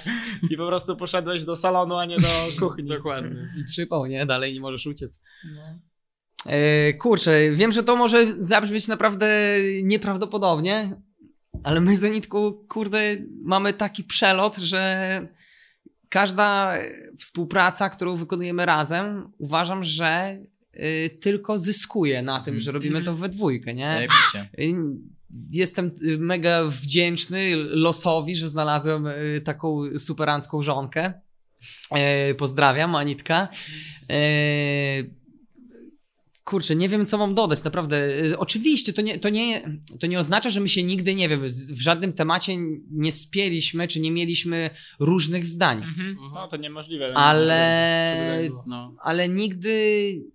I 0.49 0.57
po 0.57 0.67
prostu 0.67 0.95
poszedłeś 0.97 1.43
do 1.43 1.55
salonu, 1.55 1.95
a 1.95 2.05
nie 2.05 2.17
do 2.17 2.27
kuchni. 2.59 2.83
Dokładnie. 2.83 3.41
I 3.61 3.63
przypał, 3.67 4.05
nie? 4.05 4.25
Dalej 4.25 4.53
nie 4.53 4.59
możesz 4.59 4.87
uciec. 4.87 5.19
E, 6.45 6.93
kurczę, 6.93 7.51
wiem, 7.51 7.71
że 7.71 7.83
to 7.83 7.95
może 7.95 8.33
zabrzmieć 8.43 8.87
naprawdę 8.87 9.27
nieprawdopodobnie, 9.83 11.01
ale 11.63 11.81
my 11.81 11.95
z 11.95 12.03
Anitką, 12.03 12.53
kurde, 12.69 12.99
mamy 13.43 13.73
taki 13.73 14.03
przelot, 14.03 14.57
że 14.57 15.19
każda 16.09 16.73
współpraca, 17.19 17.89
którą 17.89 18.15
wykonujemy 18.17 18.65
razem, 18.65 19.31
uważam, 19.37 19.83
że 19.83 20.37
tylko 21.21 21.57
zyskuje 21.57 22.21
na 22.21 22.39
tym, 22.39 22.51
Mhm. 22.53 22.61
że 22.61 22.71
robimy 22.71 23.01
to 23.03 23.15
we 23.15 23.29
dwójkę, 23.29 23.73
nie? 23.73 24.07
Y, 24.59 24.73
Jestem 25.51 25.91
y, 26.03 26.17
mega 26.17 26.63
wdzięczny 26.65 27.55
losowi, 27.55 28.35
że 28.35 28.47
znalazłem 28.47 29.07
y, 29.07 29.41
taką 29.45 29.81
superancką 29.97 30.63
żonkę. 30.63 31.13
Pozdrawiam, 32.37 32.95
Anitka. 32.95 33.47
Kurczę, 36.45 36.75
nie 36.75 36.89
wiem, 36.89 37.05
co 37.05 37.17
mam 37.17 37.35
dodać, 37.35 37.63
naprawdę. 37.63 37.97
E, 38.31 38.37
Oczywiście, 38.39 38.93
to 38.93 39.01
nie, 39.01 39.19
to, 39.19 39.29
nie, 39.29 39.77
to 39.99 40.07
nie 40.07 40.19
oznacza, 40.19 40.49
że 40.49 40.59
my 40.59 40.69
się 40.69 40.83
nigdy, 40.83 41.15
nie 41.15 41.29
wiem, 41.29 41.41
w 41.69 41.81
żadnym 41.81 42.13
temacie 42.13 42.53
nie 42.91 43.11
spieliśmy, 43.11 43.87
czy 43.87 43.99
nie 43.99 44.11
mieliśmy 44.11 44.69
różnych 44.99 45.45
zdań. 45.45 45.77
Mhm. 45.77 46.17
No 46.33 46.47
to 46.47 46.57
niemożliwe. 46.57 47.13
Ale 47.17 48.49
No. 48.67 48.95
ale 49.03 49.29
nigdy, 49.29 49.79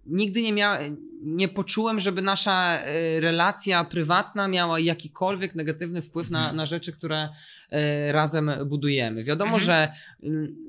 nigdy 0.06 0.42
nie 0.42 0.52
miałem, 0.52 0.96
nie 1.22 1.48
poczułem, 1.48 2.00
żeby 2.00 2.22
nasza 2.22 2.78
e, 2.80 3.20
relacja 3.20 3.84
prywatna 3.84 4.48
miała 4.48 4.80
jakikolwiek 4.80 5.54
negatywny 5.54 6.02
wpływ 6.02 6.30
na, 6.30 6.38
Mhm. 6.38 6.56
na 6.56 6.66
rzeczy, 6.66 6.92
które 6.92 7.28
e, 7.70 8.12
razem 8.12 8.50
budujemy. 8.66 9.24
Wiadomo, 9.24 9.56
Mhm. 9.56 9.64
że 9.64 9.92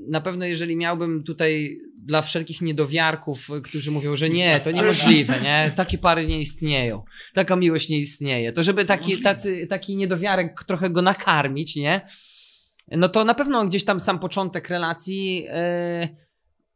na 0.07 0.21
pewno 0.21 0.45
jeżeli 0.45 0.75
miałbym 0.75 1.23
tutaj 1.23 1.79
dla 2.05 2.21
wszelkich 2.21 2.61
niedowiarków, 2.61 3.49
którzy 3.63 3.91
mówią, 3.91 4.15
że 4.15 4.29
nie, 4.29 4.59
to 4.59 4.71
niemożliwe, 4.71 5.41
nie? 5.43 5.71
Takie 5.75 5.97
pary 5.97 6.27
nie 6.27 6.41
istnieją. 6.41 7.03
Taka 7.33 7.55
miłość 7.55 7.89
nie 7.89 7.99
istnieje. 7.99 8.51
To 8.51 8.63
żeby 8.63 8.85
taki, 8.85 9.21
tacy, 9.21 9.67
taki 9.67 9.95
niedowiarek 9.95 10.63
trochę 10.63 10.89
go 10.89 11.01
nakarmić, 11.01 11.75
nie? 11.75 12.01
No 12.91 13.09
to 13.09 13.25
na 13.25 13.33
pewno 13.33 13.65
gdzieś 13.65 13.85
tam 13.85 13.99
sam 13.99 14.19
początek 14.19 14.69
relacji 14.69 15.45
e, 15.49 16.07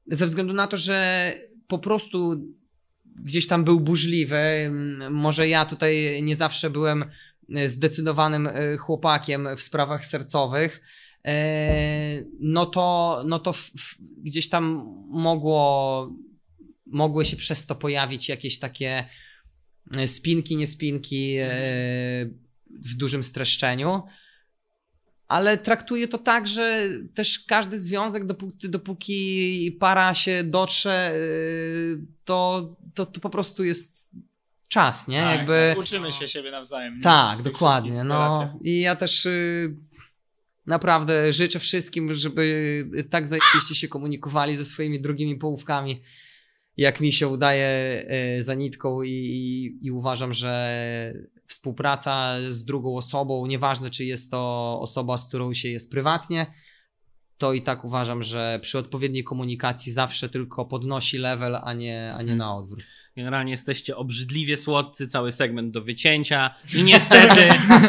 ze 0.07 0.25
względu 0.25 0.53
na 0.53 0.67
to, 0.67 0.77
że 0.77 1.33
po 1.67 1.79
prostu 1.79 2.45
gdzieś 3.05 3.47
tam 3.47 3.63
był 3.63 3.79
burzliwy. 3.79 4.71
Może 5.09 5.47
ja 5.47 5.65
tutaj 5.65 6.23
nie 6.23 6.35
zawsze 6.35 6.69
byłem 6.69 7.05
e, 7.55 7.69
zdecydowanym 7.69 8.47
e, 8.47 8.77
chłopakiem 8.77 9.47
w 9.57 9.61
sprawach 9.61 10.05
sercowych. 10.05 10.81
E, 11.25 12.23
No 12.39 12.65
to, 12.65 13.23
no 13.25 13.39
to 13.39 13.53
w, 13.53 13.59
w, 13.59 13.97
gdzieś 14.17 14.49
tam 14.49 14.63
mogło, 15.09 16.09
mogły 16.85 17.25
się 17.25 17.37
przez 17.37 17.65
to 17.65 17.75
pojawić 17.75 18.29
jakieś 18.29 18.59
takie 18.59 19.05
e, 19.97 20.07
spinki, 20.07 20.57
niespinki 20.57 21.35
e, 21.37 21.49
w 22.69 22.95
dużym 22.95 23.23
streszczeniu. 23.23 24.03
Ale 25.27 25.57
traktuję 25.57 26.07
to 26.07 26.17
tak, 26.17 26.47
że 26.47 26.89
też 27.13 27.39
każdy 27.39 27.79
związek, 27.79 28.25
dopóki, 28.25 28.69
dopóki 28.69 29.77
para 29.79 30.13
się 30.13 30.43
dotrze, 30.43 31.11
yy, 31.13 32.05
to, 32.25 32.69
to, 32.93 33.05
to 33.05 33.19
po 33.19 33.29
prostu 33.29 33.63
jest 33.63 34.11
czas, 34.67 35.07
nie? 35.07 35.17
Tak, 35.17 35.37
Jakby. 35.37 35.75
Uczymy 35.79 36.11
się 36.11 36.27
siebie 36.27 36.51
nawzajem. 36.51 36.97
nie? 36.97 37.03
Tak, 37.03 37.41
dokładnie. 37.41 38.03
No. 38.03 38.59
I 38.61 38.81
ja 38.81 38.95
też 38.95 39.25
y, 39.25 39.75
naprawdę 40.67 41.33
życzę 41.33 41.59
wszystkim, 41.59 42.13
żeby 42.13 43.05
tak 43.09 43.27
zajebiście 43.27 43.75
się 43.75 43.87
komunikowali 43.87 44.55
ze 44.55 44.65
swoimi 44.65 45.01
drugimi 45.01 45.35
połówkami, 45.35 46.01
jak 46.77 47.01
mi 47.01 47.11
się 47.11 47.27
udaje 47.27 48.03
y, 48.37 48.43
za 48.43 48.53
nitką 48.53 49.01
i, 49.01 49.11
i, 49.11 49.77
i 49.87 49.91
uważam, 49.91 50.33
że 50.33 51.13
współpraca 51.45 52.35
z 52.49 52.65
drugą 52.65 52.97
osobą, 52.97 53.45
nieważne 53.45 53.89
czy 53.89 54.05
jest 54.05 54.31
to 54.31 54.79
osoba, 54.81 55.17
z 55.17 55.27
którą 55.27 55.53
się 55.53 55.69
jest 55.69 55.91
prywatnie, 55.91 56.53
to 57.37 57.53
i 57.53 57.61
tak 57.61 57.85
uważam, 57.85 58.23
że 58.23 58.59
przy 58.61 58.77
odpowiedniej 58.77 59.23
komunikacji 59.23 59.91
zawsze 59.91 60.29
tylko 60.29 60.65
podnosi 60.65 61.17
level, 61.17 61.55
a 61.55 61.73
nie, 61.73 62.13
a 62.13 62.21
nie 62.21 62.35
na 62.35 62.55
odwrót. 62.55 62.83
Generalnie 63.17 63.51
jesteście 63.51 63.95
obrzydliwie 63.95 64.57
słodcy, 64.57 65.07
cały 65.07 65.31
segment 65.31 65.71
do 65.71 65.81
wycięcia. 65.81 66.55
I 66.73 66.83
niestety, 66.83 67.41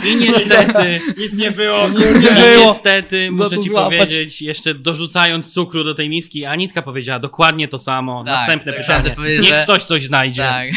i 0.08 0.16
niestety, 0.26 1.00
Nic 1.18 1.38
nie 1.38 1.50
było. 1.50 1.88
i 1.88 1.92
było. 1.92 2.66
niestety, 2.66 3.28
Za 3.32 3.44
muszę 3.44 3.56
to 3.56 3.62
ci 3.62 3.68
złapać. 3.68 3.98
powiedzieć, 3.98 4.42
jeszcze 4.42 4.74
dorzucając 4.74 5.52
cukru 5.52 5.84
do 5.84 5.94
tej 5.94 6.08
miski, 6.08 6.44
Anitka 6.44 6.82
powiedziała 6.82 7.18
dokładnie 7.20 7.68
to 7.68 7.78
samo. 7.78 8.24
Tak, 8.24 8.34
Następne 8.34 8.72
tak, 8.72 8.80
pytanie. 8.80 9.14
Niech 9.40 9.48
że- 9.48 9.62
ktoś 9.64 9.84
coś 9.84 10.04
znajdzie. 10.04 10.42
Tak. 10.42 10.68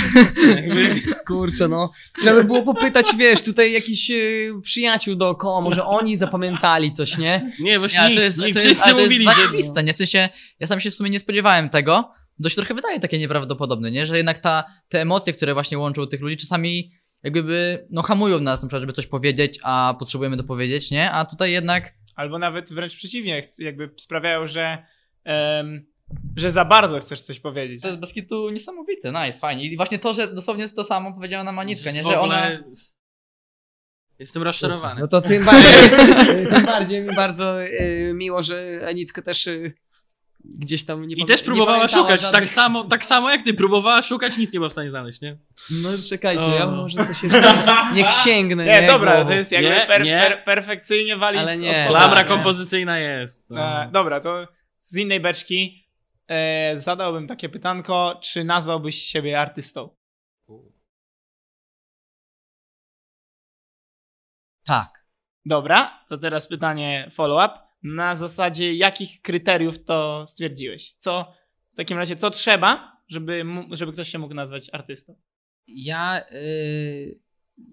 Jakby, 0.55 1.01
Kurczę, 1.27 1.67
no. 1.67 1.91
Trzeba 2.19 2.35
by 2.35 2.43
było 2.43 2.63
popytać, 2.63 3.05
wiesz, 3.17 3.41
tutaj 3.41 3.71
jakichś 3.71 4.11
y, 4.11 4.51
przyjaciół 4.63 5.15
dookoła, 5.15 5.61
może 5.61 5.85
oni 5.85 6.17
zapamiętali 6.17 6.91
coś, 6.91 7.17
nie? 7.17 7.51
nie, 7.59 7.79
właśnie 7.79 8.09
Nie, 8.09 8.15
to 8.15 8.21
jest, 8.21 8.37
to 8.39 8.45
nikt, 8.45 8.55
jest, 8.55 8.67
wszyscy 8.67 8.91
to 8.91 8.99
jest 8.99 9.11
mówili, 9.11 9.25
że... 9.25 9.83
nie? 9.83 9.93
W 9.93 9.95
sensie, 9.97 10.29
ja 10.59 10.67
sam 10.67 10.79
się 10.79 10.91
w 10.91 10.93
sumie 10.95 11.09
nie 11.09 11.19
spodziewałem 11.19 11.69
tego, 11.69 12.11
to 12.43 12.49
się 12.49 12.55
trochę 12.55 12.73
wydaje 12.73 12.99
takie 12.99 13.19
nieprawdopodobne, 13.19 13.91
nie? 13.91 14.05
Że 14.05 14.17
jednak 14.17 14.37
ta, 14.37 14.63
te 14.89 15.01
emocje, 15.01 15.33
które 15.33 15.53
właśnie 15.53 15.77
łączą 15.77 16.07
tych 16.07 16.21
ludzi, 16.21 16.37
czasami 16.37 16.91
jakby 17.23 17.43
by, 17.43 17.87
no 17.89 18.01
hamują 18.01 18.39
nas 18.39 18.61
na 18.61 18.67
przykład, 18.67 18.81
żeby 18.81 18.93
coś 18.93 19.07
powiedzieć, 19.07 19.59
a 19.63 19.95
potrzebujemy 19.99 20.37
dopowiedzieć, 20.37 20.91
nie? 20.91 21.11
A 21.11 21.25
tutaj 21.25 21.51
jednak, 21.51 21.93
Albo 22.15 22.39
nawet 22.39 22.73
wręcz 22.73 22.95
przeciwnie, 22.95 23.41
jakby 23.59 23.89
sprawiają, 23.97 24.47
że, 24.47 24.85
em, 25.23 25.85
że 26.35 26.49
za 26.49 26.65
bardzo 26.65 26.99
chcesz 26.99 27.21
coś 27.21 27.39
powiedzieć. 27.39 27.81
to 27.81 27.87
jest 27.87 27.99
bez 27.99 28.13
kitu 28.13 28.49
niesamowite, 28.49 29.11
nice, 29.11 29.39
fajnie. 29.39 29.65
I 29.65 29.77
właśnie 29.77 29.99
to, 29.99 30.13
że 30.13 30.33
dosłownie 30.33 30.69
to 30.69 30.83
samo 30.83 31.13
powiedziała 31.13 31.43
nam 31.43 31.59
Anitka, 31.59 31.91
nie? 31.91 32.03
Że 32.03 32.19
ona... 32.19 32.49
Jestem 34.19 34.43
rozczarowany. 34.43 35.01
No 35.01 35.07
to 35.07 35.21
tym 35.21 35.45
bardziej, 35.51 36.47
tym 36.47 36.65
bardziej 36.65 37.01
mi 37.01 37.15
bardzo 37.15 37.63
y, 37.63 38.11
miło, 38.15 38.43
że 38.43 38.87
Anitka 38.87 39.21
też 39.21 39.47
y, 39.47 39.73
gdzieś 40.45 40.85
tam 40.85 41.07
nie 41.07 41.15
I 41.15 41.25
też 41.25 41.41
nie 41.41 41.45
próbowała 41.45 41.87
szukać, 41.87 42.21
żadnych- 42.21 42.41
tak 42.41 42.49
samo, 42.49 42.83
tak 42.83 43.05
samo 43.05 43.29
jak 43.29 43.43
ty, 43.43 43.53
próbowała 43.53 44.01
szukać, 44.01 44.37
nic 44.37 44.53
nie 44.53 44.59
była 44.59 44.69
w 44.69 44.71
stanie 44.71 44.89
znaleźć, 44.89 45.21
nie? 45.21 45.37
No 45.71 45.89
czekajcie, 46.09 46.45
O. 46.45 46.55
ja 46.55 46.67
może 46.67 46.97
coś 46.97 47.23
jeszcze 47.23 47.53
niech 47.95 48.11
sięgnę. 48.11 48.63
Nie, 48.65 48.87
dobra, 48.87 49.15
głową. 49.15 49.29
to 49.29 49.33
jest 49.35 49.51
jakby 49.51 49.69
Nie, 49.69 49.85
per, 49.87 50.03
nie. 50.03 50.17
per, 50.19 50.43
perfekcyjnie 50.43 51.17
walić 51.17 51.41
Ale 51.41 51.57
nie. 51.57 51.85
Klamra 51.87 52.21
nie? 52.21 52.27
kompozycyjna 52.27 52.97
jest. 52.99 53.49
No. 53.49 53.61
E, 53.83 53.89
dobra, 53.91 54.19
to 54.19 54.47
z 54.77 54.95
innej 54.95 55.19
beczki 55.19 55.87
e, 56.27 56.73
zadałbym 56.77 57.27
takie 57.27 57.49
pytanko, 57.49 58.19
czy 58.23 58.43
nazwałbyś 58.43 59.01
siebie 59.01 59.39
artystą? 59.41 59.89
Tak. 64.65 65.05
Dobra, 65.45 66.03
to 66.09 66.17
teraz 66.17 66.47
pytanie 66.47 67.09
follow-up. 67.11 67.68
Na 67.83 68.15
zasadzie 68.15 68.73
jakich 68.73 69.21
kryteriów 69.21 69.83
to 69.83 70.27
stwierdziłeś? 70.27 70.95
Co 70.97 71.33
w 71.71 71.75
takim 71.75 71.97
razie, 71.97 72.15
co 72.15 72.29
trzeba, 72.29 72.97
żeby, 73.07 73.45
żeby 73.71 73.91
ktoś 73.91 74.09
się 74.09 74.19
mógł 74.19 74.33
nazwać 74.33 74.69
artystą? 74.73 75.15
Ja 75.67 76.21
y, 76.31 77.19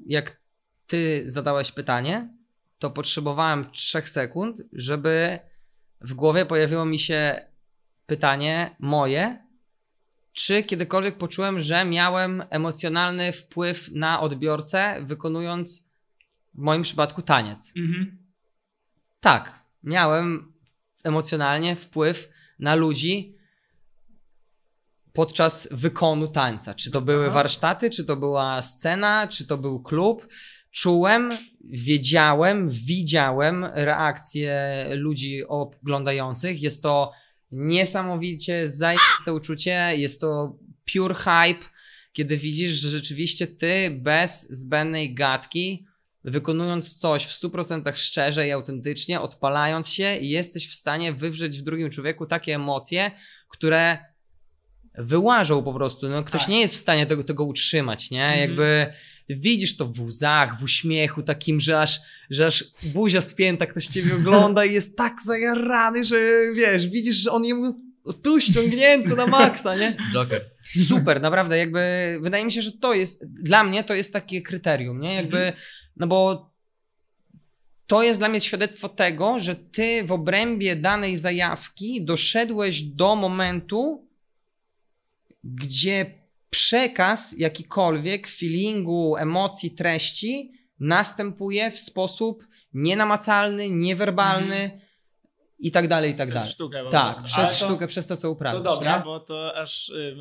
jak 0.06 0.40
ty 0.86 1.24
zadałeś 1.26 1.72
pytanie, 1.72 2.28
to 2.78 2.90
potrzebowałem 2.90 3.70
3 3.70 4.02
sekund, 4.02 4.62
żeby 4.72 5.38
w 6.00 6.14
głowie 6.14 6.46
pojawiło 6.46 6.84
mi 6.84 6.98
się 6.98 7.48
pytanie 8.06 8.76
moje, 8.78 9.46
czy 10.32 10.62
kiedykolwiek 10.62 11.18
poczułem, 11.18 11.60
że 11.60 11.84
miałem 11.84 12.42
emocjonalny 12.50 13.32
wpływ 13.32 13.90
na 13.92 14.20
odbiorcę, 14.20 15.00
wykonując 15.02 15.88
w 16.54 16.58
moim 16.58 16.82
przypadku 16.82 17.22
taniec. 17.22 17.72
Mhm. 17.76 18.18
Tak, 19.20 19.65
miałem 19.86 20.52
emocjonalnie 21.04 21.76
wpływ 21.76 22.28
na 22.58 22.74
ludzi 22.74 23.36
podczas 25.12 25.68
wykonu 25.70 26.28
tańca. 26.28 26.74
Czy 26.74 26.90
to 26.90 27.00
były 27.00 27.24
Aha. 27.24 27.34
warsztaty, 27.34 27.90
czy 27.90 28.04
to 28.04 28.16
była 28.16 28.62
scena, 28.62 29.28
czy 29.28 29.46
to 29.46 29.58
był 29.58 29.82
klub. 29.82 30.28
Czułem, 30.70 31.30
wiedziałem, 31.64 32.68
widziałem 32.68 33.64
reakcje 33.64 34.84
ludzi 34.94 35.44
oglądających. 35.48 36.62
Jest 36.62 36.82
to 36.82 37.12
niesamowicie 37.52 38.70
zajebiste 38.70 39.34
uczucie, 39.34 39.92
jest 39.96 40.20
to 40.20 40.58
pure 40.92 41.14
hype, 41.14 41.64
kiedy 42.12 42.36
widzisz, 42.36 42.72
że 42.72 42.90
rzeczywiście 42.90 43.46
ty 43.46 43.90
bez 43.90 44.46
zbędnej 44.50 45.14
gadki 45.14 45.86
wykonując 46.26 46.96
coś 46.98 47.24
w 47.24 47.40
100% 47.42 47.96
szczerze 47.96 48.48
i 48.48 48.52
autentycznie, 48.52 49.20
odpalając 49.20 49.88
się, 49.88 50.04
jesteś 50.20 50.68
w 50.68 50.74
stanie 50.74 51.12
wywrzeć 51.12 51.58
w 51.58 51.62
drugim 51.62 51.90
człowieku 51.90 52.26
takie 52.26 52.54
emocje, 52.54 53.10
które 53.48 53.98
wyłażą 54.98 55.62
po 55.62 55.74
prostu. 55.74 56.08
No, 56.08 56.24
ktoś 56.24 56.40
Tak. 56.40 56.50
nie 56.50 56.60
jest 56.60 56.74
w 56.74 56.76
stanie 56.76 57.06
tego, 57.06 57.24
tego 57.24 57.44
utrzymać, 57.44 58.10
nie? 58.10 58.24
Mhm. 58.24 58.40
Jakby 58.40 58.86
widzisz 59.28 59.76
to 59.76 59.86
w 59.86 60.00
łzach, 60.00 60.60
w 60.60 60.62
uśmiechu 60.62 61.22
takim, 61.22 61.60
że 61.60 61.80
aż, 61.80 62.00
że 62.30 62.46
aż 62.46 62.64
buzia 62.82 63.20
spięta, 63.20 63.66
ktoś 63.66 63.86
ciebie 63.86 64.14
ogląda 64.14 64.64
i 64.64 64.72
jest 64.72 64.96
tak 64.96 65.14
zajarany, 65.24 66.04
że 66.04 66.16
wiesz, 66.56 66.88
widzisz, 66.88 67.16
że 67.16 67.30
on 67.30 67.44
jemu 67.44 67.85
tu 68.12 68.40
ściągnięty 68.40 69.16
na 69.16 69.26
maksa, 69.26 69.76
nie? 69.76 69.96
Joker. 70.12 70.44
Super, 70.88 71.20
naprawdę, 71.20 71.58
jakby 71.58 72.18
wydaje 72.20 72.44
mi 72.44 72.52
się, 72.52 72.62
że 72.62 72.72
to 72.72 72.94
jest, 72.94 73.24
dla 73.42 73.64
mnie 73.64 73.84
to 73.84 73.94
jest 73.94 74.12
takie 74.12 74.42
kryterium, 74.42 75.00
nie? 75.00 75.14
Jakby, 75.14 75.52
no 75.96 76.06
bo 76.06 76.50
to 77.86 78.02
jest 78.02 78.20
dla 78.20 78.28
mnie 78.28 78.40
świadectwo 78.40 78.88
tego, 78.88 79.38
że 79.38 79.56
ty 79.56 80.04
w 80.04 80.12
obrębie 80.12 80.76
danej 80.76 81.16
zajawki 81.16 82.04
doszedłeś 82.04 82.82
do 82.82 83.16
momentu, 83.16 84.08
gdzie 85.44 86.06
przekaz 86.50 87.34
jakikolwiek 87.38 88.28
feelingu, 88.28 89.16
emocji, 89.16 89.70
treści 89.70 90.52
następuje 90.80 91.70
w 91.70 91.80
sposób 91.80 92.46
nienamacalny, 92.74 93.70
niewerbalny 93.70 94.80
i 95.58 95.72
tak 95.72 95.88
dalej, 95.88 96.10
i 96.10 96.14
tak 96.14 96.28
Przez 96.28 96.40
dalej. 96.40 96.52
sztukę 96.52 96.84
po 96.84 96.90
Tak, 96.90 97.04
prostu. 97.04 97.22
Ale 97.36 97.46
przez 97.46 97.58
to- 97.60 97.66
sztukę, 97.66 97.86
przez 97.86 98.06
to, 98.06 98.16
co 98.16 98.30
uprawiasz. 98.30 98.58
To 98.62 98.64
dobra, 98.64 98.98
nie? 98.98 99.04
bo 99.04 99.20
to 99.20 99.56
aż 99.56 99.88
y, 99.88 100.16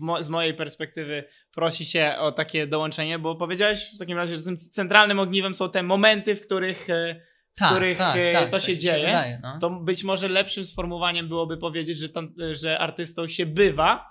mo- 0.00 0.22
z 0.22 0.28
mojej 0.28 0.54
perspektywy 0.54 1.24
prosi 1.52 1.84
się 1.84 2.14
o 2.18 2.32
takie 2.32 2.66
dołączenie, 2.66 3.18
bo 3.18 3.36
powiedziałeś 3.36 3.90
w 3.94 3.98
takim 3.98 4.16
razie, 4.16 4.34
że 4.34 4.42
tym 4.42 4.56
centralnym 4.56 5.18
ogniwem 5.20 5.54
są 5.54 5.70
te 5.70 5.82
momenty, 5.82 6.36
w 6.36 6.40
których, 6.42 6.88
y, 6.90 7.20
w 7.60 7.64
których 7.66 7.98
y, 8.00 8.50
to 8.50 8.60
się 8.60 8.72
tak 8.72 8.76
dzieje. 8.80 9.06
wydaje, 9.06 9.40
no. 9.42 9.58
To 9.60 9.70
być 9.70 10.04
może 10.04 10.28
lepszym 10.28 10.66
sformułowaniem 10.66 11.28
byłoby 11.28 11.56
powiedzieć, 11.56 11.98
że, 11.98 12.08
tam, 12.08 12.34
że 12.52 12.78
artystą 12.78 13.28
się 13.28 13.46
bywa, 13.46 14.04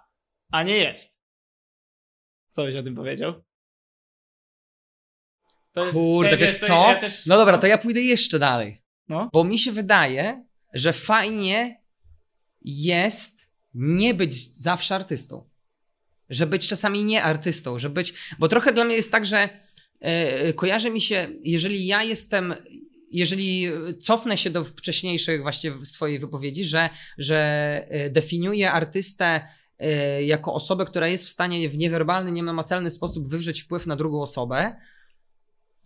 a 0.51 0.63
nie 0.63 0.77
jest. 0.77 1.21
Co 2.51 2.63
byś 2.63 2.75
o 2.75 2.83
tym 2.83 2.95
powiedział? 2.95 3.33
To 5.73 5.85
Kurde, 5.91 6.31
to- 6.31 6.37
wiesz 6.37 6.59
to 6.59 6.65
co? 6.67 6.73
Ja 6.89 6.95
też, 6.95 7.25
No 7.25 7.37
dobra, 7.37 7.57
to 7.57 7.67
ja 7.67 7.77
pójdę 7.77 8.01
jeszcze 8.01 8.39
dalej. 8.39 8.81
No. 9.09 9.29
Bo 9.33 9.43
mi 9.43 9.59
się 9.59 9.71
wydaje, 9.71 10.45
że 10.73 10.93
fajnie 10.93 11.81
jest 12.61 13.49
nie 13.73 14.13
być 14.13 14.55
zawsze 14.55 14.95
artystą. 14.95 15.49
Że 16.29 16.47
być 16.47 16.67
czasami 16.67 17.03
nie 17.03 17.23
artystą, 17.23 17.79
że 17.79 17.89
być. 17.89 18.13
Bo 18.39 18.47
trochę 18.47 18.73
dla 18.73 18.83
mnie 18.83 18.95
jest 18.95 19.11
tak, 19.11 19.25
że 19.25 19.49
e, 19.99 20.53
kojarzy 20.53 20.89
mi 20.89 21.01
się, 21.01 21.27
jeżeli 21.43 21.87
ja 21.87 22.03
jestem. 22.03 22.55
Jeżeli 23.11 23.67
cofnę 23.99 24.37
się 24.37 24.49
do 24.49 24.63
wcześniejszych 24.63 25.41
właśnie 25.41 25.85
swojej 25.85 26.19
wypowiedzi, 26.19 26.65
że, 26.65 26.89
że 27.17 27.37
e, 27.89 28.09
definiuję 28.09 28.71
artystę 28.71 29.47
e, 29.79 30.23
jako 30.23 30.53
osobę, 30.53 30.85
która 30.85 31.07
jest 31.07 31.25
w 31.25 31.29
stanie 31.29 31.69
w 31.69 31.77
niewerbalny, 31.77 32.31
nienamacalny 32.31 32.89
sposób 32.89 33.29
wywrzeć 33.29 33.61
wpływ 33.61 33.85
na 33.85 33.95
drugą 33.95 34.21
osobę, 34.21 34.75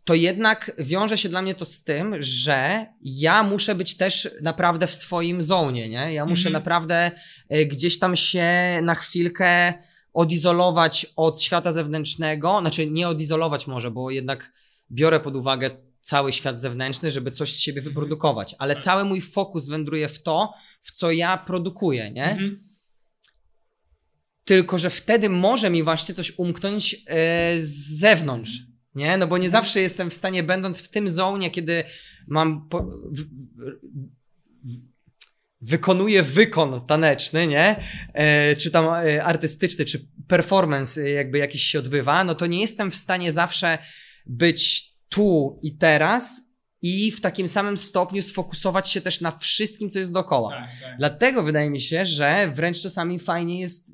to 0.03 0.13
jednak 0.13 0.71
wiąże 0.79 1.17
się 1.17 1.29
dla 1.29 1.41
mnie 1.41 1.55
to 1.55 1.65
z 1.65 1.83
tym, 1.83 2.15
że 2.19 2.85
ja 3.01 3.43
muszę 3.43 3.75
być 3.75 3.97
też 3.97 4.29
naprawdę 4.41 4.87
w 4.87 4.93
swoim 4.93 5.41
zonie, 5.41 5.89
nie? 5.89 6.13
Ja 6.13 6.25
muszę 6.25 6.49
Mhm. 6.49 6.53
naprawdę 6.53 7.11
e, 7.49 7.65
gdzieś 7.65 7.99
tam 7.99 8.15
się 8.15 8.45
na 8.83 8.95
chwilkę 8.95 9.73
odizolować 10.13 11.07
od 11.15 11.41
świata 11.41 11.71
zewnętrznego, 11.71 12.57
znaczy 12.61 12.87
nie 12.87 13.07
odizolować 13.07 13.67
może, 13.67 13.91
bo 13.91 14.11
jednak 14.11 14.51
biorę 14.91 15.19
pod 15.19 15.35
uwagę 15.35 15.69
cały 16.01 16.33
świat 16.33 16.59
zewnętrzny, 16.59 17.11
żeby 17.11 17.31
coś 17.31 17.53
z 17.53 17.59
siebie 17.59 17.81
wyprodukować, 17.81 18.55
ale 18.59 18.73
Tak. 18.75 18.83
cały 18.83 19.05
mój 19.05 19.21
fokus 19.21 19.67
wędruje 19.69 20.07
w 20.07 20.23
to, 20.23 20.53
w 20.81 20.91
co 20.91 21.11
ja 21.11 21.37
produkuję, 21.37 22.11
nie? 22.11 22.25
Mhm. 22.31 22.59
Tylko, 24.45 24.79
że 24.79 24.89
wtedy 24.89 25.29
może 25.29 25.69
mi 25.69 25.83
właśnie 25.83 26.15
coś 26.15 26.39
umknąć 26.39 26.95
e, 27.07 27.61
z 27.61 27.99
zewnątrz. 27.99 28.51
Nie? 28.95 29.17
No 29.17 29.27
bo 29.27 29.37
nie 29.37 29.49
zawsze 29.49 29.81
jestem 29.81 30.09
w 30.09 30.13
stanie, 30.13 30.43
będąc 30.43 30.81
w 30.81 30.89
tym 30.89 31.09
zonie, 31.09 31.51
kiedy 31.51 31.83
mam. 32.27 32.69
Po, 32.69 32.83
w, 33.11 33.21
w, 33.21 34.81
wykonuję 35.61 36.23
wykon 36.23 36.85
taneczny, 36.85 37.47
nie? 37.47 37.83
E, 38.13 38.55
czy 38.55 38.71
tam 38.71 38.85
e, 38.85 39.23
artystyczny, 39.23 39.85
czy 39.85 40.07
performance 40.27 41.01
e, 41.01 41.09
jakby 41.09 41.37
jakiś 41.37 41.63
się 41.63 41.79
odbywa, 41.79 42.23
no 42.23 42.35
to 42.35 42.45
nie 42.45 42.61
jestem 42.61 42.91
w 42.91 42.95
stanie 42.95 43.31
zawsze 43.31 43.77
być 44.25 44.91
tu 45.09 45.59
i 45.63 45.77
teraz 45.77 46.41
i 46.81 47.11
w 47.11 47.21
takim 47.21 47.47
samym 47.47 47.77
stopniu 47.77 48.21
sfokusować 48.21 48.89
się 48.89 49.01
też 49.01 49.21
na 49.21 49.31
wszystkim, 49.31 49.89
co 49.89 49.99
jest 49.99 50.11
dookoła. 50.11 50.51
Tak, 50.51 50.69
tak. 50.81 50.97
Dlatego 50.97 51.43
wydaje 51.43 51.69
mi 51.69 51.81
się, 51.81 52.05
że 52.05 52.51
wręcz 52.55 52.81
czasami 52.81 53.19
fajnie 53.19 53.59
jest 53.59 53.90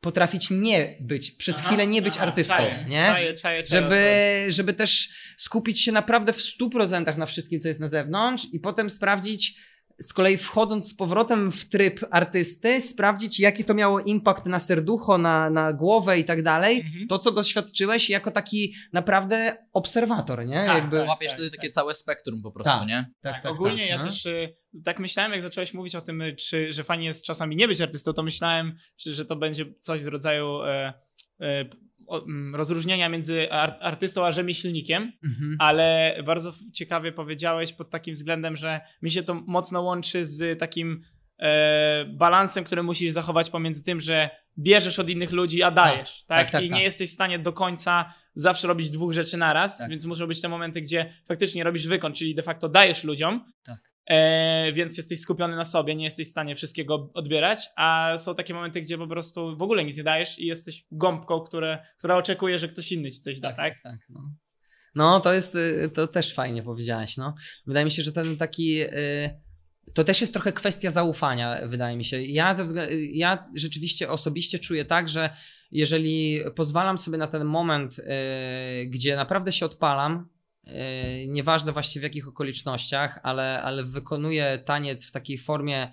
potrafić 0.00 0.50
nie 0.50 0.96
być, 1.00 1.30
przez 1.30 1.56
Aha, 1.56 1.66
chwilę 1.66 1.86
nie 1.86 2.02
być 2.02 2.18
artystą, 2.18 2.56
czaję, 2.56 2.84
nie? 2.88 3.02
Czaję, 3.02 3.34
czaję, 3.34 3.64
Żeby, 3.64 4.04
żeby 4.48 4.74
też 4.74 5.08
skupić 5.36 5.82
się 5.82 5.92
naprawdę 5.92 6.32
w 6.32 6.38
100% 6.38 7.18
na 7.18 7.26
wszystkim, 7.26 7.60
co 7.60 7.68
jest 7.68 7.80
na 7.80 7.88
zewnątrz 7.88 8.46
i 8.52 8.60
potem 8.60 8.90
sprawdzić, 8.90 9.60
z 10.00 10.12
kolei 10.12 10.36
wchodząc 10.36 10.88
z 10.88 10.94
powrotem 10.94 11.52
w 11.52 11.68
tryb 11.68 12.00
artysty, 12.10 12.80
sprawdzić, 12.80 13.40
jaki 13.40 13.64
to 13.64 13.74
miało 13.74 14.00
impact 14.00 14.46
na 14.46 14.60
serducho, 14.60 15.18
na, 15.18 15.50
na 15.50 15.72
głowę 15.72 16.18
i 16.18 16.24
tak 16.24 16.42
dalej. 16.42 16.80
Mhm. 16.80 17.06
To, 17.08 17.18
co 17.18 17.32
doświadczyłeś 17.32 18.10
jako 18.10 18.30
taki 18.30 18.74
naprawdę 18.92 19.56
obserwator, 19.72 20.46
nie? 20.46 20.66
Tak, 20.66 20.76
Jakby... 20.76 20.96
tak. 20.96 21.08
Łapiesz 21.08 21.32
wtedy 21.32 21.50
takie 21.50 21.70
całe 21.70 21.94
spektrum 21.94 22.42
po 22.42 22.52
prostu, 22.52 22.72
Tak. 22.72 22.88
nie? 22.88 23.10
Tak, 23.22 23.46
ogólnie 23.46 23.86
ja 23.86 23.98
no. 23.98 24.04
też 24.04 24.26
y, 24.26 24.56
tak 24.84 24.98
myślałem, 24.98 25.32
jak 25.32 25.42
zacząłeś 25.42 25.74
mówić 25.74 25.94
o 25.94 26.00
tym, 26.00 26.22
y, 26.22 26.36
czy, 26.36 26.72
że 26.72 26.84
fajnie 26.84 27.06
jest 27.06 27.24
czasami 27.24 27.56
nie 27.56 27.68
być 27.68 27.80
artystą, 27.80 28.12
to 28.12 28.22
myślałem, 28.22 28.76
że, 28.98 29.14
że 29.14 29.24
to 29.24 29.36
będzie 29.36 29.64
coś 29.80 30.02
w 30.02 30.08
rodzaju 30.08 30.62
e, 30.62 30.94
e, 31.40 31.64
rozróżnienia 32.54 33.08
między 33.08 33.52
ar, 33.52 33.76
artystą 33.80 34.26
a 34.26 34.32
rzemieślnikiem, 34.32 35.12
Mhm. 35.24 35.56
ale 35.58 36.16
bardzo 36.26 36.52
ciekawie 36.74 37.12
powiedziałeś 37.12 37.72
pod 37.72 37.90
takim 37.90 38.14
względem, 38.14 38.56
że 38.56 38.80
mi 39.02 39.10
się 39.10 39.22
to 39.22 39.34
mocno 39.34 39.82
łączy 39.82 40.24
z 40.24 40.58
takim 40.58 41.02
e, 41.38 42.04
balansem, 42.04 42.64
który 42.64 42.82
musisz 42.82 43.10
zachować 43.10 43.50
pomiędzy 43.50 43.82
tym, 43.84 44.00
że 44.00 44.30
bierzesz 44.58 44.98
od 44.98 45.10
innych 45.10 45.32
ludzi, 45.32 45.62
a 45.62 45.70
dajesz, 45.70 46.24
tak? 46.26 46.38
tak, 46.38 46.50
tak, 46.50 46.64
I 46.64 46.68
tak. 46.68 46.78
nie 46.78 46.84
jesteś 46.84 47.10
w 47.10 47.14
stanie 47.14 47.38
do 47.38 47.52
końca 47.52 48.14
zawsze 48.34 48.68
robić 48.68 48.90
dwóch 48.90 49.12
rzeczy 49.12 49.36
naraz, 49.36 49.78
Tak. 49.78 49.90
więc 49.90 50.04
muszą 50.04 50.26
być 50.26 50.40
te 50.40 50.48
momenty, 50.48 50.80
gdzie 50.82 51.12
faktycznie 51.28 51.64
robisz 51.64 51.86
wykon, 51.86 52.12
czyli 52.12 52.34
de 52.34 52.42
facto 52.42 52.68
dajesz 52.68 53.04
ludziom, 53.04 53.44
Tak. 53.64 53.87
E, 54.08 54.72
więc 54.72 54.96
jesteś 54.96 55.20
skupiony 55.20 55.56
na 55.56 55.64
sobie, 55.64 55.96
nie 55.96 56.04
jesteś 56.04 56.28
w 56.28 56.30
stanie 56.30 56.56
wszystkiego 56.56 57.10
odbierać, 57.14 57.68
a 57.76 58.14
są 58.18 58.34
takie 58.34 58.54
momenty, 58.54 58.80
gdzie 58.80 58.98
po 58.98 59.06
prostu 59.06 59.56
w 59.56 59.62
ogóle 59.62 59.84
nic 59.84 59.96
nie 59.96 60.04
dajesz 60.04 60.38
i 60.38 60.46
jesteś 60.46 60.86
gąbką, 60.92 61.40
które, 61.40 61.86
która 61.98 62.16
oczekuje, 62.16 62.58
że 62.58 62.68
ktoś 62.68 62.92
inny 62.92 63.10
ci 63.10 63.20
coś 63.20 63.40
da, 63.40 63.52
tak? 63.52 63.80
tak, 63.82 63.98
no. 64.08 64.20
no, 64.94 65.20
to 65.20 65.32
jest, 65.32 65.54
y, 65.54 65.90
to 65.94 66.06
też 66.06 66.34
fajnie 66.34 66.62
powiedziałeś, 66.62 67.16
no. 67.16 67.34
Wydaje 67.66 67.84
mi 67.84 67.90
się, 67.90 68.02
że 68.02 68.12
ten 68.12 68.36
taki, 68.36 68.82
y, 68.82 69.40
to 69.94 70.04
też 70.04 70.20
jest 70.20 70.32
trochę 70.32 70.52
kwestia 70.52 70.90
zaufania, 70.90 71.58
wydaje 71.66 71.96
mi 71.96 72.04
się. 72.04 72.22
Ja, 72.22 72.54
ze 72.54 72.64
względu, 72.64 72.94
ja 73.12 73.48
rzeczywiście 73.54 74.10
osobiście 74.10 74.58
czuję 74.58 74.84
tak, 74.84 75.08
że 75.08 75.30
jeżeli 75.70 76.40
pozwalam 76.56 76.98
sobie 76.98 77.18
na 77.18 77.26
ten 77.26 77.44
moment, 77.44 77.98
y, 77.98 78.02
gdzie 78.86 79.16
naprawdę 79.16 79.52
się 79.52 79.66
odpalam, 79.66 80.28
y, 80.34 80.37
nieważne 81.28 81.72
właściwie 81.72 82.00
w 82.00 82.02
jakich 82.02 82.28
okolicznościach, 82.28 83.20
ale, 83.22 83.62
ale 83.62 83.84
wykonuję 83.84 84.58
taniec 84.64 85.06
w 85.06 85.12
takiej 85.12 85.38
formie, 85.38 85.92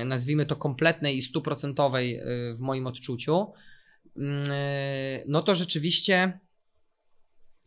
y, 0.00 0.04
nazwijmy 0.04 0.46
to 0.46 0.56
kompletnej 0.56 1.16
i 1.16 1.22
stuprocentowej 1.22 2.18
y, 2.18 2.54
w 2.54 2.60
moim 2.60 2.86
odczuciu, 2.86 3.52
mm, 4.16 4.44
no 5.26 5.42
to 5.42 5.54
rzeczywiście 5.54 6.40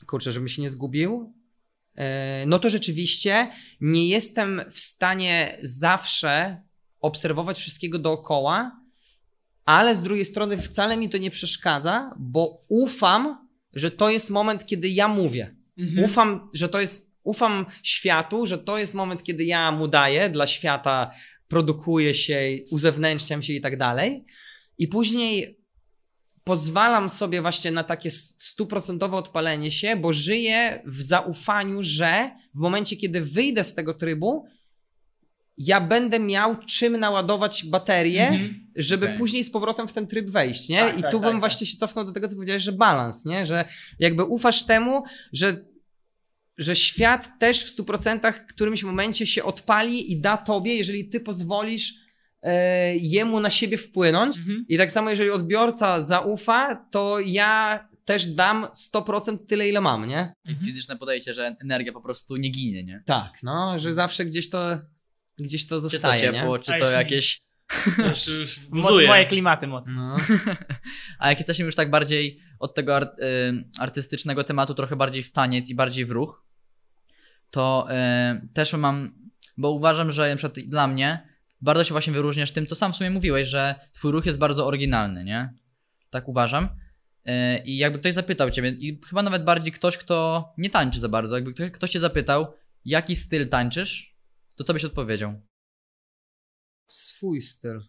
kurczę, 0.07 0.31
żebym 0.31 0.47
się 0.47 0.61
nie 0.61 0.69
zgubił, 0.69 1.33
e, 1.97 2.43
no 2.47 2.59
to 2.59 2.69
rzeczywiście 2.69 3.51
nie 3.81 4.07
jestem 4.07 4.61
w 4.71 4.79
stanie 4.79 5.59
zawsze 5.61 6.61
obserwować 6.99 7.57
wszystkiego 7.57 7.99
dookoła, 7.99 8.81
ale 9.65 9.95
z 9.95 10.01
drugiej 10.01 10.25
strony 10.25 10.57
wcale 10.57 10.97
mi 10.97 11.09
to 11.09 11.17
nie 11.17 11.31
przeszkadza, 11.31 12.15
bo 12.19 12.61
ufam, 12.67 13.47
że 13.73 13.91
to 13.91 14.09
jest 14.09 14.29
moment, 14.29 14.65
kiedy 14.65 14.89
ja 14.89 15.07
mówię. 15.07 15.55
Mhm. 15.77 16.05
Ufam, 16.05 16.49
że 16.53 16.69
to 16.69 16.79
jest, 16.79 17.15
ufam 17.23 17.65
światu, 17.83 18.45
że 18.45 18.57
to 18.57 18.77
jest 18.77 18.93
moment, 18.93 19.23
kiedy 19.23 19.43
ja 19.43 19.71
mu 19.71 19.87
daję 19.87 20.29
dla 20.29 20.47
świata, 20.47 21.11
produkuję 21.47 22.13
się, 22.13 22.39
uzewnętrzniam 22.71 23.43
się 23.43 23.53
i 23.53 23.61
tak 23.61 23.77
dalej. 23.77 24.25
I 24.77 24.87
później 24.87 25.59
pozwalam 26.43 27.09
sobie 27.09 27.41
właśnie 27.41 27.71
na 27.71 27.83
takie 27.83 28.11
stuprocentowe 28.11 29.17
odpalenie 29.17 29.71
się, 29.71 29.95
bo 29.95 30.13
żyję 30.13 30.81
w 30.85 31.01
zaufaniu, 31.01 31.83
że 31.83 32.31
w 32.53 32.59
momencie, 32.59 32.95
kiedy 32.95 33.21
wyjdę 33.21 33.63
z 33.63 33.75
tego 33.75 33.93
trybu, 33.93 34.45
ja 35.57 35.81
będę 35.81 36.19
miał 36.19 36.55
czym 36.65 36.97
naładować 36.97 37.65
baterię, 37.65 38.27
Mhm. 38.27 38.67
żeby 38.75 39.05
Okej. 39.05 39.17
później 39.17 39.43
z 39.43 39.51
powrotem 39.51 39.87
w 39.87 39.93
ten 39.93 40.07
tryb 40.07 40.29
wejść, 40.29 40.69
nie? 40.69 40.79
Tak, 40.79 40.99
I 40.99 41.01
tak, 41.01 41.11
tu 41.11 41.17
tak, 41.17 41.25
bym 41.25 41.33
tak. 41.33 41.39
właśnie 41.39 41.67
się 41.67 41.77
cofnął 41.77 42.05
do 42.05 42.11
tego, 42.11 42.27
co 42.27 42.35
powiedziałeś, 42.35 42.63
że 42.63 42.71
balans, 42.71 43.25
nie? 43.25 43.45
Że 43.45 43.65
jakby 43.99 44.23
ufasz 44.23 44.63
temu, 44.65 45.03
że, 45.33 45.65
że 46.57 46.75
świat 46.75 47.39
też 47.39 47.63
w 47.63 47.77
100% 47.77 48.33
w 48.33 48.45
którymś 48.45 48.83
momencie 48.83 49.25
się 49.25 49.43
odpali 49.43 50.11
i 50.11 50.21
da 50.21 50.37
tobie, 50.37 50.75
jeżeli 50.75 51.09
ty 51.09 51.19
pozwolisz 51.19 51.93
e, 52.41 52.95
jemu 52.97 53.39
na 53.39 53.49
siebie 53.49 53.77
wpłynąć. 53.77 54.37
Mhm. 54.37 54.65
I 54.69 54.77
tak 54.77 54.91
samo, 54.91 55.09
jeżeli 55.09 55.29
odbiorca 55.29 56.01
zaufa, 56.03 56.75
to 56.91 57.19
ja 57.19 57.87
też 58.05 58.27
dam 58.27 58.67
100% 58.93 59.37
tyle, 59.47 59.69
ile 59.69 59.81
mam, 59.81 60.07
nie? 60.07 60.33
I 60.45 60.55
fizyczne 60.65 60.97
podejście, 60.97 61.33
że 61.33 61.55
energia 61.61 61.93
po 61.93 62.01
prostu 62.01 62.35
nie 62.37 62.49
ginie, 62.49 62.83
nie? 62.83 63.03
Tak, 63.05 63.31
no, 63.43 63.79
że 63.79 63.93
zawsze 63.93 64.25
gdzieś 64.25 64.49
to, 64.49 64.77
gdzieś 65.37 65.67
to 65.67 65.75
Czy 65.75 65.81
to 65.81 65.81
zostaje, 65.81 66.21
ciepło, 66.21 66.57
nie? 66.57 66.63
czy 66.63 66.71
to 66.79 66.91
jakieś... 66.91 67.45
Już, 68.09 68.27
już 68.27 68.69
Moc, 68.69 69.07
moje 69.07 69.25
klimaty 69.25 69.67
mocno. 69.67 70.17
No. 70.17 70.17
A 71.19 71.29
jak 71.29 71.37
jesteśmy 71.37 71.65
już 71.65 71.75
tak 71.75 71.89
bardziej 71.89 72.39
od 72.59 72.75
tego 72.75 72.95
art, 72.95 73.19
y, 73.19 73.23
artystycznego 73.79 74.43
tematu 74.43 74.73
trochę 74.73 74.95
bardziej 74.95 75.23
w 75.23 75.31
taniec 75.31 75.69
i 75.69 75.75
bardziej 75.75 76.05
w 76.05 76.11
ruch, 76.11 76.45
to 77.51 77.87
y, 77.89 78.47
też 78.53 78.73
mam, 78.73 79.13
bo 79.57 79.71
uważam, 79.71 80.11
że 80.11 80.29
na 80.29 80.35
przykład 80.35 80.65
dla 80.65 80.87
mnie 80.87 81.27
bardzo 81.61 81.83
się 81.83 81.93
właśnie 81.93 82.13
wyróżniasz 82.13 82.51
tym, 82.51 82.67
co 82.67 82.75
sam 82.75 82.93
w 82.93 82.95
sumie 82.95 83.09
mówiłeś, 83.09 83.47
że 83.47 83.75
twój 83.93 84.11
ruch 84.11 84.25
jest 84.25 84.39
bardzo 84.39 84.67
oryginalny, 84.67 85.23
nie? 85.23 85.53
Tak 86.09 86.27
uważam. 86.27 86.69
Y, 87.27 87.31
I 87.65 87.77
jakby 87.77 87.99
ktoś 87.99 88.13
zapytał 88.13 88.51
ciebie, 88.51 88.69
i 88.69 88.99
chyba 89.09 89.23
nawet 89.23 89.43
bardziej 89.43 89.73
ktoś, 89.73 89.97
kto 89.97 90.49
nie 90.57 90.69
tańczy 90.69 90.99
za 90.99 91.09
bardzo, 91.09 91.35
jakby 91.35 91.53
ktoś, 91.53 91.71
ktoś 91.71 91.89
cię 91.89 91.99
zapytał, 91.99 92.53
jaki 92.85 93.15
styl 93.15 93.49
tańczysz, 93.49 94.14
to 94.55 94.63
co 94.63 94.73
byś 94.73 94.85
odpowiedział? 94.85 95.41
Swój 96.87 97.41
styl. 97.41 97.81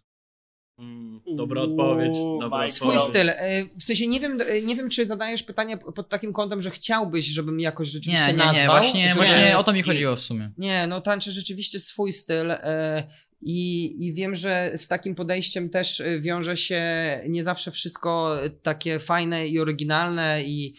Mm, 0.79 1.21
dobra 1.35 1.61
odpowiedź. 1.61 2.15
Uuu, 2.15 2.39
Dobra 2.41 2.61
Mike, 2.61 2.71
Swój 2.73 2.95
odpowiedź. 2.95 3.09
styl. 3.09 3.29
E, 3.29 3.65
W 3.79 3.83
sensie 3.83 4.07
nie 4.07 4.19
wiem, 4.19 4.41
e, 4.41 4.61
nie 4.61 4.75
wiem, 4.75 4.89
czy 4.89 5.05
zadajesz 5.05 5.43
pytanie 5.43 5.77
pod 5.77 6.09
takim 6.09 6.33
kątem, 6.33 6.61
że 6.61 6.71
chciałbyś, 6.71 7.25
żebym 7.25 7.59
jakoś 7.59 7.87
rzeczywiście 7.89 8.25
Nie, 8.27 8.31
nie, 8.31 8.37
nazwał. 8.37 8.55
nie, 8.55 8.67
właśnie, 8.67 9.13
właśnie 9.15 9.57
o 9.57 9.63
to 9.63 9.73
mi 9.73 9.81
chodziło 9.81 10.15
w 10.15 10.21
sumie. 10.21 10.51
Nie, 10.57 10.87
no 10.87 11.01
tańczę 11.01 11.31
rzeczywiście 11.31 11.79
swój 11.79 12.11
styl 12.13 12.51
e, 12.51 13.03
i, 13.41 13.95
i 14.07 14.13
wiem, 14.13 14.35
że 14.35 14.71
z 14.75 14.87
takim 14.87 15.15
podejściem 15.15 15.69
też 15.69 16.03
wiąże 16.19 16.57
się 16.57 16.81
nie 17.29 17.43
zawsze 17.43 17.71
wszystko 17.71 18.39
takie 18.61 18.99
fajne 18.99 19.47
i 19.47 19.59
oryginalne 19.59 20.43
i, 20.43 20.73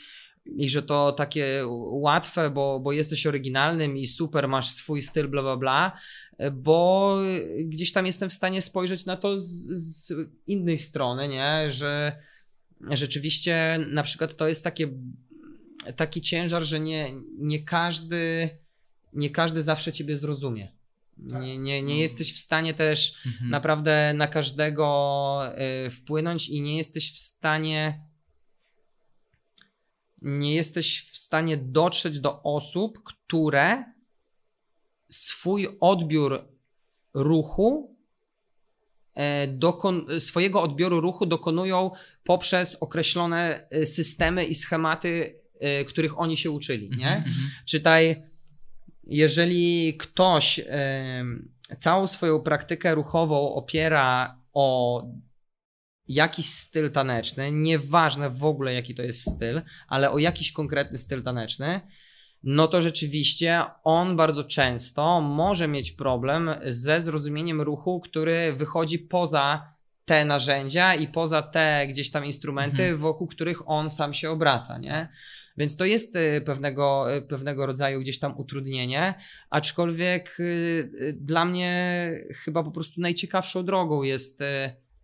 i 0.57 0.71
że 0.71 0.83
to 0.83 1.13
takie 1.13 1.63
łatwe, 1.91 2.51
bo, 2.51 2.81
bo 2.81 2.93
jesteś 2.93 3.27
oryginalnym 3.27 3.97
i 3.97 4.07
super, 4.07 4.49
masz 4.49 4.71
swój 4.71 5.03
styl, 5.03 5.29
bla, 5.29 5.43
bla, 5.43 5.57
bla, 5.57 5.99
bo 6.53 7.19
gdzieś 7.65 7.93
tam 7.93 8.07
jestem 8.07 8.31
w 8.31 8.35
stanie 8.35 8.63
spojrzeć 8.63 9.07
na 9.07 9.17
to 9.17 9.39
z, 9.39 9.67
z 9.71 10.13
innej 10.47 10.79
strony, 10.79 11.29
nie, 11.29 11.73
że 11.73 12.23
rzeczywiście 12.91 13.87
na 13.91 14.03
przykład 14.03 14.37
to 14.37 14.49
jest 14.49 14.65
takie, 14.65 14.89
taki 15.97 16.21
ciężar, 16.21 16.63
że 16.63 16.81
nie, 16.81 17.13
nie 17.39 17.65
każdy 17.65 18.51
nie 19.13 19.31
każdy 19.31 19.63
zawsze 19.63 19.93
ciebie 19.93 20.17
zrozumie. 20.17 20.73
Nie, 21.19 21.59
nie, 21.59 21.83
nie 21.83 22.01
jesteś 22.01 22.35
w 22.35 22.39
stanie 22.39 22.75
też 22.75 23.15
Mhm. 23.27 23.51
naprawdę 23.51 24.15
na 24.15 24.27
każdego 24.27 25.41
y, 25.87 25.91
wpłynąć 25.91 26.49
i 26.49 26.63
nie 26.63 26.77
jesteś 26.77 27.13
w 27.13 27.19
stanie 27.19 28.08
nie 30.23 30.55
jesteś 30.55 31.11
w 31.13 31.17
stanie 31.17 31.57
dotrzeć 31.57 32.21
do 32.21 32.43
osób, 32.43 33.03
które 33.05 33.85
swój 35.09 35.69
odbiór 35.81 36.49
ruchu 37.15 37.97
e, 39.15 39.49
dokon- 39.49 40.21
swojego 40.21 40.63
odbioru 40.63 41.01
ruchu 41.01 41.27
dokonują 41.27 41.91
poprzez 42.25 42.75
określone 42.75 43.69
e, 43.71 43.87
systemy 43.87 44.45
i 44.45 44.55
schematy, 44.55 45.41
e, 45.61 45.85
których 45.85 46.21
oni 46.21 46.37
się 46.37 46.51
uczyli, 46.51 46.91
nie? 46.91 47.17
Mhm, 47.17 47.17
mhm. 47.17 47.51
Czytaj, 47.67 48.23
jeżeli 49.05 49.97
ktoś 49.97 50.61
całą 51.79 52.07
swoją 52.07 52.41
praktykę 52.41 52.95
ruchową 52.95 53.55
opiera 53.55 54.39
o 54.53 55.03
jakiś 56.09 56.47
styl 56.47 56.91
taneczny, 56.91 57.53
nieważne 57.53 58.31
w 58.31 58.45
ogóle 58.45 58.75
jaki 58.75 58.95
to 58.95 59.03
jest 59.03 59.31
styl, 59.31 59.61
ale 59.89 60.11
o 60.11 60.19
jakiś 60.19 60.53
konkretny 60.53 60.99
styl 60.99 61.23
taneczny, 61.23 61.81
no 62.43 62.69
to 62.69 62.83
rzeczywiście 62.83 63.63
on 63.85 64.17
bardzo 64.17 64.45
często 64.45 65.21
może 65.21 65.69
mieć 65.69 65.93
problem 65.93 66.51
ze 66.65 67.01
zrozumieniem 67.01 67.61
ruchu, 67.61 68.01
który 68.01 68.53
wychodzi 68.53 68.99
poza 68.99 69.75
te 70.05 70.25
narzędzia 70.25 70.95
i 70.95 71.09
poza 71.09 71.43
te 71.43 71.87
gdzieś 71.89 72.11
tam 72.11 72.25
instrumenty, 72.25 72.83
Mhm. 72.83 72.99
wokół 72.99 73.27
których 73.27 73.69
on 73.69 73.91
sam 73.91 74.15
się 74.15 74.31
obraca, 74.31 74.79
nie? 74.79 75.09
Więc 75.57 75.77
to 75.77 75.85
jest 75.85 76.17
y, 76.17 76.43
pewnego, 76.47 77.17
y, 77.17 77.23
pewnego 77.23 77.67
rodzaju 77.67 78.01
gdzieś 78.01 78.19
tam 78.19 78.39
utrudnienie, 78.39 79.15
aczkolwiek 79.51 80.37
y, 80.41 81.17
dla 81.21 81.45
mnie 81.45 82.11
chyba 82.45 82.63
po 82.63 82.71
prostu 82.71 83.01
najciekawszą 83.01 83.65
drogą 83.65 84.03
jest, 84.03 84.43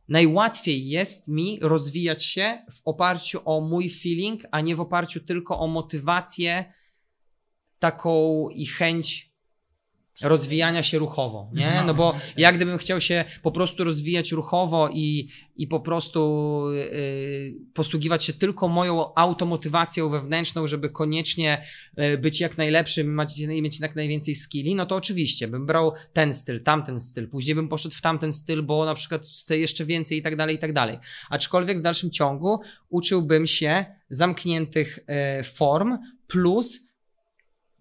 najłatwiej 0.08 0.88
jest 0.88 1.28
mi 1.28 1.58
rozwijać 1.62 2.24
się 2.24 2.64
w 2.70 2.80
oparciu 2.84 3.40
o 3.44 3.60
mój 3.60 3.90
feeling, 3.90 4.42
a 4.50 4.60
nie 4.60 4.76
w 4.76 4.80
oparciu 4.80 5.20
tylko 5.20 5.58
o 5.58 5.66
motywację 5.66 6.72
taką 7.78 8.48
i 8.48 8.66
chęć 8.66 9.33
rozwijania 10.22 10.82
się 10.82 10.98
ruchowo, 10.98 11.50
nie? 11.52 11.66
Mhm. 11.66 11.86
No 11.86 11.94
bo 11.94 12.14
ja 12.36 12.52
gdybym 12.52 12.78
chciał 12.78 13.00
się 13.00 13.24
po 13.42 13.52
prostu 13.52 13.84
rozwijać 13.84 14.32
ruchowo 14.32 14.88
i, 14.88 15.28
i 15.56 15.66
po 15.66 15.80
prostu 15.80 16.60
yy, 16.72 17.54
posługiwać 17.74 18.24
się 18.24 18.32
tylko 18.32 18.68
moją 18.68 19.14
automotywacją 19.14 20.08
wewnętrzną, 20.08 20.66
żeby 20.66 20.90
koniecznie 20.90 21.64
yy, 21.96 22.18
być 22.18 22.40
jak 22.40 22.58
najlepszym, 22.58 23.14
mać, 23.14 23.40
mieć 23.40 23.80
jak 23.80 23.96
najwięcej 23.96 24.34
skilli, 24.34 24.74
no 24.74 24.86
to 24.86 24.96
oczywiście 24.96 25.48
bym 25.48 25.66
brał 25.66 25.92
ten 26.12 26.34
styl, 26.34 26.62
tamten 26.62 27.00
styl, 27.00 27.28
później 27.28 27.54
bym 27.54 27.68
poszedł 27.68 27.94
w 27.94 28.00
tamten 28.00 28.32
styl, 28.32 28.62
bo 28.62 28.84
na 28.84 28.94
przykład 28.94 29.26
chcę 29.26 29.58
jeszcze 29.58 29.84
więcej 29.84 30.18
i 30.18 30.22
tak 30.22 30.36
dalej, 30.36 30.56
i 30.56 30.58
tak 30.58 30.72
dalej. 30.72 30.98
Aczkolwiek 31.30 31.78
w 31.78 31.82
dalszym 31.82 32.10
ciągu 32.10 32.60
uczyłbym 32.88 33.46
się 33.46 33.84
zamkniętych 34.10 34.98
yy, 35.08 35.44
form 35.44 35.98
plus 36.26 36.93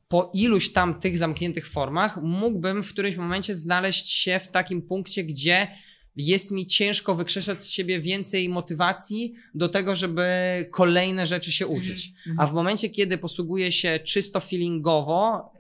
po 0.08 0.32
iluś 0.34 0.72
tam 0.72 1.00
tych 1.00 1.18
zamkniętych 1.18 1.68
formach 1.68 2.22
mógłbym 2.22 2.84
w 2.84 2.90
którymś 2.90 3.16
momencie 3.16 3.56
znaleźć 3.56 4.10
się 4.10 4.40
w 4.40 4.48
takim 4.48 4.82
punkcie, 4.82 5.24
gdzie 5.24 5.68
jest 6.16 6.52
mi 6.52 6.68
ciężko 6.68 7.16
wykrzesać 7.16 7.62
z 7.62 7.70
siebie 7.70 8.00
więcej 8.00 8.50
motywacji 8.50 9.34
do 9.56 9.70
tego, 9.70 9.96
żeby 9.96 10.26
kolejne 10.72 11.26
rzeczy 11.26 11.52
się 11.52 11.68
uczyć. 11.68 12.12
A 12.38 12.48
w 12.48 12.54
momencie, 12.54 12.90
kiedy 12.90 13.18
posługuję 13.18 13.72
się 13.72 14.00
czysto 14.00 14.40
feelingowo, 14.40 15.52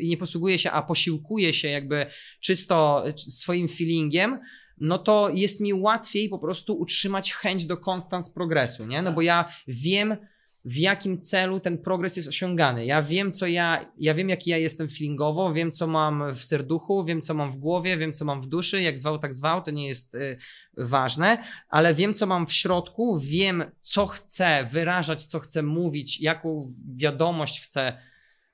yy, 0.00 0.08
nie 0.08 0.16
posługuję 0.16 0.58
się, 0.58 0.70
a 0.70 0.82
posiłkuję 0.82 1.52
się 1.52 1.68
jakby 1.68 2.06
czysto 2.40 3.04
y, 3.08 3.18
swoim 3.18 3.68
feelingiem, 3.68 4.38
no 4.78 4.98
to 4.98 5.30
jest 5.34 5.60
mi 5.60 5.74
łatwiej 5.74 6.28
po 6.28 6.38
prostu 6.38 6.78
utrzymać 6.78 7.32
chęć 7.32 7.66
do 7.66 7.76
konstans 7.76 8.30
progresu, 8.30 8.86
nie? 8.86 9.02
No 9.02 9.12
bo 9.12 9.22
ja 9.22 9.48
wiem, 9.68 10.16
w 10.64 10.76
jakim 10.76 11.20
celu 11.20 11.60
ten 11.60 11.78
progres 11.78 12.16
jest 12.16 12.28
osiągany. 12.28 12.84
Ja 12.84 13.02
wiem, 13.02 13.32
co 13.32 13.46
ja, 13.46 13.92
ja 13.98 14.14
wiem, 14.14 14.28
jaki 14.28 14.50
ja 14.50 14.58
jestem 14.58 14.88
feelingowo, 14.88 15.52
wiem, 15.52 15.72
co 15.72 15.86
mam 15.86 16.34
w 16.34 16.44
serduchu, 16.44 17.04
wiem, 17.04 17.20
co 17.20 17.34
mam 17.34 17.52
w 17.52 17.56
głowie, 17.56 17.96
wiem, 17.96 18.12
co 18.12 18.24
mam 18.24 18.40
w 18.40 18.46
duszy, 18.46 18.82
jak 18.82 18.98
zwał, 18.98 19.18
tak 19.18 19.34
zwał, 19.34 19.62
to 19.62 19.70
nie 19.70 19.88
jest 19.88 20.14
y, 20.14 20.38
ważne, 20.76 21.44
ale 21.68 21.94
wiem, 21.94 22.14
co 22.14 22.26
mam 22.26 22.46
w 22.46 22.52
środku, 22.52 23.18
wiem, 23.18 23.64
co 23.80 24.06
chcę 24.06 24.68
wyrażać, 24.70 25.26
co 25.26 25.40
chcę 25.40 25.62
mówić, 25.62 26.20
jaką 26.20 26.72
wiadomość 26.94 27.60
chcę 27.60 27.98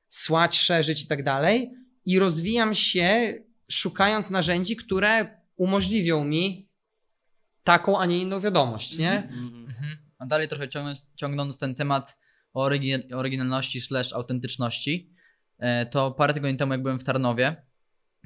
słać, 0.08 0.58
szerzyć 0.58 1.02
i 1.02 1.06
tak 1.06 1.22
dalej 1.22 1.70
i 2.04 2.18
rozwijam 2.18 2.74
się 2.74 3.34
szukając 3.70 4.30
narzędzi, 4.30 4.76
które 4.76 5.40
umożliwią 5.56 6.24
mi 6.24 6.68
taką, 7.64 7.98
a 7.98 8.06
nie 8.06 8.18
inną 8.18 8.40
wiadomość, 8.40 8.98
nie? 8.98 9.22
Mhm. 9.22 9.69
Mhm. 10.20 10.26
A 10.26 10.26
dalej 10.26 10.48
trochę 10.48 10.68
ciągnąc, 10.68 11.06
ciągnąc 11.16 11.58
ten 11.58 11.74
temat 11.74 12.18
o 12.52 12.68
orygi- 12.68 13.14
oryginalności 13.14 13.80
slash 13.80 14.12
autentyczności, 14.12 15.10
e, 15.58 15.86
to 15.86 16.10
parę 16.10 16.34
tygodni 16.34 16.56
temu, 16.56 16.72
jak 16.72 16.82
byłem 16.82 16.98
w 16.98 17.04
Tarnowie, 17.04 17.56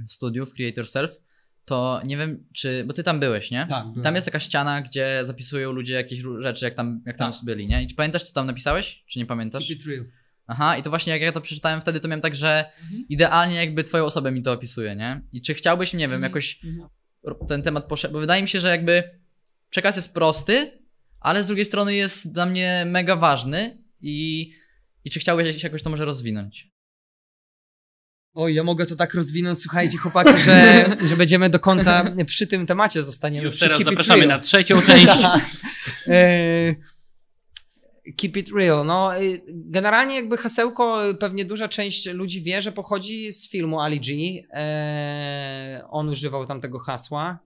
w 0.08 0.12
studiu, 0.12 0.46
w 0.46 0.52
Create 0.52 0.80
Yourself, 0.80 1.20
to 1.64 2.00
nie 2.06 2.16
wiem, 2.16 2.44
czy. 2.54 2.84
Bo 2.86 2.92
ty 2.92 3.02
tam 3.02 3.20
byłeś, 3.20 3.50
nie? 3.50 3.66
Tak. 3.70 3.84
Tam 4.02 4.14
jest 4.14 4.24
taka 4.24 4.40
ściana, 4.40 4.80
gdzie 4.82 5.20
zapisują 5.24 5.72
ludzie 5.72 5.94
jakieś 5.94 6.22
rzeczy, 6.38 6.64
jak 6.64 6.74
tam, 6.74 7.02
jak 7.06 7.16
tam 7.16 7.32
Tak. 7.32 7.44
byli, 7.44 7.66
nie? 7.66 7.82
I 7.82 7.86
czy 7.86 7.94
pamiętasz, 7.94 8.22
co 8.24 8.32
tam 8.32 8.46
napisałeś? 8.46 9.04
Czy 9.06 9.18
nie 9.18 9.26
pamiętasz? 9.26 9.68
Keep 9.68 9.78
it 9.80 9.86
real. 9.86 10.04
Aha, 10.46 10.76
i 10.76 10.82
to 10.82 10.90
właśnie 10.90 11.12
jak 11.12 11.22
ja 11.22 11.32
to 11.32 11.40
przeczytałem 11.40 11.80
wtedy, 11.80 12.00
to 12.00 12.08
miałem 12.08 12.20
tak, 12.20 12.36
że 12.36 12.64
Mhm. 12.82 13.04
idealnie 13.08 13.56
jakby 13.56 13.84
twoją 13.84 14.04
osobę 14.04 14.30
mi 14.32 14.42
to 14.42 14.52
opisuje, 14.52 14.96
nie? 14.96 15.20
I 15.32 15.42
czy 15.42 15.54
chciałbyś, 15.54 15.92
nie 15.92 15.98
wiem, 15.98 16.04
Mhm. 16.14 16.22
jakoś 16.22 16.60
r- 17.28 17.36
ten 17.48 17.62
temat 17.62 17.84
poszedł, 17.88 18.14
bo 18.14 18.20
wydaje 18.20 18.42
mi 18.42 18.48
się, 18.48 18.60
że 18.60 18.68
jakby 18.68 19.02
przekaz 19.70 19.96
jest 19.96 20.14
prosty, 20.14 20.84
ale 21.24 21.44
z 21.44 21.46
drugiej 21.46 21.64
strony 21.64 21.94
jest 21.94 22.32
dla 22.32 22.46
mnie 22.46 22.84
mega 22.86 23.16
ważny 23.16 23.84
i, 24.01 24.51
i 25.05 25.10
czy 25.10 25.20
chciałbyś 25.20 25.62
jakoś 25.62 25.82
to 25.82 25.90
może 25.90 26.05
rozwinąć? 26.05 26.68
Oj, 28.34 28.55
ja 28.55 28.64
mogę 28.64 28.86
to 28.86 28.96
tak 28.96 29.14
rozwinąć, 29.14 29.59
słuchajcie 29.59 29.98
chłopaki, 29.98 30.42
że, 30.42 30.86
że 31.09 31.16
będziemy 31.16 31.51
do 31.51 31.60
końca 31.60 32.14
przy 32.26 32.46
tym 32.46 32.66
temacie 32.66 33.02
zostaniemy. 33.02 33.44
Już 33.44 33.59
teraz 33.59 33.82
zapraszamy 33.82 34.26
Real. 34.26 34.28
na 34.28 34.38
trzecią 34.38 34.82
część. 34.82 35.18
E, 36.06 36.74
Keep 38.16 38.36
it 38.36 38.48
real. 38.56 38.86
No, 38.86 39.20
y, 39.20 39.42
generalnie 39.48 40.14
jakby 40.14 40.36
hasełko, 40.36 41.02
pewnie 41.20 41.44
duża 41.44 41.68
część 41.68 42.06
ludzi 42.06 42.42
wie, 42.42 42.62
że 42.62 42.72
pochodzi 42.72 43.32
z 43.32 43.51
filmu 43.51 43.80
Ali 43.80 44.01
G. 44.01 44.14
E, 44.52 45.84
on 45.90 46.09
używał 46.09 46.46
tam 46.46 46.60
tego 46.60 46.78
hasła. 46.78 47.38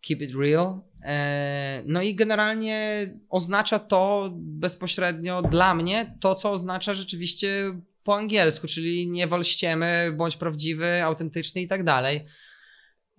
Keep 0.00 0.22
it 0.22 0.34
real. 0.34 0.80
E, 1.02 1.82
no 1.86 2.02
i 2.02 2.14
generalnie 2.14 3.06
oznacza 3.28 3.78
to 3.78 4.30
bezpośrednio 4.34 5.42
dla 5.42 5.74
mnie 5.74 6.16
to, 6.20 6.34
co 6.34 6.50
oznacza 6.50 6.94
rzeczywiście 6.94 7.80
po 8.04 8.16
angielsku, 8.16 8.66
czyli 8.66 9.10
nie 9.10 9.26
wal 9.26 9.44
ściemy, 9.44 10.14
bądź 10.16 10.36
prawdziwy, 10.36 11.02
autentyczny 11.02 11.60
i 11.60 11.68
tak 11.68 11.84
dalej. 11.84 12.26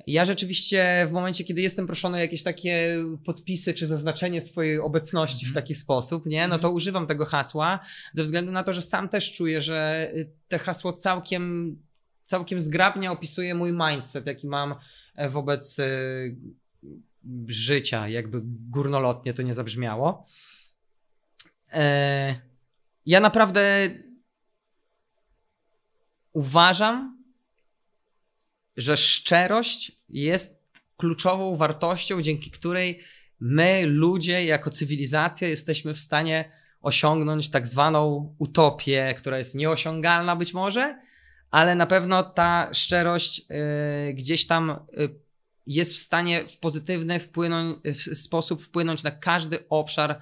Ja 0.07 0.25
rzeczywiście 0.25 1.05
w 1.09 1.11
momencie, 1.11 1.43
kiedy 1.43 1.61
jestem 1.61 1.87
proszony 1.87 2.17
o 2.17 2.21
jakieś 2.21 2.43
takie 2.43 3.05
podpisy 3.25 3.73
czy 3.73 3.87
zaznaczenie 3.87 4.41
swojej 4.41 4.79
obecności 4.79 5.45
w 5.45 5.53
taki 5.53 5.75
sposób, 5.75 6.25
nie, 6.25 6.47
no 6.47 6.59
to 6.59 6.71
używam 6.71 7.07
tego 7.07 7.25
hasła 7.25 7.79
ze 8.13 8.23
względu 8.23 8.51
na 8.51 8.63
to, 8.63 8.73
że 8.73 8.81
sam 8.81 9.09
też 9.09 9.33
czuję, 9.33 9.61
że 9.61 10.11
y, 10.15 10.31
te 10.47 10.59
hasło 10.59 10.93
całkiem, 10.93 11.77
całkiem 12.23 12.59
zgrabnie 12.59 13.11
opisuje 13.11 13.55
mój 13.55 13.73
mindset, 13.73 14.25
jaki 14.25 14.47
mam 14.47 14.75
e, 15.15 15.29
wobec 15.29 15.79
y, 15.79 16.35
życia, 17.47 18.07
jakby 18.07 18.41
górnolotnie 18.69 19.33
to 19.33 19.41
nie 19.41 19.53
zabrzmiało. 19.53 20.25
E, 21.73 22.35
ja 23.05 23.19
naprawdę 23.19 23.89
uważam, 26.33 27.23
że 28.77 28.97
szczerość 28.97 29.91
jest 30.09 30.61
kluczową 30.97 31.55
wartością, 31.55 32.21
dzięki 32.21 32.51
której 32.51 32.99
my, 33.39 33.85
ludzie, 33.85 34.45
jako 34.45 34.69
cywilizacja, 34.69 35.47
jesteśmy 35.47 35.93
w 35.93 35.99
stanie 35.99 36.51
osiągnąć 36.81 37.49
tak 37.49 37.67
zwaną 37.67 38.35
utopię, 38.39 39.15
która 39.17 39.37
jest 39.37 39.55
nieosiągalna 39.55 40.35
być 40.35 40.53
może, 40.53 41.01
ale 41.51 41.75
na 41.75 41.85
pewno 41.85 42.23
ta 42.23 42.69
szczerość 42.73 43.39
y, 43.39 44.13
gdzieś 44.13 44.47
tam 44.47 44.69
y, 44.69 45.20
jest 45.67 45.93
w 45.93 45.97
stanie 45.97 46.47
w 46.47 46.57
pozytywny 46.57 47.19
wpłynąć, 47.19 47.77
w 47.85 48.17
sposób 48.17 48.63
wpłynąć 48.63 49.03
na 49.03 49.11
każdy 49.11 49.69
obszar 49.69 50.21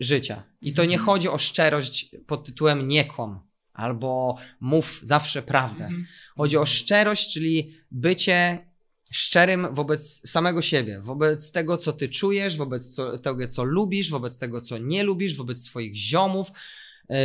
życia. 0.00 0.42
I 0.60 0.74
to 0.74 0.84
nie 0.84 0.98
chodzi 0.98 1.28
o 1.28 1.38
szczerość 1.38 2.16
pod 2.26 2.46
tytułem 2.46 2.88
nie 2.88 3.04
kłam 3.04 3.40
albo 3.72 4.36
mów 4.60 5.00
zawsze 5.02 5.42
prawdę. 5.42 5.88
Chodzi 6.36 6.56
o 6.56 6.66
szczerość, 6.66 7.32
czyli 7.32 7.74
bycie 7.90 8.66
szczerym 9.10 9.74
wobec 9.74 10.28
samego 10.30 10.62
siebie, 10.62 11.00
wobec 11.00 11.52
tego, 11.52 11.76
co 11.76 11.92
ty 11.92 12.08
czujesz, 12.08 12.56
wobec 12.56 12.94
co, 12.94 13.18
tego, 13.18 13.46
co 13.46 13.64
lubisz, 13.64 14.10
wobec 14.10 14.38
tego, 14.38 14.60
co 14.60 14.78
nie 14.78 15.02
lubisz, 15.02 15.36
wobec 15.36 15.60
swoich 15.60 15.94
ziomów, 15.96 16.46
yy, 17.08 17.16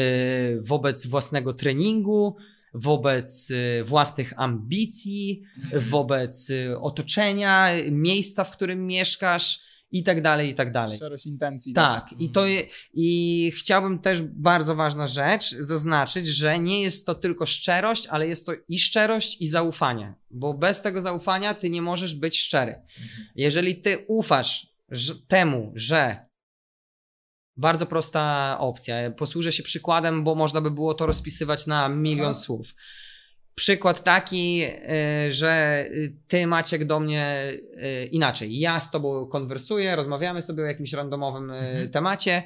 wobec 0.62 1.08
własnego 1.08 1.54
treningu, 1.54 2.36
wobec 2.74 3.50
yy, 3.50 3.84
własnych 3.84 4.34
ambicji, 4.40 5.42
wobec 5.74 6.50
yy, 6.50 6.80
otoczenia, 6.80 7.70
miejsca, 7.92 8.44
w 8.44 8.52
którym 8.52 8.88
mieszkasz 8.88 9.60
i 9.92 10.04
tak 10.04 10.22
dalej, 10.22 10.50
i 10.50 10.56
tak 10.56 10.72
dalej. 10.72 10.98
Szczerość 10.98 11.26
intencji. 11.26 11.74
Tak, 11.74 12.16
i 12.20 12.30
to 12.30 12.48
je, 12.48 12.64
i 12.94 13.52
chciałbym 13.56 14.00
też 14.00 14.22
bardzo 14.22 14.76
ważna 14.76 15.08
rzecz 15.08 15.56
zaznaczyć, 15.56 16.28
że 16.28 16.60
nie 16.60 16.82
jest 16.82 17.06
to 17.06 17.16
tylko 17.16 17.46
szczerość, 17.46 18.08
ale 18.08 18.28
jest 18.28 18.46
to 18.46 18.54
i 18.70 18.80
szczerość, 18.80 19.42
i 19.42 19.48
zaufanie, 19.48 20.14
bo 20.32 20.54
bez 20.54 20.82
tego 20.82 21.02
zaufania 21.02 21.54
ty 21.54 21.70
nie 21.70 21.82
możesz 21.82 22.16
być 22.16 22.40
szczery. 22.40 22.82
Jeżeli 23.36 23.76
ty 23.76 24.06
ufasz 24.08 24.68
temu, 25.28 25.72
że 25.76 26.27
bardzo 27.58 27.86
prosta 27.86 28.56
opcja, 28.60 29.12
posłużę 29.12 29.52
się 29.52 29.64
przykładem, 29.64 30.24
bo 30.24 30.36
można 30.36 30.62
by 30.62 30.72
było 30.72 30.94
to 30.94 31.06
rozpisywać 31.06 31.68
na 31.68 31.90
milion 31.90 32.26
Aha. 32.32 32.34
słów. 32.40 32.76
Przykład 33.56 34.04
taki, 34.04 34.64
y, 35.28 35.34
że 35.34 35.86
ty, 36.28 36.48
Maciek, 36.48 36.86
do 36.86 37.00
mnie 37.00 37.36
y, 38.04 38.06
inaczej. 38.06 38.60
Ja 38.60 38.80
z 38.80 38.92
tobą 38.92 39.26
konwersuję, 39.28 39.96
rozmawiamy 39.96 40.42
sobie 40.42 40.64
o 40.64 40.66
jakimś 40.66 40.94
randomowym 40.94 41.52
y, 41.52 41.58
Mhm. 41.58 41.92
temacie. 41.92 42.44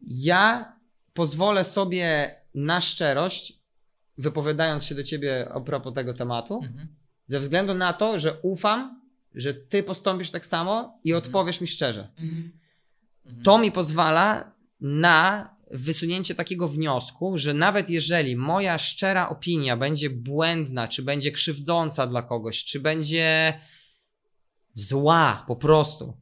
Ja 0.00 0.72
pozwolę 1.14 1.64
sobie 1.64 2.34
na 2.54 2.80
szczerość, 2.80 3.60
wypowiadając 4.18 4.84
się 4.84 4.94
do 4.94 5.02
ciebie 5.02 5.48
a 5.54 5.60
propos 5.60 5.94
tego 5.94 6.14
tematu, 6.14 6.60
Mhm. 6.64 6.88
ze 7.26 7.40
względu 7.40 7.74
na 7.74 7.92
to, 7.92 8.18
że 8.18 8.40
ufam, 8.42 9.00
że 9.34 9.54
ty 9.54 9.82
postąpisz 9.82 10.30
tak 10.30 10.46
samo 10.46 11.00
i 11.04 11.12
Mhm. 11.12 11.26
odpowiesz 11.26 11.60
mi 11.60 11.66
szczerze. 11.66 12.08
Mhm. 12.18 12.52
To 13.44 13.58
mi 13.58 13.72
pozwala 13.72 14.52
na 14.80 15.50
wysunięcie 15.70 16.34
takiego 16.34 16.68
wniosku, 16.68 17.38
że 17.38 17.54
nawet 17.54 17.90
jeżeli 17.90 18.36
moja 18.36 18.78
szczera 18.78 19.28
opinia 19.28 19.76
będzie 19.76 20.10
błędna, 20.10 20.88
czy 20.88 21.02
będzie 21.02 21.32
krzywdząca 21.32 22.06
dla 22.06 22.22
kogoś, 22.22 22.64
czy 22.64 22.80
będzie 22.80 23.60
zła 24.74 25.44
po 25.46 25.56
prostu, 25.56 26.16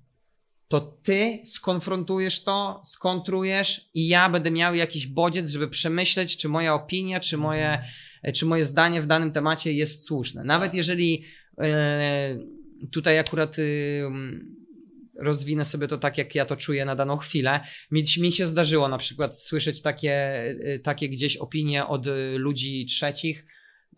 to 0.68 0.80
ty 0.80 1.40
skonfrontujesz 1.44 2.44
to, 2.44 2.82
skontrujesz 2.84 3.90
i 3.94 4.08
ja 4.08 4.28
będę 4.28 4.50
miał 4.50 4.74
jakiś 4.74 5.06
bodziec, 5.06 5.48
żeby 5.48 5.68
przemyśleć, 5.68 6.36
czy 6.36 6.48
moja 6.48 6.74
opinia, 6.74 7.20
czy 7.20 7.36
moje, 7.36 7.84
czy 8.34 8.46
moje 8.46 8.64
zdanie 8.64 9.02
w 9.02 9.06
danym 9.06 9.32
temacie 9.32 9.72
jest 9.72 10.06
słuszne. 10.06 10.44
Nawet 10.44 10.74
jeżeli 10.74 11.24
e, 11.58 12.38
tutaj 12.92 13.18
akurat 13.18 13.56
rozwinę 15.18 15.64
sobie 15.64 15.88
to 15.88 15.98
tak, 15.98 16.18
jak 16.18 16.34
ja 16.34 16.44
to 16.44 16.56
czuję 16.56 16.84
na 16.84 16.96
daną 16.96 17.16
chwilę. 17.16 17.60
Mi, 17.90 18.04
mi 18.20 18.32
się 18.32 18.46
zdarzyło 18.46 18.88
na 18.88 18.98
przykład 18.98 19.40
słyszeć 19.40 19.82
takie, 19.82 20.44
y, 20.50 20.80
takie 20.84 21.08
gdzieś 21.08 21.36
opinie 21.36 21.86
od 21.86 22.06
y, 22.06 22.38
ludzi 22.38 22.86
trzecich, 22.86 23.46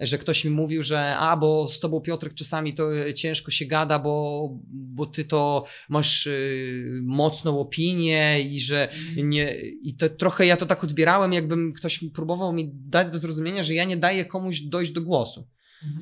że 0.00 0.18
ktoś 0.18 0.44
mi 0.44 0.50
mówił, 0.50 0.82
że 0.82 1.16
a, 1.16 1.36
bo 1.36 1.68
z 1.68 1.80
tobą 1.80 2.00
Piotrek 2.00 2.34
czasami 2.34 2.74
to 2.74 3.06
y, 3.06 3.14
ciężko 3.14 3.50
się 3.50 3.66
gada, 3.66 3.98
bo, 3.98 4.48
bo 4.68 5.06
ty 5.06 5.24
to 5.24 5.64
masz 5.88 6.26
y, 6.26 7.00
mocną 7.02 7.60
opinię 7.60 8.40
i 8.40 8.60
że 8.60 8.88
nie, 9.16 9.56
i 9.60 9.96
to 9.96 10.08
trochę 10.08 10.46
ja 10.46 10.56
to 10.56 10.66
tak 10.66 10.84
odbierałem, 10.84 11.32
jakbym 11.32 11.72
ktoś 11.72 12.04
próbował 12.14 12.52
mi 12.52 12.70
dać 12.74 13.12
do 13.12 13.18
zrozumienia, 13.18 13.62
że 13.62 13.74
ja 13.74 13.84
nie 13.84 13.96
daję 13.96 14.24
komuś 14.24 14.60
dojść 14.60 14.92
do 14.92 15.02
głosu. 15.02 15.48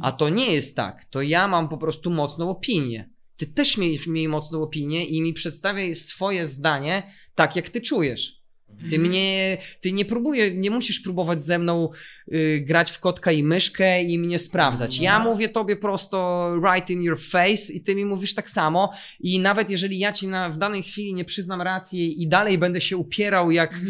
A 0.00 0.12
to 0.12 0.28
nie 0.28 0.52
jest 0.52 0.76
tak. 0.76 1.04
To 1.04 1.22
ja 1.22 1.48
mam 1.48 1.68
po 1.68 1.78
prostu 1.78 2.10
mocną 2.10 2.50
opinię. 2.50 3.10
Ty 3.36 3.46
też 3.46 3.78
miej, 3.78 4.00
miej 4.06 4.28
mocną 4.28 4.62
opinię 4.62 5.04
i 5.04 5.22
mi 5.22 5.32
przedstawiaj 5.32 5.94
swoje 5.94 6.46
zdanie 6.46 7.02
tak, 7.34 7.56
jak 7.56 7.70
ty 7.70 7.80
czujesz. 7.80 8.44
Ty 8.90 8.98
mnie, 8.98 9.58
ty 9.80 9.92
nie 9.92 10.04
próbuje, 10.04 10.54
nie 10.54 10.70
musisz 10.70 11.00
próbować 11.00 11.42
ze 11.42 11.58
mną 11.58 11.88
y, 12.32 12.64
grać 12.66 12.90
w 12.90 13.00
kotka 13.00 13.32
i 13.32 13.42
myszkę 13.42 14.02
i 14.02 14.18
mnie 14.18 14.38
sprawdzać. 14.38 14.98
Ja 14.98 15.18
mówię 15.24 15.48
tobie 15.48 15.76
prosto 15.76 16.50
right 16.64 16.90
in 16.90 17.02
your 17.02 17.20
face 17.20 17.72
i 17.72 17.82
ty 17.82 17.94
mi 17.94 18.04
mówisz 18.04 18.34
tak 18.34 18.50
samo 18.50 18.92
i 19.20 19.38
nawet 19.38 19.70
jeżeli 19.70 19.98
ja 19.98 20.12
ci 20.12 20.28
na, 20.28 20.50
w 20.50 20.58
danej 20.58 20.82
chwili 20.82 21.14
nie 21.14 21.24
przyznam 21.24 21.62
racji 21.62 22.22
i 22.22 22.28
dalej 22.28 22.58
będę 22.58 22.80
się 22.80 22.96
upierał 22.96 23.50
jak 23.50 23.80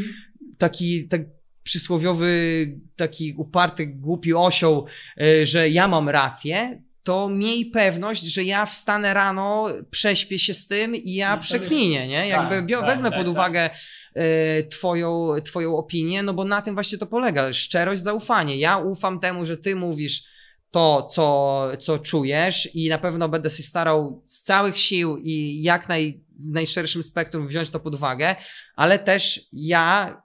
taki 0.58 1.08
tak 1.08 1.20
przysłowiowy, 1.62 2.72
taki 2.96 3.34
uparty, 3.36 3.86
głupi 3.86 4.34
osioł, 4.34 4.86
y, 5.20 5.46
że 5.46 5.70
ja 5.70 5.88
mam 5.88 6.08
rację, 6.08 6.82
to 7.04 7.28
miej 7.28 7.66
pewność, 7.66 8.22
że 8.22 8.44
ja 8.44 8.66
wstanę 8.66 9.14
rano, 9.14 9.68
prześpię 9.90 10.38
się 10.38 10.54
z 10.54 10.66
tym 10.66 10.96
i 10.96 11.14
ja 11.14 11.36
to 11.36 11.42
przekminię, 11.42 12.08
nie? 12.08 12.28
Jakby 12.28 12.54
Tak, 12.54 12.66
bio, 12.66 12.80
tak, 12.80 12.86
wezmę 12.86 13.10
tak, 13.10 13.18
pod 13.18 13.26
tak. 13.26 13.32
uwagę 13.32 13.70
y, 14.16 14.66
twoją, 14.70 15.28
twoją 15.44 15.76
opinię, 15.76 16.22
no 16.22 16.34
bo 16.34 16.44
na 16.44 16.62
tym 16.62 16.74
właśnie 16.74 16.98
to 16.98 17.06
polega. 17.06 17.52
Szczerość, 17.52 18.02
zaufanie. 18.02 18.56
Ja 18.56 18.78
ufam 18.78 19.20
temu, 19.20 19.46
że 19.46 19.56
ty 19.56 19.76
mówisz 19.76 20.24
to, 20.70 21.02
co, 21.02 21.68
co 21.78 21.98
czujesz 21.98 22.74
i 22.74 22.88
na 22.88 22.98
pewno 22.98 23.28
będę 23.28 23.50
się 23.50 23.62
starał 23.62 24.22
z 24.24 24.40
całych 24.40 24.78
sił 24.78 25.16
i 25.16 25.62
jak 25.62 25.88
naj, 25.88 26.20
najszerszym 26.38 27.02
spektrum 27.02 27.48
wziąć 27.48 27.70
to 27.70 27.80
pod 27.80 27.94
uwagę, 27.94 28.36
ale 28.76 28.98
też 28.98 29.40
ja 29.52 30.16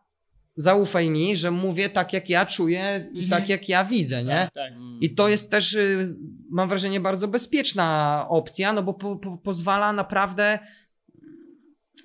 zaufaj 0.61 1.10
mi, 1.10 1.38
że 1.38 1.52
mówię 1.52 1.90
tak, 1.90 2.14
jak 2.14 2.30
ja 2.30 2.45
czuję 2.45 3.10
i 3.14 3.23
Mhm. 3.23 3.30
tak, 3.30 3.49
jak 3.49 3.69
ja 3.69 3.86
widzę, 3.86 4.23
nie? 4.23 4.30
Tak, 4.30 4.53
tak. 4.53 4.73
I 5.02 5.15
to 5.15 5.30
jest 5.30 5.52
też, 5.52 5.73
y, 5.73 6.07
mam 6.52 6.69
wrażenie, 6.69 6.99
bardzo 6.99 7.27
bezpieczna 7.27 8.26
opcja, 8.30 8.73
no 8.73 8.84
bo 8.84 8.94
po, 8.94 9.15
po, 9.15 9.38
pozwala 9.38 9.94
naprawdę. 9.94 10.60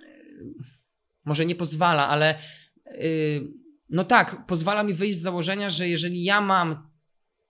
y, 0.00 0.54
Może 1.24 1.46
nie 1.46 1.54
pozwala, 1.54 2.08
ale 2.08 2.38
y, 2.86 3.40
no 3.90 4.04
tak, 4.04 4.46
pozwala 4.46 4.82
mi 4.82 4.94
wyjść 4.94 5.18
z 5.18 5.22
założenia, 5.22 5.70
że 5.70 5.88
jeżeli 5.88 6.24
ja 6.24 6.40
mam 6.40 6.90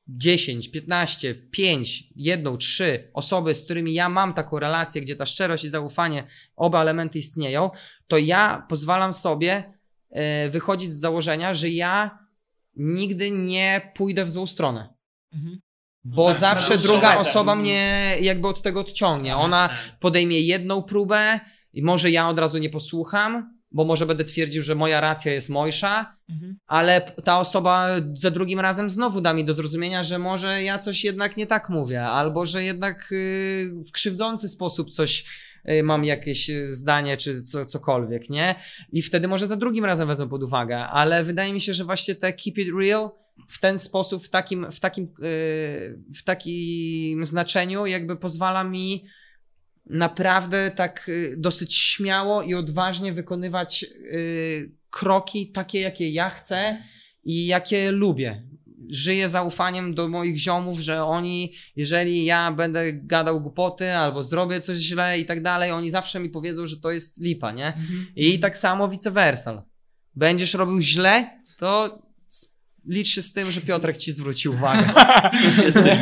10, 0.09 0.71
15, 0.71 1.35
5, 1.35 2.05
jedną, 2.17 2.57
trzy 2.57 3.11
osoby, 3.15 3.55
z 3.55 3.65
którymi 3.65 3.95
ja 3.95 4.09
mam 4.09 4.35
taką 4.35 4.59
relację, 4.59 5.01
gdzie 5.03 5.17
ta 5.17 5.27
szczerość 5.27 5.65
i 5.65 5.69
zaufanie, 5.69 6.25
oba 6.57 6.83
elementy 6.83 7.19
istnieją, 7.19 7.71
to 8.07 8.19
ja 8.19 8.67
pozwalam 8.69 9.13
sobie 9.13 9.74
wychodzić 10.51 10.93
z 10.93 11.01
założenia, 11.01 11.55
że 11.55 11.69
ja 11.71 12.19
nigdy 12.77 13.31
nie 13.31 13.93
pójdę 13.95 14.25
w 14.25 14.31
złą 14.31 14.47
stronę. 14.47 14.95
Mhm. 15.33 15.59
Bo 16.05 16.31
tak, 16.31 16.41
zawsze 16.41 16.69
dłuższą 16.75 16.89
druga 16.89 17.09
metę. 17.19 17.31
osoba 17.31 17.55
mnie 17.55 18.17
jakby 18.21 18.49
od 18.49 18.63
tego 18.63 18.81
odciągnie. 18.81 19.37
Ona 19.37 19.69
Tak. 19.69 19.99
podejmie 20.01 20.41
jedną 20.41 20.83
próbę 20.83 21.41
i 21.73 21.83
może 21.83 22.11
ja 22.11 22.29
od 22.29 22.39
razu 22.39 22.59
nie 22.59 22.71
posłucham, 22.71 23.55
bo 23.71 23.85
może 23.85 24.07
będę 24.07 24.25
twierdził, 24.25 24.63
że 24.63 24.75
moja 24.75 25.01
racja 25.01 25.33
jest 25.33 25.51
mojsza, 25.51 26.17
Mhm. 26.31 26.57
ale 26.67 27.01
ta 27.25 27.39
osoba 27.39 27.89
za 28.13 28.31
drugim 28.31 28.61
razem 28.61 28.91
znowu 28.91 29.21
da 29.21 29.35
mi 29.35 29.45
do 29.45 29.55
zrozumienia, 29.55 30.03
że 30.03 30.19
może 30.19 30.63
ja 30.63 30.79
coś 30.79 31.05
jednak 31.05 31.37
nie 31.37 31.47
tak 31.47 31.69
mówię, 31.69 32.03
albo 32.05 32.47
że 32.47 32.65
jednak 32.65 33.09
y, 33.13 33.73
w 33.89 33.93
krzywdzący 33.93 34.49
sposób 34.49 34.91
coś 34.91 35.25
mam 35.83 36.05
jakieś 36.05 36.51
y, 36.51 36.75
zdanie 36.75 37.17
czy 37.17 37.43
co, 37.43 37.67
cokolwiek, 37.67 38.31
nie? 38.31 38.55
I 38.93 39.03
wtedy 39.03 39.29
może 39.29 39.47
za 39.47 39.57
drugim 39.57 39.85
razem 39.85 40.09
wezmę 40.09 40.29
pod 40.29 40.43
uwagę, 40.43 40.79
ale 40.79 41.25
wydaje 41.25 41.53
mi 41.53 41.61
się, 41.61 41.75
że 41.75 41.85
właśnie 41.85 42.15
te 42.15 42.33
keep 42.33 42.59
it 42.59 42.69
real 42.81 43.11
w 43.49 43.61
ten 43.61 43.79
sposób, 43.79 44.25
w 44.25 44.31
takim, 44.31 44.71
w 44.71 44.81
takim, 44.81 45.05
y, 45.05 45.99
w 46.15 46.23
takim 46.25 47.25
znaczeniu 47.25 47.87
jakby 47.87 48.17
pozwala 48.17 48.65
mi 48.65 49.05
naprawdę 49.87 50.71
tak 50.71 51.09
y, 51.09 51.35
dosyć 51.39 51.75
śmiało 51.75 52.43
i 52.43 52.55
odważnie 52.55 53.13
wykonywać 53.13 53.85
y, 53.85 54.73
kroki 54.91 55.53
takie, 55.53 55.81
jakie 55.81 56.11
ja 56.11 56.31
chcę 56.31 56.83
i 57.25 57.47
jakie 57.47 57.91
lubię. 57.91 58.43
Żyję 58.91 59.29
zaufaniem 59.29 59.95
do 59.95 60.09
moich 60.09 60.39
ziomów, 60.39 60.81
że 60.81 61.05
oni, 61.05 61.53
jeżeli 61.77 62.25
ja 62.25 62.53
będę 62.53 62.93
gadał 62.93 63.41
głupoty 63.41 63.93
albo 63.93 64.23
zrobię 64.23 64.61
coś 64.61 64.79
źle 64.79 65.19
i 65.19 65.25
tak 65.25 65.43
dalej, 65.43 65.71
oni 65.71 65.91
zawsze 65.91 66.21
mi 66.21 66.29
powiedzą, 66.29 66.67
że 66.67 66.77
to 66.77 66.91
jest 66.91 67.21
lipa, 67.21 67.53
nie? 67.53 67.67
Mhm. 67.67 68.07
I 68.17 68.39
tak 68.39 68.59
samo 68.59 68.89
vice 68.89 69.11
versa. 69.11 69.65
Będziesz 70.17 70.55
robił 70.55 70.81
źle, 70.81 71.41
to 71.59 71.99
licz 72.89 73.09
się 73.09 73.23
z 73.23 73.33
tym, 73.33 73.51
że 73.51 73.61
Piotrek 73.61 73.97
ci 73.97 74.13
zwróci 74.13 74.49
uwagę. 74.49 74.83
Liczcie 75.43 75.73
z 75.73 75.75
tym. 75.75 75.99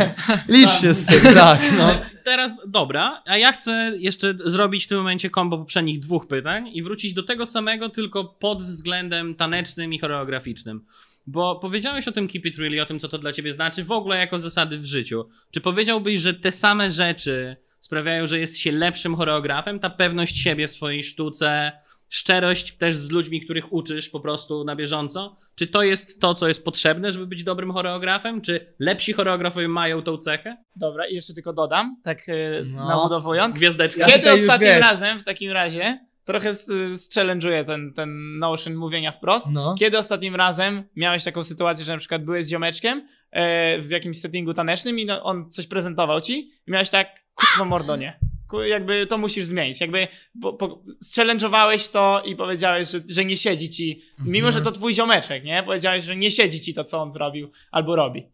licz 0.48 0.70
się 0.70 0.94
z 0.94 1.06
tym, 1.06 1.34
tak. 1.34 1.60
No. 1.78 1.94
Teraz 2.24 2.52
dobra, 2.68 3.22
a 3.26 3.36
ja 3.36 3.52
chcę 3.52 3.92
jeszcze 3.98 4.34
zrobić 4.44 4.84
w 4.84 4.88
tym 4.88 4.98
momencie 4.98 5.30
kombo 5.30 5.58
poprzednich 5.58 6.00
dwóch 6.00 6.26
pytań 6.26 6.68
i 6.72 6.82
wrócić 6.82 7.12
do 7.12 7.22
tego 7.22 7.46
samego, 7.46 7.88
tylko 7.88 8.24
pod 8.24 8.62
względem 8.62 9.34
tanecznym 9.34 9.92
i 9.92 9.98
choreograficznym. 9.98 10.84
Bo 11.26 11.56
powiedziałeś 11.56 12.08
o 12.08 12.12
tym 12.12 12.28
keep 12.28 12.46
it 12.46 12.58
real 12.58 12.72
i 12.72 12.80
o 12.80 12.86
tym, 12.86 12.98
co 12.98 13.08
to 13.08 13.18
dla 13.18 13.32
ciebie 13.32 13.52
znaczy, 13.52 13.84
w 13.84 13.92
ogóle 13.92 14.18
jako 14.18 14.38
zasady 14.38 14.78
w 14.78 14.84
życiu. 14.84 15.28
Czy 15.50 15.60
powiedziałbyś, 15.60 16.20
że 16.20 16.34
te 16.34 16.52
same 16.52 16.90
rzeczy 16.90 17.56
sprawiają, 17.80 18.26
że 18.26 18.38
jest 18.38 18.58
się 18.58 18.72
lepszym 18.72 19.16
choreografem? 19.16 19.80
Ta 19.80 19.90
pewność 19.90 20.36
siebie 20.36 20.68
w 20.68 20.70
swojej 20.70 21.02
sztuce, 21.02 21.72
szczerość 22.08 22.76
też 22.76 22.96
z 22.96 23.10
ludźmi, 23.10 23.40
których 23.40 23.72
uczysz 23.72 24.08
po 24.08 24.20
prostu 24.20 24.64
na 24.64 24.76
bieżąco? 24.76 25.36
Czy 25.54 25.66
to 25.66 25.82
jest 25.82 26.20
to, 26.20 26.34
co 26.34 26.48
jest 26.48 26.64
potrzebne, 26.64 27.12
żeby 27.12 27.26
być 27.26 27.44
dobrym 27.44 27.72
choreografem? 27.72 28.40
Czy 28.40 28.74
lepsi 28.78 29.12
choreografowie 29.12 29.68
mają 29.68 30.02
tą 30.02 30.16
cechę? 30.18 30.56
Dobra, 30.76 31.06
i 31.06 31.14
jeszcze 31.14 31.34
tylko 31.34 31.52
dodam, 31.52 31.96
tak 32.02 32.28
y, 32.28 32.64
No. 32.66 32.88
nabudowując. 32.88 33.56
Gwiazdeczka. 33.56 34.00
Ja 34.00 34.06
Kiedy 34.06 34.30
już 34.30 34.40
ostatnim 34.40 34.70
razem 34.80 35.18
w 35.18 35.24
takim 35.24 35.50
razie, 35.52 35.98
trochę 36.24 36.50
zchallenge'uję 36.96 37.64
ten, 37.64 37.92
ten 37.94 38.38
notion 38.38 38.74
mówienia 38.74 39.12
wprost, 39.12 39.46
No. 39.50 39.74
kiedy 39.78 39.98
ostatnim 39.98 40.36
razem 40.36 40.84
miałeś 40.96 41.24
taką 41.24 41.44
sytuację, 41.44 41.84
że 41.84 41.92
na 41.92 41.98
przykład 41.98 42.24
byłeś 42.24 42.46
z 42.46 42.48
ziomeczkiem 42.48 43.06
e, 43.30 43.78
w 43.80 43.90
jakimś 43.90 44.20
settingu 44.20 44.54
tanecznym 44.54 44.98
i 44.98 45.06
no, 45.06 45.22
on 45.22 45.50
coś 45.50 45.66
prezentował 45.66 46.20
ci 46.20 46.50
i 46.66 46.70
miałeś 46.72 46.90
tak, 46.90 47.08
kurwa 47.34 47.64
mordo, 47.64 47.96
nie. 47.96 48.18
Ku- 48.48 48.62
Jakby 48.62 49.06
to 49.06 49.18
musisz 49.18 49.44
zmienić. 49.44 49.80
Jakby 49.80 50.08
zchallenge'owałeś 51.04 51.90
to 51.92 52.22
i 52.26 52.36
powiedziałeś, 52.36 52.88
że, 52.88 53.00
że 53.08 53.24
nie 53.24 53.36
siedzi 53.36 53.68
ci, 53.70 54.02
mimo 54.18 54.46
Mhm. 54.48 54.52
że 54.52 54.60
to 54.60 54.72
twój 54.72 54.94
ziomeczek, 54.94 55.44
nie? 55.44 55.62
Powiedziałeś, 55.62 56.04
że 56.04 56.16
nie 56.16 56.30
siedzi 56.30 56.60
ci 56.60 56.74
to, 56.74 56.84
co 56.84 57.02
on 57.02 57.12
zrobił 57.12 57.50
albo 57.70 57.96
robi. 57.96 58.26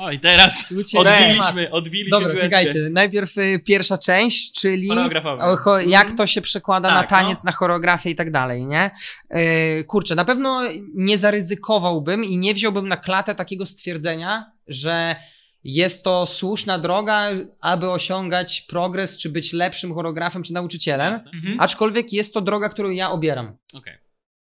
O, 0.00 0.10
i 0.12 0.18
teraz 0.20 0.64
odbiliśmy, 0.96 1.70
odbiliśmy 1.70 2.10
Dobra, 2.10 2.26
piłeczkę. 2.28 2.46
czekajcie. 2.48 2.88
Najpierw 2.90 3.38
y, 3.38 3.60
pierwsza 3.66 3.98
część, 3.98 4.60
czyli 4.60 4.88
Choreografowie. 4.88 5.42
o, 5.42 5.56
cho- 5.56 5.88
jak 5.88 6.12
to 6.12 6.26
się 6.26 6.40
przekłada 6.40 6.88
Tak, 6.88 7.02
na 7.10 7.16
taniec, 7.16 7.38
no. 7.38 7.42
na 7.44 7.52
choreografię 7.52 8.10
i 8.10 8.14
tak 8.14 8.30
dalej, 8.30 8.66
nie? 8.66 8.90
Yy, 9.30 9.84
kurczę, 9.84 10.14
na 10.14 10.24
pewno 10.24 10.62
nie 10.94 11.18
zaryzykowałbym 11.18 12.24
i 12.24 12.36
nie 12.36 12.54
wziąłbym 12.54 12.88
na 12.88 12.96
klatę 12.96 13.34
takiego 13.34 13.66
stwierdzenia, 13.66 14.52
że 14.66 15.16
jest 15.64 16.04
to 16.04 16.26
słuszna 16.26 16.78
droga, 16.78 17.28
aby 17.60 17.90
osiągać 17.90 18.60
progres, 18.60 19.18
czy 19.18 19.28
być 19.30 19.52
lepszym 19.52 19.94
choreografem, 19.94 20.42
czy 20.42 20.52
nauczycielem. 20.52 21.12
Jasne. 21.12 21.30
Mhm. 21.34 21.60
Aczkolwiek 21.60 22.12
jest 22.12 22.34
to 22.34 22.40
droga, 22.40 22.68
którą 22.68 22.90
ja 22.90 23.10
obieram. 23.10 23.56
Okej. 23.74 23.94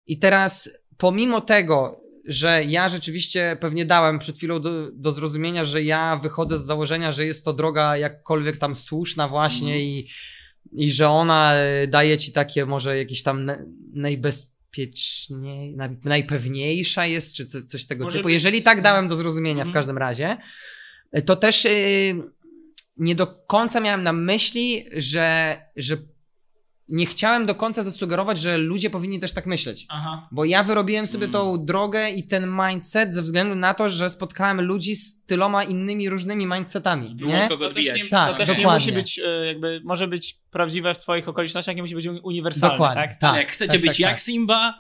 I 0.08 0.20
teraz, 0.20 0.70
pomimo 0.98 1.42
tego, 1.42 2.03
że 2.26 2.64
ja 2.68 2.90
rzeczywiście 2.90 3.58
pewnie 3.60 3.86
dałem 3.86 4.20
przed 4.20 4.38
chwilą 4.38 4.60
do, 4.60 4.92
do 4.92 5.12
zrozumienia, 5.12 5.66
że 5.66 5.84
ja 5.84 6.20
wychodzę 6.24 6.58
z 6.58 6.66
założenia, 6.66 7.12
że 7.12 7.26
jest 7.26 7.46
to 7.46 7.54
droga 7.54 7.98
jakkolwiek 7.98 8.58
tam 8.58 8.76
słuszna, 8.76 9.28
właśnie 9.28 9.74
Mhm. 9.74 9.82
i, 9.82 10.08
i 10.72 10.92
że 10.92 11.10
ona 11.10 11.54
e, 11.54 11.88
daje 11.88 12.18
ci 12.18 12.32
takie, 12.32 12.66
może 12.66 12.98
jakieś 12.98 13.24
tam 13.24 13.44
na, 13.44 13.58
najbezpieczniej, 13.94 15.76
naj, 15.76 15.90
najpewniejsza 16.04 17.06
jest, 17.06 17.34
czy 17.36 17.46
co, 17.46 17.64
coś 17.64 17.86
tego 17.86 18.04
Może 18.04 18.18
typu. 18.18 18.28
być- 18.28 18.34
Jeżeli 18.34 18.62
tak 18.62 18.82
dałem 18.82 19.08
do 19.08 19.16
zrozumienia 19.16 19.62
Mhm. 19.62 19.70
w 19.70 19.74
każdym 19.74 19.98
razie, 19.98 20.38
e, 21.12 21.22
to 21.22 21.36
też. 21.36 21.66
y, 21.66 22.16
nie 22.98 23.16
do 23.16 23.28
końca 23.28 23.80
miałem 23.80 24.04
na 24.04 24.14
myśli, 24.14 24.86
że, 24.92 25.58
że 25.76 25.98
nie 26.94 27.06
chciałem 27.06 27.46
do 27.46 27.56
końca 27.56 27.84
zasugerować, 27.84 28.38
że 28.40 28.58
ludzie 28.58 28.90
powinni 28.90 29.20
też 29.20 29.34
tak 29.34 29.46
myśleć. 29.46 29.86
Aha. 29.90 30.28
Bo 30.32 30.46
ja 30.46 30.64
wyrobiłem 30.64 31.08
sobie 31.08 31.26
Mm. 31.26 31.34
tą 31.34 31.66
drogę 31.66 32.10
i 32.10 32.28
ten 32.28 32.50
mindset 32.68 33.14
ze 33.14 33.22
względu 33.22 33.56
na 33.56 33.74
to, 33.74 33.90
że 33.90 34.10
spotkałem 34.10 34.62
ludzi 34.62 34.96
z 34.96 35.26
tyloma 35.26 35.64
innymi 35.64 36.10
różnymi 36.10 36.46
mindsetami. 36.48 37.16
Było 37.16 37.32
Nie? 37.32 37.48
kogo 37.50 37.68
To 37.68 37.74
też, 37.74 37.86
nie, 37.86 37.92
odbijać. 37.92 38.10
Tak, 38.10 38.28
to 38.38 38.46
też 38.46 38.58
nie 38.58 38.68
musi 38.68 38.92
być, 38.92 39.20
e, 39.26 39.46
jakby, 39.46 39.82
może 39.84 40.08
być 40.08 40.40
prawdziwe 40.52 40.94
w 40.94 40.98
twoich 40.98 41.30
okolicznościach, 41.30 41.76
nie 41.76 41.82
musi 41.82 41.96
być 41.96 42.08
uniwersalne, 42.24 42.74
Dokładnie. 42.76 43.02
tak? 43.02 43.20
Tak, 43.20 43.36
jak 43.36 43.52
chcecie 43.52 43.72
tak, 43.72 43.82
być 43.82 43.90
tak, 43.92 44.00
jak 44.00 44.12
tak. 44.12 44.20
Simba, 44.22 44.74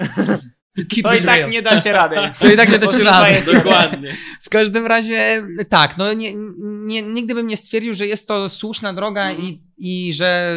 Keep 0.76 1.03
To 1.03 1.14
i 1.14 1.22
tak 1.22 1.38
real. 1.38 1.49
nie 1.49 1.61
da 1.61 1.81
się 1.81 1.91
rady. 1.91 2.15
To 2.40 2.53
i 2.53 2.56
tak 2.56 2.72
nie 2.72 2.80
da 2.80 2.88
się 2.88 3.03
rady. 3.03 3.31
jest- 3.34 3.53
dokładnie. 3.53 4.15
W 4.45 4.49
każdym 4.49 4.85
razie 4.88 5.48
tak, 5.69 5.98
no 5.98 6.14
nie, 6.14 6.34
nie, 6.64 7.02
nigdy 7.02 7.35
bym 7.35 7.48
nie 7.48 7.57
stwierdził, 7.57 7.94
że 7.94 8.07
jest 8.07 8.27
to 8.27 8.49
słuszna 8.49 8.94
droga 8.94 9.30
Mhm. 9.30 9.48
i, 9.48 9.61
i 9.77 10.14
że 10.14 10.56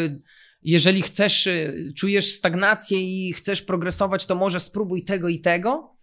jeżeli 0.67 1.03
chcesz, 1.03 1.47
y, 1.47 1.93
czujesz 1.97 2.33
stagnację 2.33 3.01
i 3.01 3.33
chcesz 3.33 3.63
progresować, 3.63 4.27
to 4.27 4.35
może 4.35 4.61
spróbuj 4.61 5.05
tego 5.05 5.29
i 5.29 5.41
tego. 5.41 5.97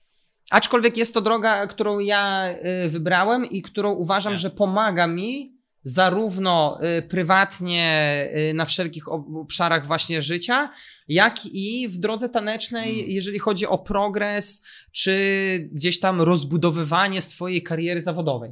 Aczkolwiek 0.49 0.97
jest 0.97 1.13
to 1.13 1.21
droga, 1.21 1.67
którą 1.67 1.99
ja 1.99 2.49
y, 2.85 2.89
wybrałem 2.89 3.45
i 3.45 3.61
którą 3.61 3.91
uważam, 3.91 4.37
że 4.37 4.49
pomaga 4.49 5.07
mi 5.07 5.53
zarówno 5.83 6.79
y, 6.97 7.01
prywatnie 7.01 8.29
na 8.53 8.65
wszelkich 8.65 9.07
ob- 9.11 9.35
obszarach 9.35 9.87
właśnie 9.87 10.21
życia, 10.21 10.71
jak 11.07 11.45
i 11.45 11.87
w 11.89 11.97
drodze 11.97 12.29
tanecznej, 12.29 12.99
Mm. 12.99 13.11
jeżeli 13.11 13.39
chodzi 13.39 13.67
o 13.67 13.77
progres, 13.77 14.63
czy 14.91 15.69
gdzieś 15.71 15.99
tam 15.99 16.21
rozbudowywanie 16.21 17.21
swojej 17.21 17.63
kariery 17.63 18.01
zawodowej. 18.01 18.51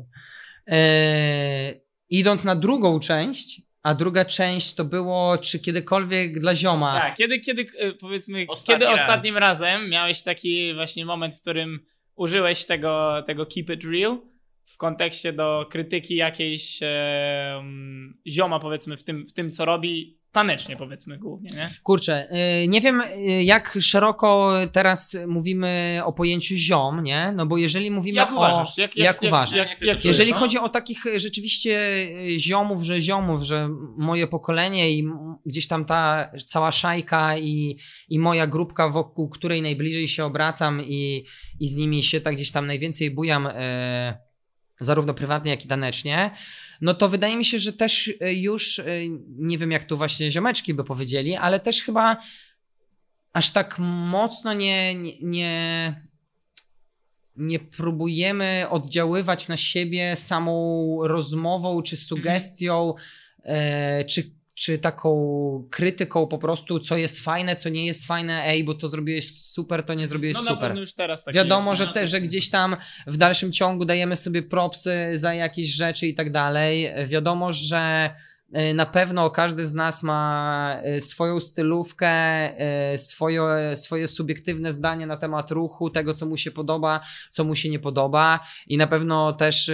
E, 0.67 1.73
idąc 2.09 2.43
na 2.43 2.55
drugą 2.55 2.99
część, 2.99 3.61
a 3.83 3.93
druga 3.93 4.25
część 4.25 4.73
to 4.73 4.85
było, 4.85 5.37
czy 5.37 5.59
kiedykolwiek 5.59 6.39
dla 6.39 6.55
zioma. 6.55 6.99
Tak, 6.99 7.15
kiedy, 7.15 7.39
kiedy 7.39 7.65
e, 7.77 7.91
powiedzmy, 7.91 8.45
Ostatni 8.47 8.73
kiedy 8.73 8.85
raz. 8.85 9.01
ostatnim 9.01 9.37
razem 9.37 9.89
miałeś 9.89 10.23
taki 10.23 10.73
właśnie 10.73 11.05
moment, 11.05 11.35
w 11.35 11.41
którym 11.41 11.79
użyłeś 12.15 12.65
tego, 12.65 13.23
tego 13.27 13.45
keep 13.45 13.69
it 13.69 13.83
real 13.83 14.17
w 14.73 14.77
kontekście 14.77 15.34
do 15.34 15.68
krytyki 15.69 16.15
jakiejś 16.15 16.84
e, 16.84 17.64
zioma, 18.27 18.60
powiedzmy, 18.60 18.98
w 18.98 19.03
tym, 19.03 19.27
w 19.27 19.34
tym 19.34 19.52
co 19.52 19.65
robi 19.65 20.22
tanecznie 20.31 20.76
powiedzmy 20.76 21.18
głównie, 21.18 21.49
nie? 21.56 21.69
Kurczę, 21.84 22.27
y, 22.64 22.68
nie 22.68 22.81
wiem 22.81 23.02
y, 23.02 23.43
jak 23.43 23.77
szeroko 23.81 24.53
teraz 24.72 25.18
mówimy 25.27 26.02
o 26.06 26.14
pojęciu 26.14 26.56
ziom, 26.56 27.03
nie? 27.03 27.34
No 27.35 27.45
bo 27.45 27.57
jeżeli 27.57 27.91
mówimy 27.91 28.18
Jak 28.18 28.31
o... 28.31 28.35
uważasz? 28.35 28.77
Jak, 28.77 28.98
jak, 28.98 29.23
uważasz? 29.23 29.57
Jak, 29.57 29.69
jak, 29.69 29.81
jak 29.81 29.99
Czujesz, 29.99 30.06
Jeżeli 30.06 30.31
no? 30.31 30.38
chodzi 30.38 30.57
o 30.57 30.69
takich 30.69 31.03
rzeczywiście 31.15 31.72
y, 32.35 32.39
ziomów, 32.39 32.84
że 32.84 33.02
ziomów, 33.02 33.43
że 33.43 33.69
moje 33.98 34.27
pokolenie 34.27 34.91
i 34.91 35.07
gdzieś 35.45 35.68
tam 35.68 35.85
ta 35.85 36.31
cała 36.45 36.72
szajka 36.72 37.38
i, 37.38 37.77
i 38.10 38.19
moja 38.19 38.48
grupka, 38.48 38.89
wokół 38.89 39.30
której 39.30 39.61
najbliżej 39.61 40.07
się 40.07 40.26
obracam 40.26 40.81
i, 40.81 41.26
i 41.60 41.68
z 41.68 41.76
nimi 41.76 42.03
się 42.03 42.22
tak 42.22 42.35
gdzieś 42.35 42.52
tam 42.52 42.68
najwięcej 42.68 43.11
bujam, 43.11 43.48
e, 43.48 44.30
zarówno 44.81 45.13
prywatnie, 45.13 45.51
jak 45.51 45.65
i 45.65 45.67
tanecznie, 45.67 46.31
no 46.81 46.93
to 46.93 47.09
wydaje 47.09 47.37
mi 47.37 47.45
się, 47.45 47.59
że 47.59 47.73
też 47.73 48.13
e, 48.19 48.33
już, 48.33 48.79
e, 48.79 48.85
nie 49.27 49.57
wiem 49.57 49.71
jak 49.71 49.83
tu 49.83 49.97
właśnie 49.97 50.31
ziomeczki 50.31 50.73
by 50.73 50.83
powiedzieli, 50.83 51.35
ale 51.35 51.59
też 51.59 51.83
chyba 51.83 52.17
aż 53.33 53.51
tak 53.51 53.79
mocno 53.79 54.53
nie, 54.53 54.95
nie, 54.95 55.13
nie, 55.21 55.95
nie 57.35 57.59
próbujemy 57.59 58.65
oddziaływać 58.69 59.47
na 59.47 59.57
siebie 59.57 60.15
samą 60.15 60.97
rozmową, 61.03 61.81
czy 61.81 61.97
sugestią, 61.97 62.93
e, 63.43 64.05
czy, 64.05 64.40
czy 64.61 64.77
taką 64.77 65.67
krytyką 65.69 66.27
po 66.27 66.38
prostu, 66.38 66.79
co 66.79 66.97
jest 66.97 67.19
fajne, 67.19 67.55
co 67.55 67.69
nie 67.69 67.85
jest 67.85 68.05
fajne, 68.05 68.43
ej, 68.45 68.63
bo 68.63 68.73
to 68.73 68.88
zrobiłeś 68.88 69.41
super, 69.41 69.83
to 69.83 69.93
nie 69.93 70.07
zrobiłeś 70.07 70.35
No 70.35 70.43
na 70.43 70.49
super. 70.49 70.67
pewno 70.67 70.81
już 70.81 70.93
teraz 70.93 71.23
tak 71.23 71.35
Wiadomo, 71.35 71.71
jest, 71.71 71.77
że, 71.77 71.88
nie? 71.88 71.93
te, 71.93 72.07
że 72.07 72.21
gdzieś 72.21 72.49
tam 72.49 72.77
w 73.07 73.17
dalszym 73.17 73.51
ciągu 73.51 73.85
dajemy 73.85 74.15
sobie 74.15 74.43
propsy 74.43 75.11
za 75.13 75.33
jakieś 75.33 75.69
rzeczy 75.69 76.07
i 76.07 76.15
tak 76.15 76.31
dalej. 76.31 76.89
Wiadomo, 77.05 77.53
że 77.53 78.09
y, 78.57 78.73
na 78.73 78.85
pewno 78.85 79.29
każdy 79.29 79.65
z 79.65 79.73
nas 79.73 80.03
ma 80.03 80.81
y, 80.95 80.99
swoją 80.99 81.39
stylówkę, 81.39 82.13
y, 82.93 82.97
swoje, 82.97 83.41
swoje 83.75 84.07
subiektywne 84.07 84.71
zdanie 84.71 85.07
na 85.07 85.17
temat 85.17 85.51
ruchu, 85.51 85.89
tego 85.89 86.13
co 86.13 86.25
mu 86.25 86.38
się 86.38 86.51
podoba, 86.51 86.99
co 87.31 87.43
mu 87.43 87.55
się 87.55 87.69
nie 87.69 87.79
podoba 87.79 88.39
i 88.67 88.77
na 88.77 88.88
pewno 88.88 89.33
też 89.33 89.71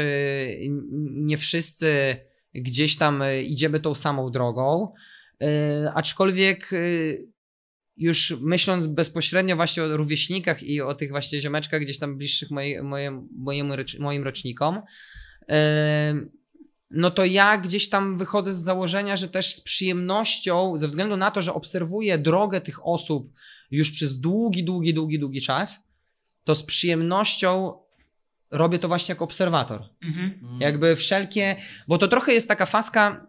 nie 0.99 1.38
wszyscy 1.38 2.18
gdzieś 2.61 2.97
tam 2.97 3.21
y, 3.21 3.41
idziemy 3.41 3.79
tą 3.79 3.95
samą 3.95 4.31
drogą. 4.31 4.93
Y, 5.43 5.47
Aczkolwiek 5.93 6.73
y, 6.73 7.27
już 7.97 8.35
myśląc 8.41 8.88
bezpośrednio 8.88 9.55
właśnie 9.55 9.84
o 9.84 9.97
rówieśnikach 9.97 10.63
i 10.63 10.81
o 10.81 10.95
tych 10.95 11.09
właśnie 11.09 11.41
ziomeczkach 11.41 11.81
gdzieś 11.81 11.99
tam 11.99 12.17
bliższych 12.17 12.51
mojej, 12.51 12.84
moje, 12.84 13.23
mojemu, 13.31 13.73
moim 13.99 14.23
rocznikom, 14.23 14.81
no 16.91 17.11
to 17.11 17.25
ja 17.25 17.57
gdzieś 17.57 17.89
tam 17.89 18.17
wychodzę 18.17 18.53
z 18.53 18.57
założenia, 18.57 19.15
że 19.15 19.27
też 19.27 19.55
z 19.55 19.61
przyjemnością, 19.61 20.77
ze 20.77 20.88
względu 20.88 21.17
na 21.17 21.31
to, 21.31 21.41
że 21.41 21.53
obserwuję 21.53 22.17
drogę 22.17 22.61
tych 22.61 22.85
osób 22.85 23.34
już 23.71 23.91
przez 23.91 24.19
długi, 24.19 24.63
długi, 24.63 24.93
długi, 24.93 25.19
długi 25.19 25.41
czas, 25.41 25.88
to 26.43 26.55
z 26.55 26.63
przyjemnością 26.63 27.73
robię 28.52 28.80
to 28.80 28.88
właśnie 28.88 29.11
jako 29.14 29.26
obserwator. 29.26 29.84
Mhm. 30.03 30.40
Mm. 30.44 30.61
Jakby 30.61 30.95
wszelkie, 30.95 31.56
bo 31.88 31.98
to 31.98 32.07
trochę 32.07 32.34
jest 32.34 32.48
taka 32.48 32.65
faska, 32.65 33.28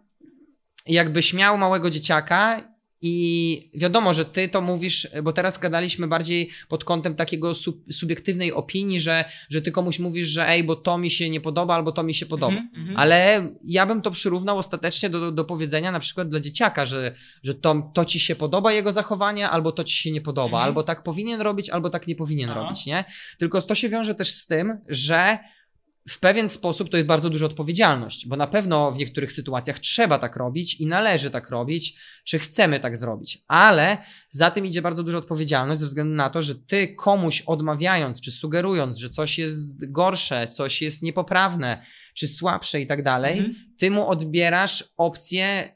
jakbyś 0.87 1.33
miał 1.33 1.57
małego 1.57 1.89
dzieciaka 1.89 2.61
i 3.01 3.71
wiadomo, 3.73 4.13
że 4.13 4.25
ty 4.25 4.47
to 4.47 4.61
mówisz, 4.61 5.07
bo 5.23 5.33
teraz 5.33 5.57
gadaliśmy 5.57 6.07
bardziej 6.07 6.49
pod 6.67 6.83
kątem 6.83 7.15
takiego 7.15 7.53
sub, 7.53 7.93
subiektywnej 7.93 8.53
opinii, 8.53 8.99
że, 8.99 9.25
że 9.49 9.61
ty 9.61 9.71
komuś 9.71 9.99
mówisz, 9.99 10.27
że 10.27 10.49
ej, 10.49 10.63
bo 10.63 10.75
to 10.75 10.97
mi 10.97 11.11
się 11.11 11.29
nie 11.29 11.41
podoba, 11.41 11.75
albo 11.75 11.91
to 11.91 12.03
mi 12.03 12.13
się 12.13 12.25
podoba. 12.25 12.57
Mhm, 12.57 12.69
mhm. 12.75 12.97
Ale 12.97 13.49
ja 13.63 13.85
bym 13.85 14.01
to 14.01 14.11
przyrównał 14.11 14.57
ostatecznie 14.57 15.09
do, 15.09 15.31
do 15.31 15.45
powiedzenia 15.45 15.91
na 15.91 15.99
przykład 15.99 16.29
dla 16.29 16.39
dzieciaka, 16.39 16.85
że, 16.85 17.15
że 17.43 17.55
to, 17.55 17.91
to 17.93 18.05
ci 18.05 18.19
się 18.19 18.35
podoba 18.35 18.73
jego 18.73 18.91
zachowanie, 18.91 19.49
albo 19.49 19.71
to 19.71 19.83
ci 19.83 19.95
się 19.97 20.11
nie 20.11 20.21
podoba, 20.21 20.57
Mhm. 20.57 20.63
albo 20.63 20.83
tak 20.83 21.03
powinien 21.03 21.41
robić, 21.41 21.69
albo 21.69 21.89
tak 21.89 22.07
nie 22.07 22.15
powinien 22.15 22.49
Aha. 22.49 22.61
robić, 22.61 22.85
nie? 22.85 23.05
Tylko 23.37 23.61
to 23.61 23.75
się 23.75 23.89
wiąże 23.89 24.15
też 24.15 24.31
z 24.31 24.47
tym, 24.47 24.77
że 24.87 25.37
w 26.09 26.19
pewien 26.19 26.49
sposób 26.49 26.89
to 26.89 26.97
jest 26.97 27.07
bardzo 27.07 27.29
duża 27.29 27.45
odpowiedzialność, 27.45 28.27
bo 28.27 28.35
na 28.35 28.47
pewno 28.47 28.91
w 28.91 28.97
niektórych 28.97 29.31
sytuacjach 29.31 29.79
trzeba 29.79 30.19
tak 30.19 30.35
robić 30.35 30.75
i 30.81 30.85
należy 30.87 31.31
tak 31.31 31.49
robić, 31.49 31.95
czy 32.25 32.39
chcemy 32.39 32.79
tak 32.79 32.97
zrobić, 32.97 33.43
ale 33.47 33.97
za 34.29 34.51
tym 34.51 34.65
idzie 34.65 34.81
bardzo 34.81 35.03
duża 35.03 35.17
odpowiedzialność 35.17 35.79
ze 35.79 35.85
względu 35.85 36.15
na 36.15 36.29
to, 36.29 36.41
że 36.41 36.55
ty 36.55 36.95
komuś 36.95 37.41
odmawiając, 37.41 38.21
czy 38.21 38.31
sugerując, 38.31 38.97
że 38.97 39.09
coś 39.09 39.37
jest 39.37 39.91
gorsze, 39.91 40.47
coś 40.47 40.81
jest 40.81 41.03
niepoprawne, 41.03 41.83
czy 42.15 42.27
słabsze 42.27 42.81
i 42.81 42.87
tak 42.87 43.03
dalej, 43.03 43.37
Mhm. 43.37 43.55
ty 43.77 43.91
mu 43.91 44.07
odbierasz 44.09 44.83
opcję 44.97 45.75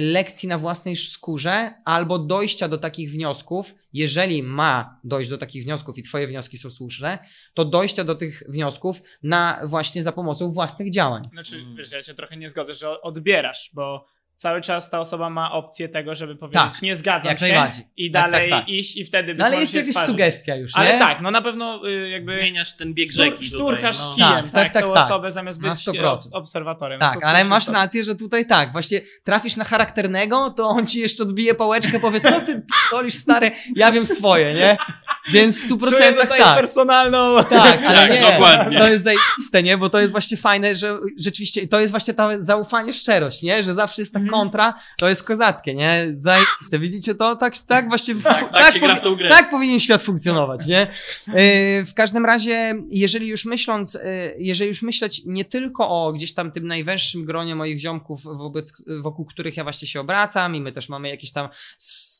lekcji 0.00 0.48
na 0.48 0.58
własnej 0.58 0.96
skórze 0.96 1.74
albo 1.84 2.18
dojścia 2.18 2.68
do 2.68 2.78
takich 2.78 3.10
wniosków, 3.10 3.74
jeżeli 3.92 4.42
ma 4.42 5.00
dojść 5.04 5.30
do 5.30 5.38
takich 5.38 5.64
wniosków 5.64 5.98
i 5.98 6.02
twoje 6.02 6.26
wnioski 6.26 6.58
są 6.58 6.70
słuszne, 6.70 7.18
to 7.54 7.64
dojścia 7.64 8.04
do 8.04 8.14
tych 8.14 8.42
wniosków 8.48 9.02
na 9.22 9.60
właśnie 9.64 10.02
za 10.02 10.12
pomocą 10.12 10.50
własnych 10.50 10.90
działań. 10.90 11.22
Znaczy, 11.32 11.56
Mm. 11.56 11.76
wiesz, 11.76 11.92
ja 11.92 12.02
się 12.02 12.14
trochę 12.14 12.36
nie 12.36 12.48
zgodzę, 12.48 12.74
że 12.74 13.00
odbierasz, 13.02 13.70
bo 13.74 14.06
cały 14.38 14.60
czas 14.60 14.90
ta 14.90 15.00
osoba 15.00 15.30
ma 15.30 15.52
opcję 15.52 15.88
tego, 15.88 16.14
żeby 16.14 16.36
powiedzieć, 16.36 16.62
Tak, 16.62 16.82
nie 16.82 16.96
zgadzam 16.96 17.30
jak 17.30 17.38
się 17.38 17.46
najbardziej. 17.46 17.84
i 17.96 18.10
Tak, 18.10 18.22
dalej 18.30 18.50
tak, 18.50 18.60
tak. 18.60 18.68
iść 18.68 18.96
i 18.96 19.04
wtedy 19.04 19.28
być 19.32 19.38
No 19.38 19.44
ale 19.44 19.56
jest 19.60 19.74
jakaś 19.74 19.90
sparzyć. 19.90 20.10
sugestia 20.10 20.56
już, 20.56 20.74
nie? 20.74 20.80
Ale 20.80 20.98
tak, 20.98 21.20
no 21.20 21.30
na 21.30 21.42
pewno 21.42 21.88
y, 21.88 22.08
jakby 22.08 22.36
Zmieniasz 22.40 22.76
ten 22.76 22.94
bieg 22.94 23.10
sztur, 23.12 23.24
rzeki 23.24 23.44
szturchasz 23.46 23.96
tutaj. 23.98 24.10
no. 24.18 24.26
kijem, 24.30 24.44
Tak, 24.44 24.52
tak, 24.52 24.62
tak, 24.64 24.72
tak, 24.72 24.84
tą 24.84 24.94
tak. 24.94 25.04
osobę 25.04 25.32
zamiast 25.32 25.60
Na 25.62 25.70
być 25.70 25.78
100%. 25.80 25.92
obs- 26.16 26.28
obserwatorem. 26.32 27.00
Tak, 27.00 27.20
to 27.20 27.26
ale 27.26 27.44
masz 27.44 27.66
to- 27.66 27.72
rację, 27.72 28.04
że 28.04 28.14
tutaj 28.14 28.46
tak, 28.46 28.72
właśnie 28.72 29.00
trafisz 29.24 29.56
na 29.56 29.64
charakternego, 29.64 30.50
to 30.56 30.68
on 30.68 30.86
ci 30.86 30.98
jeszcze 30.98 31.22
odbije 31.22 31.54
pałeczkę, 31.54 32.00
powie, 32.00 32.20
co 32.20 32.40
ty 32.40 32.62
dolisz 32.90 33.14
stary, 33.14 33.50
ja 33.76 33.92
wiem 33.92 34.04
swoje, 34.06 34.54
nie? 34.54 34.76
Więc 35.32 35.60
w 35.60 35.64
stu 35.64 35.78
Czuję 35.78 35.90
procentach 35.90 36.22
tutaj 36.24 36.38
tak. 36.40 36.56
personalną... 36.58 37.36
Tak, 37.50 37.82
ale 37.84 37.96
Tak, 38.08 38.10
nie, 38.10 38.20
dokładnie. 38.32 38.78
to 38.78 38.88
jest 38.88 39.04
zajebiste, 39.04 39.62
nie? 39.62 39.78
Bo 39.78 39.90
to 39.90 39.98
jest 40.00 40.12
właśnie 40.12 40.36
fajne, 40.36 40.76
że 40.76 40.98
rzeczywiście, 41.18 41.68
to 41.68 41.80
jest 41.80 41.90
właśnie 41.90 42.14
ta 42.14 42.40
zaufanie, 42.42 42.92
szczerość, 42.92 43.42
nie? 43.42 43.62
Że 43.62 43.74
zawsze 43.74 44.02
jest 44.02 44.12
ta 44.12 44.18
Mhm. 44.18 44.27
Kontra, 44.28 44.74
to 44.98 45.08
jest 45.08 45.22
kozackie, 45.22 45.74
nie? 45.74 46.06
Zajebiste, 46.14 46.78
widzicie 46.78 47.14
to? 47.14 47.36
Tak, 47.36 47.58
tak 47.58 47.88
właśnie... 47.88 48.14
Tak, 48.14 48.52
tak 48.52 48.72
się 48.72 48.80
gra 48.80 48.96
w 48.96 49.00
tą 49.00 49.16
grę. 49.16 49.28
tak 49.28 49.50
powinien 49.50 49.80
świat 49.80 50.02
funkcjonować, 50.02 50.66
nie? 50.66 50.86
Yy, 51.26 51.34
w 51.84 51.94
każdym 51.94 52.26
razie, 52.26 52.74
jeżeli 52.88 53.26
już 53.26 53.44
myśląc, 53.44 53.94
yy, 53.94 54.00
jeżeli 54.38 54.68
już 54.68 54.82
myśleć 54.82 55.22
nie 55.26 55.44
tylko 55.44 55.88
o 55.88 56.12
gdzieś 56.12 56.34
tam 56.34 56.52
tym 56.52 56.66
najwęższym 56.66 57.24
gronie 57.24 57.54
moich 57.54 57.78
ziomków, 57.78 58.22
wobec, 58.22 58.72
wokół 59.00 59.24
których 59.24 59.56
ja 59.56 59.62
właśnie 59.62 59.88
się 59.88 60.00
obracam 60.00 60.54
i 60.54 60.60
my 60.60 60.72
też 60.72 60.88
mamy 60.88 61.08
jakieś 61.08 61.32
tam 61.32 61.48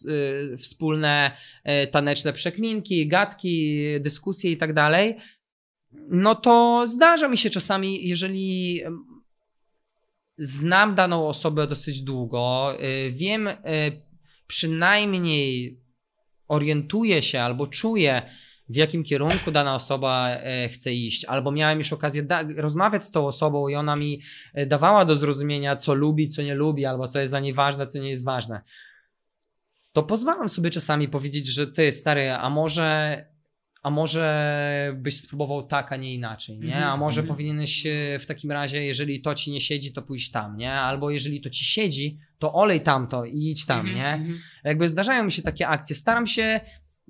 yy, 0.04 0.56
wspólne 0.58 1.30
taneczne 1.90 2.32
przekminki, 2.32 3.08
gadki, 3.08 3.84
dyskusje 4.00 4.50
i 4.50 4.56
tak 4.56 4.72
dalej, 4.72 5.16
no 6.08 6.34
to 6.34 6.84
zdarza 6.86 7.28
mi 7.28 7.38
się 7.38 7.50
czasami, 7.50 8.08
jeżeli 8.08 8.80
znam 10.38 10.94
daną 10.94 11.28
osobę 11.28 11.66
dosyć 11.66 12.02
długo, 12.02 12.72
yy, 12.80 13.10
wiem 13.10 13.44
yy, 13.46 14.02
przynajmniej 14.46 15.80
orientuję 16.48 17.22
się 17.22 17.40
albo 17.40 17.66
czuję, 17.66 18.22
w 18.68 18.76
jakim 18.76 19.04
kierunku 19.04 19.50
dana 19.50 19.74
osoba 19.74 20.28
e, 20.30 20.68
chce 20.68 20.94
iść, 20.94 21.24
albo 21.24 21.52
miałem 21.52 21.78
już 21.78 21.92
okazję 21.92 22.26
rozmawiać 22.56 23.04
z 23.04 23.10
tą 23.10 23.26
osobą 23.26 23.68
i 23.68 23.74
ona 23.74 23.96
mi 23.96 24.22
e, 24.54 24.66
dawała 24.66 25.04
do 25.04 25.16
zrozumienia, 25.16 25.76
co 25.76 25.94
lubi, 25.94 26.28
co 26.28 26.42
nie 26.42 26.54
lubi, 26.54 26.84
albo 26.84 27.08
co 27.08 27.20
jest 27.20 27.32
dla 27.32 27.40
niej 27.40 27.54
ważne, 27.54 27.86
co 27.86 27.98
nie 27.98 28.10
jest 28.10 28.24
ważne. 28.24 28.62
To 29.92 30.02
pozwalam 30.02 30.48
sobie 30.48 30.70
czasami 30.70 31.08
powiedzieć, 31.08 31.46
że 31.46 31.66
ty, 31.66 31.92
stary, 31.92 32.32
a 32.32 32.50
może, 32.50 33.26
a 33.88 33.90
może 33.90 34.92
byś 34.96 35.20
spróbował 35.20 35.62
tak, 35.62 35.92
a 35.92 35.96
nie 35.96 36.14
inaczej, 36.14 36.58
nie? 36.58 36.66
Mhm, 36.66 36.84
A 36.84 36.96
może 36.96 37.20
mhm. 37.20 37.36
powinieneś 37.36 37.84
w 38.20 38.26
takim 38.26 38.52
razie, 38.52 38.84
jeżeli 38.84 39.22
to 39.22 39.34
ci 39.34 39.50
nie 39.50 39.60
siedzi, 39.60 39.92
to 39.92 40.02
pójść 40.02 40.30
tam, 40.30 40.56
nie? 40.56 40.72
Albo 40.72 41.10
jeżeli 41.10 41.40
to 41.40 41.50
ci 41.50 41.64
siedzi, 41.64 42.18
to 42.38 42.54
olej 42.54 42.80
tamto 42.80 43.24
i 43.24 43.50
idź 43.50 43.66
tam, 43.66 43.86
Mhm, 43.86 43.96
nie? 43.96 44.12
mhm. 44.12 44.40
Jakby 44.64 44.88
zdarzają 44.88 45.24
mi 45.24 45.32
się 45.32 45.42
takie 45.42 45.68
akcje. 45.68 45.96
Staram 45.96 46.26
się 46.26 46.60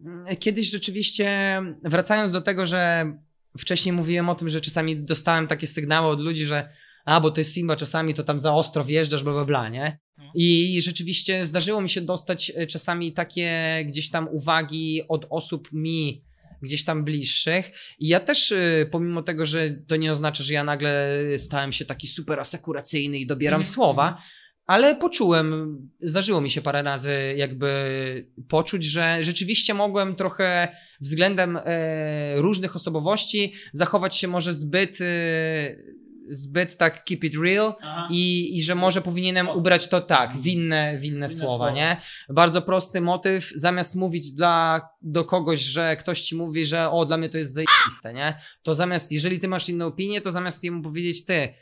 mm, 0.05 0.37
kiedyś 0.37 0.71
rzeczywiście, 0.71 1.61
wracając 1.85 2.33
do 2.33 2.41
tego, 2.41 2.67
że 2.67 3.13
wcześniej 3.59 3.93
mówiłem 3.93 4.29
o 4.29 4.35
tym, 4.35 4.49
że 4.49 4.61
czasami 4.61 4.97
dostałem 4.97 5.47
takie 5.47 5.67
sygnały 5.67 6.09
od 6.09 6.21
ludzi, 6.21 6.47
że 6.47 6.69
a, 7.05 7.21
bo 7.21 7.31
ty 7.31 7.45
Simba 7.45 7.77
czasami 7.77 8.15
to 8.15 8.23
tam 8.23 8.41
za 8.41 8.55
ostro 8.55 8.85
wjeżdżasz, 8.85 9.23
bla, 9.23 9.33
bla, 9.33 9.45
bla, 9.45 9.69
nie? 9.69 9.99
No. 10.19 10.25
I 10.35 10.81
rzeczywiście 10.83 11.45
zdarzyło 11.45 11.81
mi 11.81 11.89
się 11.91 12.01
dostać 12.01 12.53
e, 12.57 12.67
czasami 12.67 13.13
takie 13.13 13.51
gdzieś 13.87 14.11
tam 14.11 14.29
uwagi 14.29 15.03
od 15.09 15.27
osób 15.31 15.69
mi 15.73 16.28
gdzieś 16.63 16.85
tam 16.85 17.05
bliższych. 17.05 17.71
I 17.99 18.09
ja 18.09 18.21
też, 18.21 18.53
e, 18.53 18.87
pomimo 18.91 19.23
tego, 19.23 19.47
że 19.47 19.71
to 19.71 19.97
nie 19.97 20.13
oznacza, 20.13 20.43
że 20.43 20.55
ja 20.55 20.65
nagle 20.65 21.19
stałem 21.37 21.73
się 21.73 21.85
taki 21.85 22.09
super 22.09 22.41
asekuracyjny 22.41 23.19
i 23.19 23.27
dobieram 23.27 23.61
Mhm, 23.61 23.75
słowa, 23.75 24.19
ale 24.69 24.97
poczułem, 24.97 25.79
zdarzyło 26.01 26.41
mi 26.41 26.51
się 26.51 26.63
parę 26.63 26.83
razy 26.83 27.35
jakby 27.37 28.31
poczuć, 28.49 28.85
że 28.85 29.19
rzeczywiście 29.21 29.75
mogłem 29.75 30.15
trochę 30.15 30.77
względem 31.01 31.59
e, 31.65 32.41
różnych 32.41 32.77
osobowości 32.77 33.53
zachować 33.73 34.17
się 34.17 34.29
może 34.29 34.53
zbyt, 34.53 35.01
e, 35.01 35.05
zbyt 36.31 36.77
tak 36.77 37.05
keep 37.05 37.25
it 37.25 37.35
real 37.43 37.75
i, 38.11 38.57
i 38.59 38.63
że 38.63 38.75
może 38.75 39.01
powinienem 39.01 39.49
ubrać 39.49 39.89
to 39.89 40.01
tak, 40.01 40.37
winne, 40.37 40.99
winne, 40.99 41.29
słowa, 41.29 41.57
słowa. 41.57 41.71
nie? 41.71 42.01
Bardzo 42.29 42.63
prosty 42.63 43.01
motyw, 43.01 43.53
zamiast 43.55 43.95
mówić 43.97 44.33
dla, 44.33 44.89
do 45.03 45.25
kogoś, 45.25 45.61
że 45.61 45.97
ktoś 45.97 46.23
ci 46.23 46.37
mówi, 46.37 46.67
że 46.67 46.91
o, 46.91 47.05
dla 47.05 47.17
mnie 47.17 47.29
to 47.29 47.39
jest 47.39 47.55
zajebiste, 47.55 48.15
nie? 48.15 48.39
To 48.63 48.75
zamiast, 48.75 49.13
jeżeli 49.13 49.39
ty 49.39 49.49
masz 49.49 49.69
inną 49.69 49.87
opinię, 49.87 50.21
to 50.21 50.31
zamiast 50.31 50.65
jemu 50.65 50.83
powiedzieć 50.83 51.25
ty, 51.25 51.55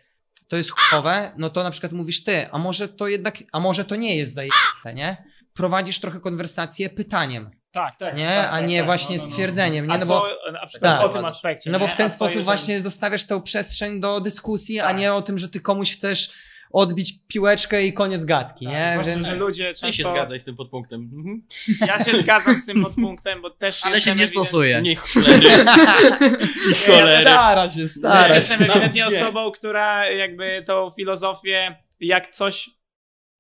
to 0.49 0.57
jest 0.57 0.71
chujowe, 0.71 1.33
no 1.39 1.51
to 1.51 1.63
na 1.63 1.71
przykład 1.71 1.93
mówisz 1.93 2.25
ty, 2.25 2.51
a 2.51 2.59
może 2.59 2.89
to 2.89 3.09
jednak, 3.09 3.39
a 3.53 3.61
może 3.61 3.85
to 3.85 3.97
nie 3.97 4.17
jest 4.17 4.35
zajebiste, 4.35 4.95
nie? 4.95 5.25
Prowadzisz 5.55 6.01
trochę 6.01 6.21
konwersację 6.21 6.91
pytaniem, 6.91 7.51
Tak, 7.77 7.97
tak. 7.97 8.17
nie? 8.17 8.27
tak, 8.29 8.49
a 8.49 8.51
tak, 8.51 8.67
nie 8.67 8.77
tak, 8.79 8.87
właśnie 8.87 9.17
no, 9.17 9.23
no, 9.23 9.27
no. 9.29 9.33
stwierdzeniem, 9.33 9.87
nie? 9.87 9.93
A 9.93 9.99
No 9.99 10.07
co 10.07 10.09
bo, 10.45 10.53
na 10.53 10.67
przykład 10.67 10.99
Tak. 10.99 11.07
o 11.11 11.13
tym 11.13 11.25
aspekcie? 11.25 11.71
no 11.71 11.79
bo 11.79 11.85
nie? 11.85 11.93
w 11.93 11.95
ten 11.95 12.11
co 12.11 12.17
sposób 12.17 12.31
jeżeli- 12.37 12.45
właśnie 12.45 12.81
zostawiasz 12.81 13.25
tą 13.27 13.43
przestrzeń 13.43 14.01
do 14.01 14.21
dyskusji, 14.21 14.81
a 14.81 14.85
Tak. 14.89 14.97
nie 14.99 15.15
o 15.15 15.23
tym, 15.23 15.39
że 15.39 15.49
ty 15.49 15.61
komuś 15.61 15.93
chcesz 15.93 16.31
odbić 16.73 17.15
piłeczkę 17.29 17.85
i 17.85 17.93
koniec 17.93 18.25
gadki, 18.25 18.65
Tak, 18.65 18.75
nie? 18.75 18.89
Zwłaszcza, 18.91 19.13
Więc... 19.13 19.27
że 19.27 19.35
ludzie 19.35 19.69
Ty 19.69 19.75
się 19.75 19.81
często... 19.87 20.11
zgadzaj 20.11 20.39
z 20.41 20.45
tym 20.45 20.57
podpunktem. 20.57 21.01
Mhm. 21.15 21.43
Ja 21.89 22.05
się 22.05 22.21
zgadzam 22.21 22.59
z 22.59 22.67
tym 22.67 22.83
podpunktem, 22.85 23.43
bo 23.43 23.51
też 23.51 23.81
Ale 23.85 24.01
się 24.01 24.15
nie 24.15 24.25
ewident- 24.27 24.29
stosuje. 24.31 24.83
Nie 24.83 24.97
cholery. 24.97 25.49
Ja 25.49 26.87
cholery. 26.87 27.23
Stara 27.23 27.71
się, 27.71 27.87
stara 27.89 28.29
się. 28.29 28.35
jestem 28.35 28.63
ewidentnie 28.63 29.05
No, 29.05 29.11
nie. 29.11 29.17
osobą, 29.23 29.51
która 29.51 30.11
jakby 30.11 30.63
tą 30.67 30.91
filozofię, 30.91 31.77
jak 32.01 32.27
coś 32.27 32.71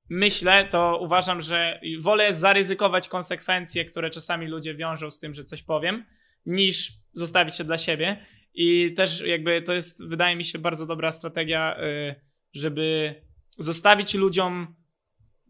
myślę, 0.08 0.68
to 0.70 0.98
uważam, 1.02 1.42
że 1.42 1.80
wolę 2.00 2.32
zaryzykować 2.32 3.08
konsekwencje, 3.08 3.84
które 3.84 4.10
czasami 4.10 4.46
ludzie 4.46 4.74
wiążą 4.74 5.10
z 5.10 5.18
tym, 5.18 5.34
że 5.34 5.44
coś 5.44 5.62
powiem, 5.62 6.04
niż 6.46 6.92
zostawić 7.12 7.56
się 7.56 7.64
dla 7.64 7.78
siebie. 7.78 8.26
I 8.54 8.94
też 8.94 9.20
jakby 9.20 9.62
to 9.62 9.72
jest, 9.72 10.08
wydaje 10.08 10.36
mi 10.36 10.44
się, 10.44 10.58
bardzo 10.58 10.86
dobra 10.86 11.12
strategia, 11.12 11.76
y, 11.80 12.14
żeby 12.52 13.14
zostawić 13.58 14.14
ludziom 14.14 14.74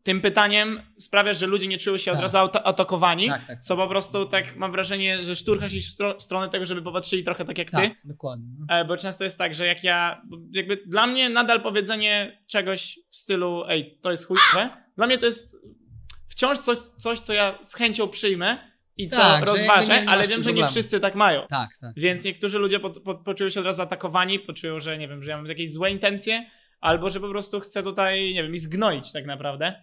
tym 0.07 0.21
pytaniem, 0.21 0.81
sprawia, 0.99 1.35
że 1.35 1.47
ludzie 1.47 1.67
nie 1.67 1.79
czują 1.79 1.99
się 1.99 2.11
od 2.11 2.17
Tak. 2.17 2.23
razu 2.23 2.39
atakowani, 2.65 3.29
Tak, 3.29 3.47
tak. 3.47 3.61
co 3.61 3.77
po 3.77 3.89
prostu 3.89 4.27
tak 4.27 4.57
mam 4.57 4.73
wrażenie, 4.73 5.25
że 5.25 5.37
szturchasz 5.37 5.75
ich 5.75 5.85
w 5.85 5.97
stro- 5.99 6.19
w 6.19 6.23
stronę 6.23 6.49
tego, 6.49 6.67
żeby 6.67 6.83
popatrzyli 6.83 7.25
trochę 7.25 7.45
tak 7.45 7.59
jak 7.59 7.71
ty. 7.71 7.77
Tak, 7.77 7.93
dokładnie. 8.05 8.47
E, 8.71 8.85
Bo 8.85 8.97
często 8.97 9.25
jest 9.25 9.39
tak, 9.39 9.55
że 9.55 9.67
jak 9.67 9.85
ja, 9.85 10.23
jakby 10.53 10.77
dla 10.87 11.07
mnie 11.07 11.29
nadal 11.31 11.61
powiedzenie 11.63 12.43
czegoś 12.47 12.99
w 13.11 13.17
stylu, 13.17 13.65
ej, 13.69 13.99
to 14.03 14.11
jest 14.11 14.27
chujowe, 14.27 14.69
dla 14.97 15.07
mnie 15.07 15.19
to 15.19 15.27
jest 15.27 15.57
wciąż 16.29 16.59
coś, 16.59 16.79
coś 16.79 17.21
co 17.21 17.33
ja 17.33 17.59
z 17.63 17.75
chęcią 17.75 18.09
przyjmę 18.09 18.59
i 18.97 19.09
co 19.09 19.17
Tak, 19.17 19.47
rozważę, 19.47 19.95
nie- 19.95 20.03
nie 20.03 20.09
ale 20.11 20.23
wiem, 20.23 20.31
że 20.31 20.37
nie 20.37 20.43
problemu. 20.45 20.71
wszyscy 20.71 21.01
tak 21.01 21.15
mają. 21.15 21.47
Tak, 21.49 21.69
tak. 21.81 21.93
Więc 21.97 22.25
niektórzy 22.25 22.59
ludzie 22.59 22.81
po, 22.81 22.91
po, 22.91 23.15
poczują 23.15 23.51
się 23.51 23.61
od 23.61 23.67
razu 23.67 23.83
atakowani, 23.83 24.39
poczują, 24.39 24.81
że 24.81 24.99
nie 24.99 25.09
wiem, 25.09 25.23
że 25.25 25.31
ja 25.31 25.37
mam 25.37 25.47
jakieś 25.47 25.73
złe 25.73 25.91
intencje, 25.91 26.47
albo 26.81 27.11
że 27.11 27.21
po 27.21 27.29
prostu 27.29 27.61
chcę 27.61 27.83
tutaj, 27.83 28.35
nie 28.35 28.43
wiem, 28.43 28.55
ich 28.55 28.61
zgnoić 28.61 29.13
tak 29.13 29.27
naprawdę. 29.27 29.83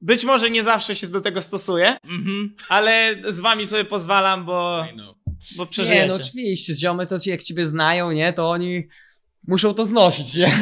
Być 0.00 0.24
może 0.24 0.50
nie 0.50 0.62
zawsze 0.62 0.94
się 0.94 1.06
do 1.06 1.20
tego 1.20 1.42
stosuję, 1.42 1.96
Mhm. 2.04 2.54
ale 2.68 3.14
z 3.28 3.40
wami 3.40 3.66
sobie 3.66 3.84
pozwalam, 3.84 4.44
bo, 4.44 4.84
bo 5.56 5.66
Nie, 5.94 6.06
no 6.06 6.14
oczywiście, 6.14 6.74
ziomy 6.74 7.06
to 7.06 7.18
ci, 7.18 7.30
jak 7.30 7.42
ciebie 7.42 7.66
znają, 7.66 8.12
nie, 8.12 8.32
to 8.32 8.50
oni 8.50 8.88
muszą 9.46 9.74
to 9.74 9.86
znosić, 9.86 10.34
nie? 10.34 10.50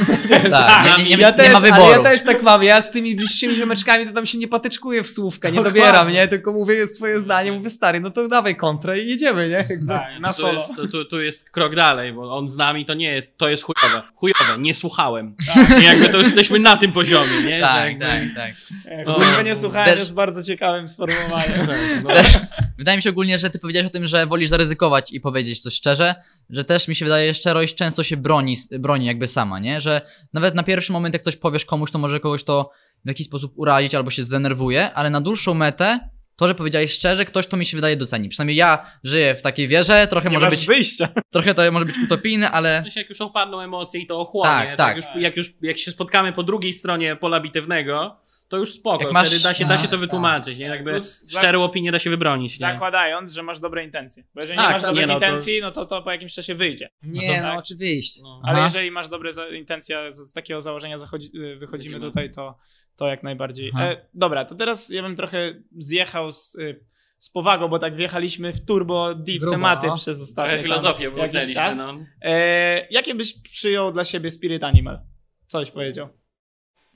Tak, 0.51 0.99
nie, 0.99 1.05
nie, 1.05 1.11
nie, 1.17 1.23
ja 1.23 1.31
nie 1.31 1.37
też, 1.37 1.53
ma 1.53 1.59
ale 1.59 1.71
wyboru. 1.73 1.93
ja 1.93 2.03
też 2.03 2.23
tak 2.23 2.43
mam, 2.43 2.63
ja 2.63 2.83
z 2.83 2.91
tymi 2.91 3.17
bliższymi 3.17 3.57
ziomeczkami 3.57 4.07
to 4.07 4.13
tam 4.13 4.27
się 4.27 4.39
nie 4.39 4.49
patyczkuję 4.49 5.03
w 5.03 5.09
słówka, 5.09 5.49
nie 5.49 5.57
Dokładnie. 5.57 5.81
dobieram, 5.81 6.13
nie, 6.13 6.29
tylko 6.29 6.53
mówię 6.53 6.87
swoje 6.87 7.21
zdanie, 7.21 7.53
mówię 7.53 7.71
stary, 7.71 8.01
no 8.01 8.11
to 8.11 8.29
dawaj 8.29 8.57
kontrę 8.57 9.01
i 9.01 9.09
jedziemy, 9.09 9.49
nie? 9.49 9.87
Tak, 9.89 10.21
na 10.21 10.33
tu, 10.33 10.41
solo. 10.41 10.53
jest, 10.61 10.93
tu, 10.93 11.05
tu 11.05 11.21
jest 11.21 11.51
krok 11.51 11.75
dalej, 11.75 12.13
bo 12.13 12.37
on 12.37 12.49
z 12.49 12.57
nami 12.57 12.85
to 12.87 12.95
nie 12.95 13.11
jest, 13.13 13.39
to 13.39 13.49
jest 13.49 13.63
chujowe. 13.63 14.03
Chujowe, 14.15 14.59
nie 14.59 14.75
słuchałem. 14.75 15.35
I 15.81 15.85
jakby 15.85 16.09
to 16.09 16.17
już 16.17 16.27
jesteśmy 16.27 16.59
na 16.59 16.77
tym 16.77 16.93
poziomie, 16.93 17.43
nie? 17.47 17.61
Tak, 17.61 17.85
jakby- 17.87 18.05
tak, 18.07 18.23
tak. 18.37 19.09
O, 19.09 19.13
Chujowe 19.13 19.45
nie 19.45 19.57
słuchałem, 19.57 19.89
też- 19.91 19.99
jest 19.99 20.15
bardzo 20.15 20.43
ciekawym 20.43 20.89
sformułowaniem. 20.89 21.67
No, 22.05 22.11
Wydaje 22.79 22.97
mi 22.97 23.03
się 23.03 23.11
ogólnie, 23.11 23.39
że 23.39 23.51
ty 23.51 23.59
powiedziałeś 23.59 23.87
o 23.87 23.91
tym, 23.91 24.07
że 24.07 24.27
wolisz 24.27 24.49
zaryzykować 24.51 25.13
i 25.13 25.21
powiedzieć 25.21 25.61
coś 25.61 25.75
szczerze, 25.75 26.15
że 26.51 26.65
też 26.65 26.89
mi 26.89 26.95
się 26.95 27.05
wydaje, 27.05 27.35
szczerość 27.35 27.75
często 27.75 28.03
się 28.03 28.17
broni, 28.17 28.57
broni 28.79 29.07
jakby 29.07 29.29
sama, 29.29 29.59
nie? 29.59 29.81
Że 29.81 30.01
nawet 30.33 30.55
na 30.55 30.63
pierwszy 30.63 30.93
moment, 30.93 31.15
jak 31.15 31.23
ktoś 31.23 31.37
powiesz 31.37 31.65
komuś, 31.65 31.91
to 31.91 31.99
może 31.99 32.21
kogoś 32.21 32.45
to 32.45 32.71
w 33.05 33.09
jakiś 33.09 33.27
sposób 33.27 33.53
urazić 33.57 33.95
albo 33.95 34.11
się 34.11 34.23
zdenerwuje, 34.23 34.93
ale 34.93 35.11
na 35.11 35.21
dłuższą 35.21 35.55
metę 35.55 36.01
to, 36.37 36.49
że 36.49 36.55
powiedziałeś 36.55 36.93
szczerze, 36.93 37.25
ktoś 37.25 37.47
to 37.47 37.57
mi 37.57 37.67
się 37.67 37.77
wydaje 37.77 37.97
doceni. 37.97 38.29
Przynajmniej 38.29 38.57
ja 38.57 38.91
żyję 39.05 39.35
w 39.35 39.43
takiej 39.43 39.69
wierze, 39.69 40.07
trochę 40.07 40.29
Nie 40.29 40.35
może 40.35 40.47
masz 40.47 40.55
być, 40.55 40.67
wyjścia. 40.67 41.09
trochę 41.33 41.55
to 41.55 41.73
może 41.73 41.87
być 41.87 41.95
utopijne, 42.05 42.49
W 42.49 42.55
ale 42.55 42.83
sensie 42.83 43.01
jak 43.01 43.09
już 43.09 43.21
opadną 43.21 43.61
emocje 43.61 44.01
i 44.01 44.07
to 44.07 44.21
ochłonie, 44.21 44.51
Tak, 44.51 44.69
tak, 44.69 44.77
tak. 44.77 44.97
Już, 44.97 45.05
jak 45.23 45.37
już 45.37 45.55
jak 45.63 45.79
się 45.79 45.91
spotkamy 45.91 46.33
po 46.33 46.43
drugiej 46.43 46.73
stronie 46.73 47.17
pola 47.17 47.41
bitewnego, 47.41 48.17
to 48.49 48.57
już 48.57 48.73
spoko, 48.75 49.05
Jak 49.05 49.13
masz- 49.13 49.29
wtedy 49.29 49.43
da 49.43 49.55
się, 49.55 49.65
da 49.65 49.77
się 49.79 49.85
to 49.85 49.91
tak, 49.91 50.01
wytłumaczyć, 50.01 50.59
nie? 50.59 50.65
Jakby 50.67 50.91
Plus 50.91 51.23
za- 51.23 51.39
szczerą 51.41 51.65
opinię 51.65 51.93
da 51.93 51.99
się 51.99 52.11
wybronić, 52.11 52.53
nie? 52.53 52.59
Zakładając, 52.59 53.33
że 53.33 53.43
masz 53.43 53.61
dobre 53.61 53.85
intencje. 53.85 54.25
Bo 54.35 54.41
jeżeli 54.41 54.57
Tak, 54.57 54.67
nie 54.67 54.73
masz 54.73 54.83
tak, 54.83 54.91
dobrych 54.91 55.07
nie, 55.09 55.15
no 55.15 55.21
to- 55.21 55.27
intencji, 55.27 55.59
no 55.61 55.71
to 55.71 55.87
to 55.87 56.03
po 56.03 56.11
jakimś 56.13 56.35
czasie 56.35 56.55
wyjdzie. 56.55 56.89
Nie, 57.03 57.41
no 57.43 57.49
tak. 57.49 57.59
oczywiście. 57.59 58.21
No. 58.25 58.41
Ale 58.45 58.57
Aha. 58.57 58.65
jeżeli 58.67 58.91
masz 58.91 59.09
dobre 59.09 59.33
za- 59.33 59.49
intencje, 59.49 60.13
z, 60.13 60.17
z 60.17 60.33
takiego 60.33 60.61
założenia 60.61 60.99
zachodzi, 60.99 61.27
y, 61.27 61.31
wychodzimy 61.31 61.59
Wychodzimy. 61.59 62.01
tutaj, 62.01 62.31
to, 62.31 62.59
to 62.97 63.07
jak 63.07 63.23
najbardziej. 63.23 63.71
Aha. 63.75 63.85
E, 63.85 64.07
dobra, 64.15 64.45
to 64.45 64.55
teraz 64.55 64.91
ja 64.91 65.03
bym 65.03 65.17
trochę 65.17 65.55
zjechał 65.77 66.33
z, 66.33 66.55
y, 66.55 66.85
z 67.19 67.31
powagą, 67.31 67.69
bo 67.69 67.79
tak 67.79 67.97
wjechaliśmy 67.97 68.53
w 68.53 68.65
turbo 68.65 69.15
deep 69.15 69.39
Grubo, 69.41 69.53
tematy 69.53 69.87
no. 69.87 69.97
przez 69.97 70.23
ostatnie 70.23 70.51
Trochę 70.53 70.63
filozofię 70.63 70.95
tam 70.95 71.03
jakiś 71.05 71.17
włąknęliśmy, 71.19 71.55
czas. 71.55 71.77
no. 71.79 71.95
E, 72.23 72.87
jakie 72.91 73.15
byś 73.15 73.41
przyjął 73.43 73.93
dla 73.93 74.05
siebie 74.05 74.31
Spirit 74.31 74.65
Animal? 74.65 75.01
Coś 75.47 75.71
powiedział. 75.71 76.09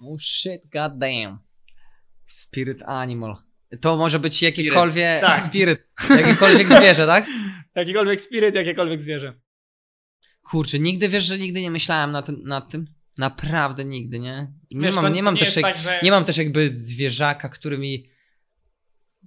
Oh 0.01 0.17
shit, 0.21 0.63
god 0.73 0.99
damn. 0.99 1.39
Spirit 2.27 2.83
animal. 2.83 3.37
To 3.81 3.97
może 3.97 4.19
być 4.19 4.37
Spirit. 4.37 4.59
jakikolwiek 4.59 5.21
Tak. 5.21 5.43
spirit, 5.47 5.79
jakiekolwiek 6.11 6.69
zwierzę, 6.79 7.07
tak? 7.07 7.27
Jakikolwiek 7.75 8.21
spirit, 8.21 8.55
jakiekolwiek 8.55 9.01
zwierzę. 9.01 9.41
Kurczę, 10.43 10.79
nigdy 10.79 11.09
wiesz, 11.09 11.25
że 11.25 11.39
nigdy 11.39 11.63
nie 11.63 11.71
myślałem 11.71 12.13
nad, 12.13 12.27
tym- 12.27 12.43
nad 12.45 12.69
tym. 12.71 12.87
Naprawdę 13.19 13.85
nigdy, 13.85 14.19
nie? 14.19 14.53
Nie 14.71 14.87
Wiesz, 14.87 14.95
mam, 14.95 15.05
to- 15.05 15.09
nie 15.09 15.21
to 15.21 15.25
mam 15.25 15.35
nie 15.35 15.41
też 15.41 15.57
jak, 15.57 15.65
tak, 15.65 15.79
że- 15.79 16.01
nie 16.03 16.11
mam 16.11 16.25
też 16.25 16.37
jakby 16.37 16.71
zwierzaka, 16.75 17.49
który 17.49 17.79
mi 17.79 18.11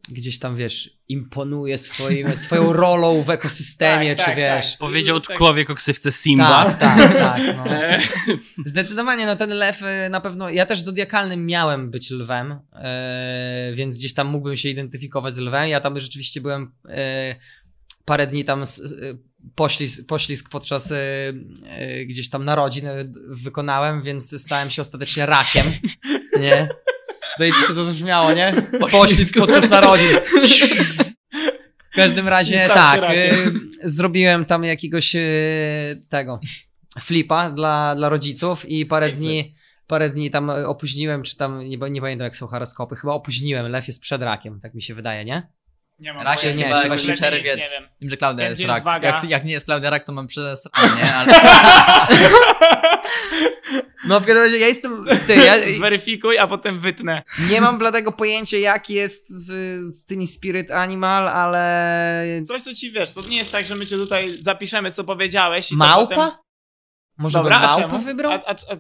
gdzieś 0.09 0.39
tam, 0.39 0.55
wiesz, 0.55 0.89
imponuje 1.09 1.77
swoim, 1.77 2.27
swoją 2.37 2.73
rolą 2.73 3.23
w 3.23 3.29
ekosystemie, 3.29 4.15
Tak, 4.15 4.19
czy 4.19 4.25
tak, 4.31 4.37
wiesz. 4.37 4.71
tak. 4.71 4.79
Powiedział 4.79 5.19
Tak. 5.19 5.37
człowiek 5.37 5.69
o 5.69 5.75
ksywce 5.75 6.11
Simba. 6.11 6.65
Tak, 6.65 6.79
tak, 6.79 7.13
tak. 7.27 7.41
No. 7.57 7.65
E, 7.73 7.99
Zdecydowanie, 8.65 9.25
no 9.25 9.35
ten 9.35 9.49
lew 9.49 9.81
y, 9.81 10.09
na 10.09 10.21
pewno. 10.21 10.49
Ja 10.49 10.65
też 10.65 10.81
zodiakalnym 10.81 11.45
miałem 11.45 11.91
być 11.91 12.11
lwem, 12.11 12.59
e, 12.73 13.71
więc 13.75 13.97
gdzieś 13.97 14.13
tam 14.13 14.27
mógłbym 14.27 14.57
się 14.57 14.69
identyfikować 14.69 15.35
z 15.35 15.37
lwem. 15.37 15.67
Ja 15.67 15.79
tam 15.81 15.99
rzeczywiście 15.99 16.41
byłem 16.41 16.71
e, 16.89 17.35
parę 18.05 18.27
dni 18.27 18.45
tam 18.45 18.63
poślizg, 19.55 20.07
poślizg 20.07 20.49
podczas 20.49 20.91
e, 20.91 20.97
e, 21.65 22.05
gdzieś 22.05 22.29
tam 22.29 22.45
narodzin 22.45 22.87
e, 22.87 23.05
wykonałem, 23.27 24.01
więc 24.01 24.41
stałem 24.41 24.69
się 24.69 24.81
ostatecznie 24.81 25.25
rakiem. 25.25 25.65
Nie? 26.39 26.67
To, 27.37 27.67
to, 27.67 27.73
to 27.73 27.91
brzmiało, 27.91 28.33
nie? 28.33 28.53
Poślizg 28.91 29.37
podczas 29.37 29.69
narodzin. 29.69 30.07
W 31.91 31.95
każdym 31.95 32.27
razie 32.27 32.67
tak, 32.67 33.13
y, 33.13 33.29
zrobiłem 33.83 34.45
tam 34.45 34.63
jakiegoś 34.63 35.15
y, 35.15 36.05
tego 36.09 36.39
flipa 36.99 37.49
dla, 37.49 37.95
dla 37.95 38.09
rodziców 38.09 38.69
i 38.69 38.85
parę 38.85 39.07
Jaki 39.07 39.17
dni, 39.17 39.55
parę 39.87 40.09
dni 40.09 40.31
tam 40.31 40.49
opóźniłem, 40.49 41.23
czy 41.23 41.37
tam, 41.37 41.59
nie, 41.59 41.77
nie 41.89 42.01
pamiętam 42.01 42.25
jak 42.25 42.35
są 42.35 42.47
horoskopy, 42.47 42.95
chyba 42.95 43.13
opóźniłem, 43.13 43.71
lew 43.71 43.87
jest 43.87 44.01
przed 44.01 44.21
rakiem, 44.21 44.59
tak 44.61 44.73
mi 44.73 44.81
się 44.81 44.93
wydaje, 44.93 45.25
nie? 45.25 45.47
Nie 45.99 46.13
mam 46.13 46.23
rak 46.23 46.43
jest 46.43 46.57
nie, 46.57 46.63
chyba 46.63 46.97
czerwiec. 46.97 47.57
Nie 47.57 47.69
wiem. 47.79 47.89
Wiem, 48.01 48.09
że 48.09 48.17
Klaudia 48.17 48.43
Wiem, 48.43 48.69
jest 48.69 48.85
rak. 48.85 49.03
Jak, 49.03 49.23
jak 49.23 49.45
nie 49.45 49.51
jest 49.51 49.65
Klaudia 49.65 49.89
rak, 49.89 50.05
to 50.05 50.11
mam 50.11 50.27
przez 50.27 50.67
nie? 50.97 51.15
Ale... 51.15 51.33
No 54.07 54.19
w 54.19 54.25
każdym 54.25 54.43
razie 54.43 54.57
ja 54.57 54.67
jestem... 54.67 55.05
Ty, 55.27 55.35
ja 55.35 55.55
Zweryfikuj, 55.77 56.37
a 56.37 56.47
potem 56.47 56.79
wytnę. 56.79 57.23
nie 57.49 57.61
mam 57.61 57.77
bladego 57.77 58.11
pojęcia 58.11 58.57
jak 58.57 58.89
jest 58.89 59.29
z, 59.29 59.51
z 59.95 60.05
tymi 60.05 60.27
spirit 60.27 60.71
animal, 60.71 61.29
ale... 61.29 62.23
Coś, 62.47 62.61
co 62.61 62.73
ci 62.73 62.91
wiesz, 62.91 63.13
to 63.13 63.21
nie 63.21 63.37
jest 63.37 63.51
tak, 63.51 63.65
że 63.65 63.75
my 63.75 63.85
cię 63.85 63.95
tutaj 63.95 64.37
zapiszemy, 64.39 64.91
co 64.91 65.03
powiedziałeś. 65.03 65.71
I 65.71 65.75
to 65.75 65.77
Małpa? 65.77 66.15
Potem... 66.15 66.31
Może 67.17 67.37
Dobra, 67.37 67.59
bym 67.59 67.69
a 67.69 67.77
małpę 67.77 67.99
wybrał? 68.05 68.31
A, 68.31 68.35
a, 68.35 68.51
a, 68.51 68.77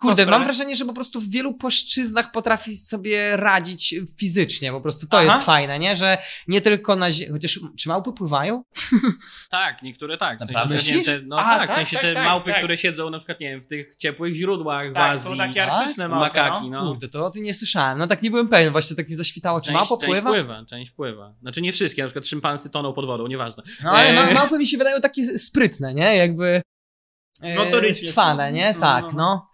Kurde, 0.00 0.26
mam 0.26 0.44
wrażenie, 0.44 0.76
że 0.76 0.84
po 0.84 0.92
prostu 0.92 1.20
w 1.20 1.28
wielu 1.30 1.54
płaszczyznach 1.54 2.32
potrafi 2.32 2.76
sobie 2.76 3.36
radzić 3.36 3.94
fizycznie, 4.16 4.72
po 4.72 4.80
prostu 4.80 5.06
to 5.06 5.18
Aha. 5.18 5.26
jest 5.34 5.46
fajne, 5.46 5.78
nie? 5.78 5.96
Że 5.96 6.18
nie 6.48 6.60
tylko 6.60 6.96
na 6.96 7.12
ziemi, 7.12 7.32
chociaż 7.32 7.60
czy 7.78 7.88
małpy 7.88 8.12
pływają? 8.12 8.62
tak, 9.50 9.82
niektóre 9.82 10.18
tak. 10.18 10.38
W 10.40 10.68
sensie, 10.68 10.94
wiem, 10.94 11.04
te, 11.04 11.20
no 11.22 11.36
Aha, 11.38 11.58
tak, 11.58 11.66
w 11.66 11.68
tak, 11.68 11.76
sensie 11.76 11.96
tak, 11.96 12.02
te 12.02 12.14
tak, 12.14 12.24
małpy, 12.24 12.50
tak. 12.50 12.58
które 12.58 12.76
siedzą 12.76 13.10
na 13.10 13.18
przykład, 13.18 13.40
nie 13.40 13.50
wiem, 13.50 13.62
w 13.62 13.66
tych 13.66 13.96
ciepłych 13.96 14.34
źródłach 14.34 14.90
w 14.90 14.94
Tak, 14.94 15.10
Azji. 15.12 15.30
są 15.30 15.36
takie 15.36 15.54
tak? 15.54 15.70
arktyczne 15.70 16.08
małpy, 16.08 16.38
makaki, 16.38 16.70
no. 16.70 16.84
no. 16.84 16.90
Kurde, 16.90 17.08
to 17.08 17.26
o 17.26 17.30
tym 17.30 17.42
nie 17.42 17.54
słyszałem. 17.54 17.98
No 17.98 18.06
tak 18.06 18.22
nie 18.22 18.30
byłem 18.30 18.48
pewien, 18.48 18.72
właśnie 18.72 18.96
tak 18.96 19.08
mi 19.08 19.14
zaświtało. 19.14 19.60
Czy 19.60 19.66
Część, 19.66 19.74
małpa 19.74 20.06
część 20.06 20.20
pływa? 20.20 20.30
pływa, 20.30 20.64
część 20.64 20.90
pływa. 20.90 21.34
Znaczy 21.40 21.62
nie 21.62 21.72
wszystkie, 21.72 22.02
na 22.02 22.08
przykład 22.08 22.26
szympansy 22.26 22.70
toną 22.70 22.92
pod 22.92 23.06
wodą, 23.06 23.26
nieważne. 23.26 23.62
No 23.84 23.90
ale 23.90 24.28
Eee. 24.28 24.34
małpy 24.38 24.58
mi 24.58 24.66
się 24.66 24.78
wydają 24.78 25.00
takie 25.00 25.38
sprytne, 25.38 25.94
nie? 25.94 26.16
Jakby... 26.16 26.62
e, 27.42 27.54
Notorycznie 27.54 28.12
cwane, 28.12 28.52
nie? 28.52 28.74
no, 28.74 28.80
Tak, 28.80 29.04
no. 29.04 29.10
no. 29.12 29.48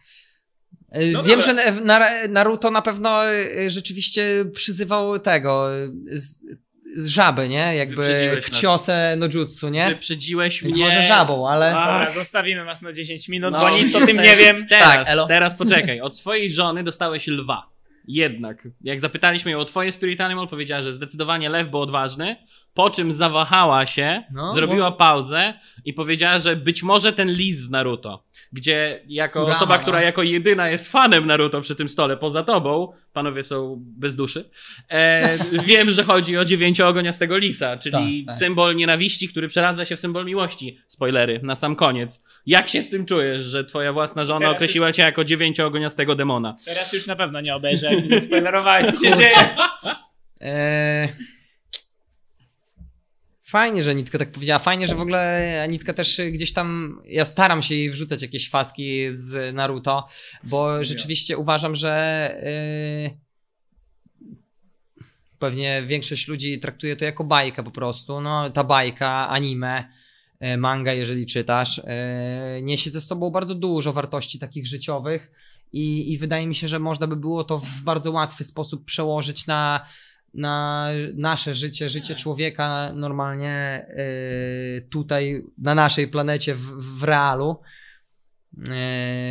E, 0.95 1.07
No 1.07 1.23
Wiem, 1.23 1.41
dobra. 1.41 1.55
że 1.65 1.73
na- 1.81 2.29
Naruto 2.29 2.71
na 2.71 2.83
pewno 2.83 3.27
e, 3.27 3.71
rzeczywiście 3.71 4.45
przyzywał 4.55 5.19
tego 5.19 5.66
z, 6.07 6.41
z 6.97 7.07
żaby, 7.07 7.49
nie? 7.49 7.77
Jakby. 7.77 8.41
Kciosę 8.45 9.15
no 9.19 9.27
jutsu, 9.35 9.69
nie? 9.69 9.89
Wyprzedziłeś 9.89 10.62
Więc 10.62 10.75
mnie. 10.77 10.85
może 10.85 11.03
żabą, 11.03 11.49
ale... 11.49 11.66
Dobra, 11.71 12.11
zostawimy 12.21 12.65
was 12.65 12.83
na 12.83 12.93
10 12.93 13.29
minut, 13.29 13.53
No, 13.53 13.61
bo 13.61 13.71
nic 13.71 13.95
o 13.95 14.07
tym 14.07 14.16
nie 14.16 14.37
wiem. 14.37 14.66
Teraz, 14.69 14.89
Tak, 14.95 15.09
elo. 15.09 15.27
teraz 15.27 15.55
poczekaj. 15.55 16.01
Od 16.01 16.19
swojej 16.19 16.51
żony 16.51 16.85
dostałeś 16.85 17.27
lwa. 17.27 17.75
Jednak. 18.09 18.69
Jak 18.81 19.01
zapytaliśmy 19.01 19.51
ją 19.51 19.59
o 19.59 19.65
twoje 19.65 19.93
Spirit 19.93 20.21
Animal, 20.21 20.49
powiedziała, 20.49 20.83
że 20.83 20.93
zdecydowanie 20.93 21.49
lew 21.49 21.71
był 21.71 21.81
odważny, 21.81 22.37
po 22.75 22.91
czym 22.91 23.12
zawahała 23.12 23.87
się, 23.87 24.23
No, 24.33 24.51
zrobiła 24.51 24.91
bo- 24.91 24.97
pauzę 24.97 25.55
i 25.85 25.93
powiedziała, 25.95 26.39
że 26.39 26.57
być 26.57 26.83
może 26.83 27.12
ten 27.12 27.33
lis 27.33 27.57
z 27.57 27.71
Naruto, 27.71 28.24
gdzie 28.52 29.01
jako 29.06 29.40
Kurama, 29.40 29.56
osoba, 29.56 29.74
no. 29.74 29.82
która 29.82 30.02
jako 30.02 30.23
jedyna 30.23 30.69
jest 30.69 30.93
fanem 30.93 31.27
Naruto 31.27 31.61
przy 31.61 31.74
tym 31.74 31.89
stole, 31.89 32.16
poza 32.16 32.43
tobą, 32.43 32.93
panowie 33.12 33.43
są 33.43 33.77
bez 33.78 34.16
duszy, 34.16 34.51
e, 34.90 35.39
wiem, 35.66 35.90
że 35.90 36.05
chodzi 36.05 36.39
o 36.39 36.44
dziewięcioogoniastego 36.44 37.39
lisa, 37.39 37.77
czyli 37.77 38.24
Tak, 38.24 38.35
tak. 38.35 38.36
symbol 38.36 38.77
nienawiści, 38.77 39.28
który 39.28 39.48
przeradza 39.48 39.85
się 39.85 39.97
w 39.97 40.01
symbol 40.01 40.24
miłości. 40.24 40.78
Spoilery, 40.89 41.40
na 41.43 41.56
sam 41.56 41.77
koniec. 41.77 42.24
Jak 42.47 42.69
się 42.69 42.82
z 42.82 42.90
tym 42.90 43.06
czujesz, 43.06 43.43
że 43.43 43.65
twoja 43.65 43.93
własna 43.93 44.24
żona 44.24 44.40
Teraz 44.40 44.56
określiła 44.56 44.93
cię 44.93 45.02
jako 45.02 45.24
dziewięcioogoniastego 45.24 46.15
demona? 46.15 46.56
Teraz 46.65 46.93
już 46.93 47.06
na 47.06 47.16
pewno 47.16 47.40
nie 47.40 47.55
obejrzę, 47.55 47.94
jak 47.94 48.02
mi 48.02 48.09
zaspoilerowałeś, 48.09 48.86
co 48.86 49.06
się 49.06 49.16
dzieje. 49.16 49.36
Eee... 50.40 51.34
Fajnie, 53.55 53.85
że 53.85 53.91
Anitka 53.91 54.19
tak 54.19 54.33
powiedziała. 54.33 54.59
Fajnie, 54.59 54.87
że 54.87 54.95
w 54.95 55.01
ogóle 55.01 55.61
Anitka 55.65 55.93
też 55.93 56.21
gdzieś 56.33 56.53
tam. 56.53 57.01
Ja 57.07 57.25
staram 57.25 57.63
się 57.63 57.75
jej 57.75 57.91
wrzucać 57.91 58.23
jakieś 58.23 58.51
faski 58.51 59.07
z 59.13 59.55
Naruto, 59.55 60.07
bo 60.45 60.85
rzeczywiście 60.85 61.39
uważam, 61.39 61.75
że. 61.75 63.11
Yy... 63.11 63.19
Pewnie 65.39 65.83
większość 65.87 66.29
ludzi 66.29 66.61
traktuje 66.61 66.97
to 66.97 67.05
jako 67.05 67.25
bajkę 67.25 67.63
po 67.63 67.71
prostu. 67.71 68.21
No, 68.21 68.51
ta 68.51 68.65
bajka, 68.65 69.29
anime, 69.29 69.89
e, 70.41 70.57
manga, 70.57 70.93
jeżeli 70.93 71.27
czytasz, 71.27 71.81
e, 71.85 72.61
niesie 72.63 72.91
ze 72.91 73.01
sobą 73.01 73.31
bardzo 73.31 73.55
dużo 73.55 73.93
wartości 73.93 74.39
takich 74.39 74.67
życiowych. 74.67 75.31
I, 75.73 76.13
I 76.13 76.19
wydaje 76.19 76.47
mi 76.47 76.55
się, 76.55 76.69
że 76.69 76.79
można 76.79 77.07
by 77.07 77.17
było 77.17 77.45
to 77.45 77.59
w 77.59 77.81
bardzo 77.81 78.11
łatwy 78.11 78.45
sposób 78.45 78.85
przełożyć 78.85 79.47
na, 79.47 79.87
na 80.35 80.89
nasze 81.15 81.55
życie, 81.55 81.89
życie 81.89 82.15
człowieka 82.15 82.93
normalnie 82.94 83.86
y, 84.78 84.89
tutaj 84.90 85.44
na 85.59 85.74
naszej 85.74 86.09
planecie 86.09 86.55
w, 86.55 86.61
w 86.98 87.05
realu. 87.05 87.61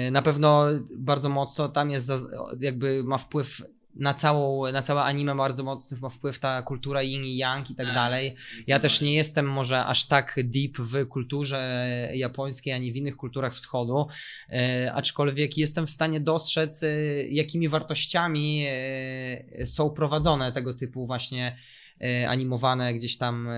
Y, 0.08 0.12
Na 0.12 0.22
pewno 0.22 0.66
bardzo 0.98 1.30
mocno 1.30 1.70
tam 1.70 1.90
jest, 1.90 2.12
jakby 2.60 3.04
ma 3.04 3.18
wpływ 3.18 3.62
na 3.96 4.14
całą, 4.14 4.72
na 4.72 4.82
całe 4.82 5.02
anime 5.02 5.36
bardzo 5.36 5.64
mocny 5.64 5.98
ma 6.02 6.10
wpływ 6.10 6.40
ta 6.40 6.62
kultura 6.62 7.02
yin 7.04 7.24
i 7.26 7.38
yang 7.38 7.72
i 7.72 7.76
tak 7.76 7.86
Tak. 7.86 7.96
dalej. 7.96 8.36
Ja 8.68 8.80
też 8.80 9.02
nie 9.02 9.14
jestem 9.16 9.46
może 9.46 9.86
aż 9.86 10.08
tak 10.08 10.36
deep 10.44 10.78
w 10.78 11.08
kulturze 11.08 11.88
japońskiej, 12.14 12.74
ani 12.74 12.92
w 12.92 12.96
innych 12.96 13.16
kulturach 13.18 13.54
wschodu, 13.54 14.08
e, 14.50 14.92
aczkolwiek 14.94 15.58
jestem 15.58 15.88
w 15.88 15.92
stanie 15.92 16.20
dostrzec, 16.20 16.84
e, 16.84 16.88
jakimi 17.28 17.70
wartościami 17.70 18.66
e, 18.68 19.68
są 19.68 19.90
prowadzone 19.90 20.52
tego 20.52 20.74
typu 20.74 21.06
właśnie 21.08 21.58
e, 22.02 22.30
animowane 22.30 22.94
gdzieś 22.94 23.18
tam 23.18 23.48
e, 23.50 23.56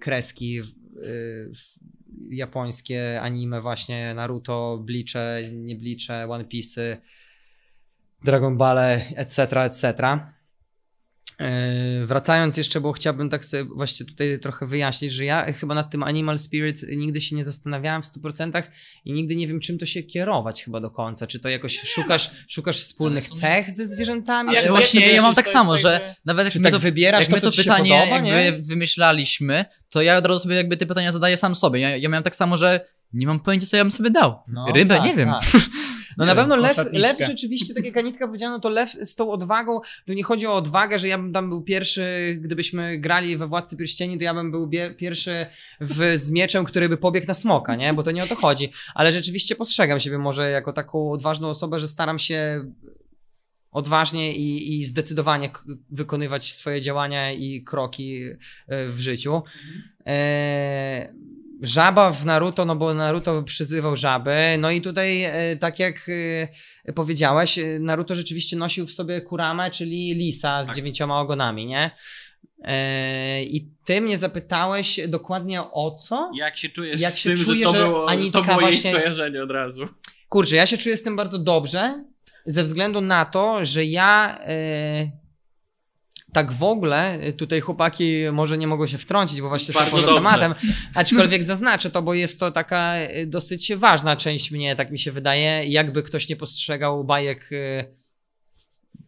kreski 0.00 0.62
w, 0.62 0.66
e, 0.66 0.70
w 1.54 1.78
japońskie 2.30 3.20
anime 3.20 3.60
właśnie 3.60 4.14
Naruto, 4.14 4.78
Bleache, 4.84 5.50
nie 5.52 5.76
One 6.28 6.44
Piece, 6.44 7.00
Dragon 8.24 8.56
Ball, 8.56 8.78
etc., 9.16 9.64
etc. 9.64 10.18
Yy, 11.40 12.06
Wracając 12.06 12.56
jeszcze, 12.56 12.80
bo 12.80 12.92
chciałbym 12.92 13.30
tak 13.30 13.44
sobie 13.44 13.64
właśnie 13.64 14.06
tutaj 14.06 14.38
trochę 14.38 14.66
wyjaśnić, 14.66 15.12
że 15.12 15.24
ja 15.24 15.52
chyba 15.52 15.74
nad 15.74 15.90
tym 15.90 16.02
Animal 16.02 16.38
Spirit 16.38 16.82
nigdy 16.96 17.20
się 17.20 17.36
nie 17.36 17.44
zastanawiałem 17.44 18.02
w 18.02 18.06
100% 18.06 18.62
i 19.04 19.12
nigdy 19.12 19.36
nie 19.36 19.48
wiem, 19.48 19.60
czym 19.60 19.78
to 19.78 19.86
się 19.86 20.02
kierować 20.02 20.64
chyba 20.64 20.80
do 20.80 20.90
końca. 20.90 21.26
Czy 21.26 21.40
to 21.40 21.48
jakoś 21.48 21.80
szukasz, 21.80 22.30
szukasz 22.48 22.76
wspólnych 22.76 23.28
cech 23.28 23.70
ze 23.70 23.86
zwierzętami? 23.86 24.56
Ale 24.56 24.68
właśnie 24.68 25.08
to 25.08 25.14
ja 25.14 25.22
mam 25.22 25.34
tak 25.34 25.44
to 25.44 25.50
samo, 25.50 25.78
że 25.78 26.14
nawet 26.24 26.44
jak 26.44 26.52
Czy 26.52 26.58
my 26.58 26.64
tak 26.64 26.72
to, 26.72 26.78
wybierasz 26.78 27.20
jak 27.20 27.30
to, 27.30 27.36
my 27.36 27.42
to 27.42 27.50
ci 27.50 27.56
się 27.56 27.62
pytanie 27.62 27.90
podoba, 27.90 28.28
jakby 28.28 28.62
wymyślaliśmy, 28.62 29.64
to 29.88 30.02
ja 30.02 30.16
od 30.16 30.26
razu 30.26 30.40
sobie 30.40 30.54
jakby 30.56 30.76
te 30.76 30.86
pytania 30.86 31.12
zadaję 31.12 31.36
sam 31.36 31.54
sobie. 31.54 31.80
Ja, 31.80 31.96
ja 31.96 32.08
miałem 32.08 32.24
tak 32.24 32.36
samo, 32.36 32.56
że 32.56 32.93
nie 33.14 33.26
mam 33.26 33.40
pojęcia, 33.40 33.66
co 33.66 33.76
ja 33.76 33.84
bym 33.84 33.90
sobie 33.90 34.10
dał. 34.10 34.38
No, 34.48 34.66
Rybę, 34.74 34.96
tak, 34.96 35.04
nie 35.04 35.14
wiem. 35.14 35.28
tak. 35.28 35.44
No 36.16 36.24
Nie 36.24 36.34
na 36.34 36.34
pewno 36.34 36.56
lew, 36.56 36.76
lew 36.92 37.18
rzeczywiście, 37.18 37.74
tak 37.74 37.84
jak 37.84 37.96
Anitka 37.96 38.26
powiedziała, 38.26 38.52
no 38.52 38.60
to 38.60 38.68
lew 38.68 38.92
z 38.92 39.14
tą 39.14 39.30
odwagą, 39.30 39.80
to 40.06 40.14
nie 40.14 40.22
chodzi 40.22 40.46
o 40.46 40.54
odwagę, 40.54 40.98
że 40.98 41.08
ja 41.08 41.18
bym 41.18 41.32
tam 41.32 41.48
był 41.48 41.62
pierwszy, 41.62 42.36
gdybyśmy 42.40 42.98
grali 42.98 43.36
we 43.36 43.46
Władcy 43.46 43.76
Pierścieni, 43.76 44.18
to 44.18 44.24
ja 44.24 44.34
bym 44.34 44.50
był 44.50 44.70
pierwszy 44.98 45.46
w, 45.80 46.18
z 46.18 46.30
mieczem, 46.30 46.64
który 46.64 46.88
by 46.88 46.96
pobiegł 46.96 47.26
na 47.26 47.34
smoka, 47.34 47.76
nie? 47.76 47.94
Bo 47.94 48.02
to 48.02 48.10
nie 48.10 48.24
o 48.24 48.26
to 48.26 48.34
chodzi. 48.34 48.72
Ale 48.94 49.12
rzeczywiście 49.12 49.56
postrzegam 49.56 50.00
siebie 50.00 50.18
może 50.18 50.50
jako 50.50 50.72
taką 50.72 51.10
odważną 51.10 51.48
osobę, 51.48 51.78
że 51.78 51.88
staram 51.88 52.18
się 52.18 52.64
odważnie 53.70 54.32
i, 54.32 54.80
i 54.80 54.84
zdecydowanie 54.84 55.50
wykonywać 55.90 56.52
swoje 56.52 56.80
działania 56.80 57.32
i 57.32 57.64
kroki 57.64 58.22
e, 58.68 58.88
w 58.88 59.00
życiu. 59.00 59.42
E, 60.06 61.14
żaba 61.64 62.12
w 62.12 62.26
Naruto, 62.26 62.64
no 62.64 62.76
bo 62.76 62.94
Naruto 62.94 63.42
przyzywał 63.42 63.96
żaby. 63.96 64.36
No 64.58 64.70
i 64.70 64.80
tutaj, 64.80 65.22
e, 65.24 65.56
tak 65.56 65.78
jak 65.78 66.06
e, 66.84 66.92
powiedziałeś, 66.92 67.58
e, 67.58 67.78
Naruto 67.78 68.14
rzeczywiście 68.14 68.56
nosił 68.56 68.86
w 68.86 68.92
sobie 68.92 69.20
Kuramę, 69.20 69.70
czyli 69.70 70.14
lisa 70.14 70.64
z 70.64 70.66
Tak. 70.66 70.76
dziewięcioma 70.76 71.20
ogonami, 71.20 71.66
nie? 71.66 71.90
I 73.40 73.68
ty 73.84 74.00
mnie 74.00 74.18
zapytałeś 74.18 75.00
dokładnie 75.08 75.62
o 75.62 75.90
co? 75.90 76.30
Jak 76.34 76.56
się 76.56 76.68
czujesz 76.68 77.00
Jak 77.00 77.16
się 77.16 77.30
tym, 77.30 77.44
czuję, 77.44 77.66
że 77.68 77.72
to 77.72 77.78
było, 77.86 78.10
że 78.10 78.30
to 78.30 78.42
było 78.42 78.60
właśnie- 78.60 78.90
skojarzenie 78.92 79.42
od 79.42 79.50
razu? 79.50 79.84
Kurczę, 80.28 80.56
ja 80.56 80.66
się 80.66 80.78
czuję 80.78 80.96
z 80.96 81.02
tym 81.02 81.16
bardzo 81.16 81.38
dobrze, 81.38 82.04
ze 82.46 82.62
względu 82.62 83.00
na 83.00 83.24
to, 83.24 83.64
że 83.64 83.84
ja 83.84 84.38
tak 86.34 86.52
w 86.52 86.62
ogóle, 86.62 87.12
e, 87.12 87.32
tutaj 87.32 87.60
chłopaki 87.60 88.14
może 88.32 88.58
nie 88.58 88.66
mogą 88.66 88.86
się 88.86 88.98
wtrącić, 88.98 89.40
bo 89.40 89.48
właśnie 89.48 89.74
są 89.74 89.80
Bardzo 89.80 89.90
poza 89.96 90.06
dobrze. 90.06 90.18
tematem, 90.18 90.54
aczkolwiek 90.94 91.42
zaznaczę 91.42 91.90
to, 91.90 92.02
bo 92.02 92.14
jest 92.14 92.40
to 92.40 92.50
taka 92.50 92.94
e, 92.94 93.26
dosyć 93.26 93.74
ważna 93.74 94.16
część 94.16 94.50
mnie, 94.50 94.76
tak 94.76 94.90
mi 94.90 94.98
się 94.98 95.12
wydaje, 95.12 95.64
jakby 95.66 96.02
ktoś 96.02 96.28
nie 96.28 96.36
postrzegał 96.36 97.04
bajek 97.04 97.50
e, 97.52 97.84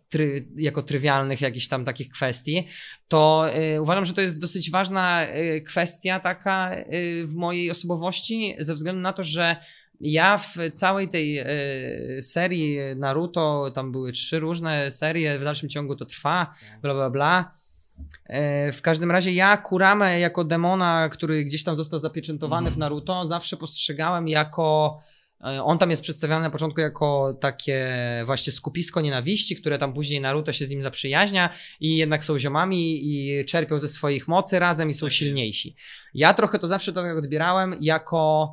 try, 0.08 0.48
jako 0.56 0.82
trywialnych 0.82 1.40
jakichś 1.40 1.68
tam 1.68 1.84
takich 1.84 2.08
kwestii, 2.08 2.66
to 3.08 3.46
uważam, 3.80 4.04
że 4.04 4.14
to 4.14 4.20
jest 4.20 4.40
dosyć 4.40 4.70
ważna 4.70 5.26
kwestia 5.66 6.20
taka 6.20 6.76
w 7.24 7.34
mojej 7.34 7.70
osobowości, 7.70 8.56
ze 8.58 8.74
względu 8.74 9.00
na 9.00 9.12
to, 9.12 9.24
że 9.24 9.56
ja 10.00 10.38
w 10.38 10.56
całej 10.72 11.08
tej 11.08 11.38
e, 11.38 11.46
serii 12.20 12.78
Naruto, 12.96 13.70
tam 13.74 13.92
były 13.92 14.12
trzy 14.12 14.38
różne 14.38 14.90
serie, 14.90 15.38
w 15.38 15.44
dalszym 15.44 15.68
ciągu 15.68 15.96
to 15.96 16.04
trwa, 16.04 16.54
bla 16.82 16.94
bla 16.94 17.10
bla. 17.10 17.52
E, 18.26 18.72
W 18.72 18.82
każdym 18.82 19.10
razie 19.10 19.32
ja 19.32 19.56
Kuramę 19.56 20.20
jako 20.20 20.44
demona, 20.44 21.08
który 21.08 21.44
gdzieś 21.44 21.64
tam 21.64 21.76
został 21.76 22.00
zapieczętowany 22.00 22.58
Mhm. 22.68 22.74
w 22.74 22.78
Naruto, 22.78 23.26
zawsze 23.26 23.56
postrzegałem 23.56 24.28
jako. 24.28 24.98
e, 25.44 25.62
On 25.64 25.78
tam 25.78 25.90
jest 25.90 26.02
przedstawiany 26.02 26.42
na 26.42 26.50
początku 26.50 26.80
jako 26.80 27.34
takie 27.40 27.88
właśnie 28.26 28.52
skupisko 28.52 29.00
nienawiści, 29.00 29.56
które 29.56 29.78
tam 29.78 29.94
później 29.94 30.20
Naruto 30.20 30.52
się 30.52 30.64
z 30.64 30.70
nim 30.70 30.82
zaprzyjaźnia 30.82 31.50
i 31.80 31.96
jednak 31.96 32.24
są 32.24 32.38
ziomami 32.38 33.00
i 33.06 33.44
czerpią 33.44 33.78
ze 33.78 33.88
swoich 33.88 34.28
mocy 34.28 34.58
razem 34.58 34.90
i 34.90 34.94
są 34.94 35.06
Tak 35.06 35.12
silniejsi. 35.12 35.76
Ja 36.14 36.34
trochę 36.34 36.58
to 36.58 36.68
zawsze 36.68 36.92
tak 36.92 37.16
odbierałem 37.18 37.76
jako 37.80 38.52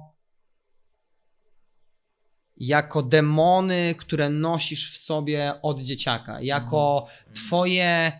jako 2.57 3.03
demony, 3.03 3.95
które 3.97 4.29
nosisz 4.29 4.93
w 4.93 4.97
sobie 4.97 5.53
od 5.61 5.81
dzieciaka, 5.81 6.41
jako 6.41 7.07
twoje 7.33 8.11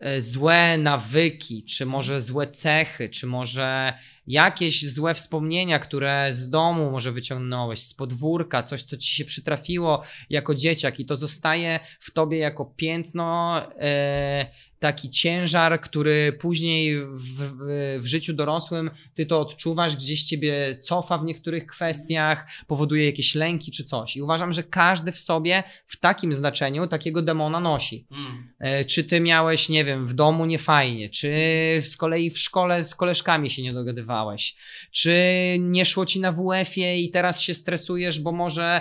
e, 0.00 0.20
złe 0.20 0.78
nawyki, 0.78 1.64
czy 1.64 1.86
może 1.86 2.20
złe 2.20 2.46
cechy, 2.46 3.08
czy 3.08 3.26
może 3.26 3.94
jakieś 4.26 4.92
złe 4.92 5.14
wspomnienia, 5.14 5.78
które 5.78 6.28
z 6.32 6.50
domu 6.50 6.90
może 6.90 7.12
wyciągnąłeś, 7.12 7.82
z 7.82 7.94
podwórka, 7.94 8.62
coś, 8.62 8.82
co 8.82 8.96
ci 8.96 9.14
się 9.14 9.24
przytrafiło 9.24 10.02
jako 10.30 10.54
dzieciak 10.54 11.00
i 11.00 11.06
to 11.06 11.16
zostaje 11.16 11.80
w 12.00 12.10
tobie 12.10 12.38
jako 12.38 12.64
piętno, 12.64 13.60
e, 13.80 14.46
taki 14.78 15.10
ciężar, 15.10 15.80
który 15.80 16.32
później 16.32 16.96
w, 17.00 17.52
w, 17.98 18.06
życiu 18.06 18.32
dorosłym 18.34 18.90
ty 19.14 19.26
to 19.26 19.40
odczuwasz, 19.40 19.96
gdzieś 19.96 20.24
ciebie 20.24 20.78
cofa 20.80 21.18
w 21.18 21.24
niektórych 21.24 21.66
kwestiach, 21.66 22.46
powoduje 22.66 23.06
jakieś 23.06 23.34
lęki 23.34 23.72
czy 23.72 23.84
coś. 23.84 24.16
I 24.16 24.22
uważam, 24.22 24.52
że 24.52 24.62
każdy 24.62 25.12
w 25.12 25.18
sobie 25.18 25.62
w 25.86 25.96
takim 26.00 26.32
znaczeniu 26.32 26.86
takiego 26.86 27.22
demona 27.22 27.60
nosi. 27.60 28.06
Mm. 28.10 28.52
E, 28.58 28.84
Czy 28.84 29.04
ty 29.04 29.20
miałeś, 29.20 29.68
nie 29.68 29.84
wiem, 29.84 30.06
w 30.06 30.14
domu 30.14 30.46
niefajnie, 30.46 31.10
czy 31.10 31.28
z 31.82 31.96
kolei 31.96 32.30
w 32.30 32.38
szkole 32.38 32.84
z 32.84 32.94
koleżkami 32.94 33.50
się 33.50 33.62
nie 33.62 33.72
dogadywałeś, 33.72 34.56
czy 34.90 35.16
nie 35.60 35.84
szło 35.84 36.06
ci 36.06 36.20
na 36.20 36.32
WF-ie 36.32 37.00
i 37.00 37.10
teraz 37.10 37.40
się 37.40 37.54
stresujesz, 37.54 38.20
bo 38.20 38.32
może, 38.32 38.80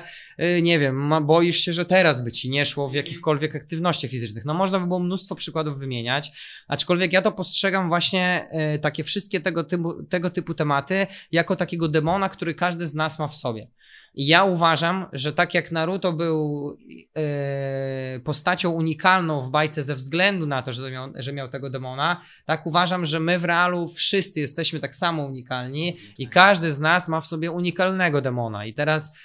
nie 0.61 0.79
wiem, 0.79 0.95
ma- 0.95 1.21
boisz 1.21 1.57
się, 1.57 1.73
że 1.73 1.85
teraz 1.85 2.23
by 2.23 2.31
ci 2.31 2.49
nie 2.49 2.65
szło 2.65 2.89
w 2.89 2.93
jakichkolwiek 2.93 3.55
aktywnościach 3.55 4.11
fizycznych. 4.11 4.45
No 4.45 4.53
można 4.53 4.79
by 4.79 4.87
było 4.87 4.99
mnóstwo 4.99 5.35
przykładów 5.35 5.79
wymieniać, 5.79 6.31
aczkolwiek 6.67 7.13
ja 7.13 7.21
to 7.21 7.31
postrzegam 7.31 7.87
właśnie 7.87 8.47
e, 8.51 8.79
takie 8.79 9.03
wszystkie 9.03 9.39
tego 9.39 9.63
typu, 9.63 10.03
tego 10.03 10.29
typu 10.29 10.53
tematy 10.53 11.07
jako 11.31 11.55
takiego 11.55 11.87
demona, 11.87 12.29
który 12.29 12.55
każdy 12.55 12.87
z 12.87 12.93
nas 12.93 13.19
ma 13.19 13.27
w 13.27 13.35
sobie. 13.35 13.67
I 14.15 14.27
ja 14.27 14.43
uważam, 14.43 15.05
że 15.13 15.33
tak 15.33 15.53
jak 15.53 15.71
Naruto 15.71 16.13
był 16.13 16.77
e, 17.17 18.19
postacią 18.19 18.69
unikalną 18.69 19.41
w 19.41 19.49
bajce 19.49 19.83
ze 19.83 19.95
względu 19.95 20.47
na 20.47 20.61
to, 20.61 20.73
że 20.73 20.91
miał, 20.91 21.11
że 21.15 21.33
miał 21.33 21.49
tego 21.49 21.69
demona, 21.69 22.21
tak 22.45 22.65
uważam, 22.65 23.05
że 23.05 23.19
my 23.19 23.39
w 23.39 23.45
realu 23.45 23.87
wszyscy 23.87 24.39
jesteśmy 24.39 24.79
tak 24.79 24.95
samo 24.95 25.25
unikalni 25.25 25.97
i 26.17 26.27
każdy 26.27 26.71
z 26.71 26.79
nas 26.79 27.07
ma 27.07 27.21
w 27.21 27.25
sobie 27.25 27.51
unikalnego 27.51 28.21
demona. 28.21 28.65
I 28.65 28.73
teraz 28.73 29.17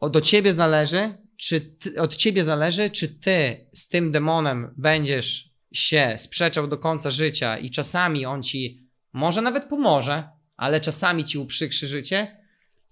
o, 0.00 0.10
do 0.10 0.20
ciebie 0.20 0.54
zależy, 0.54 1.14
czy 1.36 1.60
ty, 1.60 2.00
od 2.00 2.16
ciebie 2.16 2.44
zależy, 2.44 2.90
czy 2.90 3.08
ty 3.08 3.66
z 3.72 3.88
tym 3.88 4.12
demonem 4.12 4.74
będziesz 4.76 5.50
się 5.72 6.14
sprzeczał 6.16 6.68
do 6.68 6.78
końca 6.78 7.10
życia 7.10 7.58
i 7.58 7.70
czasami 7.70 8.26
on 8.26 8.42
ci 8.42 8.88
może 9.12 9.42
nawet 9.42 9.64
pomoże, 9.64 10.28
ale 10.56 10.80
czasami 10.80 11.24
ci 11.24 11.38
uprzykrzy 11.38 11.86
życie, 11.86 12.36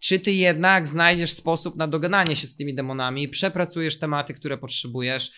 czy 0.00 0.18
ty 0.18 0.32
jednak 0.32 0.88
znajdziesz 0.88 1.32
sposób 1.32 1.76
na 1.76 1.88
dogadanie 1.88 2.36
się 2.36 2.46
z 2.46 2.56
tymi 2.56 2.74
demonami, 2.74 3.28
przepracujesz 3.28 3.98
tematy, 3.98 4.34
które 4.34 4.58
potrzebujesz, 4.58 5.32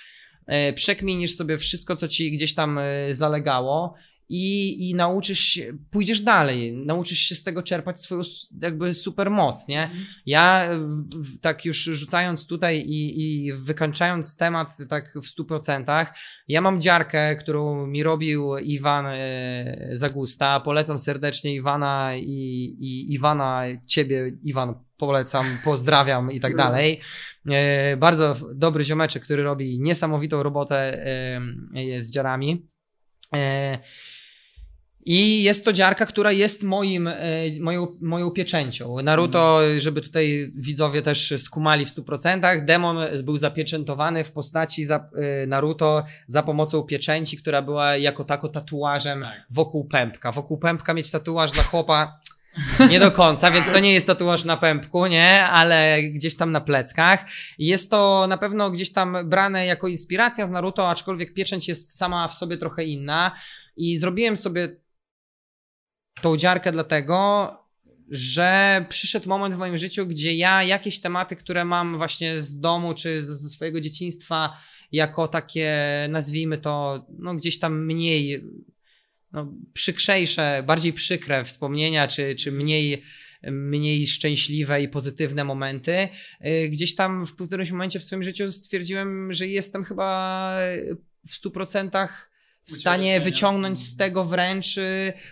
e, 0.46 0.72
przekminisz 0.72 1.34
sobie 1.34 1.58
wszystko, 1.58 1.96
co 1.96 2.08
ci 2.08 2.32
gdzieś 2.32 2.54
tam 2.54 2.78
e, 2.78 3.14
zalegało 3.14 3.94
i, 4.28 4.90
i 4.90 4.94
nauczysz 4.94 5.40
się, 5.40 5.72
pójdziesz 5.90 6.20
dalej, 6.20 6.72
nauczysz 6.76 7.18
się 7.18 7.34
z 7.34 7.42
tego 7.42 7.62
czerpać 7.62 8.00
swoją 8.00 8.22
jakby 8.62 8.94
super 8.94 9.30
moc, 9.30 9.68
nie? 9.68 9.90
Ja 10.26 10.64
e, 10.64 10.78
w- 11.14 11.38
tak 11.40 11.64
już 11.64 11.76
rzucając 11.82 12.46
tutaj 12.46 12.78
i, 12.80 13.22
i 13.46 13.52
wykańczając 13.52 14.36
temat 14.36 14.76
tak 14.88 15.12
w 15.14 15.26
100%, 15.40 16.06
ja 16.48 16.60
mam 16.60 16.80
dziarkę, 16.80 17.36
którą 17.36 17.86
mi 17.86 18.02
robił 18.02 18.58
Iwan 18.58 19.06
e, 19.06 19.88
Zagusta. 19.92 20.60
Polecam 20.60 20.98
serdecznie 20.98 21.54
Iwana 21.54 22.16
i, 22.16 22.76
i 22.80 23.12
Iwana, 23.14 23.62
ciebie 23.86 24.32
Iwan 24.42 24.74
polecam, 24.96 25.44
pozdrawiam 25.64 26.32
i 26.32 26.40
tak 26.40 26.52
dalej. 26.56 27.00
E, 27.48 27.96
bardzo 27.96 28.36
dobry 28.54 28.84
ziomeczek, 28.84 29.22
który 29.24 29.42
robi 29.42 29.80
niesamowitą 29.80 30.42
robotę 30.42 30.76
e, 30.76 31.40
z 32.00 32.10
dziarami. 32.10 32.66
I 35.10 35.42
jest 35.42 35.64
to 35.64 35.72
dziarka, 35.72 36.06
która 36.06 36.32
jest 36.32 36.62
moim, 36.62 37.08
e, 37.08 37.14
moją, 37.60 37.86
moją 38.00 38.30
pieczęcią. 38.30 39.02
Naruto, 39.02 39.60
żeby 39.78 40.00
tutaj 40.00 40.52
widzowie 40.54 41.02
też 41.02 41.34
skumali 41.36 41.84
w 41.84 41.88
100%, 41.88 42.64
demon 42.64 42.98
był 43.24 43.36
zapieczętowany 43.36 44.24
w 44.24 44.32
postaci 44.32 44.86
e, 44.92 45.46
Naruto 45.46 46.04
za 46.26 46.42
pomocą 46.42 46.82
pieczęci, 46.82 47.36
która 47.36 47.62
była 47.62 47.96
jako 47.96 48.24
tako 48.24 48.48
tatuażem 48.48 49.22
Tak. 49.22 49.46
wokół 49.50 49.84
pępka. 49.84 50.32
Wokół 50.32 50.58
pępka 50.58 50.94
mieć 50.94 51.10
tatuaż 51.10 51.52
dla 51.52 51.62
chłopa 51.62 52.20
nie 52.90 53.00
do 53.00 53.10
końca, 53.10 53.50
więc 53.50 53.72
to 53.72 53.78
nie 53.78 53.94
jest 53.94 54.06
tatuaż 54.06 54.44
na 54.44 54.56
pępku, 54.56 55.06
nie, 55.06 55.44
ale 55.44 56.02
gdzieś 56.02 56.36
tam 56.36 56.52
na 56.52 56.60
pleckach. 56.60 57.24
Jest 57.58 57.90
to 57.90 58.26
na 58.28 58.38
pewno 58.38 58.70
gdzieś 58.70 58.92
tam 58.92 59.16
brane 59.24 59.66
jako 59.66 59.88
inspiracja 59.88 60.46
z 60.46 60.50
Naruto, 60.50 60.88
aczkolwiek 60.88 61.34
pieczęć 61.34 61.68
jest 61.68 61.96
sama 61.96 62.28
w 62.28 62.34
sobie 62.34 62.56
trochę 62.56 62.84
inna. 62.84 63.32
I 63.76 63.96
zrobiłem 63.96 64.36
sobie 64.36 64.76
tą 66.22 66.36
dziarkę 66.36 66.72
dlatego, 66.72 67.52
że 68.10 68.84
przyszedł 68.88 69.28
moment 69.28 69.54
w 69.54 69.58
moim 69.58 69.78
życiu, 69.78 70.06
gdzie 70.06 70.34
ja 70.34 70.62
jakieś 70.62 71.00
tematy, 71.00 71.36
które 71.36 71.64
mam 71.64 71.96
właśnie 71.96 72.40
z 72.40 72.60
domu 72.60 72.94
czy 72.94 73.22
ze 73.22 73.48
swojego 73.48 73.80
dzieciństwa, 73.80 74.56
jako 74.92 75.28
takie, 75.28 75.76
nazwijmy 76.10 76.58
to, 76.58 77.06
no 77.18 77.34
gdzieś 77.34 77.58
tam 77.58 77.84
mniej, 77.84 78.44
no, 79.32 79.52
przykrzejsze, 79.72 80.62
bardziej 80.66 80.92
przykre 80.92 81.44
wspomnienia, 81.44 82.08
czy, 82.08 82.34
czy 82.34 82.52
mniej, 82.52 83.02
mniej 83.42 84.06
szczęśliwe 84.06 84.82
i 84.82 84.88
pozytywne 84.88 85.44
momenty. 85.44 86.08
y, 86.46 86.68
Gdzieś 86.68 86.94
tam 86.94 87.26
w 87.26 87.34
którymś 87.34 87.70
momencie 87.70 87.98
w 87.98 88.04
swoim 88.04 88.22
życiu 88.22 88.52
stwierdziłem, 88.52 89.32
że 89.32 89.46
jestem 89.46 89.84
chyba 89.84 90.60
w 91.26 91.32
100% 91.44 92.08
w 92.68 92.72
stanie 92.72 93.20
wyciągnąć 93.20 93.78
z 93.78 93.96
tego 93.96 94.24
wręcz 94.24 94.76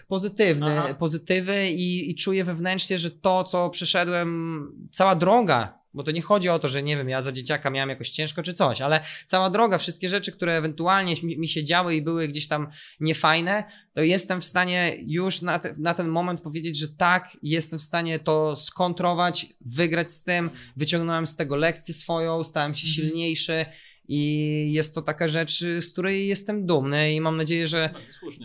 pozytywny, 0.08 0.78
Aha. 0.78 0.94
pozytywy 0.94 1.68
i, 1.68 2.10
i 2.10 2.14
czuję 2.14 2.44
wewnętrznie, 2.44 2.98
że 2.98 3.10
to, 3.10 3.44
co 3.44 3.70
przeszedłem, 3.70 4.88
cała 4.90 5.14
droga, 5.14 5.78
bo 5.96 6.02
to 6.02 6.10
nie 6.10 6.22
chodzi 6.22 6.48
o 6.48 6.58
to, 6.58 6.68
że 6.68 6.82
nie 6.82 6.96
wiem, 6.96 7.08
ja 7.08 7.22
za 7.22 7.32
dzieciaka 7.32 7.70
miałem 7.70 7.88
jakoś 7.88 8.10
ciężko 8.10 8.42
czy 8.42 8.54
coś, 8.54 8.80
ale 8.80 9.00
cała 9.26 9.50
droga, 9.50 9.78
wszystkie 9.78 10.08
rzeczy, 10.08 10.32
które 10.32 10.56
ewentualnie 10.56 11.14
mi, 11.22 11.38
mi 11.38 11.48
się 11.48 11.64
działy 11.64 11.94
i 11.94 12.02
były 12.02 12.28
gdzieś 12.28 12.48
tam 12.48 12.68
niefajne, 13.00 13.64
to 13.94 14.02
jestem 14.02 14.40
w 14.40 14.44
stanie 14.44 14.96
już 15.06 15.42
na, 15.42 15.58
te, 15.58 15.74
na 15.78 15.94
ten 15.94 16.08
moment 16.08 16.40
powiedzieć, 16.40 16.78
że 16.78 16.88
tak, 16.88 17.36
jestem 17.42 17.78
w 17.78 17.82
stanie 17.82 18.18
to 18.18 18.56
skontrować, 18.56 19.46
wygrać 19.60 20.10
z 20.10 20.24
tym, 20.24 20.50
wyciągnąłem 20.76 21.26
z 21.26 21.36
tego 21.36 21.56
lekcję 21.56 21.94
swoją, 21.94 22.44
stałem 22.44 22.74
się 22.74 22.86
silniejszy 22.86 23.66
i 24.08 24.72
jest 24.72 24.94
to 24.94 25.02
taka 25.02 25.28
rzecz, 25.28 25.58
z 25.60 25.92
której 25.92 26.28
jestem 26.28 26.66
dumny 26.66 27.12
i 27.12 27.20
mam 27.20 27.36
nadzieję, 27.36 27.66
że 27.66 27.94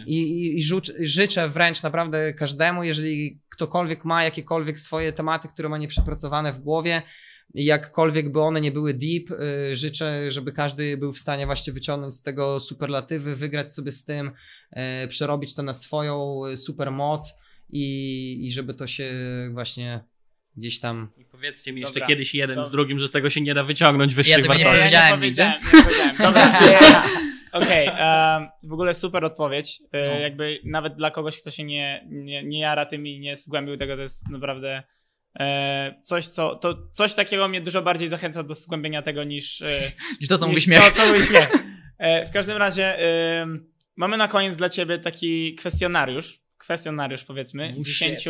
i, 0.06 0.22
i, 0.22 0.58
i 0.58 0.64
życzę 1.00 1.50
wręcz 1.50 1.84
naprawdę 1.84 2.34
każdemu, 2.34 2.84
jeżeli 2.84 3.40
ktokolwiek 3.50 4.06
ma 4.06 4.24
jakiekolwiek 4.24 4.80
swoje 4.80 5.14
tematy, 5.14 5.48
które 5.48 5.70
ma 5.70 5.78
nieprzepracowane 5.78 6.54
w 6.54 6.60
głowie, 6.60 7.02
jakkolwiek 7.54 8.32
by 8.32 8.42
one 8.42 8.62
nie 8.62 8.72
były 8.72 8.94
deep, 8.94 9.32
y, 9.32 9.76
życzę, 9.76 10.32
żeby 10.32 10.52
każdy 10.52 10.98
był 10.98 11.14
w 11.14 11.20
stanie 11.20 11.46
właśnie 11.46 11.74
wyciągnąć 11.74 12.14
z 12.14 12.24
tego 12.24 12.60
superlatywy, 12.60 13.36
wygrać 13.36 13.72
sobie 13.72 13.92
z 13.92 14.06
tym, 14.06 14.32
y, 15.04 15.08
przerobić 15.08 15.56
to 15.56 15.64
na 15.64 15.74
swoją 15.74 16.46
y, 16.46 16.58
supermoc 16.58 17.34
i, 17.70 18.48
i 18.48 18.52
żeby 18.52 18.74
to 18.74 18.88
się 18.88 19.14
właśnie 19.54 20.04
gdzieś 20.58 20.80
tam 20.80 21.10
I 21.18 21.26
powiedzcie 21.26 21.74
mi 21.74 21.82
jeszcze 21.82 21.94
Dobra. 21.94 22.08
kiedyś 22.08 22.36
jeden 22.36 22.56
Dobra. 22.56 22.68
z 22.68 22.72
drugim, 22.72 23.00
że 23.00 23.08
z 23.08 23.12
tego 23.12 23.30
się 23.30 23.42
nie 23.42 23.54
da 23.54 23.64
wyciągnąć 23.64 24.16
wyższych 24.16 24.38
nie 24.38 24.44
wartości. 24.44 24.66
powiedziałem. 24.70 25.12
nie 25.12 25.18
powiedziałem, 25.18 25.60
nie 25.74 25.84
powiedziałem. 25.84 26.16
Dobra. 26.18 26.62
Okej, 27.52 27.88
em, 27.88 28.48
w 28.64 28.74
ogóle 28.74 28.94
super 28.94 29.26
odpowiedź. 29.26 29.80
E, 29.92 30.14
No. 30.16 30.20
Jakby 30.20 30.60
nawet 30.66 30.96
dla 30.96 31.12
kogoś, 31.12 31.38
kto 31.42 31.52
się 31.52 31.64
nie, 31.64 32.08
nie, 32.10 32.44
nie 32.44 32.60
jara 32.60 32.86
tym 32.86 33.08
i 33.08 33.20
nie 33.20 33.36
zgłębił 33.36 33.78
tego, 33.78 33.96
to 33.96 34.02
jest 34.02 34.30
naprawdę 34.30 34.84
e, 35.40 36.00
coś, 36.04 36.28
co, 36.28 36.56
to 36.56 36.78
coś 36.92 37.14
takiego 37.14 37.48
mnie 37.48 37.62
dużo 37.62 37.82
bardziej 37.82 38.08
zachęca 38.08 38.44
do 38.44 38.56
zgłębienia 38.56 39.02
tego 39.02 39.24
niż, 39.24 39.62
e, 39.62 39.66
Niż 40.22 40.30
to, 40.30 40.38
co 40.38 40.46
mówi 40.46 40.56
niż 40.56 40.66
śmiech. 40.66 40.80
To, 40.80 40.92
co 40.92 41.08
mówi 41.08 41.24
śmiech. 41.24 41.52
E, 41.98 42.26
w 42.26 42.32
każdym 42.32 42.58
razie 42.58 42.98
mamy 43.96 44.18
na 44.18 44.28
koniec 44.28 44.56
dla 44.56 44.70
ciebie 44.70 45.00
taki 45.00 45.56
kwestionariusz, 45.56 46.42
kwestionariusz 46.58 47.24
powiedzmy, 47.24 47.74
Oh. 47.78 47.84
10 47.86 48.26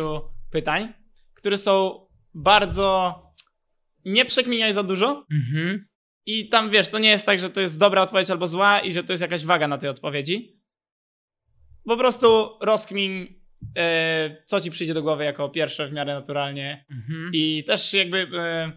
pytań, 0.51 0.93
które 1.33 1.57
są 1.57 2.05
bardzo... 2.33 3.15
Nie 4.05 4.25
przekminiaj 4.25 4.73
za 4.73 4.83
dużo, 4.83 5.25
Mhm. 5.31 5.87
i 6.25 6.49
tam 6.49 6.69
wiesz, 6.69 6.89
to 6.89 6.99
nie 6.99 7.09
jest 7.09 7.25
tak, 7.25 7.39
że 7.39 7.49
to 7.49 7.61
jest 7.61 7.79
dobra 7.79 8.01
odpowiedź 8.01 8.29
albo 8.29 8.47
zła 8.47 8.79
i 8.79 8.93
że 8.93 9.03
to 9.03 9.13
jest 9.13 9.21
jakaś 9.21 9.45
waga 9.45 9.67
na 9.67 9.77
tej 9.77 9.89
odpowiedzi. 9.89 10.61
Po 11.85 11.97
prostu 11.97 12.49
rozkmin, 12.61 13.27
e, 13.77 14.43
co 14.45 14.59
ci 14.59 14.71
przyjdzie 14.71 14.93
do 14.93 15.01
głowy 15.03 15.23
jako 15.23 15.49
pierwsze 15.49 15.87
w 15.87 15.91
miarę 15.93 16.13
naturalnie. 16.13 16.85
Mhm. 16.91 17.31
I 17.33 17.63
też 17.67 17.93
jakby 17.93 18.27
e, 18.37 18.71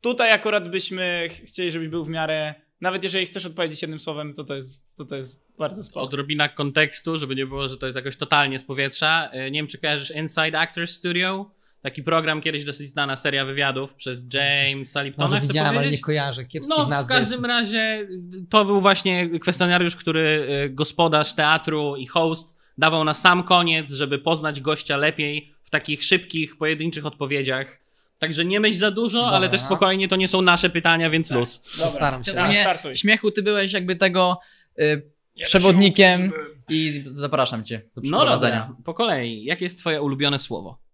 tutaj 0.00 0.32
akurat 0.32 0.70
byśmy 0.70 1.28
ch- 1.30 1.46
chcieli, 1.48 1.70
żebyś 1.70 1.88
był 1.88 2.04
w 2.04 2.08
miarę. 2.08 2.54
Nawet 2.80 3.04
jeżeli 3.04 3.26
chcesz 3.26 3.46
odpowiedzieć 3.46 3.82
jednym 3.82 4.00
słowem, 4.00 4.34
to 4.34 4.44
to 4.44 4.54
jest, 4.54 4.96
to 4.96 5.04
to 5.04 5.16
jest 5.16 5.56
bardzo 5.58 5.82
spoko. 5.82 6.06
Odrobina 6.06 6.48
kontekstu, 6.48 7.16
żeby 7.18 7.34
nie 7.36 7.46
było, 7.46 7.68
że 7.68 7.76
to 7.76 7.86
jest 7.86 7.96
jakoś 7.96 8.16
totalnie 8.16 8.58
z 8.58 8.64
powietrza. 8.64 9.30
E, 9.32 9.50
Nie 9.50 9.58
wiem, 9.58 9.66
czy 9.68 9.78
kojarzysz 9.78 10.10
Inside 10.16 10.58
Actors 10.60 10.92
Studio? 10.92 11.50
Taki 11.86 12.02
program, 12.02 12.40
kiedyś 12.40 12.64
dosyć 12.64 12.88
znana 12.90 13.16
seria 13.16 13.44
wywiadów 13.44 13.94
przez 13.94 14.26
Jamesa 14.34 15.02
Liptona, 15.02 15.28
Może 15.28 15.40
widziałem, 15.40 15.68
ale 15.68 15.76
nie 15.78 15.82
powiedzieć. 15.84 16.00
kojarzę. 16.00 16.44
Kiepski 16.44 16.72
No, 16.90 17.02
w 17.04 17.06
każdym 17.06 17.44
razie 17.44 18.08
to 18.50 18.64
był 18.64 18.80
właśnie 18.80 19.38
kwestionariusz, 19.40 19.96
który 19.96 20.46
e, 20.64 20.68
gospodarz 20.70 21.34
teatru 21.34 21.96
i 21.96 22.06
host 22.06 22.56
dawał 22.78 23.04
na 23.04 23.14
sam 23.14 23.42
koniec, 23.42 23.90
żeby 23.90 24.18
poznać 24.18 24.60
gościa 24.60 24.96
lepiej 24.96 25.52
w 25.62 25.70
takich 25.70 26.04
szybkich, 26.04 26.56
pojedynczych 26.58 27.06
odpowiedziach. 27.06 27.78
Także 28.18 28.44
nie 28.44 28.60
myśl 28.60 28.78
za 28.78 28.90
dużo, 28.90 29.20
Dobra. 29.20 29.36
ale 29.36 29.48
też 29.48 29.60
spokojnie, 29.60 30.08
to 30.08 30.16
nie 30.16 30.28
są 30.28 30.42
nasze 30.42 30.70
pytania, 30.70 31.10
więc 31.10 31.30
luz. 31.30 31.62
Dobra, 31.72 31.84
Postaram 31.84 32.24
się. 32.24 32.30
dobra, 32.30 32.48
Nie, 32.48 32.60
startuj. 32.60 32.96
Śmiechu, 32.96 33.30
ty 33.30 33.42
byłeś 33.42 33.72
jakby 33.72 33.96
tego 33.96 34.38
y, 34.78 35.02
przewodnikiem 35.44 36.32
i 36.68 37.04
zapraszam 37.06 37.64
cię 37.64 37.78
do 37.78 37.84
No 37.96 38.02
przeprowadzenia. 38.02 38.60
dobra, 38.68 38.82
po 38.84 38.94
kolei. 38.94 39.44
Jakie 39.44 39.64
jest 39.64 39.78
twoje 39.78 40.02
ulubione 40.02 40.38
słowo? 40.38 40.85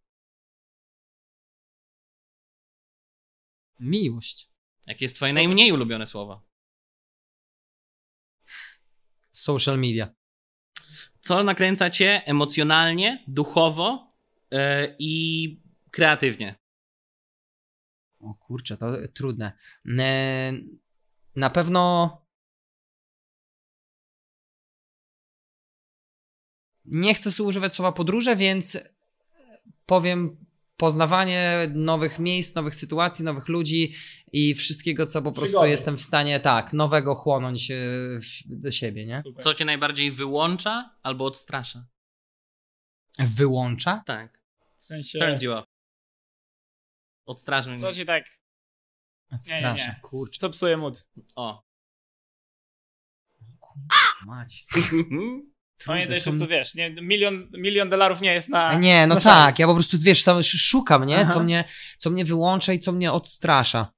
Miłość. 3.83 4.51
Jakie 4.87 5.05
jest 5.05 5.17
twoje 5.17 5.33
Co? 5.33 5.35
najmniej 5.35 5.73
ulubione 5.73 6.07
słowo? 6.07 6.43
social 9.31 9.79
media. 9.79 10.15
Co 11.21 11.45
nakręca 11.45 11.91
cię 11.91 12.23
emocjonalnie, 12.27 13.25
duchowo 13.29 14.13
e, 14.53 14.97
i 14.99 15.61
kreatywnie? 15.91 16.55
O 18.21 18.35
kurczę, 18.35 18.77
to 18.77 18.93
trudne. 19.15 19.53
E, 19.99 20.53
Na 21.37 21.51
pewno 21.51 22.11
nie 26.85 27.15
chcę 27.15 27.43
używać 27.43 27.73
słowa 27.73 27.93
podróże, 27.93 28.37
więc 28.37 28.79
powiem 29.87 30.45
poznawanie 30.87 31.69
nowych 31.75 32.19
miejsc, 32.19 32.55
nowych 32.55 32.75
sytuacji, 32.75 33.25
nowych 33.25 33.49
ludzi 33.49 33.95
i 34.33 34.55
wszystkiego, 34.55 35.07
co 35.07 35.23
po 35.23 35.33
prostu 35.33 35.45
Przygody. 35.47 35.71
jestem 35.71 35.97
w 35.97 36.03
stanie, 36.03 36.41
tak, 36.41 36.73
nowego 36.73 37.15
chłonąć 37.15 37.71
e, 37.71 37.75
w- 38.21 38.61
do 38.61 38.71
siebie, 38.71 39.07
nie? 39.07 39.23
Super. 39.23 39.45
Co 39.45 39.55
cię 39.55 39.65
najbardziej 39.65 40.13
wyłącza 40.13 40.97
albo 41.03 41.25
odstrasza? 41.25 41.87
Wyłącza? 43.19 44.03
Tak. 44.07 44.41
W 44.79 44.85
sensie, 44.85 45.19
Turns 45.19 45.43
you 45.43 45.53
off. 45.53 45.65
Odstrasza 47.27 47.69
mnie. 47.71 47.79
co 47.79 47.93
ci 47.93 48.07
tak, 48.07 48.25
Strasznie, 49.41 49.87
nie. 49.95 50.01
kurczę. 50.03 50.39
co 50.41 50.51
psuje 50.51 50.77
mód? 50.77 51.07
O. 51.37 51.63
Mać. 54.27 54.65
Pamiętaj, 55.87 56.21
że 56.21 56.33
to 56.33 56.47
wiesz, 56.47 56.75
nie, 56.75 56.91
milion, 56.91 57.49
milion 57.53 57.89
dolarów 57.89 58.21
nie 58.21 58.35
jest 58.35 58.49
na... 58.49 58.67
A 58.67 58.75
Nie, 58.75 59.07
no 59.07 59.15
na 59.15 59.21
tak, 59.21 59.59
ja 59.59 59.67
po 59.67 59.75
prostu, 59.75 59.97
wiesz, 60.01 60.23
sam 60.23 60.43
szukam, 60.43 61.05
nie? 61.07 61.19
Aha. 61.19 61.33
Co 61.33 61.41
mnie, 61.43 61.65
co 61.99 62.11
mnie 62.11 62.25
wyłącza 62.25 62.73
i 62.73 62.79
co 62.79 62.93
mnie 62.93 63.13
odstrasza. 63.13 63.93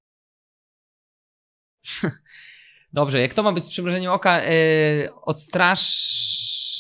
Dobrze, 2.93 3.21
jak 3.21 3.35
to 3.35 3.43
ma 3.43 3.53
być 3.53 3.65
z 3.65 3.69
przymrużeniem 3.69 4.13
oka? 4.13 4.45
Yy, 4.45 5.09
odstrasz... 5.23 6.15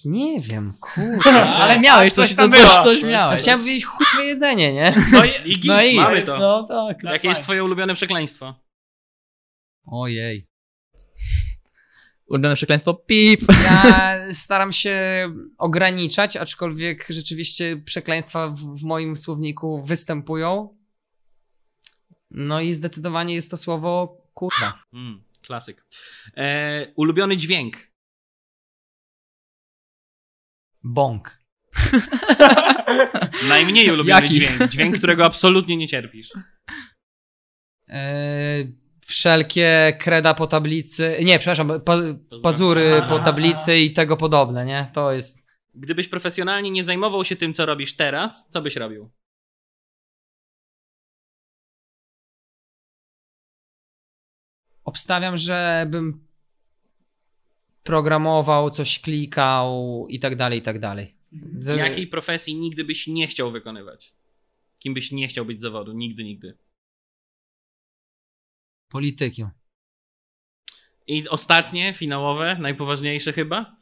Nie 0.04 0.40
wiem, 0.40 0.72
kurde. 0.80 1.32
Ale 1.62 1.80
miałeś 1.80 2.12
coś 2.12 2.28
coś, 2.28 2.36
tam 2.36 2.50
to, 2.52 2.56
coś, 2.56 2.66
było. 2.66 2.84
coś 2.84 3.02
No, 3.02 3.08
miałeś. 3.08 3.42
chciałem 3.42 3.60
powiedzieć 3.60 3.84
chuj 3.84 4.26
jedzenie, 4.26 4.72
nie? 4.72 4.94
No 5.12 5.24
i, 5.24 5.52
Igi? 5.52 5.68
No 5.68 5.82
i- 5.82 5.96
mamy 5.96 6.16
jest, 6.16 6.26
to. 6.26 6.38
No 6.38 6.62
tak. 6.62 7.02
Jakie 7.02 7.28
jest 7.28 7.42
twoje 7.42 7.64
ulubione 7.64 7.94
przekleństwo? 7.94 8.54
Ojej. 9.86 10.46
Ulubione 12.26 12.54
przekleństwo 12.54 12.94
pip. 12.94 13.40
Ja 13.64 14.16
staram 14.32 14.72
się 14.72 14.98
ograniczać, 15.58 16.36
aczkolwiek 16.36 17.06
rzeczywiście 17.08 17.76
przekleństwa 17.76 18.48
w, 18.48 18.78
w 18.78 18.84
moim 18.84 19.16
słowniku 19.16 19.82
występują. 19.82 20.78
No 22.30 22.60
i 22.60 22.74
zdecydowanie 22.74 23.34
jest 23.34 23.50
to 23.50 23.56
słowo 23.56 24.22
kurwa. 24.34 24.82
Mm, 24.92 25.24
klasyk. 25.42 25.86
E, 26.36 26.92
ulubiony 26.96 27.36
dźwięk. 27.36 27.76
Bąk. 30.84 31.38
Najmniej 33.48 33.90
ulubiony 33.90 34.22
Jaki? 34.22 34.34
dźwięk. 34.34 34.70
Dźwięk, 34.70 34.98
którego 34.98 35.24
absolutnie 35.24 35.76
nie 35.76 35.88
cierpisz. 35.88 36.32
Eee, 37.88 38.83
wszelkie 39.04 39.96
kreda 40.00 40.34
po 40.34 40.46
tablicy. 40.46 41.16
Nie, 41.24 41.38
przepraszam, 41.38 41.80
pa, 41.84 41.96
pazury 42.42 43.02
po 43.08 43.18
tablicy 43.18 43.78
i 43.78 43.92
tego 43.92 44.16
podobne, 44.16 44.64
nie? 44.64 44.90
To 44.94 45.12
jest. 45.12 45.46
Gdybyś 45.74 46.08
profesjonalnie 46.08 46.70
nie 46.70 46.84
zajmował 46.84 47.24
się 47.24 47.36
tym, 47.36 47.54
co 47.54 47.66
robisz 47.66 47.96
teraz, 47.96 48.48
co 48.48 48.62
byś 48.62 48.76
robił? 48.76 49.10
Obstawiam, 54.84 55.36
że 55.36 55.86
bym 55.90 56.26
programował, 57.82 58.70
coś 58.70 59.00
klikał 59.00 60.06
i 60.08 60.18
tak 60.20 60.36
dalej, 60.36 60.58
i 60.58 60.62
tak 60.62 60.78
dalej. 60.80 61.14
Z- 61.54 61.76
Jakiej 61.76 62.06
profesji 62.06 62.54
nigdy 62.54 62.84
byś 62.84 63.06
nie 63.06 63.26
chciał 63.26 63.52
wykonywać? 63.52 64.14
Kim 64.78 64.94
byś 64.94 65.12
nie 65.12 65.28
chciał 65.28 65.44
być 65.44 65.60
zawodu? 65.60 65.92
Nigdy, 65.92 66.24
nigdy. 66.24 66.56
Politykiem. 68.94 69.50
I 71.06 71.28
ostatnie, 71.28 71.92
finałowe, 71.92 72.56
najpoważniejsze 72.60 73.32
chyba. 73.32 73.76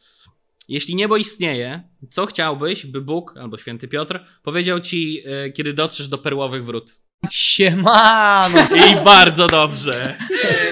Jeśli 0.69 0.95
niebo 0.95 1.17
istnieje, 1.17 1.89
co 2.11 2.27
chciałbyś, 2.27 2.87
by 2.87 3.01
Bóg 3.01 3.37
albo 3.37 3.59
święty 3.59 3.89
Piotr 3.89 4.25
powiedział 4.43 4.81
ci, 4.81 5.23
e, 5.27 5.51
kiedy 5.51 5.73
dotrzesz 5.75 6.09
do 6.09 6.19
perłowych 6.19 6.65
wrót? 6.65 7.01
Siemano! 7.31 8.59
I 8.91 9.05
bardzo 9.05 9.47
dobrze. 9.47 10.19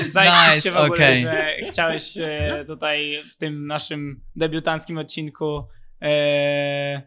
Zajebiście 0.06 0.56
Nice, 0.56 0.72
w 0.72 0.76
ogóle, 0.76 1.08
okej. 1.08 1.22
że 1.22 1.56
chciałeś 1.72 2.16
e, 2.16 2.64
tutaj 2.68 3.22
w 3.32 3.36
tym 3.36 3.66
naszym 3.66 4.20
debiutanckim 4.36 4.98
odcinku 4.98 5.64
e, 6.02 7.02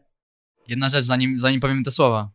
Jedna 0.68 0.90
rzecz, 0.90 1.06
zanim, 1.06 1.40
zanim 1.40 1.60
powiem 1.60 1.84
te 1.84 1.92
słowa. 1.92 2.32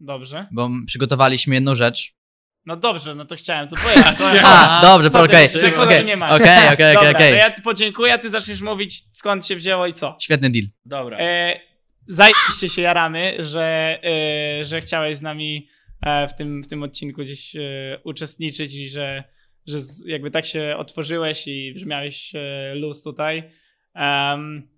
dobrze. 0.00 0.46
Bo 0.52 0.70
przygotowaliśmy 0.86 1.54
jedną 1.54 1.74
rzecz. 1.74 2.21
No 2.66 2.76
dobrze, 2.76 3.14
no 3.14 3.24
to 3.24 3.36
chciałem 3.36 3.68
to 3.68 3.76
powiedzieć. 3.76 4.20
A, 4.44 4.80
dobrze, 4.82 5.10
co 5.10 5.18
to 5.18 5.24
ty 5.24 5.30
okej. 5.30 5.48
myślisz, 5.48 5.72
kogo 5.72 5.82
Okej, 5.82 6.16
ma? 6.16 6.30
okej, 6.34 6.68
okej, 6.72 6.94
Dobra, 6.94 7.10
okej, 7.10 7.14
okej. 7.14 7.30
to 7.30 7.36
ja 7.36 7.50
podziękuję, 7.50 8.12
a 8.12 8.18
ty 8.18 8.30
zaczniesz 8.30 8.60
mówić 8.60 9.04
skąd 9.12 9.46
się 9.46 9.56
wzięło 9.56 9.86
i 9.86 9.92
co. 9.92 10.16
Świetny 10.20 10.50
deal. 10.50 10.64
Dobra. 10.84 11.18
E, 11.20 11.60
zajebiście 12.08 12.68
się 12.68 12.82
jaramy, 12.82 13.36
że, 13.38 13.98
e, 14.60 14.64
że 14.64 14.80
chciałeś 14.80 15.16
z 15.16 15.22
nami 15.22 15.68
e, 16.06 16.28
w, 16.28 16.34
tym, 16.34 16.62
w 16.62 16.68
tym 16.68 16.82
odcinku 16.82 17.22
gdzieś 17.22 17.56
e, 17.56 17.60
uczestniczyć 18.04 18.74
i 18.74 18.88
że, 18.90 19.24
że 19.66 19.80
z, 19.80 20.06
jakby 20.06 20.30
tak 20.30 20.44
się 20.46 20.74
otworzyłeś 20.78 21.48
i 21.48 21.74
że 21.76 21.86
miałeś 21.86 22.34
e, 22.34 22.74
luz 22.74 23.02
tutaj. 23.02 23.50
Em, 23.94 24.68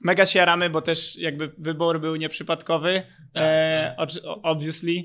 mega 0.00 0.26
się 0.26 0.38
jaramy, 0.38 0.70
bo 0.70 0.80
też 0.80 1.16
jakby 1.16 1.52
wybór 1.58 2.00
był 2.00 2.16
nieprzypadkowy, 2.16 3.02
e, 3.36 3.94
oczy- 3.98 4.22
obviously. 4.42 5.04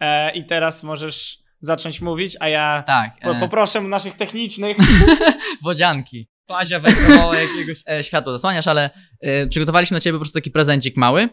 E, 0.00 0.32
I 0.34 0.44
teraz 0.44 0.82
możesz 0.82 1.41
zacząć 1.62 2.00
mówić, 2.00 2.36
a 2.40 2.48
ja 2.48 2.82
Tak. 2.86 3.10
po, 3.22 3.30
E, 3.36 3.40
poproszę 3.40 3.80
naszych 3.80 4.14
technicznych. 4.14 4.76
wodzianki. 5.64 6.28
Pazia 6.46 6.78
wędrowało 6.80 7.34
jakiegoś. 7.34 7.82
e, 7.90 8.04
światło 8.04 8.32
zasłaniasz, 8.32 8.66
ale 8.66 8.90
e, 9.20 9.46
przygotowaliśmy 9.46 9.94
dla 9.94 10.00
ciebie 10.00 10.12
po 10.14 10.20
prostu 10.20 10.34
taki 10.38 10.50
prezencik 10.50 10.96
mały, 10.96 11.28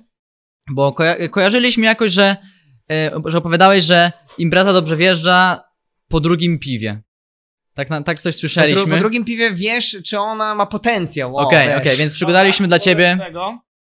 bo 0.72 0.91
koja- 0.91 1.30
kojarzyliśmy 1.30 1.85
jakoś, 1.85 2.11
że, 2.11 2.35
e, 2.91 3.11
że 3.26 3.38
opowiadałeś, 3.38 3.85
że 3.85 4.11
impreza 4.38 4.73
dobrze 4.73 4.95
wjeżdża 4.97 5.64
po 6.07 6.19
drugim 6.19 6.60
piwie. 6.60 7.01
Tak, 7.73 7.89
na, 7.89 8.03
tak 8.03 8.19
coś 8.19 8.35
Po, 8.35 8.38
dru- 8.38 8.39
słyszeliśmy. 8.39 8.88
po 8.91 8.97
drugim 8.97 9.26
piwie 9.26 9.51
wiesz, 9.51 9.97
czy 10.06 10.19
ona 10.19 10.56
ma 10.56 10.65
potencjał. 10.65 11.38
O, 11.38 11.39
Okej, 11.41 11.68
weź. 11.68 11.77
okej, 11.77 11.97
więc 11.97 12.15
przygotowaliśmy 12.15 12.68
dla 12.68 12.80
ciebie. 12.80 13.18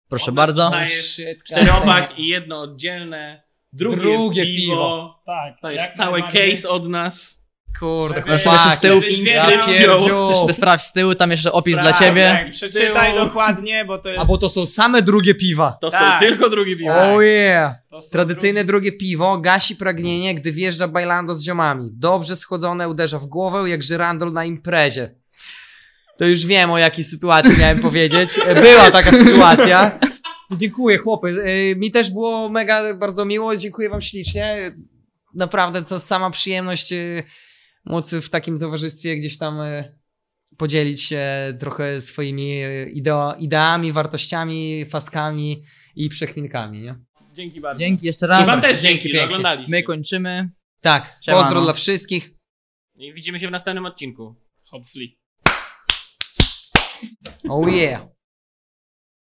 Proszę 0.09 0.31
bardzo. 0.31 0.71
Czteropak 1.45 2.19
i 2.19 2.27
jedno 2.27 2.61
oddzielne. 2.61 3.43
Drugie, 3.73 3.97
Drugie 3.97 4.45
piwo. 4.45 4.73
piwo. 4.73 5.21
Tak, 5.25 5.53
To 5.61 5.71
jest 5.71 5.85
jak 5.85 5.93
cały 5.93 6.21
case 6.21 6.69
od 6.69 6.89
nas. 6.89 7.41
Kurde, 7.79 8.15
Żeby- 8.15 8.31
jeszcze 8.31 8.71
z 8.75 8.79
tyłu. 8.79 9.01
Jeszcze 9.01 10.35
sobie 10.41 10.53
sprawdź 10.53 10.83
z 10.83 10.91
tyłu, 10.93 11.15
tam 11.15 11.31
jeszcze 11.31 11.51
opis 11.51 11.79
dla 11.79 11.91
Tak, 11.93 11.99
ciebie. 12.01 12.37
tak, 12.43 12.49
Przeczytaj 12.51 13.15
dokładnie, 13.15 13.85
bo 13.85 13.97
to 13.97 14.09
jest. 14.09 14.21
A 14.21 14.25
bo 14.25 14.37
to 14.37 14.49
są 14.49 14.65
same 14.65 15.01
drugie 15.01 15.35
piwa. 15.35 15.77
To 15.81 15.89
Tak. 15.89 16.01
są 16.21 16.27
tylko 16.27 16.49
drugie 16.49 16.75
piwo. 16.77 16.89
Tak. 16.93 17.13
Oh 17.13 17.23
yeah! 17.23 17.73
to 17.89 18.01
są 18.01 18.11
Tradycyjne 18.11 18.63
drugie 18.63 18.91
piwo 18.91 19.37
gasi 19.37 19.75
pragnienie, 19.75 20.35
gdy 20.35 20.51
wjeżdża 20.51 20.87
bailando 20.87 21.35
z 21.35 21.43
ziomami. 21.43 21.89
Dobrze 21.93 22.35
schodzone 22.35 22.89
uderza 22.89 23.19
w 23.19 23.25
głowę, 23.25 23.69
jak 23.69 23.83
żyrandol 23.83 24.33
na 24.33 24.45
imprezie. 24.45 25.15
To 26.17 26.25
już 26.25 26.45
wiem, 26.45 26.71
o 26.71 26.77
jakiej 26.77 27.03
sytuacji 27.03 27.59
miałem 27.59 27.79
powiedzieć. 27.79 28.39
Była 28.63 28.91
taka 28.91 29.11
sytuacja. 29.11 29.99
Dziękuję, 30.57 30.97
chłopy. 30.97 31.43
E, 31.43 31.75
Mi 31.75 31.91
też 31.91 32.11
było 32.11 32.49
mega 32.49 32.93
bardzo 32.93 33.25
miło. 33.25 33.55
Dziękuję 33.55 33.89
wam 33.89 34.01
ślicznie. 34.01 34.75
Naprawdę, 35.35 35.81
to 35.83 35.99
sama 35.99 36.29
przyjemność 36.29 36.93
e, 36.93 37.23
móc 37.85 38.13
w 38.13 38.29
takim 38.29 38.59
towarzystwie 38.59 39.17
gdzieś 39.17 39.37
tam 39.37 39.59
e, 39.61 39.95
podzielić 40.57 41.01
się 41.01 41.27
trochę 41.59 42.01
swoimi 42.01 42.53
ideo, 42.93 43.35
ideami, 43.39 43.91
wartościami, 43.91 44.85
faskami 44.85 45.63
i 45.95 46.09
przeklinkami, 46.09 46.81
nie? 46.81 46.95
Dzięki 47.33 47.61
bardzo. 47.61 47.79
Dzięki 47.79 48.05
jeszcze 48.05 48.25
I 48.25 48.29
raz. 48.29 48.45
wam 48.45 48.61
też 48.61 48.81
dzięki, 48.81 49.01
że 49.01 49.07
pięknie. 49.09 49.23
oglądaliście. 49.25 49.71
My 49.71 49.83
kończymy. 49.83 50.49
Tak, 50.81 51.17
Siemano. 51.21 51.43
pozdro 51.43 51.61
dla 51.61 51.73
wszystkich. 51.73 52.29
I 52.95 53.13
widzimy 53.13 53.39
się 53.39 53.47
w 53.47 53.51
następnym 53.51 53.85
odcinku. 53.85 54.35
Hopefully. 54.65 55.07
Oh 57.49 57.71
yeah. 57.71 58.01